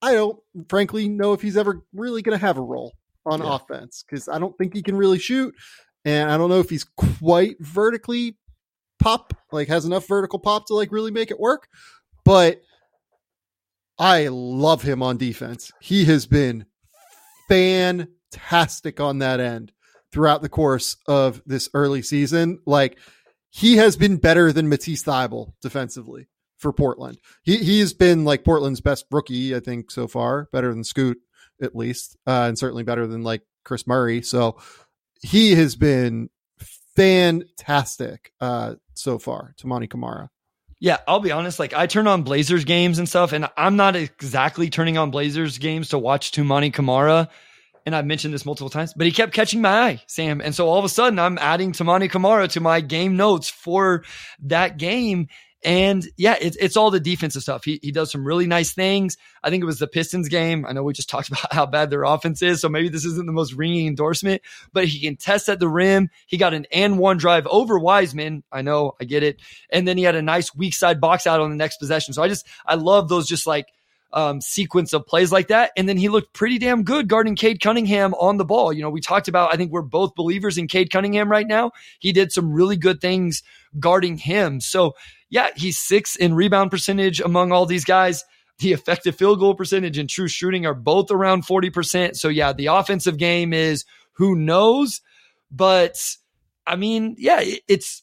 I 0.03 0.15
don't 0.15 0.39
frankly 0.69 1.09
know 1.09 1.33
if 1.33 1.43
he's 1.43 1.57
ever 1.57 1.83
really 1.93 2.23
going 2.23 2.39
to 2.39 2.45
have 2.45 2.57
a 2.57 2.63
role 2.63 2.95
on 3.27 3.43
yeah. 3.43 3.55
offense 3.55 4.05
because 4.09 4.29
I 4.29 4.39
don't 4.39 4.57
think 4.57 4.75
he 4.75 4.83
can 4.83 4.97
really 4.97 5.19
shoot. 5.19 5.55
And 6.05 6.31
I 6.31 6.39
don't 6.39 6.49
know 6.49 6.61
if 6.61 6.71
he's 6.71 6.85
quite 6.85 7.57
vertically 7.61 8.39
pop, 8.99 9.35
like 9.53 9.69
has 9.69 9.85
enough 9.85 10.09
vertical 10.09 10.39
pop 10.39 10.67
to 10.67 10.75
like 10.75 10.93
really 10.93 11.11
make 11.11 11.31
it 11.31 11.39
work. 11.39 11.69
But 12.25 12.63
I 13.99 14.29
love 14.29 14.83
him 14.83 15.03
on 15.03 15.19
defense. 15.19 15.71
He 15.81 16.07
has 16.07 16.27
been 16.27 16.65
fantastic 17.49 19.01
on 19.01 19.19
that 19.19 19.41
end 19.41 19.73
throughout 20.13 20.43
the 20.43 20.49
course 20.49 20.97
of 21.07 21.43
this 21.47 21.69
early 21.75 22.03
season. 22.03 22.61
Like 22.67 22.99
he 23.51 23.77
has 23.77 23.97
been 23.97 24.17
better 24.17 24.53
than 24.53 24.69
Matisse 24.69 25.03
Thybulle 25.03 25.53
defensively 25.61 26.29
for 26.59 26.73
Portland. 26.73 27.19
He 27.43 27.59
he 27.59 27.81
has 27.81 27.93
been 27.93 28.25
like 28.25 28.45
Portland's 28.45 28.81
best 28.81 29.07
rookie, 29.11 29.55
I 29.55 29.61
think, 29.61 29.91
so 29.91 30.07
far, 30.07 30.49
better 30.53 30.73
than 30.73 30.85
Scoot 30.85 31.19
at 31.63 31.77
least, 31.77 32.17
uh, 32.27 32.47
and 32.49 32.59
certainly 32.59 32.85
better 32.85 33.07
than 33.07 33.23
like 33.23 33.43
Kris 33.65 33.87
Murray. 33.87 34.23
So 34.23 34.59
he 35.23 35.55
has 35.55 35.77
been 35.77 36.31
fantastic 36.97 38.33
uh, 38.41 38.75
so 38.95 39.19
far, 39.19 39.55
Toumani 39.61 39.89
Camara. 39.89 40.31
Yeah, 40.79 40.97
I'll 41.07 41.21
be 41.21 41.33
honest. 41.33 41.59
Like 41.59 41.75
I 41.75 41.87
turn 41.87 42.07
on 42.07 42.23
Blazers 42.23 42.65
games 42.65 42.99
and 42.99 43.09
stuff, 43.09 43.33
and 43.33 43.49
I'm 43.57 43.77
not 43.77 43.97
exactly 43.97 44.71
turning 44.71 44.97
on 44.97 45.11
Blazers 45.11 45.59
games 45.59 45.91
to 45.91 45.99
watch 45.99 46.33
Toumani 46.33 46.73
Camara. 46.73 47.29
And 47.87 47.95
I've 47.95 48.07
mentioned 48.07 48.35
this 48.35 48.45
multiple 48.45 48.71
times, 48.71 48.93
but 48.95 49.07
he 49.07 49.13
kept 49.13 49.33
catching 49.33 49.61
my 49.61 49.71
eye, 49.71 50.03
Sam. 50.07 50.41
And 50.41 50.55
so 50.55 50.69
all 50.69 50.79
of 50.79 50.85
a 50.85 50.89
sudden, 50.89 51.19
I'm 51.19 51.39
adding 51.39 51.73
Toumani 51.73 52.11
Camara 52.11 52.49
to 52.49 52.61
my 52.61 52.81
game 52.81 53.17
notes 53.17 53.49
for 53.49 54.05
that 54.41 54.77
game. 54.77 55.29
And 55.63 56.07
yeah, 56.17 56.37
it's 56.41 56.57
it's 56.57 56.77
all 56.77 56.91
the 56.91 57.01
defensive 57.01 57.43
stuff. 57.43 57.65
He 57.65 57.79
he 57.83 57.93
does 57.93 58.11
some 58.11 58.27
really 58.27 58.47
nice 58.47 58.73
things. 58.73 59.19
I 59.45 59.51
think 59.51 59.63
it 59.63 59.67
was 59.67 59.79
the 59.79 59.87
Pistons 59.87 60.31
game. 60.31 60.65
I 60.67 60.73
know 60.73 60.83
we 60.83 60.95
just 60.95 61.11
talked 61.11 61.29
about 61.31 61.53
how 61.53 61.67
bad 61.67 61.91
their 61.91 62.05
offense 62.05 62.41
is, 62.41 62.63
so 62.63 62.71
maybe 62.71 62.89
this 62.89 63.05
isn't 63.05 63.27
the 63.27 63.33
most 63.33 63.53
ringing 63.53 63.87
endorsement, 63.87 64.41
but 64.73 64.87
he 64.87 65.01
can 65.01 65.17
test 65.17 65.51
at 65.51 65.61
the 65.61 65.69
rim. 65.69 66.09
He 66.27 66.39
got 66.39 66.55
an 66.55 66.67
and 66.73 66.99
one 66.99 67.19
drive 67.19 67.47
over 67.47 67.79
Wiseman. 67.79 68.43
I 68.51 68.63
know, 68.63 68.95
I 69.01 69.05
get 69.05 69.23
it. 69.23 69.41
And 69.71 69.87
then 69.87 69.99
he 69.99 70.05
had 70.05 70.15
a 70.15 70.23
nice 70.23 70.55
weak 70.55 70.75
side 70.75 70.99
box 70.99 71.27
out 71.27 71.41
on 71.41 71.51
the 71.51 71.57
next 71.57 71.77
possession. 71.77 72.15
So 72.15 72.23
I 72.23 72.29
just 72.29 72.47
I 72.65 72.77
love 72.77 73.11
those 73.11 73.29
just 73.29 73.47
like 73.47 73.67
um, 74.13 74.41
sequence 74.41 74.93
of 74.93 75.07
plays 75.07 75.33
like 75.33 75.49
that. 75.49 75.73
And 75.77 75.89
then 75.89 75.97
he 75.97 76.09
looked 76.09 76.33
pretty 76.33 76.59
damn 76.59 76.83
good 76.83 77.09
guarding 77.09 77.37
Cade 77.37 77.61
Cunningham 77.61 78.15
on 78.15 78.37
the 78.37 78.45
ball. 78.45 78.73
You 78.73 78.83
know, 78.83 78.91
we 78.91 79.01
talked 79.01 79.29
about, 79.29 79.53
I 79.53 79.57
think 79.57 79.73
we're 79.73 79.83
both 79.83 80.15
believers 80.15 80.59
in 80.59 80.69
Cade 80.69 80.91
Cunningham 80.91 81.31
right 81.31 81.47
now. 81.47 81.71
He 81.99 82.13
did 82.13 82.33
some 82.33 82.53
really 82.53 82.77
good 82.77 83.01
things 83.01 83.43
guarding 83.79 84.17
him. 84.17 84.61
So 84.61 84.95
yeah, 85.31 85.51
he's 85.57 85.79
six 85.79 86.17
in 86.17 86.35
rebound 86.35 86.71
percentage 86.71 87.21
among 87.21 87.53
all 87.53 87.67
these 87.67 87.85
guys. 87.85 88.25
The 88.59 88.73
effective 88.73 89.17
field 89.17 89.39
goal 89.39 89.55
percentage 89.55 89.97
and 89.97 90.09
true 90.09 90.29
shooting 90.29 90.67
are 90.67 90.75
both 90.75 91.11
around 91.11 91.47
40%. 91.47 92.17
So, 92.17 92.29
yeah, 92.29 92.53
the 92.53 92.67
offensive 92.67 93.17
game 93.17 93.55
is 93.55 93.85
who 94.13 94.35
knows. 94.35 95.01
But 95.51 95.99
I 96.67 96.77
mean, 96.77 97.17
yeah, 97.19 97.43
it's, 97.69 98.03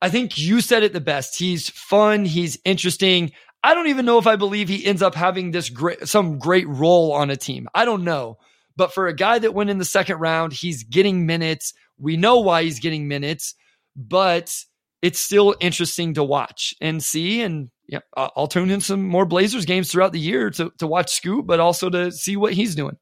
I 0.00 0.08
think 0.08 0.36
you 0.36 0.60
said 0.60 0.82
it 0.82 0.92
the 0.92 1.00
best. 1.00 1.38
He's 1.38 1.70
fun. 1.70 2.24
He's 2.24 2.58
interesting. 2.64 3.30
I 3.62 3.74
don't 3.74 3.88
even 3.88 4.04
know 4.04 4.18
if 4.18 4.26
I 4.26 4.36
believe 4.36 4.68
he 4.68 4.84
ends 4.84 5.02
up 5.02 5.14
having 5.14 5.50
this 5.50 5.70
great, 5.70 6.08
some 6.08 6.38
great 6.38 6.68
role 6.68 7.12
on 7.12 7.30
a 7.30 7.36
team. 7.36 7.68
I 7.74 7.84
don't 7.84 8.04
know. 8.04 8.38
But 8.76 8.94
for 8.94 9.06
a 9.06 9.14
guy 9.14 9.38
that 9.38 9.54
went 9.54 9.70
in 9.70 9.78
the 9.78 9.84
second 9.84 10.18
round, 10.18 10.52
he's 10.52 10.82
getting 10.82 11.26
minutes. 11.26 11.74
We 11.98 12.16
know 12.16 12.40
why 12.40 12.64
he's 12.64 12.80
getting 12.80 13.06
minutes, 13.06 13.54
but 13.94 14.56
it's 15.02 15.20
still 15.20 15.54
interesting 15.60 16.14
to 16.14 16.24
watch 16.24 16.74
and 16.80 17.02
see. 17.02 17.42
And 17.42 17.70
yeah, 17.86 18.00
I'll 18.16 18.48
tune 18.48 18.70
in 18.70 18.80
some 18.80 19.06
more 19.06 19.26
Blazers 19.26 19.66
games 19.66 19.90
throughout 19.90 20.12
the 20.12 20.20
year 20.20 20.50
to, 20.50 20.72
to 20.78 20.86
watch 20.86 21.12
Scoot, 21.12 21.46
but 21.46 21.60
also 21.60 21.90
to 21.90 22.10
see 22.10 22.36
what 22.36 22.54
he's 22.54 22.74
doing. 22.74 22.96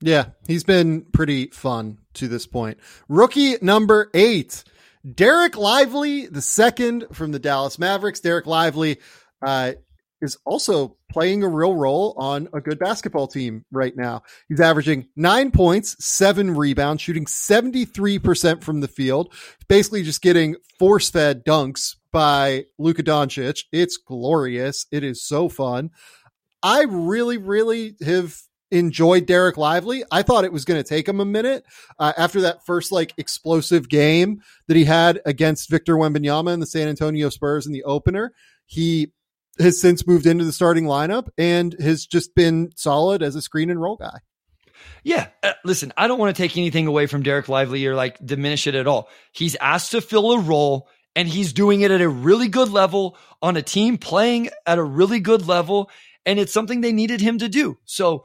Yeah, 0.00 0.26
he's 0.46 0.64
been 0.64 1.06
pretty 1.12 1.46
fun 1.48 1.98
to 2.14 2.28
this 2.28 2.46
point. 2.46 2.78
Rookie 3.08 3.56
number 3.62 4.10
eight, 4.14 4.64
Dereck 5.06 5.56
Lively, 5.56 6.26
the 6.26 6.42
second 6.42 7.06
from 7.12 7.32
the 7.32 7.38
Dallas 7.38 7.78
Mavericks. 7.78 8.20
Dereck 8.20 8.46
Lively 8.46 8.98
uh, 9.42 9.72
is 10.22 10.38
also 10.46 10.96
playing 11.10 11.42
a 11.42 11.48
real 11.48 11.74
role 11.74 12.14
on 12.16 12.48
a 12.54 12.60
good 12.60 12.78
basketball 12.78 13.26
team 13.26 13.64
right 13.70 13.94
now. 13.96 14.22
He's 14.48 14.60
averaging 14.60 15.08
nine 15.16 15.50
points, 15.50 16.02
seven 16.02 16.54
rebounds, 16.54 17.02
shooting 17.02 17.26
73% 17.26 18.62
from 18.62 18.80
the 18.80 18.88
field, 18.88 19.34
basically 19.68 20.04
just 20.04 20.22
getting 20.22 20.56
force 20.78 21.10
fed 21.10 21.44
dunks 21.44 21.96
by 22.12 22.66
Luka 22.78 23.02
Doncic. 23.02 23.64
It's 23.72 23.96
glorious. 23.96 24.86
It 24.90 25.04
is 25.04 25.22
so 25.22 25.48
fun. 25.48 25.90
I 26.62 26.84
really, 26.84 27.38
really 27.38 27.96
have 28.04 28.36
enjoyed 28.70 29.26
Dereck 29.26 29.56
Lively. 29.56 30.04
I 30.10 30.22
thought 30.22 30.44
it 30.44 30.52
was 30.52 30.64
going 30.64 30.82
to 30.82 30.88
take 30.88 31.06
him 31.06 31.20
a 31.20 31.24
minute 31.24 31.64
uh, 31.98 32.12
after 32.16 32.40
that 32.42 32.64
first 32.64 32.92
like 32.92 33.12
explosive 33.18 33.88
game 33.88 34.40
that 34.68 34.76
he 34.76 34.84
had 34.84 35.20
against 35.26 35.68
Victor 35.68 35.96
Wembanyama 35.96 36.52
and 36.52 36.62
the 36.62 36.66
San 36.66 36.88
Antonio 36.88 37.28
Spurs 37.28 37.66
in 37.66 37.72
the 37.72 37.84
opener. 37.84 38.32
He 38.66 39.12
has 39.58 39.80
since 39.80 40.06
moved 40.06 40.26
into 40.26 40.44
the 40.44 40.52
starting 40.52 40.84
lineup 40.84 41.28
and 41.36 41.74
has 41.80 42.06
just 42.06 42.34
been 42.34 42.70
solid 42.76 43.22
as 43.22 43.34
a 43.34 43.42
screen 43.42 43.70
and 43.70 43.80
roll 43.80 43.96
guy. 43.96 44.18
Yeah. 45.04 45.28
Uh, 45.42 45.52
listen, 45.64 45.92
I 45.96 46.06
don't 46.06 46.18
want 46.18 46.34
to 46.34 46.42
take 46.42 46.56
anything 46.56 46.86
away 46.86 47.06
from 47.06 47.22
Dereck 47.22 47.48
Lively 47.48 47.86
or 47.86 47.94
like 47.94 48.24
diminish 48.24 48.66
it 48.66 48.74
at 48.74 48.86
all. 48.86 49.08
He's 49.32 49.56
asked 49.56 49.92
to 49.92 50.00
fill 50.00 50.32
a 50.32 50.40
role 50.40 50.88
and 51.14 51.28
he's 51.28 51.52
doing 51.52 51.82
it 51.82 51.90
at 51.90 52.00
a 52.00 52.08
really 52.08 52.48
good 52.48 52.70
level 52.70 53.16
on 53.40 53.56
a 53.56 53.62
team 53.62 53.98
playing 53.98 54.50
at 54.66 54.78
a 54.78 54.82
really 54.82 55.20
good 55.20 55.46
level. 55.46 55.90
And 56.24 56.38
it's 56.38 56.52
something 56.52 56.80
they 56.80 56.92
needed 56.92 57.20
him 57.20 57.38
to 57.38 57.48
do. 57.48 57.78
So 57.84 58.24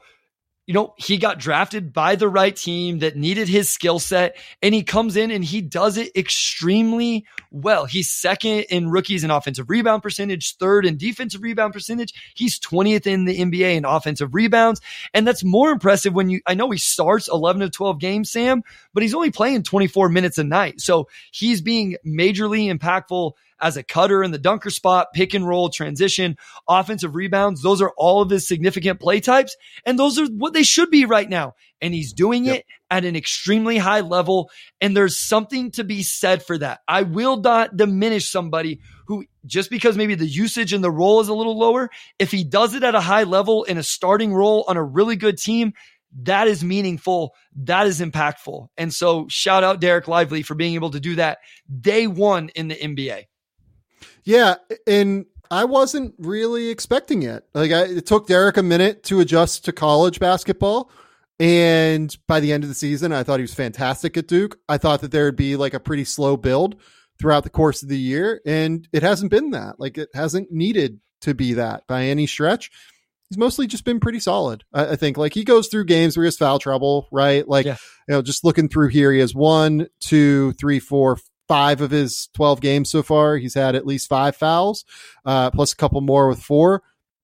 you 0.68 0.74
know, 0.74 0.92
he 0.98 1.16
got 1.16 1.38
drafted 1.38 1.94
by 1.94 2.14
the 2.14 2.28
right 2.28 2.54
team 2.54 2.98
that 2.98 3.16
needed 3.16 3.48
his 3.48 3.70
skill 3.70 3.98
set 3.98 4.36
and 4.60 4.74
he 4.74 4.82
comes 4.82 5.16
in 5.16 5.30
and 5.30 5.42
he 5.42 5.62
does 5.62 5.96
it 5.96 6.14
extremely 6.14 7.24
well. 7.50 7.86
He's 7.86 8.10
second 8.10 8.66
in 8.68 8.90
rookies 8.90 9.24
in 9.24 9.30
offensive 9.30 9.70
rebound 9.70 10.02
percentage, 10.02 10.56
third 10.56 10.84
in 10.84 10.98
defensive 10.98 11.40
rebound 11.40 11.72
percentage. 11.72 12.12
He's 12.34 12.60
20th 12.60 13.06
in 13.06 13.24
the 13.24 13.38
NBA 13.38 13.76
in 13.76 13.86
offensive 13.86 14.34
rebounds. 14.34 14.82
And 15.14 15.26
that's 15.26 15.42
more 15.42 15.70
impressive 15.70 16.12
when 16.12 16.28
you, 16.28 16.42
I 16.46 16.52
know 16.52 16.70
he 16.70 16.76
starts 16.76 17.30
11 17.32 17.62
to 17.62 17.70
12 17.70 17.98
games, 17.98 18.30
Sam, 18.30 18.62
but 18.92 19.02
he's 19.02 19.14
only 19.14 19.30
playing 19.30 19.62
24 19.62 20.10
minutes 20.10 20.36
a 20.36 20.44
night. 20.44 20.82
So 20.82 21.08
he's 21.30 21.62
being 21.62 21.96
majorly 22.06 22.70
impactful 22.70 23.32
as 23.60 23.76
a 23.76 23.82
cutter 23.82 24.22
in 24.22 24.30
the 24.30 24.38
dunker 24.38 24.70
spot, 24.70 25.08
pick 25.12 25.34
and 25.34 25.46
roll, 25.46 25.68
transition, 25.68 26.36
offensive 26.68 27.14
rebounds. 27.14 27.62
Those 27.62 27.82
are 27.82 27.92
all 27.96 28.22
of 28.22 28.30
his 28.30 28.46
significant 28.46 29.00
play 29.00 29.20
types. 29.20 29.56
And 29.84 29.98
those 29.98 30.18
are 30.18 30.26
what 30.26 30.52
they 30.52 30.62
should 30.62 30.90
be 30.90 31.04
right 31.04 31.28
now. 31.28 31.54
And 31.80 31.94
he's 31.94 32.12
doing 32.12 32.44
yep. 32.44 32.56
it 32.56 32.66
at 32.90 33.04
an 33.04 33.14
extremely 33.14 33.78
high 33.78 34.00
level. 34.00 34.50
And 34.80 34.96
there's 34.96 35.20
something 35.20 35.70
to 35.72 35.84
be 35.84 36.02
said 36.02 36.42
for 36.42 36.58
that. 36.58 36.80
I 36.88 37.02
will 37.02 37.36
not 37.36 37.76
diminish 37.76 38.28
somebody 38.28 38.80
who 39.06 39.24
just 39.46 39.70
because 39.70 39.96
maybe 39.96 40.14
the 40.14 40.26
usage 40.26 40.72
and 40.72 40.84
the 40.84 40.90
role 40.90 41.20
is 41.20 41.28
a 41.28 41.34
little 41.34 41.58
lower, 41.58 41.90
if 42.18 42.30
he 42.30 42.44
does 42.44 42.74
it 42.74 42.82
at 42.82 42.94
a 42.94 43.00
high 43.00 43.22
level 43.22 43.64
in 43.64 43.78
a 43.78 43.82
starting 43.82 44.34
role 44.34 44.64
on 44.68 44.76
a 44.76 44.82
really 44.82 45.16
good 45.16 45.38
team, 45.38 45.72
that 46.22 46.48
is 46.48 46.64
meaningful. 46.64 47.34
That 47.56 47.86
is 47.86 48.00
impactful. 48.00 48.68
And 48.76 48.92
so 48.92 49.26
shout 49.28 49.64
out 49.64 49.80
Dereck 49.80 50.08
Lively 50.08 50.42
for 50.42 50.54
being 50.54 50.74
able 50.74 50.90
to 50.90 51.00
do 51.00 51.16
that 51.16 51.38
day 51.80 52.06
one 52.06 52.50
in 52.50 52.68
the 52.68 52.74
NBA. 52.74 53.24
Yeah, 54.24 54.56
and 54.86 55.26
I 55.50 55.64
wasn't 55.64 56.14
really 56.18 56.68
expecting 56.68 57.22
it. 57.22 57.44
Like 57.54 57.72
I, 57.72 57.84
it 57.84 58.06
took 58.06 58.28
Dereck 58.28 58.56
a 58.56 58.62
minute 58.62 59.02
to 59.04 59.20
adjust 59.20 59.64
to 59.64 59.72
college 59.72 60.20
basketball. 60.20 60.90
And 61.40 62.14
by 62.26 62.40
the 62.40 62.52
end 62.52 62.64
of 62.64 62.68
the 62.68 62.74
season, 62.74 63.12
I 63.12 63.22
thought 63.22 63.38
he 63.38 63.44
was 63.44 63.54
fantastic 63.54 64.16
at 64.16 64.26
Duke. 64.26 64.58
I 64.68 64.76
thought 64.76 65.00
that 65.02 65.12
there 65.12 65.24
would 65.26 65.36
be 65.36 65.56
like 65.56 65.72
a 65.72 65.80
pretty 65.80 66.04
slow 66.04 66.36
build 66.36 66.76
throughout 67.18 67.44
the 67.44 67.50
course 67.50 67.82
of 67.82 67.88
the 67.88 67.98
year. 67.98 68.40
And 68.44 68.88
it 68.92 69.02
hasn't 69.02 69.30
been 69.30 69.50
that. 69.50 69.78
Like 69.78 69.98
it 69.98 70.08
hasn't 70.14 70.50
needed 70.50 71.00
to 71.22 71.34
be 71.34 71.54
that 71.54 71.86
by 71.86 72.04
any 72.04 72.26
stretch. 72.26 72.70
He's 73.30 73.38
mostly 73.38 73.66
just 73.66 73.84
been 73.84 74.00
pretty 74.00 74.20
solid. 74.20 74.64
I, 74.72 74.92
I 74.92 74.96
think 74.96 75.16
like 75.16 75.34
he 75.34 75.44
goes 75.44 75.68
through 75.68 75.84
games 75.84 76.16
where 76.16 76.24
he 76.24 76.28
has 76.28 76.36
foul 76.36 76.58
trouble, 76.58 77.08
right? 77.12 77.46
Like, 77.46 77.66
yeah. 77.66 77.76
you 78.08 78.14
know, 78.14 78.22
just 78.22 78.44
looking 78.44 78.68
through 78.68 78.88
here, 78.88 79.12
he 79.12 79.20
has 79.20 79.34
one, 79.34 79.88
two, 80.00 80.52
three, 80.54 80.80
four, 80.80 81.18
five 81.48 81.80
of 81.80 81.90
his 81.90 82.28
12 82.34 82.60
games 82.60 82.90
so 82.90 83.02
far. 83.02 83.36
He's 83.36 83.54
had 83.54 83.74
at 83.74 83.86
least 83.86 84.08
five 84.08 84.36
fouls, 84.36 84.84
uh, 85.24 85.50
plus 85.50 85.72
a 85.72 85.76
couple 85.76 86.00
more 86.00 86.28
with 86.28 86.42
four. 86.42 86.82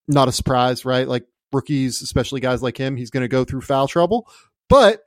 Not 0.09 0.29
a 0.29 0.33
surprise, 0.33 0.85
right? 0.85 1.07
Like 1.07 1.27
rookies, 1.53 2.03
especially 2.03 2.41
guys 2.41 2.63
like 2.63 2.77
him, 2.77 2.97
he's 2.97 3.11
going 3.11 3.23
to 3.23 3.29
go 3.29 3.45
through 3.45 3.61
foul 3.61 3.87
trouble. 3.87 4.29
But 4.69 5.05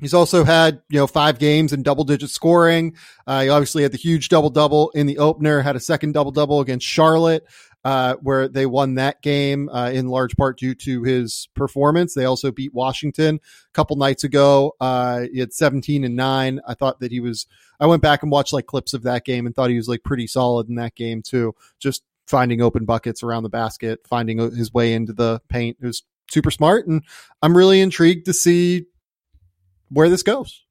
He's 0.00 0.12
also 0.12 0.44
had, 0.44 0.82
you 0.90 0.98
know, 0.98 1.06
five 1.06 1.38
games 1.38 1.72
in 1.72 1.82
double 1.82 2.04
digit 2.04 2.28
scoring. 2.28 2.96
Uh, 3.26 3.42
he 3.42 3.48
obviously 3.48 3.84
had 3.84 3.92
the 3.92 3.98
huge 3.98 4.28
double 4.28 4.50
double 4.50 4.90
in 4.90 5.06
the 5.06 5.18
opener, 5.18 5.62
had 5.62 5.76
a 5.76 5.80
second 5.80 6.12
double 6.12 6.32
double 6.32 6.60
against 6.60 6.86
Charlotte, 6.86 7.44
uh, 7.84 8.14
where 8.16 8.48
they 8.48 8.66
won 8.66 8.94
that 8.94 9.20
game 9.20 9.68
uh, 9.68 9.90
in 9.90 10.08
large 10.08 10.36
part 10.36 10.58
due 10.58 10.74
to 10.74 11.02
his 11.02 11.48
performance. 11.54 12.14
They 12.14 12.24
also 12.24 12.50
beat 12.50 12.72
Washington 12.72 13.36
a 13.36 13.72
couple 13.72 13.96
nights 13.96 14.24
ago. 14.24 14.74
Uh, 14.80 15.26
he 15.32 15.38
had 15.40 15.52
17 15.52 16.04
and 16.04 16.16
nine. 16.16 16.60
I 16.66 16.74
thought 16.74 17.00
that 17.00 17.12
he 17.12 17.20
was, 17.20 17.46
I 17.78 17.86
went 17.86 18.02
back 18.02 18.22
and 18.22 18.32
watched 18.32 18.52
like 18.52 18.66
clips 18.66 18.94
of 18.94 19.02
that 19.02 19.24
game 19.24 19.46
and 19.46 19.54
thought 19.54 19.70
he 19.70 19.76
was 19.76 19.88
like 19.88 20.02
pretty 20.02 20.26
solid 20.26 20.68
in 20.68 20.76
that 20.76 20.94
game 20.94 21.22
too. 21.22 21.54
Just 21.78 22.02
finding 22.26 22.62
open 22.62 22.86
buckets 22.86 23.22
around 23.22 23.42
the 23.42 23.50
basket, 23.50 24.00
finding 24.08 24.38
his 24.38 24.72
way 24.72 24.94
into 24.94 25.12
the 25.12 25.40
paint. 25.48 25.76
It 25.82 25.86
was 25.86 26.02
super 26.30 26.50
smart. 26.50 26.86
And 26.86 27.02
I'm 27.42 27.56
really 27.56 27.82
intrigued 27.82 28.26
to 28.26 28.32
see 28.32 28.86
where 29.90 30.08
this 30.08 30.22
goes. 30.22 30.62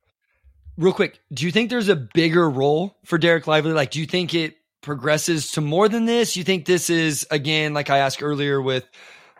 Real 0.78 0.94
quick, 0.94 1.20
do 1.32 1.46
you 1.46 1.52
think 1.52 1.70
there's 1.70 1.90
a 1.90 1.96
bigger 1.96 2.50
role 2.50 2.98
for 3.06 3.20
Dereck 3.20 3.46
Lively? 3.46 3.74
Like, 3.74 3.92
do 3.92 4.00
you 4.00 4.08
think 4.08 4.34
it 4.34 4.56
progresses 4.84 5.52
to 5.54 5.62
more 5.62 5.90
than 5.90 6.06
this? 6.06 6.38
You 6.38 6.44
think 6.44 6.66
this 6.66 6.90
is 6.90 7.26
again, 7.32 7.74
like 7.74 7.90
I 7.90 8.00
asked 8.00 8.22
earlier 8.22 8.62
with, 8.62 8.88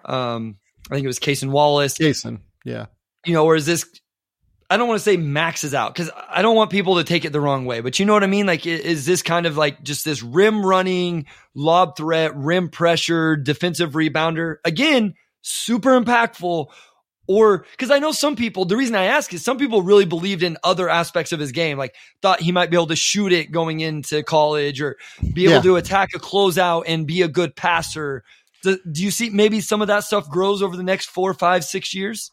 um, 0.06 0.58
I 0.90 0.96
think 0.96 1.04
it 1.04 1.08
was 1.08 1.20
Cason 1.20 1.52
Wallace. 1.52 1.98
Cason, 1.98 2.40
yeah. 2.66 2.88
You 3.26 3.34
know, 3.34 3.46
or 3.46 3.56
is 3.56 3.66
this? 3.66 3.86
I 4.70 4.78
don't 4.78 4.88
want 4.88 5.00
to 5.00 5.04
say 5.04 5.18
maxes 5.18 5.76
out 5.76 5.94
because 5.94 6.10
I 6.30 6.42
don't 6.42 6.56
want 6.56 6.72
people 6.72 6.96
to 6.96 7.04
take 7.04 7.26
it 7.26 7.32
the 7.32 7.40
wrong 7.40 7.66
way, 7.66 7.82
but 7.82 8.00
you 8.00 8.06
know 8.06 8.14
what 8.14 8.24
I 8.24 8.28
mean. 8.28 8.48
Like, 8.48 8.66
is 8.66 9.06
this 9.06 9.22
kind 9.22 9.46
of 9.46 9.56
like 9.56 9.84
just 9.84 10.04
this 10.04 10.24
rim 10.24 10.66
running, 10.66 11.28
lob 11.54 11.96
threat, 11.96 12.36
rim 12.36 12.70
pressure, 12.70 13.36
defensive 13.36 13.92
rebounder? 13.92 14.56
Again, 14.66 15.14
super 15.42 16.00
impactful 16.00 16.68
or 17.28 17.66
because 17.72 17.90
I 17.90 18.00
know 18.00 18.12
some 18.12 18.36
people, 18.36 18.66
the 18.66 18.76
reason 18.76 18.96
I 18.96 19.06
ask 19.06 19.34
is 19.34 19.44
some 19.44 19.58
people 19.58 19.82
really 19.82 20.06
believed 20.06 20.44
in 20.44 20.58
other 20.64 20.90
aspects 20.90 21.32
of 21.32 21.40
his 21.40 21.52
game, 21.52 21.78
like 21.78 21.96
thought 22.22 22.42
he 22.42 22.52
might 22.52 22.70
be 22.70 22.76
able 22.76 22.88
to 22.88 22.96
shoot 22.96 23.32
it 23.32 23.52
going 23.52 23.80
into 23.80 24.24
college 24.24 24.82
or 24.82 24.98
be 25.34 25.46
able 25.46 25.56
yeah. 25.56 25.62
to 25.62 25.76
attack 25.78 26.10
a 26.14 26.20
closeout 26.20 26.84
and 26.88 27.08
be 27.08 27.22
a 27.22 27.28
good 27.30 27.56
passer. 27.56 28.24
Do, 28.62 28.78
do, 28.90 29.04
you 29.04 29.12
see 29.12 29.30
maybe 29.30 29.62
some 29.62 29.82
of 29.82 29.88
that 29.88 30.04
stuff 30.04 30.30
grows 30.30 30.62
over 30.62 30.76
the 30.76 30.84
next 30.84 31.10
four, 31.10 31.34
five, 31.34 31.64
six 31.64 31.94
years? 31.94 32.32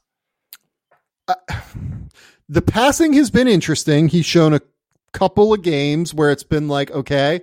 Uh, 1.29 1.35
the 2.49 2.63
passing 2.63 3.13
has 3.13 3.31
been 3.31 3.47
interesting. 3.47 4.09
He's 4.09 4.27
shown 4.27 4.55
a 4.55 4.61
couple 5.13 5.55
of 5.55 5.63
games 5.63 6.13
where 6.13 6.33
it's 6.33 6.45
been 6.45 6.67
like, 6.67 6.91
okay, 6.91 7.43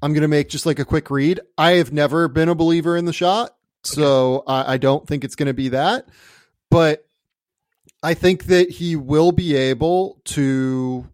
I'm 0.00 0.14
going 0.14 0.22
to 0.22 0.28
make 0.28 0.48
just 0.48 0.64
like 0.64 0.78
a 0.78 0.86
quick 0.86 1.10
read. 1.10 1.40
I 1.58 1.72
have 1.72 1.92
never 1.92 2.28
been 2.28 2.48
a 2.48 2.54
believer 2.54 2.96
in 2.96 3.04
the 3.04 3.12
shot. 3.12 3.50
Okay. 3.84 4.00
So 4.00 4.42
I, 4.46 4.74
I 4.74 4.76
don't 4.78 5.06
think 5.06 5.24
it's 5.24 5.34
going 5.34 5.48
to 5.48 5.54
be 5.54 5.70
that 5.70 6.06
but 6.72 7.04
I 8.02 8.14
think 8.14 8.44
that 8.44 8.70
he 8.70 8.96
will 8.96 9.30
be 9.30 9.54
able 9.54 10.22
to 10.24 11.06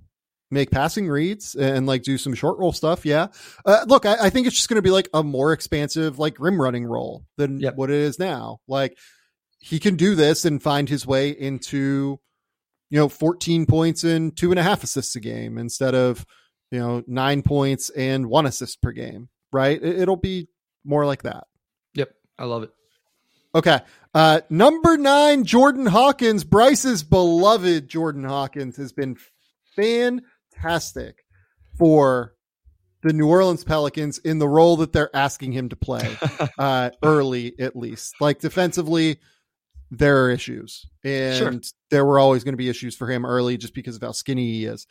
make 0.53 0.71
passing 0.71 1.09
reads 1.09 1.57
and 1.57 1.87
like 1.87 2.05
do 2.05 2.17
some 2.17 2.33
short 2.33 2.59
roll 2.59 2.73
stuff. 2.73 3.05
Yeah. 3.05 3.27
Uh, 3.67 3.85
look, 3.89 4.07
I, 4.07 4.27
I, 4.27 4.31
think 4.31 4.47
it's 4.47 4.57
just 4.57 4.69
going 4.69 4.77
to 4.77 4.83
be 4.83 4.91
like 4.91 5.09
a 5.13 5.23
more 5.23 5.53
expansive, 5.53 6.19
like 6.19 6.39
rim 6.39 6.63
running 6.63 6.87
role 6.87 7.25
than 7.37 7.59
yep. 7.61 7.75
what 7.75 7.91
it 7.91 7.97
is 7.97 8.21
now. 8.21 8.59
Like 8.69 8.97
he 9.59 9.81
can 9.81 9.97
do 9.97 10.15
this 10.15 10.45
and 10.45 10.63
find 10.63 10.89
his 10.89 11.07
way 11.07 11.31
into, 11.31 12.21
you 12.89 12.99
know, 12.99 13.09
14 13.09 13.67
points 13.67 14.05
and 14.05 14.35
two 14.35 14.51
and 14.51 14.61
a 14.61 14.63
half 14.63 14.85
assists 14.85 15.17
a 15.17 15.21
game 15.21 15.59
instead 15.59 15.95
of, 15.95 16.25
you 16.71 16.79
know, 16.79 17.03
nine 17.09 17.43
points 17.43 17.91
and 17.91 18.29
one 18.29 18.47
assist 18.47 18.81
per 18.81 18.93
game. 18.93 19.29
Right. 19.53 19.83
It, 19.83 19.99
it'll 20.03 20.17
be 20.17 20.49
more 20.85 21.05
like 21.05 21.25
that. 21.25 21.45
Yep. 21.95 22.11
I 22.39 22.45
love 22.45 22.63
it. 22.63 22.71
Okay. 23.59 23.81
Uh, 24.15 24.41
number 24.51 24.97
nine, 24.97 25.43
Jordan 25.43 25.85
Hawkins. 25.85 26.45
Bryce's 26.45 27.03
beloved 27.03 27.89
Jordan 27.89 28.23
Hawkins 28.23 28.77
has 28.77 28.93
been 28.93 29.17
fantastic 29.75 31.25
for 31.77 32.35
the 33.03 33.13
New 33.13 33.27
Orleans 33.27 33.65
Pelicans 33.65 34.19
in 34.19 34.39
the 34.39 34.47
role 34.47 34.77
that 34.77 34.93
they're 34.93 35.15
asking 35.15 35.53
him 35.53 35.71
to 35.71 35.77
play 35.77 36.17
uh, 36.59 36.91
early, 37.03 37.59
at 37.59 37.75
least. 37.75 38.15
Like 38.21 38.39
defensively, 38.39 39.19
there 39.91 40.25
are 40.25 40.31
issues, 40.31 40.87
and 41.03 41.37
sure. 41.37 41.61
there 41.91 42.05
were 42.05 42.21
always 42.21 42.45
going 42.45 42.53
to 42.53 42.59
be 42.59 42.69
issues 42.69 42.95
for 42.95 43.11
him 43.11 43.27
early 43.27 43.57
just 43.57 43.75
because 43.75 43.97
of 43.97 44.03
how 44.03 44.13
skinny 44.13 44.53
he 44.53 44.67
is. 44.67 44.87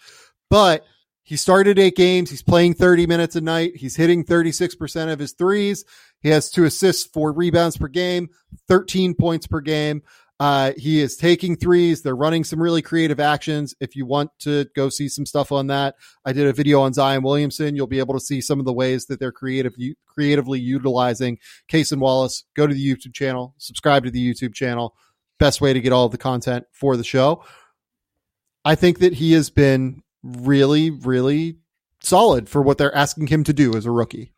But 0.50 0.86
he 1.24 1.38
started 1.38 1.80
eight 1.80 1.96
games. 1.96 2.30
He's 2.30 2.44
playing 2.44 2.74
30 2.74 3.08
minutes 3.08 3.38
a 3.38 3.42
night. 3.42 3.76
He's 3.76 3.96
hitting 3.96 4.26
36% 4.26 5.12
of 5.12 5.20
his 5.20 5.34
threes. 5.34 5.86
He 6.22 6.30
has 6.30 6.50
two 6.50 6.66
assists, 6.66 7.06
four 7.06 7.32
rebounds 7.32 7.78
per 7.78 7.88
game, 7.88 8.30
13 8.68 9.14
points 9.16 9.48
per 9.48 9.62
game. 9.62 10.02
Uh, 10.40 10.74
he 10.78 11.00
is 11.00 11.18
taking 11.18 11.56
threes. 11.56 12.04
They're 12.04 12.16
running 12.16 12.44
some 12.44 12.62
really 12.62 12.84
creative 12.84 13.20
actions. 13.20 13.74
If 13.80 13.96
you 13.96 14.06
want 14.06 14.30
to 14.40 14.68
go 14.76 14.90
see 14.90 15.10
some 15.10 15.26
stuff 15.26 15.52
on 15.52 15.68
that, 15.68 15.96
I 16.26 16.34
did 16.34 16.46
a 16.46 16.54
video 16.54 16.82
on 16.82 16.94
Zion 16.94 17.24
Williamson. 17.24 17.76
You'll 17.76 17.88
be 17.88 18.00
able 18.00 18.14
to 18.14 18.20
see 18.20 18.42
some 18.42 18.60
of 18.60 18.66
the 18.66 18.74
ways 18.74 19.08
that 19.08 19.20
they're 19.20 19.32
creative, 19.32 19.76
creatively 20.06 20.60
utilizing 20.60 21.40
Cason 21.72 22.00
Wallace. 22.00 22.44
Go 22.56 22.68
to 22.68 22.74
the 22.74 22.96
YouTube 22.96 23.14
channel, 23.14 23.56
subscribe 23.58 24.04
to 24.04 24.12
the 24.12 24.34
YouTube 24.34 24.54
channel. 24.54 24.96
Best 25.40 25.60
way 25.62 25.74
to 25.74 25.82
get 25.82 25.94
all 25.94 26.06
of 26.06 26.12
the 26.12 26.18
content 26.18 26.66
for 26.72 26.98
the 26.98 27.04
show. 27.04 27.44
I 28.64 28.76
think 28.76 29.00
that 29.00 29.14
he 29.14 29.34
has 29.34 29.50
been 29.50 30.04
really, 30.24 30.90
really 30.90 31.58
solid 32.02 32.50
for 32.50 32.62
what 32.62 32.78
they're 32.78 32.96
asking 32.96 33.28
him 33.28 33.44
to 33.46 33.54
do 33.54 33.76
as 33.76 33.86
a 33.86 33.92
rookie. 33.92 34.34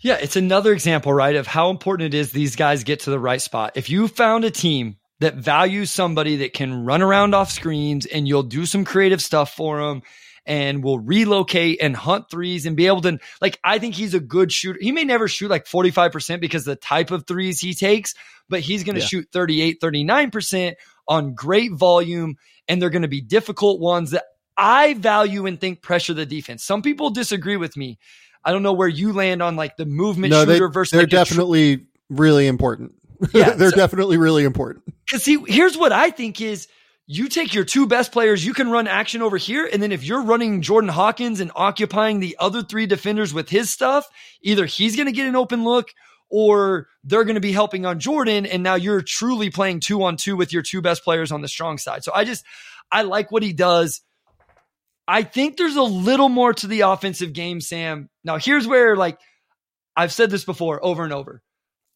Yeah, 0.00 0.18
it's 0.20 0.36
another 0.36 0.72
example, 0.72 1.12
right, 1.12 1.34
of 1.34 1.46
how 1.46 1.70
important 1.70 2.14
it 2.14 2.18
is 2.18 2.30
these 2.30 2.54
guys 2.54 2.84
get 2.84 3.00
to 3.00 3.10
the 3.10 3.18
right 3.18 3.40
spot. 3.40 3.72
If 3.74 3.90
you 3.90 4.06
found 4.06 4.44
a 4.44 4.50
team 4.50 4.96
that 5.20 5.34
values 5.34 5.90
somebody 5.90 6.36
that 6.36 6.52
can 6.52 6.84
run 6.84 7.02
around 7.02 7.34
off 7.34 7.50
screens 7.50 8.06
and 8.06 8.28
you'll 8.28 8.44
do 8.44 8.64
some 8.66 8.84
creative 8.84 9.20
stuff 9.20 9.54
for 9.54 9.80
them 9.80 10.02
and 10.46 10.82
will 10.82 10.98
relocate 10.98 11.78
and 11.82 11.96
hunt 11.96 12.30
threes 12.30 12.64
and 12.64 12.76
be 12.76 12.86
able 12.86 13.00
to 13.02 13.18
like 13.40 13.58
I 13.64 13.78
think 13.78 13.94
he's 13.94 14.14
a 14.14 14.20
good 14.20 14.52
shooter. 14.52 14.78
He 14.80 14.92
may 14.92 15.04
never 15.04 15.28
shoot 15.28 15.50
like 15.50 15.66
45% 15.66 16.40
because 16.40 16.64
the 16.64 16.76
type 16.76 17.10
of 17.10 17.26
threes 17.26 17.60
he 17.60 17.74
takes, 17.74 18.14
but 18.48 18.60
he's 18.60 18.84
going 18.84 18.94
to 18.94 19.00
yeah. 19.00 19.08
shoot 19.08 19.28
38, 19.32 19.80
39% 19.80 20.74
on 21.08 21.34
great 21.34 21.72
volume 21.72 22.36
and 22.68 22.80
they're 22.80 22.90
going 22.90 23.02
to 23.02 23.08
be 23.08 23.20
difficult 23.20 23.80
ones 23.80 24.12
that 24.12 24.24
I 24.56 24.94
value 24.94 25.46
and 25.46 25.60
think 25.60 25.82
pressure 25.82 26.14
the 26.14 26.26
defense. 26.26 26.64
Some 26.64 26.82
people 26.82 27.10
disagree 27.10 27.56
with 27.56 27.76
me. 27.76 27.98
I 28.48 28.52
don't 28.52 28.62
know 28.62 28.72
where 28.72 28.88
you 28.88 29.12
land 29.12 29.42
on 29.42 29.56
like 29.56 29.76
the 29.76 29.84
movement 29.84 30.30
no, 30.30 30.46
shooter 30.46 30.68
they, 30.68 30.72
versus. 30.72 30.92
They're 30.92 31.02
like 31.02 31.10
definitely 31.10 31.76
tr- 31.76 31.82
really 32.08 32.46
important. 32.46 32.94
Yeah, 33.34 33.50
they're 33.50 33.70
so, 33.70 33.76
definitely 33.76 34.16
really 34.16 34.44
important. 34.44 34.84
Because 35.04 35.24
see, 35.24 35.42
here's 35.48 35.76
what 35.76 35.90
I 35.90 36.10
think 36.10 36.40
is 36.40 36.68
you 37.06 37.28
take 37.28 37.52
your 37.52 37.64
two 37.64 37.86
best 37.86 38.12
players, 38.12 38.46
you 38.46 38.54
can 38.54 38.70
run 38.70 38.86
action 38.86 39.22
over 39.22 39.36
here. 39.36 39.68
And 39.70 39.82
then 39.82 39.90
if 39.90 40.04
you're 40.04 40.22
running 40.22 40.62
Jordan 40.62 40.88
Hawkins 40.88 41.40
and 41.40 41.50
occupying 41.56 42.20
the 42.20 42.36
other 42.38 42.62
three 42.62 42.86
defenders 42.86 43.34
with 43.34 43.50
his 43.50 43.70
stuff, 43.70 44.08
either 44.40 44.66
he's 44.66 44.94
going 44.94 45.06
to 45.06 45.12
get 45.12 45.26
an 45.26 45.34
open 45.34 45.64
look 45.64 45.88
or 46.30 46.86
they're 47.02 47.24
going 47.24 47.34
to 47.34 47.40
be 47.40 47.50
helping 47.50 47.84
on 47.84 47.98
Jordan. 47.98 48.46
And 48.46 48.62
now 48.62 48.76
you're 48.76 49.02
truly 49.02 49.50
playing 49.50 49.80
two 49.80 50.04
on 50.04 50.16
two 50.16 50.36
with 50.36 50.52
your 50.52 50.62
two 50.62 50.80
best 50.80 51.02
players 51.02 51.32
on 51.32 51.42
the 51.42 51.48
strong 51.48 51.76
side. 51.76 52.04
So 52.04 52.12
I 52.14 52.24
just, 52.24 52.44
I 52.92 53.02
like 53.02 53.32
what 53.32 53.42
he 53.42 53.52
does. 53.52 54.00
I 55.08 55.22
think 55.22 55.56
there's 55.56 55.76
a 55.76 55.82
little 55.82 56.28
more 56.28 56.52
to 56.52 56.66
the 56.66 56.82
offensive 56.82 57.32
game, 57.32 57.62
Sam. 57.62 58.10
Now, 58.24 58.36
here's 58.36 58.66
where, 58.66 58.94
like, 58.94 59.18
I've 59.96 60.12
said 60.12 60.30
this 60.30 60.44
before 60.44 60.84
over 60.84 61.02
and 61.02 61.14
over. 61.14 61.42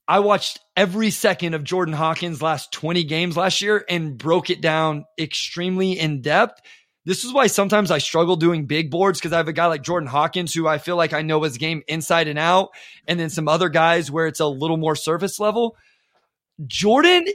I 0.09 0.21
watched 0.21 0.61
every 0.77 1.11
second 1.11 1.53
of 1.55 1.63
Jordan 1.63 1.95
Hawkins' 1.95 2.41
last 2.41 2.73
20 2.73 3.05
games 3.05 3.37
last 3.37 3.61
year 3.61 3.85
and 3.89 4.17
broke 4.17 4.49
it 4.49 4.63
down 4.63 5.05
extremely 5.21 5.93
in 5.99 6.23
depth. 6.23 6.61
This 7.05 7.25
is 7.25 7.33
why 7.33 7.49
sometimes 7.49 7.91
I 7.91 7.99
struggle 7.99 8.37
doing 8.37 8.67
big 8.67 8.91
boards 8.91 9.19
because 9.19 9.33
I 9.33 9.37
have 9.37 9.49
a 9.49 9.53
guy 9.53 9.67
like 9.67 9.83
Jordan 9.83 10.09
Hawkins 10.09 10.55
who 10.55 10.67
I 10.67 10.79
feel 10.79 10.97
like 10.97 11.13
I 11.13 11.23
know 11.23 11.43
his 11.43 11.59
game 11.59 11.83
inside 11.89 12.29
and 12.29 12.39
out, 12.39 12.71
and 13.07 13.21
then 13.21 13.29
some 13.29 13.47
other 13.47 13.69
guys 13.69 14.11
where 14.11 14.27
it's 14.27 14.41
a 14.41 14.47
little 14.47 14.79
more 14.79 14.97
surface 14.97 15.39
level. 15.39 15.77
Jordan 16.67 17.27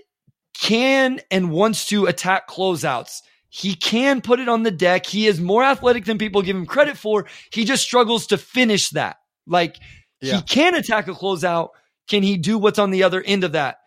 can 0.60 1.20
and 1.30 1.52
wants 1.52 1.88
to 1.90 2.08
attack 2.08 2.50
closeouts. 2.50 3.22
He 3.50 3.76
can 3.76 4.22
put 4.22 4.40
it 4.40 4.50
on 4.50 4.64
the 4.64 4.72
deck. 4.72 5.06
He 5.06 5.28
is 5.28 5.40
more 5.40 5.64
athletic 5.64 6.06
than 6.06 6.18
people 6.18 6.42
give 6.42 6.56
him 6.56 6.66
credit 6.66 6.98
for. 6.98 7.26
He 7.52 7.66
just 7.66 7.84
struggles 7.84 8.28
to 8.28 8.38
finish 8.38 8.90
that. 8.90 9.18
Like 9.46 9.78
yeah. 10.22 10.38
he 10.38 10.42
can 10.42 10.76
attack 10.76 11.08
a 11.08 11.14
closeout. 11.14 11.70
Can 12.08 12.24
he 12.24 12.38
do 12.38 12.58
what's 12.58 12.80
on 12.80 12.92
the 12.92 13.04
other 13.04 13.22
end 13.22 13.44
of 13.44 13.54
that? 13.54 13.78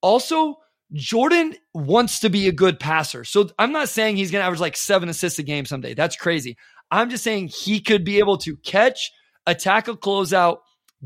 Also, 0.00 0.56
Jordan 0.92 1.54
wants 1.72 2.20
to 2.20 2.30
be 2.30 2.48
a 2.48 2.52
good 2.52 2.78
passer. 2.78 3.24
So 3.24 3.48
I'm 3.58 3.72
not 3.72 3.88
saying 3.88 4.16
he's 4.16 4.30
going 4.30 4.42
to 4.42 4.46
average 4.46 4.60
like 4.60 4.76
seven 4.76 5.08
assists 5.08 5.38
a 5.38 5.42
game 5.42 5.64
someday. 5.64 5.94
That's 5.94 6.16
crazy. 6.16 6.56
I'm 6.90 7.08
just 7.08 7.24
saying 7.24 7.48
he 7.48 7.80
could 7.80 8.04
be 8.04 8.18
able 8.18 8.38
to 8.38 8.56
catch, 8.56 9.12
attack 9.46 9.88
a 9.88 9.94
closeout, 9.94 10.58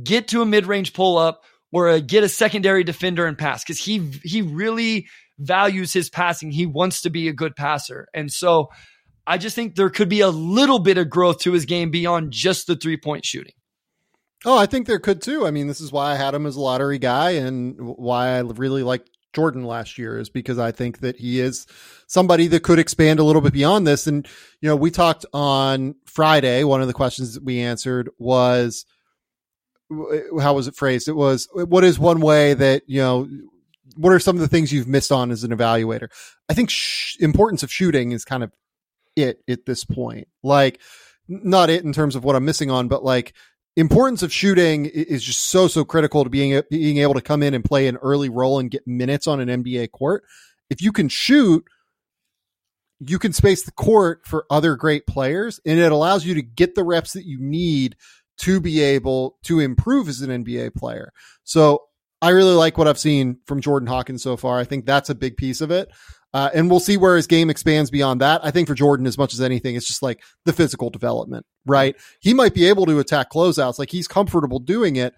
get 0.03 0.29
to 0.29 0.43
a 0.43 0.47
mid 0.47 0.67
range 0.67 0.93
pull 0.93 1.19
up, 1.19 1.43
or 1.73 1.89
a, 1.89 2.01
get 2.01 2.25
a 2.25 2.29
secondary 2.29 2.85
defender 2.85 3.27
and 3.27 3.37
pass 3.39 3.63
because 3.63 3.79
he 3.79 4.11
he 4.25 4.43
really 4.43 5.07
values 5.39 5.93
his 5.93 6.09
passing. 6.11 6.51
He 6.51 6.67
wants 6.67 7.03
to 7.03 7.11
be 7.11 7.29
a 7.29 7.33
good 7.33 7.57
passer. 7.57 8.09
And 8.15 8.33
so 8.33 8.69
I 9.27 9.39
just 9.39 9.55
think 9.57 9.75
there 9.75 9.91
could 9.91 10.09
be 10.09 10.21
a 10.21 10.29
little 10.29 10.79
bit 10.79 10.99
of 10.99 11.11
growth 11.11 11.41
to 11.41 11.53
his 11.53 11.65
game 11.65 11.91
beyond 11.91 12.33
just 12.33 12.67
the 12.67 12.77
three 12.77 12.97
point 12.97 13.25
shooting. 13.25 13.53
Oh, 14.45 14.57
I 14.57 14.67
think 14.67 14.87
there 14.87 14.99
could 14.99 15.23
too. 15.23 15.47
I 15.47 15.51
mean, 15.51 15.67
this 15.67 15.81
is 15.81 15.91
why 15.91 16.13
I 16.13 16.17
had 16.17 16.35
him 16.35 16.47
as 16.47 16.57
a 16.57 16.61
lottery 16.61 16.99
guy 16.99 17.31
and 17.31 17.75
why 17.79 18.37
I 18.37 18.41
really 18.41 18.83
like 18.83 19.07
Jordan 19.33 19.65
last 19.65 19.99
year 19.99 20.19
is 20.19 20.31
because 20.31 20.59
I 20.59 20.73
think 20.73 21.01
that 21.01 21.17
he 21.17 21.41
is 21.41 21.67
somebody 22.07 22.47
that 22.49 22.63
could 22.63 22.79
expand 22.79 23.19
a 23.19 23.25
little 23.25 23.43
bit 23.43 23.53
beyond 23.53 23.87
this. 23.87 24.07
And, 24.07 24.27
you 24.61 24.69
know, 24.69 24.77
we 24.77 24.91
talked 24.91 25.27
on 25.33 25.95
Friday. 26.07 26.65
One 26.65 26.81
of 26.81 26.87
the 26.87 26.95
questions 26.95 27.35
that 27.35 27.45
we 27.45 27.61
answered 27.61 28.09
was, 28.19 28.87
how 29.91 30.55
was 30.55 30.69
it 30.69 30.77
phrased? 30.77 31.09
It 31.09 31.17
was, 31.17 31.49
what 31.53 31.85
is 31.85 31.99
one 31.99 32.21
way 32.21 32.55
that, 32.55 32.83
you 32.87 33.01
know, 33.01 33.29
what 33.97 34.13
are 34.13 34.19
some 34.19 34.37
of 34.37 34.41
the 34.41 34.49
things 34.49 34.73
you've 34.73 34.89
missed 34.89 35.13
on 35.13 35.31
as 35.31 35.45
an 35.45 35.51
evaluator? 35.51 36.09
I 36.49 36.55
think 36.55 36.71
sh- 36.71 37.17
importance 37.21 37.63
of 37.63 37.73
shooting 37.73 38.13
is 38.13 38.25
kind 38.25 38.43
of 38.43 38.53
it 39.17 39.43
at 39.49 39.67
this 39.67 39.85
point. 39.85 40.29
Like, 40.43 40.81
not 41.29 41.71
it 41.71 41.85
in 41.85 41.93
terms 41.93 42.15
of 42.15 42.25
what 42.25 42.37
I'm 42.37 42.45
missing 42.45 42.71
on, 42.71 42.89
but 42.89 43.05
like 43.05 43.35
importance 43.77 44.23
of 44.23 44.33
shooting 44.33 44.87
is 44.87 45.23
just 45.23 45.47
so 45.47 45.69
so 45.69 45.85
critical 45.85 46.25
to 46.25 46.31
being 46.31 46.61
being 46.71 46.99
able 46.99 47.15
to 47.15 47.21
come 47.21 47.43
in 47.43 47.55
and 47.55 47.65
play 47.65 47.89
an 47.89 47.97
early 47.97 48.29
role 48.29 48.59
and 48.59 48.71
get 48.71 48.87
minutes 48.87 49.27
on 49.27 49.41
an 49.41 49.63
NBA 49.63 49.91
court. 49.91 50.25
If 50.71 50.81
you 50.81 50.93
can 50.93 51.09
shoot, 51.09 51.65
you 53.01 53.19
can 53.19 53.33
space 53.33 53.65
the 53.65 53.73
court 53.73 54.23
for 54.25 54.47
other 54.51 54.77
great 54.77 55.07
players, 55.07 55.61
and 55.67 55.79
it 55.79 55.93
allows 55.93 56.25
you 56.25 56.35
to 56.35 56.43
get 56.43 56.75
the 56.75 56.85
reps 56.85 57.13
that 57.13 57.27
you 57.27 57.39
need 57.41 57.97
to 58.39 58.61
be 58.61 58.81
able 58.81 59.37
to 59.45 59.61
improve 59.61 60.09
as 60.09 60.21
an 60.21 60.45
NBA 60.45 60.75
player. 60.75 61.13
So 61.45 61.83
I 62.27 62.31
really 62.31 62.55
like 62.55 62.77
what 62.77 62.89
I've 62.89 62.99
seen 62.99 63.39
from 63.47 63.61
Jordan 63.61 63.87
Hawkins 63.87 64.21
so 64.21 64.37
far. 64.37 64.59
I 64.59 64.65
think 64.65 64.85
that's 64.85 65.11
a 65.11 65.15
big 65.15 65.37
piece 65.37 65.61
of 65.61 65.71
it. 65.71 65.89
Uh, 66.35 66.51
and 66.53 66.69
we'll 66.69 66.81
see 66.81 66.97
where 66.97 67.15
his 67.15 67.29
game 67.29 67.51
expands 67.51 67.89
beyond 67.89 68.21
that. 68.21 68.45
I 68.45 68.51
think 68.51 68.67
for 68.67 68.75
Jordan, 68.75 69.07
as 69.07 69.17
much 69.17 69.33
as 69.33 69.41
anything, 69.41 69.77
it's 69.77 69.87
just 69.87 70.03
like 70.03 70.21
the 70.45 70.53
physical 70.53 70.91
development, 70.91 71.47
right? 71.67 71.95
He 72.19 72.35
might 72.35 72.53
be 72.53 72.67
able 72.67 72.85
to 72.87 72.99
attack 72.99 73.31
closeouts, 73.31 73.79
like 73.79 73.93
he's 73.93 74.09
comfortable 74.09 74.59
doing 74.59 74.97
it, 74.97 75.15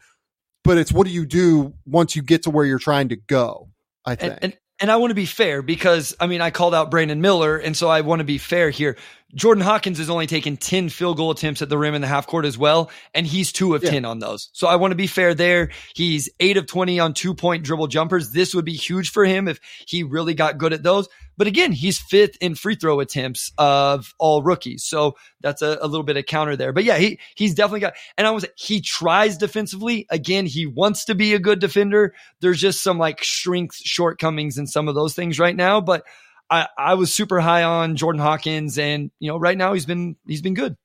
but 0.64 0.76
it's 0.76 0.92
what 0.92 1.06
do 1.06 1.12
you 1.14 1.24
do 1.24 1.72
once 1.86 2.14
you 2.14 2.20
get 2.20 2.42
to 2.42 2.50
where 2.50 2.66
you're 2.66 2.78
trying 2.78 3.08
to 3.08 3.16
go? 3.16 3.70
I 4.04 4.14
think. 4.14 4.34
And, 4.34 4.44
and, 4.44 4.56
and 4.80 4.90
I 4.90 4.96
want 4.96 5.10
to 5.10 5.14
be 5.14 5.26
fair 5.26 5.62
because 5.62 6.14
I 6.20 6.26
mean 6.26 6.40
I 6.40 6.50
called 6.50 6.74
out 6.74 6.90
Brandon 6.90 7.20
Miller, 7.20 7.56
and 7.56 7.76
so 7.76 7.88
I 7.88 8.00
want 8.02 8.20
to 8.20 8.24
be 8.24 8.38
fair 8.38 8.70
here. 8.70 8.96
Jordan 9.34 9.62
Hawkins 9.62 9.98
has 9.98 10.08
only 10.08 10.26
taken 10.26 10.56
10 10.56 10.88
field 10.88 11.18
goal 11.18 11.30
attempts 11.30 11.60
at 11.60 11.68
the 11.68 11.76
rim 11.76 11.94
in 11.94 12.00
the 12.00 12.06
half 12.06 12.26
court 12.26 12.46
as 12.46 12.56
well, 12.56 12.90
and 13.14 13.26
he's 13.26 13.52
two 13.52 13.74
of 13.74 13.82
yeah. 13.82 13.90
10 13.90 14.04
on 14.06 14.20
those. 14.20 14.48
So 14.54 14.66
I 14.66 14.76
want 14.76 14.92
to 14.92 14.96
be 14.96 15.06
fair 15.06 15.34
there. 15.34 15.70
He's 15.94 16.30
eight 16.40 16.56
of 16.56 16.66
20 16.66 16.98
on 16.98 17.12
two 17.12 17.34
point 17.34 17.62
dribble 17.62 17.88
jumpers. 17.88 18.30
This 18.30 18.54
would 18.54 18.64
be 18.64 18.74
huge 18.74 19.10
for 19.10 19.24
him 19.24 19.46
if 19.46 19.60
he 19.86 20.02
really 20.02 20.34
got 20.34 20.58
good 20.58 20.72
at 20.72 20.82
those. 20.82 21.08
But 21.38 21.46
again, 21.46 21.70
he's 21.70 21.98
fifth 21.98 22.36
in 22.40 22.56
free 22.56 22.74
throw 22.74 22.98
attempts 22.98 23.52
of 23.56 24.12
all 24.18 24.42
rookies. 24.42 24.84
So 24.84 25.16
that's 25.40 25.62
a, 25.62 25.78
a 25.80 25.86
little 25.86 26.02
bit 26.04 26.16
of 26.16 26.26
counter 26.26 26.56
there. 26.56 26.72
But 26.72 26.82
yeah, 26.82 26.98
he, 26.98 27.20
he's 27.36 27.54
definitely 27.54 27.80
got, 27.80 27.94
and 28.18 28.26
I 28.26 28.32
was, 28.32 28.44
he 28.56 28.80
tries 28.80 29.38
defensively. 29.38 30.06
Again, 30.10 30.46
he 30.46 30.66
wants 30.66 31.04
to 31.04 31.14
be 31.14 31.34
a 31.34 31.38
good 31.38 31.60
defender. 31.60 32.12
There's 32.40 32.60
just 32.60 32.82
some 32.82 32.98
like 32.98 33.22
strength 33.22 33.76
shortcomings 33.76 34.58
in 34.58 34.66
some 34.66 34.88
of 34.88 34.96
those 34.96 35.14
things 35.14 35.38
right 35.38 35.54
now. 35.54 35.80
But 35.80 36.04
I, 36.50 36.66
I 36.76 36.94
was 36.94 37.14
super 37.14 37.40
high 37.40 37.62
on 37.62 37.94
Jordan 37.94 38.20
Hawkins, 38.20 38.76
and 38.76 39.12
you 39.20 39.30
know, 39.30 39.38
right 39.38 39.56
now 39.56 39.74
he's 39.74 39.86
been 39.86 40.16
he's 40.26 40.42
been 40.42 40.54
good. 40.54 40.76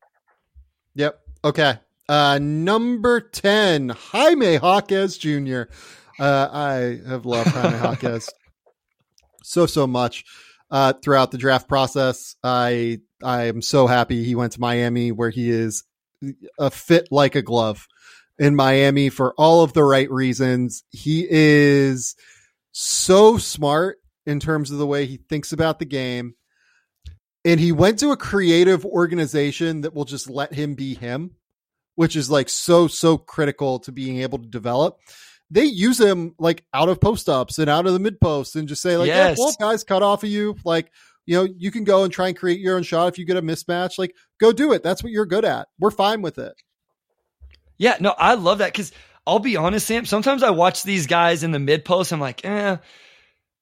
Yep. 0.96 1.20
Okay. 1.44 1.80
Uh, 2.08 2.38
number 2.40 3.22
ten, 3.22 3.90
Jaime 3.90 4.54
Jaquez 4.54 5.18
Jr. 5.18 5.64
Uh, 6.20 6.48
I 6.52 7.00
have 7.10 7.26
loved 7.26 7.50
Jaime 7.50 7.78
Jaquez 7.82 8.30
so 9.44 9.66
so 9.66 9.86
much 9.88 10.26
uh, 10.72 10.94
throughout 10.94 11.32
the 11.32 11.38
draft 11.38 11.68
process. 11.68 12.36
I 12.44 13.02
I 13.24 13.44
am 13.44 13.62
so 13.62 13.88
happy 13.88 14.24
he 14.24 14.36
went 14.36 14.54
to 14.54 14.60
Miami, 14.60 15.12
where 15.12 15.30
he 15.30 15.50
is 15.50 15.84
a 16.58 16.72
fit 16.72 17.10
like 17.12 17.36
a 17.36 17.42
glove 17.42 17.88
in 18.40 18.56
Miami 18.56 19.10
for 19.10 19.34
all 19.38 19.64
of 19.64 19.74
the 19.74 19.84
right 19.84 20.10
reasons. 20.10 20.84
He 20.90 21.28
is 21.30 22.16
so 22.72 23.38
smart 23.38 24.00
in 24.26 24.40
terms 24.40 24.72
of 24.72 24.78
the 24.78 24.88
way 24.88 25.06
he 25.06 25.18
thinks 25.18 25.52
about 25.52 25.80
the 25.80 25.86
game. 25.86 26.36
And 27.46 27.60
he 27.60 27.72
went 27.72 28.00
to 28.00 28.12
a 28.12 28.18
creative 28.18 28.86
organization 28.86 29.82
that 29.82 29.94
will 29.94 30.06
just 30.06 30.30
let 30.30 30.54
him 30.54 30.76
be 30.76 30.96
him, 30.96 31.32
which 31.96 32.16
is 32.16 32.32
like 32.32 32.50
so, 32.50 32.88
so 32.88 33.18
critical 33.18 33.80
to 33.80 33.92
being 33.92 34.22
able 34.22 34.40
to 34.40 34.48
develop. 34.48 34.98
They 35.54 35.66
use 35.66 36.00
him 36.00 36.34
like 36.40 36.64
out 36.74 36.90
of 36.90 37.00
post 37.00 37.30
ups 37.30 37.60
and 37.60 37.70
out 37.70 37.86
of 37.86 37.94
the 37.94 38.00
mid 38.00 38.20
post 38.20 38.56
and 38.56 38.68
just 38.68 38.82
say, 38.82 38.98
like, 38.98 39.08
yes. 39.08 39.38
yeah, 39.38 39.44
well, 39.44 39.56
guys, 39.60 39.84
cut 39.84 40.02
off 40.02 40.24
of 40.24 40.30
you. 40.30 40.56
Like, 40.66 40.92
you 41.28 41.36
know, 41.38 41.48
you 41.58 41.70
can 41.70 41.84
go 41.84 42.04
and 42.04 42.12
try 42.12 42.30
and 42.30 42.38
create 42.38 42.60
your 42.60 42.76
own 42.76 42.82
shot 42.82 43.08
if 43.10 43.20
you 43.20 43.26
get 43.26 43.38
a 43.38 43.42
mismatch. 43.42 44.00
Like, 44.00 44.16
go 44.40 44.52
do 44.52 44.74
it. 44.74 44.82
That's 44.82 45.04
what 45.04 45.12
you're 45.12 45.28
good 45.28 45.46
at. 45.46 45.68
We're 45.80 45.92
fine 45.92 46.24
with 46.24 46.40
it. 46.40 46.54
Yeah, 47.78 47.98
no, 48.00 48.16
I 48.18 48.34
love 48.34 48.58
that 48.58 48.74
because 48.74 48.92
I'll 49.28 49.40
be 49.40 49.56
honest, 49.56 49.86
Sam. 49.86 50.06
Sometimes 50.06 50.42
I 50.42 50.50
watch 50.50 50.82
these 50.82 51.06
guys 51.06 51.44
in 51.44 51.52
the 51.52 51.60
mid 51.60 51.86
post. 51.86 52.12
I'm 52.12 52.20
like, 52.20 52.44
eh, 52.44 52.78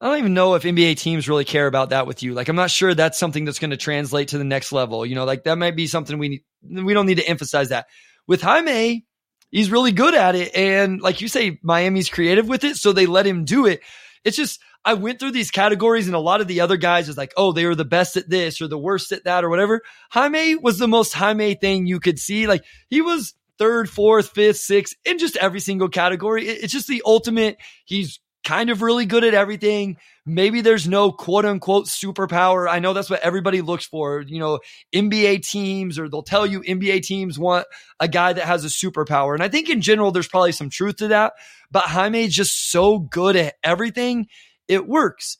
I 0.00 0.06
don't 0.06 0.18
even 0.18 0.34
know 0.34 0.54
if 0.54 0.62
NBA 0.62 0.96
teams 0.96 1.28
really 1.28 1.44
care 1.44 1.66
about 1.66 1.90
that 1.90 2.06
with 2.06 2.22
you. 2.22 2.34
Like, 2.34 2.48
I'm 2.48 2.56
not 2.56 2.70
sure 2.70 2.94
that's 2.94 3.18
something 3.18 3.44
that's 3.44 3.58
going 3.58 3.70
to 3.70 3.76
translate 3.76 4.28
to 4.28 4.38
the 4.38 4.44
next 4.44 4.72
level. 4.72 5.06
You 5.06 5.14
know, 5.14 5.24
like 5.24 5.44
that 5.44 5.58
might 5.58 5.76
be 5.76 5.86
something 5.86 6.18
we 6.18 6.28
need. 6.28 6.84
We 6.84 6.94
don't 6.94 7.06
need 7.06 7.18
to 7.18 7.28
emphasize 7.28 7.68
that. 7.68 7.86
With 8.26 8.40
Jaime, 8.40 9.04
he's 9.52 9.70
really 9.70 9.92
good 9.92 10.14
at 10.14 10.34
it. 10.34 10.56
And 10.56 11.00
like 11.00 11.20
you 11.20 11.28
say, 11.28 11.60
Miami's 11.62 12.08
creative 12.08 12.48
with 12.48 12.64
it. 12.64 12.76
So 12.76 12.92
they 12.92 13.06
let 13.06 13.26
him 13.26 13.44
do 13.44 13.66
it. 13.66 13.80
It's 14.24 14.36
just, 14.36 14.60
I 14.84 14.94
went 14.94 15.20
through 15.20 15.30
these 15.30 15.52
categories 15.52 16.08
and 16.08 16.16
a 16.16 16.20
lot 16.20 16.40
of 16.40 16.48
the 16.48 16.60
other 16.60 16.76
guys 16.76 17.08
is 17.08 17.16
like, 17.16 17.32
oh, 17.36 17.52
they 17.52 17.66
were 17.66 17.76
the 17.76 17.84
best 17.84 18.16
at 18.16 18.28
this 18.28 18.60
or 18.60 18.66
the 18.66 18.78
worst 18.78 19.12
at 19.12 19.24
that 19.24 19.44
or 19.44 19.50
whatever. 19.50 19.82
Jaime 20.10 20.56
was 20.56 20.78
the 20.78 20.88
most 20.88 21.12
Jaime 21.12 21.54
thing 21.54 21.86
you 21.86 22.00
could 22.00 22.18
see. 22.18 22.48
Like 22.48 22.64
he 22.88 23.00
was 23.00 23.34
third, 23.58 23.88
fourth, 23.88 24.30
fifth, 24.30 24.56
sixth 24.56 24.96
in 25.04 25.18
just 25.18 25.36
every 25.36 25.60
single 25.60 25.88
category. 25.88 26.48
It's 26.48 26.72
just 26.72 26.88
the 26.88 27.02
ultimate. 27.06 27.58
He's 27.84 28.18
kind 28.44 28.70
of 28.70 28.82
really 28.82 29.06
good 29.06 29.24
at 29.24 29.34
everything. 29.34 29.96
Maybe 30.26 30.60
there's 30.60 30.88
no 30.88 31.12
quote 31.12 31.44
unquote 31.44 31.86
superpower. 31.86 32.68
I 32.68 32.78
know 32.78 32.92
that's 32.92 33.10
what 33.10 33.20
everybody 33.20 33.60
looks 33.60 33.86
for. 33.86 34.20
You 34.20 34.38
know, 34.38 34.60
NBA 34.94 35.46
teams, 35.46 35.98
or 35.98 36.08
they'll 36.08 36.22
tell 36.22 36.46
you 36.46 36.60
NBA 36.60 37.02
teams 37.02 37.38
want 37.38 37.66
a 38.00 38.08
guy 38.08 38.32
that 38.32 38.44
has 38.44 38.64
a 38.64 38.68
superpower. 38.68 39.34
And 39.34 39.42
I 39.42 39.48
think 39.48 39.68
in 39.68 39.80
general, 39.80 40.10
there's 40.10 40.28
probably 40.28 40.52
some 40.52 40.70
truth 40.70 40.96
to 40.96 41.08
that. 41.08 41.34
But 41.70 41.84
Jaime's 41.84 42.34
just 42.34 42.70
so 42.70 42.98
good 42.98 43.36
at 43.36 43.54
everything, 43.62 44.28
it 44.68 44.86
works. 44.86 45.38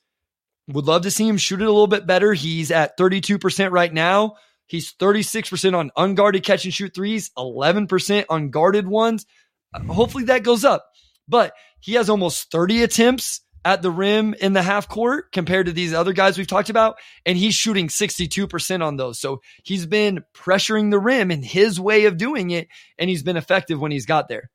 Would 0.68 0.86
love 0.86 1.02
to 1.02 1.10
see 1.10 1.28
him 1.28 1.38
shoot 1.38 1.60
it 1.60 1.66
a 1.66 1.72
little 1.72 1.88
bit 1.88 2.06
better. 2.06 2.32
He's 2.32 2.70
at 2.70 2.96
32% 2.96 3.70
right 3.72 3.92
now. 3.92 4.36
He's 4.66 4.94
36% 4.94 5.76
on 5.76 5.90
unguarded 5.96 6.44
catch 6.44 6.64
and 6.64 6.72
shoot 6.72 6.94
threes, 6.94 7.30
11% 7.36 8.24
on 8.30 8.50
guarded 8.50 8.86
ones. 8.86 9.26
Hopefully 9.74 10.24
that 10.24 10.44
goes 10.44 10.64
up. 10.64 10.86
But 11.28 11.52
he 11.82 11.94
has 11.94 12.08
almost 12.08 12.50
30 12.50 12.84
attempts 12.84 13.40
at 13.64 13.82
the 13.82 13.90
rim 13.90 14.34
in 14.34 14.52
the 14.52 14.62
half 14.62 14.88
court 14.88 15.32
compared 15.32 15.66
to 15.66 15.72
these 15.72 15.92
other 15.92 16.12
guys 16.12 16.38
we've 16.38 16.46
talked 16.46 16.70
about. 16.70 16.96
And 17.26 17.36
he's 17.36 17.54
shooting 17.54 17.88
62% 17.88 18.84
on 18.84 18.96
those. 18.96 19.20
So 19.20 19.40
he's 19.64 19.84
been 19.84 20.24
pressuring 20.34 20.90
the 20.90 20.98
rim 20.98 21.30
in 21.30 21.42
his 21.42 21.78
way 21.80 22.06
of 22.06 22.16
doing 22.16 22.50
it. 22.50 22.68
And 22.98 23.10
he's 23.10 23.22
been 23.22 23.36
effective 23.36 23.80
when 23.80 23.92
he's 23.92 24.06
got 24.06 24.28
there. 24.28 24.50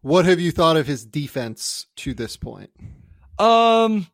What 0.00 0.26
have 0.26 0.38
you 0.38 0.52
thought 0.52 0.76
of 0.76 0.86
his 0.86 1.04
defense 1.04 1.86
to 1.96 2.14
this 2.14 2.36
point? 2.36 2.70
Um, 3.38 4.06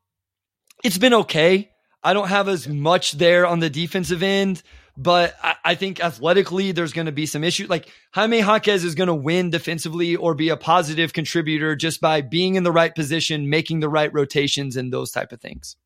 it's 0.82 0.98
been 0.98 1.14
okay. 1.14 1.70
I 2.02 2.14
don't 2.14 2.28
have 2.28 2.48
as 2.48 2.68
much 2.68 3.12
there 3.12 3.46
on 3.46 3.58
the 3.58 3.70
defensive 3.70 4.22
end. 4.22 4.62
But 4.96 5.34
I, 5.42 5.54
I 5.64 5.74
think 5.74 6.00
athletically, 6.00 6.72
there's 6.72 6.92
going 6.92 7.06
to 7.06 7.12
be 7.12 7.26
some 7.26 7.42
issues. 7.42 7.68
Like 7.68 7.88
Jaime 8.12 8.38
Jaquez 8.38 8.84
is 8.84 8.94
going 8.94 9.08
to 9.08 9.14
win 9.14 9.50
defensively 9.50 10.16
or 10.16 10.34
be 10.34 10.50
a 10.50 10.56
positive 10.56 11.12
contributor 11.12 11.74
just 11.74 12.00
by 12.00 12.20
being 12.20 12.54
in 12.54 12.62
the 12.62 12.72
right 12.72 12.94
position, 12.94 13.50
making 13.50 13.80
the 13.80 13.88
right 13.88 14.12
rotations, 14.12 14.76
and 14.76 14.92
those 14.92 15.10
type 15.10 15.32
of 15.32 15.40
things. 15.40 15.76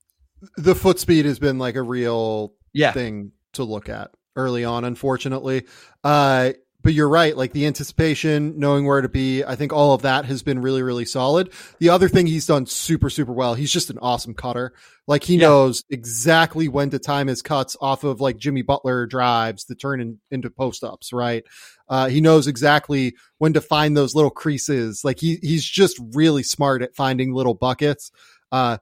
The 0.57 0.75
foot 0.75 0.99
speed 0.99 1.25
has 1.25 1.39
been 1.39 1.59
like 1.59 1.75
a 1.75 1.83
real 1.83 2.53
yeah. 2.73 2.93
thing 2.93 3.33
to 3.55 3.65
look 3.65 3.89
at 3.89 4.11
early 4.37 4.65
on, 4.65 4.85
unfortunately. 4.85 5.67
Uh, 6.05 6.53
but 6.83 6.95
you're 6.95 7.09
right. 7.09 7.37
Like 7.37 7.53
the 7.53 7.67
anticipation, 7.67 8.59
knowing 8.59 8.87
where 8.87 9.01
to 9.01 9.09
be, 9.09 9.43
I 9.43 9.57
think 9.57 9.73
all 9.73 9.95
of 9.95 10.03
that 10.03 10.27
has 10.27 10.43
been 10.43 10.61
really, 10.61 10.83
really 10.83 11.05
solid. 11.05 11.51
The 11.81 11.89
other 11.89 12.09
thing 12.09 12.27
he's 12.27 12.47
done 12.47 12.67
super, 12.67 13.11
super 13.11 13.33
well. 13.33 13.55
He's 13.55 13.73
just 13.73 13.91
an 13.91 13.99
awesome 14.01 14.35
cutter. 14.35 14.73
Like 15.07 15.25
he 15.25 15.35
yeah. 15.35 15.49
knows 15.49 15.85
exactly 15.91 16.69
when 16.69 16.91
to 16.91 17.01
time 17.01 17.27
his 17.27 17.43
cuts 17.43 17.77
off 17.81 18.05
of 18.05 18.21
like 18.21 18.37
Jimmy 18.37 18.63
Butler 18.63 19.07
drives 19.07 19.65
to 19.65 19.75
turn 19.75 20.01
in, 20.01 20.19
into 20.31 20.51
post 20.51 20.85
ups, 20.85 21.13
right? 21.13 21.45
Uh, 21.89 22.09
he 22.09 22.21
knows 22.21 22.47
exactly 22.47 23.17
when 23.39 23.55
to 23.55 23.61
find 23.61 23.97
those 23.97 24.15
little 24.15 24.31
creases. 24.31 25.05
Like 25.05 25.19
he, 25.19 25.39
he's 25.43 25.65
just 25.65 26.01
really 26.13 26.45
smart 26.45 26.83
at 26.83 26.95
finding 26.95 27.33
little 27.33 27.55
buckets. 27.55 28.13
Uh, 28.53 28.79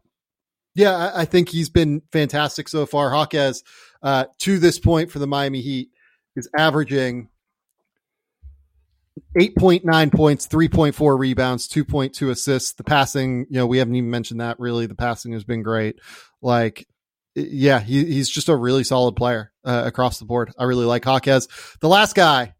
yeah, 0.74 0.94
I, 0.94 1.23
I 1.23 1.24
think 1.24 1.48
he's 1.48 1.70
been 1.70 2.02
fantastic 2.12 2.68
so 2.68 2.85
far. 2.85 3.10
Jaquez, 3.10 3.62
uh, 4.02 4.27
to 4.40 4.59
this 4.59 4.78
point 4.78 5.10
for 5.10 5.18
the 5.18 5.27
Miami 5.27 5.62
Heat 5.62 5.89
is 6.36 6.48
averaging 6.56 7.31
8.9 9.37 10.13
points, 10.13 10.47
3.4 10.47 11.19
rebounds, 11.19 11.69
2.2 11.69 12.31
assists. 12.31 12.73
The 12.73 12.85
passing, 12.85 13.47
you 13.51 13.59
know, 13.59 13.67
we 13.67 13.79
haven't 13.79 13.95
even 13.95 14.11
mentioned 14.11 14.41
that 14.41 14.59
really. 14.59 14.87
The 14.87 14.95
passing 14.95 15.33
has 15.33 15.45
been 15.45 15.63
great. 15.63 16.01
Like, 16.43 16.87
yeah, 17.35 17.81
he, 17.81 18.05
he's 18.05 18.31
just 18.31 18.49
a 18.49 18.57
really 18.57 18.85
solid 18.85 19.17
player 19.17 19.53
uh, 19.65 19.83
across 19.85 20.19
the 20.19 20.25
board. 20.25 20.53
I 20.59 20.65
really 20.65 20.87
like 20.87 21.05
Hawkes. 21.05 21.49
The 21.81 21.89
last 21.89 22.15
guy, 22.15 22.55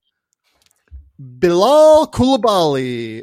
Bilal 1.19 2.09
Coulibaly 2.09 3.23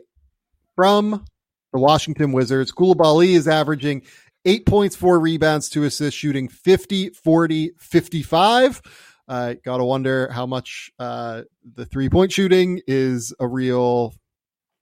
from 0.76 1.26
the 1.72 1.80
Washington 1.80 2.32
Wizards. 2.32 2.72
Coulibaly 2.72 3.36
is 3.36 3.48
averaging 3.48 4.04
eight 4.46 4.66
points, 4.66 4.96
four 4.96 5.20
rebounds, 5.20 5.70
two 5.70 5.84
assists, 5.84 6.20
shooting 6.20 6.48
50, 6.48 7.10
40, 7.10 7.72
55. 7.78 8.82
Uh, 9.28 9.56
gotta 9.64 9.84
wonder 9.84 10.30
how 10.32 10.46
much 10.46 10.92
uh, 11.00 11.44
the 11.76 11.86
three 11.86 12.10
point 12.10 12.32
shooting 12.32 12.82
is 12.88 13.34
a 13.40 13.48
real 13.48 14.14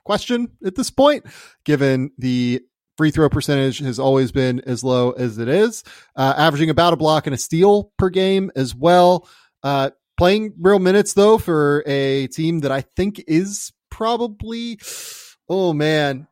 question 0.04 0.50
at 0.66 0.76
this 0.76 0.90
point, 0.90 1.26
given 1.64 2.12
the 2.18 2.62
free 2.98 3.12
throw 3.12 3.30
percentage 3.30 3.80
has 3.80 4.00
always 4.00 4.32
been 4.32 4.60
as 4.62 4.84
low 4.84 5.12
as 5.12 5.38
it 5.38 5.48
is, 5.48 5.84
uh, 6.16 6.34
averaging 6.38 6.70
about 6.70 6.94
a 6.94 6.98
block 6.98 7.26
and 7.28 7.34
a 7.34 7.38
steal 7.38 7.92
per 7.98 8.10
game 8.10 8.52
as 8.56 8.76
well. 8.76 9.28
Uh, 9.64 9.92
playing 10.18 10.54
real 10.60 10.80
minutes 10.80 11.14
though 11.14 11.38
for 11.38 11.84
a 11.86 12.28
team 12.28 12.60
that 12.60 12.72
I 12.72 12.82
think 12.82 13.24
is 13.28 13.72
probably, 13.90 14.80
oh 15.50 15.74
man, 15.74 16.28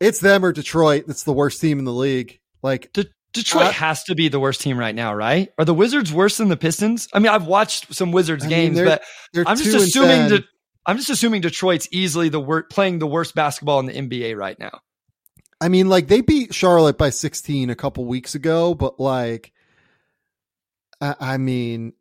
it's 0.00 0.20
them 0.20 0.44
or 0.44 0.52
Detroit. 0.52 1.04
That's 1.06 1.24
the 1.24 1.32
worst 1.32 1.60
team 1.60 1.78
in 1.78 1.84
the 1.84 1.92
league. 1.92 2.40
Like 2.62 2.92
De- 2.92 3.06
Detroit 3.32 3.66
uh, 3.66 3.72
has 3.72 4.04
to 4.04 4.14
be 4.14 4.28
the 4.28 4.38
worst 4.38 4.60
team 4.60 4.78
right 4.78 4.94
now, 4.94 5.14
right? 5.14 5.50
Are 5.58 5.64
the 5.64 5.74
Wizards 5.74 6.12
worse 6.12 6.36
than 6.36 6.48
the 6.48 6.56
Pistons? 6.56 7.08
I 7.12 7.18
mean, 7.18 7.28
I've 7.28 7.46
watched 7.46 7.94
some 7.94 8.12
Wizards 8.12 8.44
I 8.44 8.48
games, 8.48 8.76
mean, 8.76 8.84
they're, 8.84 8.96
but 8.96 9.02
they're 9.32 9.44
I'm 9.46 9.56
just 9.56 9.74
assuming 9.74 10.28
that 10.28 10.44
I'm 10.84 10.96
just 10.96 11.10
assuming 11.10 11.40
Detroit's 11.40 11.88
easily 11.92 12.28
the 12.28 12.40
wor- 12.40 12.64
playing 12.64 12.98
the 12.98 13.06
worst 13.06 13.34
basketball 13.34 13.80
in 13.80 13.86
the 13.86 13.92
NBA 13.92 14.36
right 14.36 14.58
now. 14.58 14.80
I 15.60 15.68
mean, 15.68 15.88
like 15.88 16.08
they 16.08 16.20
beat 16.20 16.52
Charlotte 16.52 16.98
by 16.98 17.10
16 17.10 17.70
a 17.70 17.76
couple 17.76 18.04
weeks 18.04 18.34
ago, 18.34 18.74
but 18.74 18.98
like, 18.98 19.52
I, 21.00 21.14
I 21.20 21.36
mean, 21.38 21.92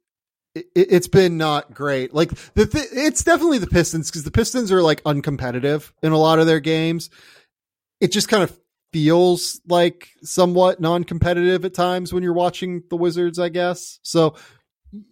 it, 0.55 0.91
has 0.91 1.07
been 1.07 1.37
not 1.37 1.73
great. 1.73 2.13
Like 2.13 2.31
the 2.55 2.65
th- 2.65 2.89
it's 2.91 3.23
definitely 3.23 3.59
the 3.59 3.67
Pistons 3.67 4.09
because 4.09 4.23
the 4.23 4.31
Pistons 4.31 4.71
are 4.71 4.81
like 4.81 5.03
uncompetitive 5.03 5.91
in 6.01 6.11
a 6.11 6.17
lot 6.17 6.39
of 6.39 6.47
their 6.47 6.59
games. 6.59 7.09
It 7.99 8.11
just 8.11 8.27
kind 8.27 8.43
of 8.43 8.57
feels 8.91 9.61
like 9.67 10.09
somewhat 10.23 10.79
non-competitive 10.79 11.63
at 11.65 11.73
times 11.73 12.13
when 12.13 12.23
you're 12.23 12.33
watching 12.33 12.83
the 12.89 12.97
Wizards, 12.97 13.39
I 13.39 13.49
guess. 13.49 13.99
So 14.03 14.35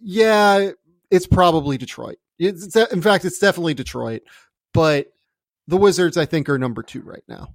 yeah, 0.02 0.70
it's 1.10 1.26
probably 1.26 1.78
Detroit. 1.78 2.18
It's, 2.38 2.74
in 2.76 3.02
fact, 3.02 3.24
it's 3.24 3.38
definitely 3.38 3.74
Detroit, 3.74 4.22
but 4.72 5.12
the 5.66 5.76
Wizards, 5.76 6.16
I 6.16 6.24
think, 6.24 6.48
are 6.48 6.58
number 6.58 6.82
two 6.82 7.02
right 7.02 7.24
now. 7.28 7.54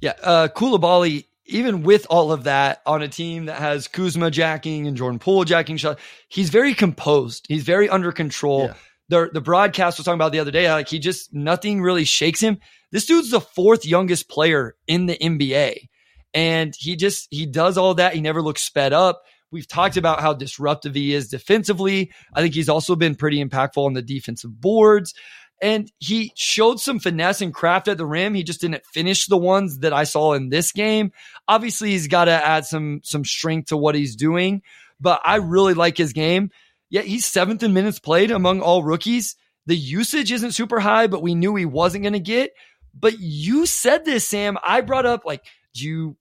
Yeah, 0.00 0.14
uh, 0.22 0.48
Coulibaly 0.48 1.26
even 1.46 1.82
with 1.82 2.06
all 2.08 2.32
of 2.32 2.44
that 2.44 2.82
on 2.86 3.02
a 3.02 3.08
team 3.08 3.46
that 3.46 3.58
has 3.58 3.88
Kuzma 3.88 4.30
jacking 4.30 4.86
and 4.86 4.96
Jordan 4.96 5.18
Poole 5.18 5.44
jacking 5.44 5.76
shot, 5.76 5.98
he's 6.28 6.50
very 6.50 6.74
composed. 6.74 7.46
He's 7.48 7.64
very 7.64 7.88
under 7.88 8.12
control. 8.12 8.66
Yeah. 8.66 8.74
The, 9.08 9.30
the 9.32 9.40
broadcast 9.40 9.98
was 9.98 10.04
talking 10.04 10.16
about 10.16 10.32
the 10.32 10.38
other 10.38 10.50
day, 10.50 10.70
like 10.70 10.88
he 10.88 10.98
just 10.98 11.34
nothing 11.34 11.82
really 11.82 12.04
shakes 12.04 12.40
him. 12.40 12.58
This 12.92 13.06
dude's 13.06 13.30
the 13.30 13.40
fourth 13.40 13.84
youngest 13.84 14.28
player 14.28 14.76
in 14.86 15.06
the 15.06 15.16
NBA. 15.16 15.88
And 16.34 16.74
he 16.78 16.94
just 16.94 17.26
he 17.30 17.46
does 17.46 17.76
all 17.76 17.94
that. 17.94 18.14
He 18.14 18.20
never 18.20 18.40
looks 18.40 18.62
sped 18.62 18.92
up. 18.92 19.22
We've 19.50 19.68
talked 19.68 19.96
about 19.98 20.20
how 20.20 20.32
disruptive 20.32 20.94
he 20.94 21.12
is 21.12 21.28
defensively. 21.28 22.12
I 22.32 22.40
think 22.40 22.54
he's 22.54 22.70
also 22.70 22.96
been 22.96 23.16
pretty 23.16 23.44
impactful 23.44 23.84
on 23.84 23.92
the 23.92 24.00
defensive 24.00 24.58
boards. 24.60 25.12
And 25.60 25.92
he 25.98 26.32
showed 26.34 26.80
some 26.80 26.98
finesse 26.98 27.40
and 27.40 27.54
craft 27.54 27.86
at 27.86 27.96
the 27.96 28.06
rim. 28.06 28.34
He 28.34 28.42
just 28.42 28.60
didn't 28.60 28.84
finish 28.84 29.26
the 29.26 29.36
ones 29.36 29.80
that 29.80 29.92
I 29.92 30.04
saw 30.04 30.32
in 30.32 30.48
this 30.48 30.72
game. 30.72 31.12
Obviously, 31.46 31.90
he's 31.90 32.08
got 32.08 32.24
to 32.24 32.32
add 32.32 32.64
some 32.64 33.00
some 33.04 33.24
strength 33.24 33.68
to 33.68 33.76
what 33.76 33.94
he's 33.94 34.16
doing, 34.16 34.62
but 35.00 35.20
I 35.24 35.36
really 35.36 35.74
like 35.74 35.96
his 35.96 36.12
game. 36.12 36.50
Yet 36.90 37.04
he's 37.04 37.24
seventh 37.24 37.62
in 37.62 37.72
minutes 37.72 38.00
played 38.00 38.30
among 38.30 38.60
all 38.60 38.82
rookies. 38.82 39.36
The 39.66 39.76
usage 39.76 40.32
isn't 40.32 40.52
super 40.52 40.80
high, 40.80 41.06
but 41.06 41.22
we 41.22 41.34
knew 41.34 41.54
he 41.54 41.64
wasn't 41.64 42.02
going 42.02 42.12
to 42.14 42.20
get. 42.20 42.50
But 42.98 43.18
you 43.18 43.66
said 43.66 44.04
this, 44.04 44.26
Sam. 44.26 44.58
I 44.62 44.80
brought 44.80 45.06
up 45.06 45.22
like, 45.24 45.44
do 45.74 45.86
you 45.86 46.16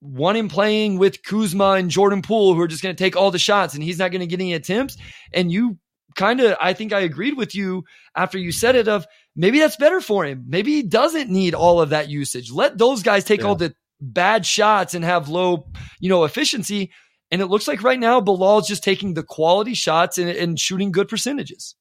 want 0.00 0.38
him 0.38 0.48
playing 0.48 0.98
with 0.98 1.22
Kuzma 1.22 1.72
and 1.72 1.90
Jordan 1.90 2.22
Poole, 2.22 2.54
who 2.54 2.60
are 2.60 2.68
just 2.68 2.82
going 2.82 2.94
to 2.94 3.02
take 3.02 3.16
all 3.16 3.30
the 3.30 3.38
shots 3.38 3.74
and 3.74 3.82
he's 3.82 3.98
not 3.98 4.10
going 4.10 4.20
to 4.20 4.26
get 4.26 4.40
any 4.40 4.54
attempts? 4.54 4.96
And 5.32 5.50
you 5.50 5.78
kind 6.16 6.40
of 6.40 6.56
I 6.60 6.72
think 6.72 6.92
I 6.92 7.00
agreed 7.00 7.36
with 7.36 7.54
you 7.54 7.84
after 8.16 8.38
you 8.38 8.52
said 8.52 8.74
it 8.74 8.88
of 8.88 9.06
maybe 9.36 9.58
that's 9.58 9.76
better 9.76 10.00
for 10.00 10.24
him. 10.24 10.44
Maybe 10.48 10.72
he 10.72 10.82
doesn't 10.82 11.30
need 11.30 11.54
all 11.54 11.80
of 11.80 11.90
that 11.90 12.08
usage. 12.08 12.50
Let 12.50 12.78
those 12.78 13.02
guys 13.02 13.24
take 13.24 13.40
yeah. 13.40 13.46
all 13.46 13.54
the 13.54 13.74
bad 14.00 14.46
shots 14.46 14.94
and 14.94 15.04
have 15.04 15.28
low, 15.28 15.66
you 16.00 16.08
know, 16.08 16.24
efficiency. 16.24 16.90
And 17.30 17.40
it 17.40 17.46
looks 17.46 17.68
like 17.68 17.82
right 17.82 18.00
now 18.00 18.20
Bilal's 18.20 18.66
just 18.66 18.82
taking 18.82 19.14
the 19.14 19.22
quality 19.22 19.74
shots 19.74 20.18
and, 20.18 20.28
and 20.28 20.58
shooting 20.58 20.90
good 20.90 21.08
percentages. 21.08 21.76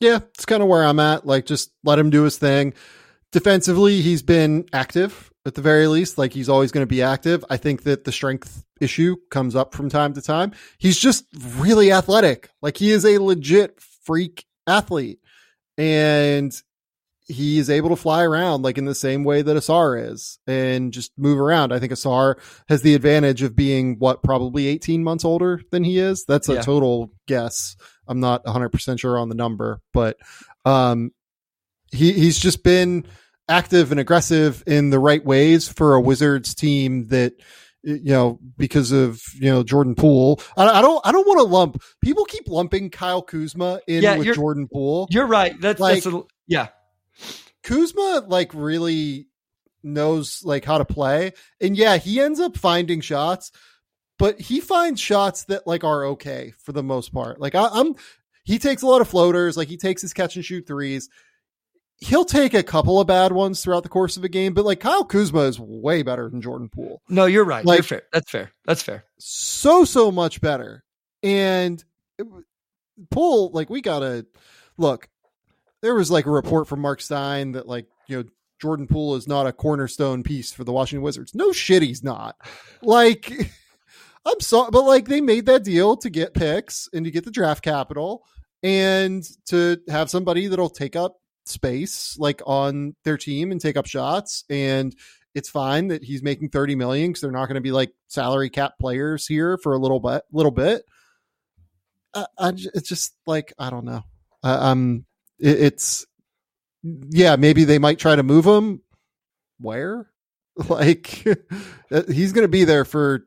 Yeah, 0.00 0.20
it's 0.34 0.46
kind 0.46 0.62
of 0.62 0.68
where 0.68 0.84
I'm 0.84 0.98
at. 0.98 1.26
Like 1.26 1.46
just 1.46 1.70
let 1.84 1.98
him 1.98 2.10
do 2.10 2.24
his 2.24 2.38
thing. 2.38 2.74
Defensively, 3.32 4.00
he's 4.00 4.22
been 4.22 4.66
active 4.72 5.30
at 5.46 5.54
the 5.54 5.62
very 5.62 5.86
least. 5.86 6.18
Like 6.18 6.32
he's 6.32 6.48
always 6.48 6.72
going 6.72 6.82
to 6.82 6.88
be 6.88 7.02
active. 7.02 7.44
I 7.48 7.56
think 7.56 7.84
that 7.84 8.04
the 8.04 8.12
strength 8.12 8.64
issue 8.80 9.16
comes 9.30 9.54
up 9.54 9.74
from 9.74 9.88
time 9.88 10.14
to 10.14 10.22
time. 10.22 10.52
He's 10.78 10.98
just 10.98 11.24
really 11.56 11.92
athletic. 11.92 12.50
Like 12.60 12.76
he 12.76 12.90
is 12.90 13.04
a 13.04 13.18
legit 13.18 13.80
freak 13.80 14.44
athlete. 14.66 15.20
And 15.78 16.52
he 17.30 17.58
is 17.58 17.70
able 17.70 17.90
to 17.90 17.96
fly 17.96 18.24
around 18.24 18.62
like 18.62 18.76
in 18.76 18.84
the 18.84 18.94
same 18.94 19.22
way 19.22 19.40
that 19.40 19.56
Ausar 19.56 20.10
is 20.10 20.38
and 20.46 20.92
just 20.92 21.12
move 21.16 21.38
around. 21.38 21.72
I 21.72 21.78
think 21.78 21.92
Ausar 21.92 22.36
has 22.68 22.82
the 22.82 22.94
advantage 22.94 23.42
of 23.42 23.54
being 23.54 23.96
what 23.98 24.22
probably 24.22 24.66
18 24.66 25.04
months 25.04 25.24
older 25.24 25.60
than 25.70 25.84
he 25.84 25.98
is. 25.98 26.24
That's 26.26 26.48
a 26.48 26.54
yeah. 26.54 26.62
total 26.62 27.12
guess. 27.26 27.76
I'm 28.08 28.18
not 28.18 28.44
100% 28.44 28.98
sure 28.98 29.16
on 29.16 29.28
the 29.28 29.36
number, 29.36 29.80
but 29.92 30.16
um 30.64 31.12
he 31.90 32.12
he's 32.12 32.38
just 32.38 32.62
been 32.62 33.04
active 33.48 33.90
and 33.90 34.00
aggressive 34.00 34.62
in 34.66 34.90
the 34.90 34.98
right 34.98 35.24
ways 35.24 35.68
for 35.68 35.94
a 35.94 36.00
Wizards 36.00 36.54
team 36.54 37.08
that 37.08 37.34
you 37.82 38.12
know 38.12 38.38
because 38.56 38.92
of 38.92 39.22
you 39.34 39.50
know 39.50 39.62
Jordan 39.62 39.94
Poole. 39.94 40.40
I, 40.56 40.66
I 40.66 40.82
don't 40.82 41.04
I 41.06 41.12
don't 41.12 41.26
want 41.26 41.38
to 41.40 41.44
lump 41.44 41.82
people 42.02 42.24
keep 42.24 42.48
lumping 42.48 42.90
Kyle 42.90 43.22
Kuzma 43.22 43.80
in 43.86 44.02
yeah, 44.02 44.16
with 44.16 44.34
Jordan 44.34 44.68
Poole. 44.72 45.08
You're 45.10 45.26
right. 45.26 45.60
That's 45.60 45.80
like 45.80 46.02
that's 46.04 46.14
a, 46.14 46.22
yeah. 46.46 46.68
Kuzma 47.62 48.24
like 48.26 48.54
really 48.54 49.26
knows 49.82 50.42
like 50.44 50.64
how 50.64 50.78
to 50.78 50.84
play, 50.84 51.32
and 51.60 51.76
yeah, 51.76 51.96
he 51.96 52.20
ends 52.20 52.40
up 52.40 52.56
finding 52.56 53.00
shots, 53.00 53.50
but 54.18 54.40
he 54.40 54.60
finds 54.60 55.00
shots 55.00 55.44
that 55.44 55.66
like 55.66 55.84
are 55.84 56.06
okay 56.06 56.54
for 56.62 56.72
the 56.72 56.82
most 56.82 57.12
part. 57.12 57.40
Like 57.40 57.54
I, 57.54 57.68
I'm 57.70 57.96
he 58.44 58.58
takes 58.58 58.82
a 58.82 58.86
lot 58.86 59.00
of 59.00 59.08
floaters, 59.08 59.56
like 59.56 59.68
he 59.68 59.76
takes 59.76 60.02
his 60.02 60.12
catch 60.12 60.36
and 60.36 60.44
shoot 60.44 60.66
threes 60.66 61.08
he'll 62.00 62.24
take 62.24 62.54
a 62.54 62.62
couple 62.62 62.98
of 62.98 63.06
bad 63.06 63.32
ones 63.32 63.62
throughout 63.62 63.82
the 63.82 63.88
course 63.88 64.16
of 64.16 64.24
a 64.24 64.28
game, 64.28 64.54
but 64.54 64.64
like 64.64 64.80
Kyle 64.80 65.04
Kuzma 65.04 65.40
is 65.40 65.60
way 65.60 66.02
better 66.02 66.28
than 66.28 66.40
Jordan 66.40 66.68
Poole. 66.68 67.02
No, 67.08 67.26
you're 67.26 67.44
right. 67.44 67.64
Like, 67.64 67.78
you're 67.78 67.84
fair. 67.84 68.02
That's 68.12 68.30
fair. 68.30 68.50
That's 68.64 68.82
fair. 68.82 69.04
So 69.18 69.84
so 69.84 70.10
much 70.10 70.40
better. 70.40 70.82
And 71.22 71.82
uh, 72.20 72.24
Poole, 73.10 73.50
like 73.52 73.70
we 73.70 73.80
gotta 73.80 74.26
look. 74.76 75.08
There 75.82 75.94
was 75.94 76.10
like 76.10 76.26
a 76.26 76.30
report 76.30 76.68
from 76.68 76.80
Marc 76.80 77.00
Stein 77.00 77.52
that 77.52 77.66
like 77.66 77.86
you 78.06 78.18
know 78.18 78.24
Jordan 78.60 78.86
Poole 78.86 79.16
is 79.16 79.28
not 79.28 79.46
a 79.46 79.52
cornerstone 79.52 80.22
piece 80.22 80.52
for 80.52 80.64
the 80.64 80.72
Washington 80.72 81.02
Wizards. 81.02 81.34
No 81.34 81.52
shit, 81.52 81.82
he's 81.82 82.02
not. 82.02 82.36
Like. 82.82 83.32
I'm 84.26 84.40
sorry, 84.40 84.68
but 84.70 84.84
like 84.84 85.08
they 85.08 85.22
made 85.22 85.46
that 85.46 85.64
deal 85.64 85.96
to 85.96 86.10
get 86.10 86.34
picks 86.34 86.90
and 86.92 87.06
to 87.06 87.10
get 87.10 87.24
the 87.24 87.30
draft 87.30 87.64
capital 87.64 88.22
and 88.62 89.26
to 89.46 89.80
have 89.88 90.10
somebody 90.10 90.46
that'll 90.46 90.68
take 90.68 90.94
up 90.94 91.19
space 91.46 92.16
like 92.18 92.42
on 92.46 92.94
their 93.04 93.16
team 93.16 93.50
and 93.50 93.60
take 93.60 93.76
up 93.76 93.86
shots 93.86 94.44
and 94.50 94.94
it's 95.34 95.48
fine 95.48 95.88
that 95.88 96.02
he's 96.02 96.22
making 96.22 96.48
30 96.48 96.74
million 96.74 97.10
because 97.10 97.20
they're 97.20 97.30
not 97.30 97.46
going 97.46 97.54
to 97.54 97.60
be 97.60 97.72
like 97.72 97.92
salary 98.08 98.50
cap 98.50 98.74
players 98.80 99.26
here 99.26 99.56
for 99.58 99.72
a 99.72 99.78
little 99.78 100.00
bit 100.00 100.22
little 100.32 100.50
bit. 100.50 100.84
I, 102.14 102.26
I 102.38 102.48
it's 102.74 102.88
just 102.88 103.14
like 103.26 103.52
i 103.58 103.70
don't 103.70 103.84
know. 103.84 104.02
Um 104.42 105.04
it, 105.38 105.60
it's 105.60 106.06
yeah 106.82 107.36
maybe 107.36 107.64
they 107.64 107.78
might 107.78 107.98
try 107.98 108.16
to 108.16 108.22
move 108.22 108.46
him. 108.46 108.82
Where? 109.58 110.06
Like 110.68 111.06
he's 112.10 112.32
going 112.32 112.44
to 112.44 112.48
be 112.48 112.64
there 112.64 112.84
for 112.84 113.14
a 113.14 113.20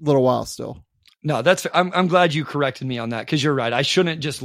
little 0.00 0.22
while 0.22 0.44
still. 0.44 0.84
No, 1.22 1.40
that's 1.40 1.66
I'm 1.72 1.90
I'm 1.94 2.06
glad 2.06 2.34
you 2.34 2.44
corrected 2.44 2.86
me 2.86 2.98
on 2.98 3.10
that 3.10 3.20
because 3.20 3.42
you're 3.42 3.54
right. 3.54 3.72
I 3.72 3.80
shouldn't 3.80 4.20
just 4.20 4.42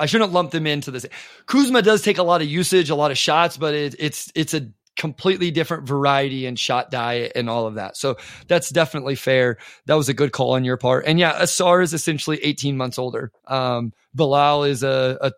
I 0.00 0.06
shouldn't 0.06 0.32
lump 0.32 0.50
them 0.50 0.66
into 0.66 0.90
this. 0.90 1.06
Kuzma 1.46 1.82
does 1.82 2.02
take 2.02 2.18
a 2.18 2.22
lot 2.22 2.42
of 2.42 2.48
usage, 2.48 2.90
a 2.90 2.94
lot 2.94 3.10
of 3.10 3.18
shots, 3.18 3.56
but 3.56 3.74
it, 3.74 3.94
it's 3.98 4.32
it's 4.34 4.54
a 4.54 4.68
completely 4.96 5.50
different 5.50 5.86
variety 5.86 6.46
and 6.46 6.58
shot 6.58 6.90
diet 6.90 7.32
and 7.34 7.50
all 7.50 7.66
of 7.66 7.74
that. 7.74 7.96
So 7.96 8.16
that's 8.46 8.70
definitely 8.70 9.16
fair. 9.16 9.58
That 9.86 9.94
was 9.94 10.08
a 10.08 10.14
good 10.14 10.32
call 10.32 10.52
on 10.52 10.64
your 10.64 10.76
part. 10.76 11.04
And 11.06 11.18
yeah, 11.18 11.40
Ausar 11.40 11.82
is 11.82 11.92
essentially 11.92 12.38
18 12.42 12.76
months 12.76 12.98
older. 12.98 13.32
Um, 13.46 13.92
Bilal 14.14 14.64
is 14.64 14.82
a, 14.82 15.18
a 15.20 15.32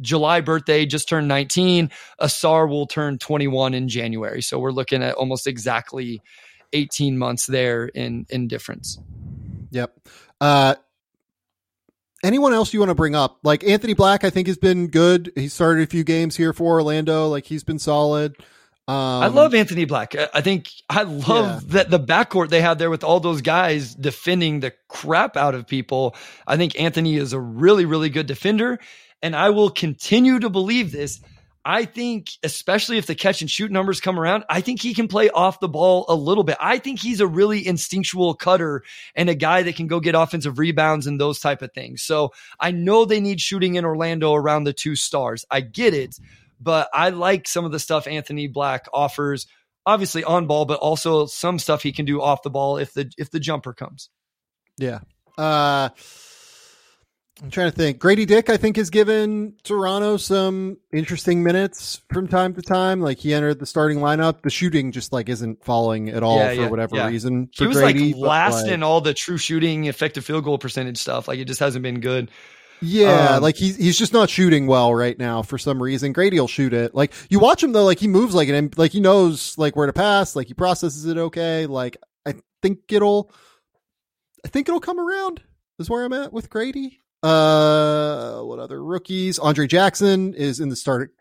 July 0.00 0.40
birthday, 0.40 0.86
just 0.86 1.08
turned 1.08 1.28
19. 1.28 1.90
Ausar 2.20 2.68
will 2.68 2.86
turn 2.86 3.18
21 3.18 3.74
in 3.74 3.88
January. 3.88 4.42
So 4.42 4.58
we're 4.58 4.72
looking 4.72 5.02
at 5.02 5.14
almost 5.14 5.46
exactly 5.46 6.22
18 6.72 7.18
months 7.18 7.46
there 7.46 7.86
in 7.86 8.26
in 8.30 8.48
difference. 8.48 8.98
Yep. 9.70 9.94
Uh, 10.40 10.74
anyone 12.22 12.52
else 12.52 12.72
you 12.72 12.80
want 12.80 12.90
to 12.90 12.94
bring 12.94 13.14
up? 13.14 13.38
Like 13.42 13.64
Anthony 13.64 13.94
Black, 13.94 14.24
I 14.24 14.30
think 14.30 14.46
has 14.46 14.58
been 14.58 14.88
good. 14.88 15.32
He 15.34 15.48
started 15.48 15.82
a 15.82 15.86
few 15.86 16.04
games 16.04 16.36
here 16.36 16.52
for 16.52 16.72
Orlando. 16.72 17.28
Like 17.28 17.46
he's 17.46 17.64
been 17.64 17.78
solid. 17.78 18.36
Um, 18.88 19.22
I 19.22 19.26
love 19.28 19.54
Anthony 19.54 19.84
Black. 19.84 20.16
I 20.34 20.40
think 20.40 20.68
I 20.88 21.02
love 21.02 21.62
yeah. 21.62 21.68
that 21.68 21.90
the 21.90 22.00
backcourt 22.00 22.48
they 22.48 22.60
had 22.60 22.78
there 22.78 22.90
with 22.90 23.04
all 23.04 23.20
those 23.20 23.40
guys 23.40 23.94
defending 23.94 24.60
the 24.60 24.72
crap 24.88 25.36
out 25.36 25.54
of 25.54 25.66
people. 25.66 26.16
I 26.46 26.56
think 26.56 26.78
Anthony 26.80 27.14
is 27.16 27.32
a 27.32 27.38
really, 27.38 27.84
really 27.84 28.08
good 28.08 28.26
defender. 28.26 28.80
And 29.22 29.36
I 29.36 29.50
will 29.50 29.70
continue 29.70 30.40
to 30.40 30.50
believe 30.50 30.92
this. 30.92 31.20
I 31.64 31.84
think, 31.84 32.30
especially 32.42 32.96
if 32.96 33.06
the 33.06 33.14
catch 33.14 33.42
and 33.42 33.50
shoot 33.50 33.70
numbers 33.70 34.00
come 34.00 34.18
around, 34.18 34.44
I 34.48 34.62
think 34.62 34.80
he 34.80 34.94
can 34.94 35.08
play 35.08 35.28
off 35.28 35.60
the 35.60 35.68
ball 35.68 36.06
a 36.08 36.14
little 36.14 36.44
bit. 36.44 36.56
I 36.58 36.78
think 36.78 37.00
he's 37.00 37.20
a 37.20 37.26
really 37.26 37.66
instinctual 37.66 38.34
cutter 38.34 38.82
and 39.14 39.28
a 39.28 39.34
guy 39.34 39.62
that 39.62 39.76
can 39.76 39.86
go 39.86 40.00
get 40.00 40.14
offensive 40.14 40.58
rebounds 40.58 41.06
and 41.06 41.20
those 41.20 41.38
type 41.38 41.60
of 41.60 41.72
things. 41.72 42.02
So 42.02 42.32
I 42.58 42.70
know 42.70 43.04
they 43.04 43.20
need 43.20 43.40
shooting 43.40 43.74
in 43.74 43.84
Orlando 43.84 44.32
around 44.32 44.64
the 44.64 44.72
two 44.72 44.96
stars. 44.96 45.44
I 45.50 45.60
get 45.60 45.92
it, 45.92 46.16
but 46.60 46.88
I 46.94 47.10
like 47.10 47.46
some 47.46 47.66
of 47.66 47.72
the 47.72 47.78
stuff 47.78 48.06
Anthony 48.06 48.46
Black 48.46 48.86
offers. 48.92 49.46
Obviously 49.86 50.22
on 50.22 50.46
ball, 50.46 50.66
but 50.66 50.78
also 50.78 51.24
some 51.24 51.58
stuff 51.58 51.82
he 51.82 51.90
can 51.90 52.04
do 52.04 52.20
off 52.20 52.42
the 52.42 52.50
ball 52.50 52.76
if 52.76 52.92
the 52.92 53.10
if 53.16 53.30
the 53.30 53.40
jumper 53.40 53.72
comes. 53.72 54.10
Yeah. 54.76 55.00
Uh 55.38 55.88
I'm 57.42 57.50
trying 57.50 57.70
to 57.70 57.76
think. 57.76 57.98
Grady 57.98 58.26
Dick, 58.26 58.50
I 58.50 58.58
think, 58.58 58.76
has 58.76 58.90
given 58.90 59.54
Toronto 59.62 60.18
some 60.18 60.76
interesting 60.92 61.42
minutes 61.42 62.02
from 62.12 62.28
time 62.28 62.52
to 62.54 62.62
time. 62.62 63.00
Like 63.00 63.18
he 63.18 63.32
entered 63.32 63.60
the 63.60 63.66
starting 63.66 63.98
lineup. 63.98 64.42
The 64.42 64.50
shooting 64.50 64.92
just 64.92 65.12
like 65.12 65.28
isn't 65.28 65.64
falling 65.64 66.10
at 66.10 66.22
all 66.22 66.36
yeah, 66.36 66.48
for 66.48 66.60
yeah, 66.60 66.68
whatever 66.68 66.96
yeah. 66.96 67.08
reason. 67.08 67.48
he 67.52 67.66
was 67.66 67.78
Grady, 67.78 68.12
like 68.12 68.20
last 68.20 68.64
like, 68.64 68.72
in 68.72 68.82
all 68.82 69.00
the 69.00 69.14
true 69.14 69.38
shooting, 69.38 69.86
effective 69.86 70.24
field 70.24 70.44
goal 70.44 70.58
percentage 70.58 70.98
stuff. 70.98 71.28
Like 71.28 71.38
it 71.38 71.46
just 71.46 71.60
hasn't 71.60 71.82
been 71.82 72.00
good. 72.00 72.30
Yeah, 72.82 73.36
um, 73.36 73.42
like 73.42 73.56
he's 73.56 73.76
he's 73.76 73.98
just 73.98 74.12
not 74.12 74.28
shooting 74.28 74.66
well 74.66 74.94
right 74.94 75.18
now 75.18 75.42
for 75.42 75.58
some 75.58 75.82
reason. 75.82 76.12
Grady'll 76.12 76.48
shoot 76.48 76.74
it. 76.74 76.94
Like 76.94 77.12
you 77.30 77.38
watch 77.38 77.62
him 77.62 77.72
though, 77.72 77.84
like 77.84 77.98
he 77.98 78.08
moves 78.08 78.34
like 78.34 78.48
an 78.48 78.70
like 78.76 78.92
he 78.92 79.00
knows 79.00 79.56
like 79.56 79.76
where 79.76 79.86
to 79.86 79.92
pass. 79.92 80.36
Like 80.36 80.46
he 80.46 80.54
processes 80.54 81.06
it 81.06 81.16
okay. 81.16 81.66
Like 81.66 81.96
I 82.26 82.34
think 82.62 82.80
it'll, 82.90 83.32
I 84.44 84.48
think 84.48 84.68
it'll 84.68 84.80
come 84.80 85.00
around. 85.00 85.42
Is 85.78 85.88
where 85.88 86.04
I'm 86.04 86.12
at 86.12 86.32
with 86.32 86.50
Grady. 86.50 87.00
Uh, 87.22 88.40
what 88.42 88.58
other 88.58 88.82
rookies? 88.82 89.38
Andre 89.38 89.66
Jackson 89.66 90.34
is 90.34 90.60
in 90.60 90.68
the 90.68 90.76
start 90.76 91.12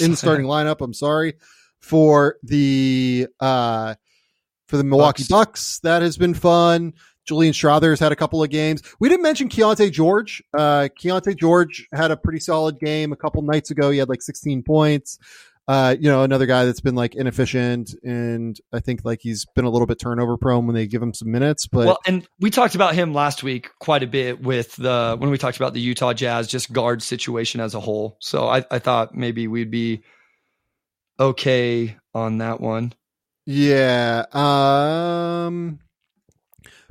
in 0.00 0.12
the 0.12 0.16
starting 0.18 0.46
lineup. 0.46 0.80
I'm 0.80 0.94
sorry 0.94 1.34
for 1.80 2.36
the 2.42 3.28
uh 3.40 3.94
for 4.68 4.76
the 4.76 4.84
Milwaukee 4.84 5.22
Bucks. 5.22 5.28
Bucks. 5.28 5.80
That 5.80 6.02
has 6.02 6.16
been 6.16 6.34
fun. 6.34 6.94
Julian 7.24 7.52
Strawther's 7.52 8.00
had 8.00 8.10
a 8.10 8.16
couple 8.16 8.42
of 8.42 8.48
games. 8.48 8.82
We 9.00 9.10
didn't 9.10 9.22
mention 9.22 9.50
Keyonte 9.50 9.92
George. 9.92 10.42
Uh, 10.56 10.88
Keyonte 10.98 11.36
George 11.36 11.86
had 11.92 12.10
a 12.10 12.16
pretty 12.16 12.40
solid 12.40 12.80
game 12.80 13.12
a 13.12 13.16
couple 13.16 13.42
nights 13.42 13.70
ago. 13.70 13.90
He 13.90 13.98
had 13.98 14.08
like 14.08 14.22
16 14.22 14.62
points 14.62 15.18
uh, 15.68 15.94
you 16.00 16.10
know, 16.10 16.22
another 16.22 16.46
guy 16.46 16.64
that's 16.64 16.80
been 16.80 16.94
like 16.94 17.14
inefficient 17.14 17.94
and 18.02 18.58
I 18.72 18.80
think 18.80 19.04
like 19.04 19.20
he's 19.20 19.44
been 19.54 19.66
a 19.66 19.70
little 19.70 19.86
bit 19.86 20.00
turnover 20.00 20.38
prone 20.38 20.66
when 20.66 20.74
they 20.74 20.86
give 20.86 21.02
him 21.02 21.12
some 21.12 21.30
minutes. 21.30 21.66
But 21.66 21.86
well, 21.86 21.98
and 22.06 22.26
we 22.40 22.48
talked 22.48 22.74
about 22.74 22.94
him 22.94 23.12
last 23.12 23.42
week 23.42 23.68
quite 23.78 24.02
a 24.02 24.06
bit 24.06 24.40
with 24.40 24.74
the 24.76 25.16
when 25.18 25.28
we 25.28 25.36
talked 25.36 25.58
about 25.58 25.74
the 25.74 25.80
Utah 25.80 26.14
Jazz 26.14 26.48
just 26.48 26.72
guard 26.72 27.02
situation 27.02 27.60
as 27.60 27.74
a 27.74 27.80
whole. 27.80 28.16
So 28.20 28.48
I, 28.48 28.64
I 28.70 28.78
thought 28.78 29.14
maybe 29.14 29.46
we'd 29.46 29.70
be 29.70 30.02
okay 31.20 31.98
on 32.14 32.38
that 32.38 32.62
one. 32.62 32.94
Yeah. 33.44 34.24
Um 34.32 35.80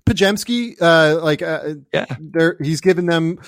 Podziemski, 0.05 0.81
uh, 0.81 1.19
like, 1.21 1.41
uh, 1.41 1.73
yeah, 1.93 2.05
there, 2.17 2.55
he's 2.61 2.79
given 2.79 3.07
them 3.07 3.39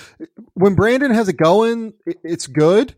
when 0.55 0.75
Brandin 0.75 1.13
has 1.13 1.29
it 1.29 1.37
going, 1.37 1.93
it's 2.05 2.47
good. 2.47 2.95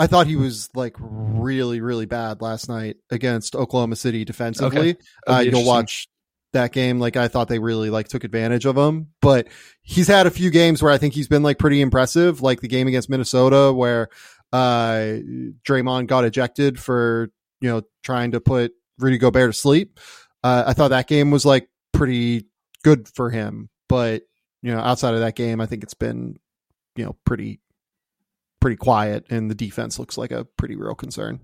I 0.00 0.06
thought 0.06 0.26
he 0.26 0.36
was 0.36 0.70
like 0.74 0.96
really, 0.98 1.82
really 1.82 2.06
bad 2.06 2.40
last 2.40 2.70
night 2.70 2.96
against 3.10 3.54
Oklahoma 3.54 3.96
City 3.96 4.24
defensively. 4.24 4.92
Okay. 4.92 4.96
Uh, 5.26 5.40
you'll 5.40 5.66
watch 5.66 6.08
that 6.54 6.72
game. 6.72 6.98
Like 6.98 7.18
I 7.18 7.28
thought 7.28 7.48
they 7.48 7.58
really 7.58 7.90
like 7.90 8.08
took 8.08 8.24
advantage 8.24 8.64
of 8.64 8.78
him, 8.78 9.08
but 9.20 9.48
he's 9.82 10.08
had 10.08 10.26
a 10.26 10.30
few 10.30 10.48
games 10.50 10.82
where 10.82 10.90
I 10.90 10.96
think 10.96 11.12
he's 11.12 11.28
been 11.28 11.42
like 11.42 11.58
pretty 11.58 11.82
impressive. 11.82 12.40
Like 12.40 12.62
the 12.62 12.68
game 12.68 12.88
against 12.88 13.10
Minnesota 13.10 13.74
where, 13.74 14.08
uh, 14.54 15.18
Draymond 15.68 16.06
got 16.06 16.24
ejected 16.24 16.80
for, 16.80 17.30
you 17.60 17.68
know, 17.68 17.82
trying 18.02 18.30
to 18.30 18.40
put 18.40 18.72
Rudy 18.98 19.18
Gobert 19.18 19.52
to 19.52 19.58
sleep. 19.58 20.00
Uh, 20.42 20.64
I 20.66 20.72
thought 20.72 20.88
that 20.88 21.08
game 21.08 21.30
was 21.30 21.44
like 21.44 21.68
pretty 21.92 22.46
good 22.82 23.06
for 23.06 23.28
him, 23.28 23.68
but 23.86 24.22
you 24.62 24.72
know, 24.72 24.80
outside 24.80 25.12
of 25.12 25.20
that 25.20 25.36
game, 25.36 25.60
I 25.60 25.66
think 25.66 25.82
it's 25.82 25.94
been, 25.94 26.38
you 26.96 27.04
know, 27.04 27.16
pretty 27.26 27.60
pretty 28.60 28.76
quiet, 28.76 29.26
and 29.30 29.50
the 29.50 29.54
defense 29.54 29.98
looks 29.98 30.18
like 30.18 30.30
a 30.30 30.44
pretty 30.44 30.76
real 30.76 30.94
concern. 30.94 31.40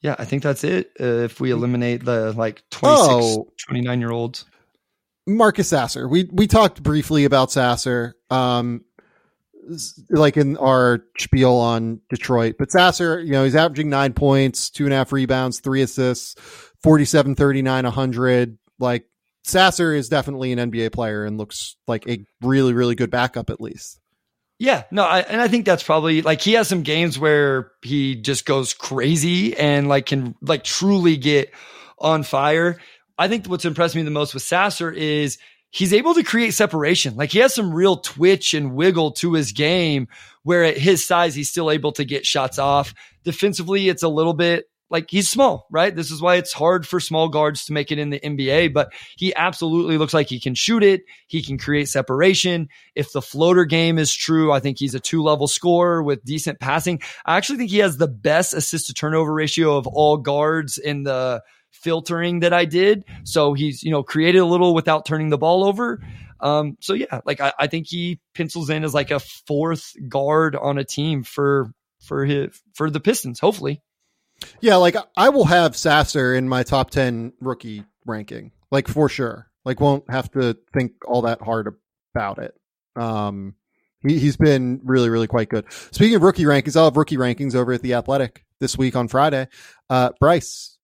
Yeah, 0.00 0.16
I 0.18 0.24
think 0.24 0.42
that's 0.42 0.64
it. 0.64 0.90
Uh, 1.00 1.24
if 1.24 1.40
we 1.40 1.50
eliminate 1.52 2.04
the 2.04 2.32
like 2.32 2.62
26, 2.70 2.98
oh, 2.98 3.52
29 3.68 4.00
year 4.00 4.10
olds. 4.10 4.44
Marcus 5.26 5.68
Sasser. 5.68 6.08
We 6.08 6.28
we 6.32 6.46
talked 6.48 6.82
briefly 6.82 7.24
about 7.24 7.52
Sasser, 7.52 8.16
um, 8.28 8.84
like 10.10 10.36
in 10.36 10.56
our 10.56 11.04
spiel 11.18 11.54
on 11.54 12.00
Detroit. 12.10 12.56
But 12.58 12.72
Sasser, 12.72 13.20
you 13.20 13.32
know, 13.32 13.44
he's 13.44 13.54
averaging 13.54 13.88
nine 13.88 14.12
points, 14.12 14.70
two 14.70 14.84
and 14.84 14.92
a 14.92 14.96
half 14.96 15.12
rebounds, 15.12 15.60
three 15.60 15.82
assists, 15.82 16.34
47, 16.82 17.36
39, 17.36 17.84
100. 17.84 18.58
Like 18.80 19.06
Sasser 19.44 19.94
is 19.94 20.08
definitely 20.08 20.52
an 20.52 20.70
NBA 20.70 20.92
player 20.92 21.24
and 21.24 21.38
looks 21.38 21.76
like 21.86 22.08
a 22.08 22.24
really, 22.40 22.72
really 22.72 22.96
good 22.96 23.10
backup 23.10 23.50
at 23.50 23.60
least. 23.60 24.00
Yeah, 24.62 24.84
no, 24.92 25.02
I, 25.02 25.22
and 25.22 25.40
I 25.40 25.48
think 25.48 25.66
that's 25.66 25.82
probably 25.82 26.22
like 26.22 26.40
he 26.40 26.52
has 26.52 26.68
some 26.68 26.84
games 26.84 27.18
where 27.18 27.72
he 27.82 28.14
just 28.14 28.46
goes 28.46 28.74
crazy 28.74 29.56
and 29.56 29.88
like 29.88 30.06
can 30.06 30.36
like 30.40 30.62
truly 30.62 31.16
get 31.16 31.50
on 31.98 32.22
fire. 32.22 32.78
I 33.18 33.26
think 33.26 33.46
what's 33.46 33.64
impressed 33.64 33.96
me 33.96 34.02
the 34.02 34.12
most 34.12 34.34
with 34.34 34.44
Sasser 34.44 34.88
is 34.88 35.38
he's 35.70 35.92
able 35.92 36.14
to 36.14 36.22
create 36.22 36.54
separation. 36.54 37.16
Like 37.16 37.32
he 37.32 37.40
has 37.40 37.52
some 37.52 37.74
real 37.74 37.96
twitch 37.96 38.54
and 38.54 38.76
wiggle 38.76 39.10
to 39.14 39.32
his 39.32 39.50
game 39.50 40.06
where 40.44 40.62
at 40.62 40.78
his 40.78 41.04
size, 41.04 41.34
he's 41.34 41.50
still 41.50 41.68
able 41.68 41.90
to 41.94 42.04
get 42.04 42.24
shots 42.24 42.60
off. 42.60 42.94
Defensively, 43.24 43.88
it's 43.88 44.04
a 44.04 44.08
little 44.08 44.32
bit 44.32 44.66
like 44.92 45.10
he's 45.10 45.28
small, 45.28 45.66
right? 45.70 45.96
This 45.96 46.10
is 46.10 46.20
why 46.20 46.36
it's 46.36 46.52
hard 46.52 46.86
for 46.86 47.00
small 47.00 47.30
guards 47.30 47.64
to 47.64 47.72
make 47.72 47.90
it 47.90 47.98
in 47.98 48.10
the 48.10 48.20
NBA, 48.20 48.74
but 48.74 48.92
he 49.16 49.34
absolutely 49.34 49.96
looks 49.96 50.12
like 50.12 50.28
he 50.28 50.38
can 50.38 50.54
shoot 50.54 50.82
it. 50.82 51.00
He 51.26 51.42
can 51.42 51.56
create 51.56 51.88
separation. 51.88 52.68
If 52.94 53.10
the 53.10 53.22
floater 53.22 53.64
game 53.64 53.98
is 53.98 54.14
true, 54.14 54.52
I 54.52 54.60
think 54.60 54.78
he's 54.78 54.94
a 54.94 55.00
two 55.00 55.22
level 55.22 55.48
scorer 55.48 56.02
with 56.02 56.22
decent 56.24 56.60
passing. 56.60 57.00
I 57.24 57.38
actually 57.38 57.58
think 57.58 57.70
he 57.70 57.78
has 57.78 57.96
the 57.96 58.06
best 58.06 58.52
assist 58.52 58.88
to 58.88 58.94
turnover 58.94 59.32
ratio 59.32 59.78
of 59.78 59.86
all 59.86 60.18
guards 60.18 60.76
in 60.76 61.04
the 61.04 61.42
filtering 61.70 62.40
that 62.40 62.52
I 62.52 62.66
did. 62.66 63.06
So 63.24 63.54
he's, 63.54 63.82
you 63.82 63.90
know, 63.90 64.02
created 64.02 64.40
a 64.40 64.46
little 64.46 64.74
without 64.74 65.06
turning 65.06 65.30
the 65.30 65.38
ball 65.38 65.64
over. 65.64 66.04
Um, 66.38 66.76
so 66.80 66.92
yeah, 66.92 67.22
like 67.24 67.40
I, 67.40 67.54
I 67.58 67.66
think 67.66 67.86
he 67.88 68.20
pencils 68.34 68.68
in 68.68 68.84
as 68.84 68.92
like 68.92 69.10
a 69.10 69.20
fourth 69.20 69.94
guard 70.06 70.54
on 70.54 70.76
a 70.76 70.84
team 70.84 71.22
for, 71.22 71.72
for 72.00 72.26
his, 72.26 72.60
for 72.74 72.90
the 72.90 73.00
Pistons, 73.00 73.40
hopefully. 73.40 73.80
Yeah, 74.60 74.76
like 74.76 74.96
I 75.16 75.28
will 75.28 75.44
have 75.44 75.76
Sasser 75.76 76.34
in 76.34 76.48
my 76.48 76.62
top 76.62 76.90
10 76.90 77.32
rookie 77.40 77.84
ranking, 78.06 78.52
like 78.70 78.88
for 78.88 79.08
sure. 79.08 79.48
Like 79.64 79.80
won't 79.80 80.10
have 80.10 80.30
to 80.32 80.56
think 80.72 80.92
all 81.06 81.22
that 81.22 81.40
hard 81.40 81.74
about 82.14 82.38
it. 82.38 82.54
Um 82.96 83.54
he, 84.06 84.18
he's 84.18 84.36
been 84.36 84.80
really, 84.84 85.08
really 85.10 85.28
quite 85.28 85.48
good. 85.48 85.64
Speaking 85.92 86.16
of 86.16 86.22
rookie 86.22 86.44
rankings, 86.44 86.76
I'll 86.76 86.84
have 86.84 86.96
rookie 86.96 87.16
rankings 87.16 87.54
over 87.54 87.72
at 87.72 87.82
the 87.82 87.94
Athletic 87.94 88.44
this 88.58 88.76
week 88.76 88.96
on 88.96 89.08
Friday. 89.08 89.48
Uh 89.88 90.10
Bryce, 90.20 90.78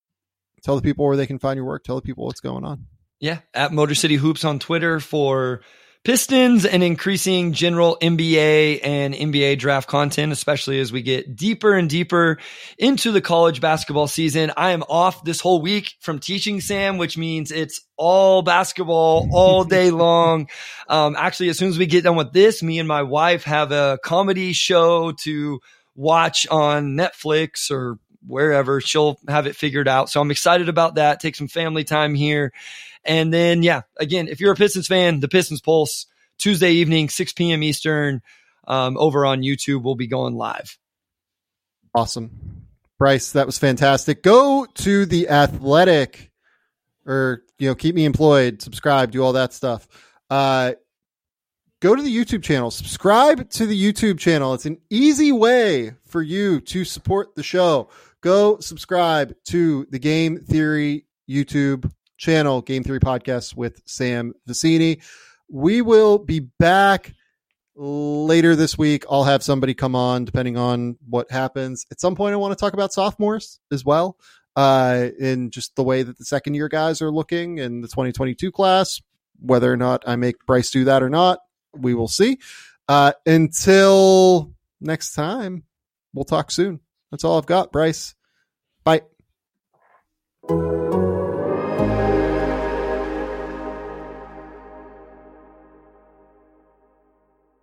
tell 0.63 0.75
the 0.75 0.81
people 0.81 1.05
where 1.05 1.17
they 1.17 1.27
can 1.27 1.39
find 1.39 1.57
your 1.57 1.65
work. 1.65 1.83
Tell 1.83 1.95
the 1.95 2.01
people 2.01 2.25
what's 2.25 2.41
going 2.41 2.63
on. 2.63 2.85
Yeah, 3.19 3.39
at 3.53 3.73
Motor 3.73 3.95
City 3.95 4.15
Hoops 4.15 4.45
on 4.45 4.59
Twitter 4.59 5.01
for 5.01 5.61
Pistons 6.05 6.65
and 6.65 6.81
increasing 6.81 7.51
general 7.51 7.97
NBA 8.01 8.79
and 8.83 9.13
NBA 9.13 9.59
draft 9.59 9.89
content, 9.89 10.31
especially 10.31 10.79
as 10.79 10.93
we 10.93 11.01
get 11.01 11.35
deeper 11.35 11.73
and 11.73 11.89
deeper 11.89 12.37
into 12.77 13.11
the 13.11 13.19
college 13.19 13.59
basketball 13.59 14.07
season. 14.07 14.53
I 14.55 14.71
am 14.71 14.83
off 14.87 15.25
this 15.25 15.41
whole 15.41 15.61
week 15.61 15.95
from 15.99 16.19
teaching 16.19 16.61
Sam, 16.61 16.97
which 16.97 17.17
means 17.17 17.51
it's 17.51 17.81
all 17.97 18.41
basketball 18.41 19.27
all 19.33 19.65
day 19.65 19.91
long. 19.91 20.47
Um, 20.87 21.17
actually, 21.17 21.49
as 21.49 21.57
soon 21.57 21.67
as 21.67 21.77
we 21.77 21.85
get 21.85 22.05
done 22.05 22.15
with 22.15 22.31
this, 22.31 22.63
me 22.63 22.79
and 22.79 22.87
my 22.87 23.03
wife 23.03 23.43
have 23.43 23.73
a 23.73 23.99
comedy 24.01 24.53
show 24.53 25.11
to 25.23 25.59
watch 25.95 26.47
on 26.49 26.95
Netflix 26.95 27.69
or 27.69 27.99
wherever. 28.25 28.79
She'll 28.79 29.19
have 29.27 29.47
it 29.47 29.55
figured 29.55 29.87
out. 29.87 30.09
So 30.09 30.21
I'm 30.21 30.31
excited 30.31 30.69
about 30.69 30.95
that. 30.95 31.19
Take 31.19 31.35
some 31.35 31.49
family 31.49 31.83
time 31.83 32.15
here. 32.15 32.53
And 33.05 33.33
then, 33.33 33.63
yeah, 33.63 33.81
again, 33.97 34.27
if 34.27 34.39
you're 34.39 34.53
a 34.53 34.55
Pistons 34.55 34.87
fan, 34.87 35.19
the 35.19 35.27
Pistons 35.27 35.61
Pulse, 35.61 36.05
Tuesday 36.37 36.71
evening, 36.73 37.09
6 37.09 37.33
p.m. 37.33 37.63
Eastern, 37.63 38.21
um, 38.67 38.97
over 38.97 39.25
on 39.25 39.41
YouTube, 39.41 39.83
will 39.83 39.95
be 39.95 40.07
going 40.07 40.35
live. 40.35 40.77
Awesome. 41.95 42.65
Bryce, 42.97 43.31
that 43.31 43.45
was 43.45 43.57
fantastic. 43.57 44.21
Go 44.21 44.65
to 44.75 45.05
the 45.05 45.29
athletic 45.29 46.31
or, 47.05 47.43
you 47.57 47.67
know, 47.67 47.75
keep 47.75 47.95
me 47.95 48.05
employed, 48.05 48.61
subscribe, 48.61 49.11
do 49.11 49.23
all 49.23 49.33
that 49.33 49.53
stuff. 49.53 49.87
Uh, 50.29 50.73
go 51.79 51.95
to 51.95 52.01
the 52.01 52.15
YouTube 52.15 52.43
channel, 52.43 52.69
subscribe 52.69 53.49
to 53.51 53.65
the 53.65 53.81
YouTube 53.81 54.19
channel. 54.19 54.53
It's 54.53 54.65
an 54.65 54.79
easy 54.89 55.31
way 55.31 55.93
for 56.05 56.21
you 56.21 56.59
to 56.61 56.83
support 56.83 57.35
the 57.35 57.43
show. 57.43 57.89
Go 58.21 58.59
subscribe 58.59 59.33
to 59.45 59.87
the 59.89 59.99
Game 59.99 60.41
Theory 60.41 61.05
YouTube 61.29 61.89
channel, 62.19 62.61
Game 62.61 62.83
Theory 62.83 62.99
Podcast 62.99 63.55
with 63.55 63.81
Sam 63.85 64.33
Vecenie. 64.47 65.01
We 65.49 65.81
will 65.81 66.19
be 66.19 66.39
back 66.39 67.13
later 67.79 68.55
this 68.55 68.77
week, 68.77 69.05
I'll 69.09 69.23
have 69.23 69.41
somebody 69.41 69.73
come 69.73 69.95
on, 69.95 70.25
depending 70.25 70.57
on 70.57 70.97
what 71.07 71.31
happens. 71.31 71.85
At 71.91 71.99
some 71.99 72.15
point, 72.15 72.33
I 72.33 72.37
want 72.37 72.51
to 72.51 72.61
talk 72.61 72.73
about 72.73 72.91
sophomores 72.91 73.59
as 73.71 73.85
well, 73.85 74.17
uh, 74.55 75.07
in 75.17 75.49
just 75.49 75.75
the 75.75 75.83
way 75.83 76.03
that 76.03 76.17
the 76.17 76.25
second 76.25 76.55
year 76.55 76.67
guys 76.67 77.01
are 77.01 77.11
looking 77.11 77.57
in 77.57 77.81
the 77.81 77.87
2022 77.87 78.51
class. 78.51 79.01
Whether 79.41 79.71
or 79.71 79.77
not 79.77 80.03
I 80.05 80.17
make 80.17 80.45
Bryce 80.45 80.69
do 80.69 80.83
that 80.85 81.01
or 81.01 81.09
not, 81.09 81.39
we 81.73 81.93
will 81.93 82.09
see. 82.09 82.39
Uh, 82.89 83.13
until 83.25 84.53
next 84.81 85.13
time, 85.13 85.63
we'll 86.13 86.25
talk 86.25 86.51
soon. 86.51 86.81
That's 87.11 87.23
all 87.23 87.37
I've 87.37 87.45
got, 87.45 87.71
Bryce. 87.71 88.15
Bye. 88.83 89.03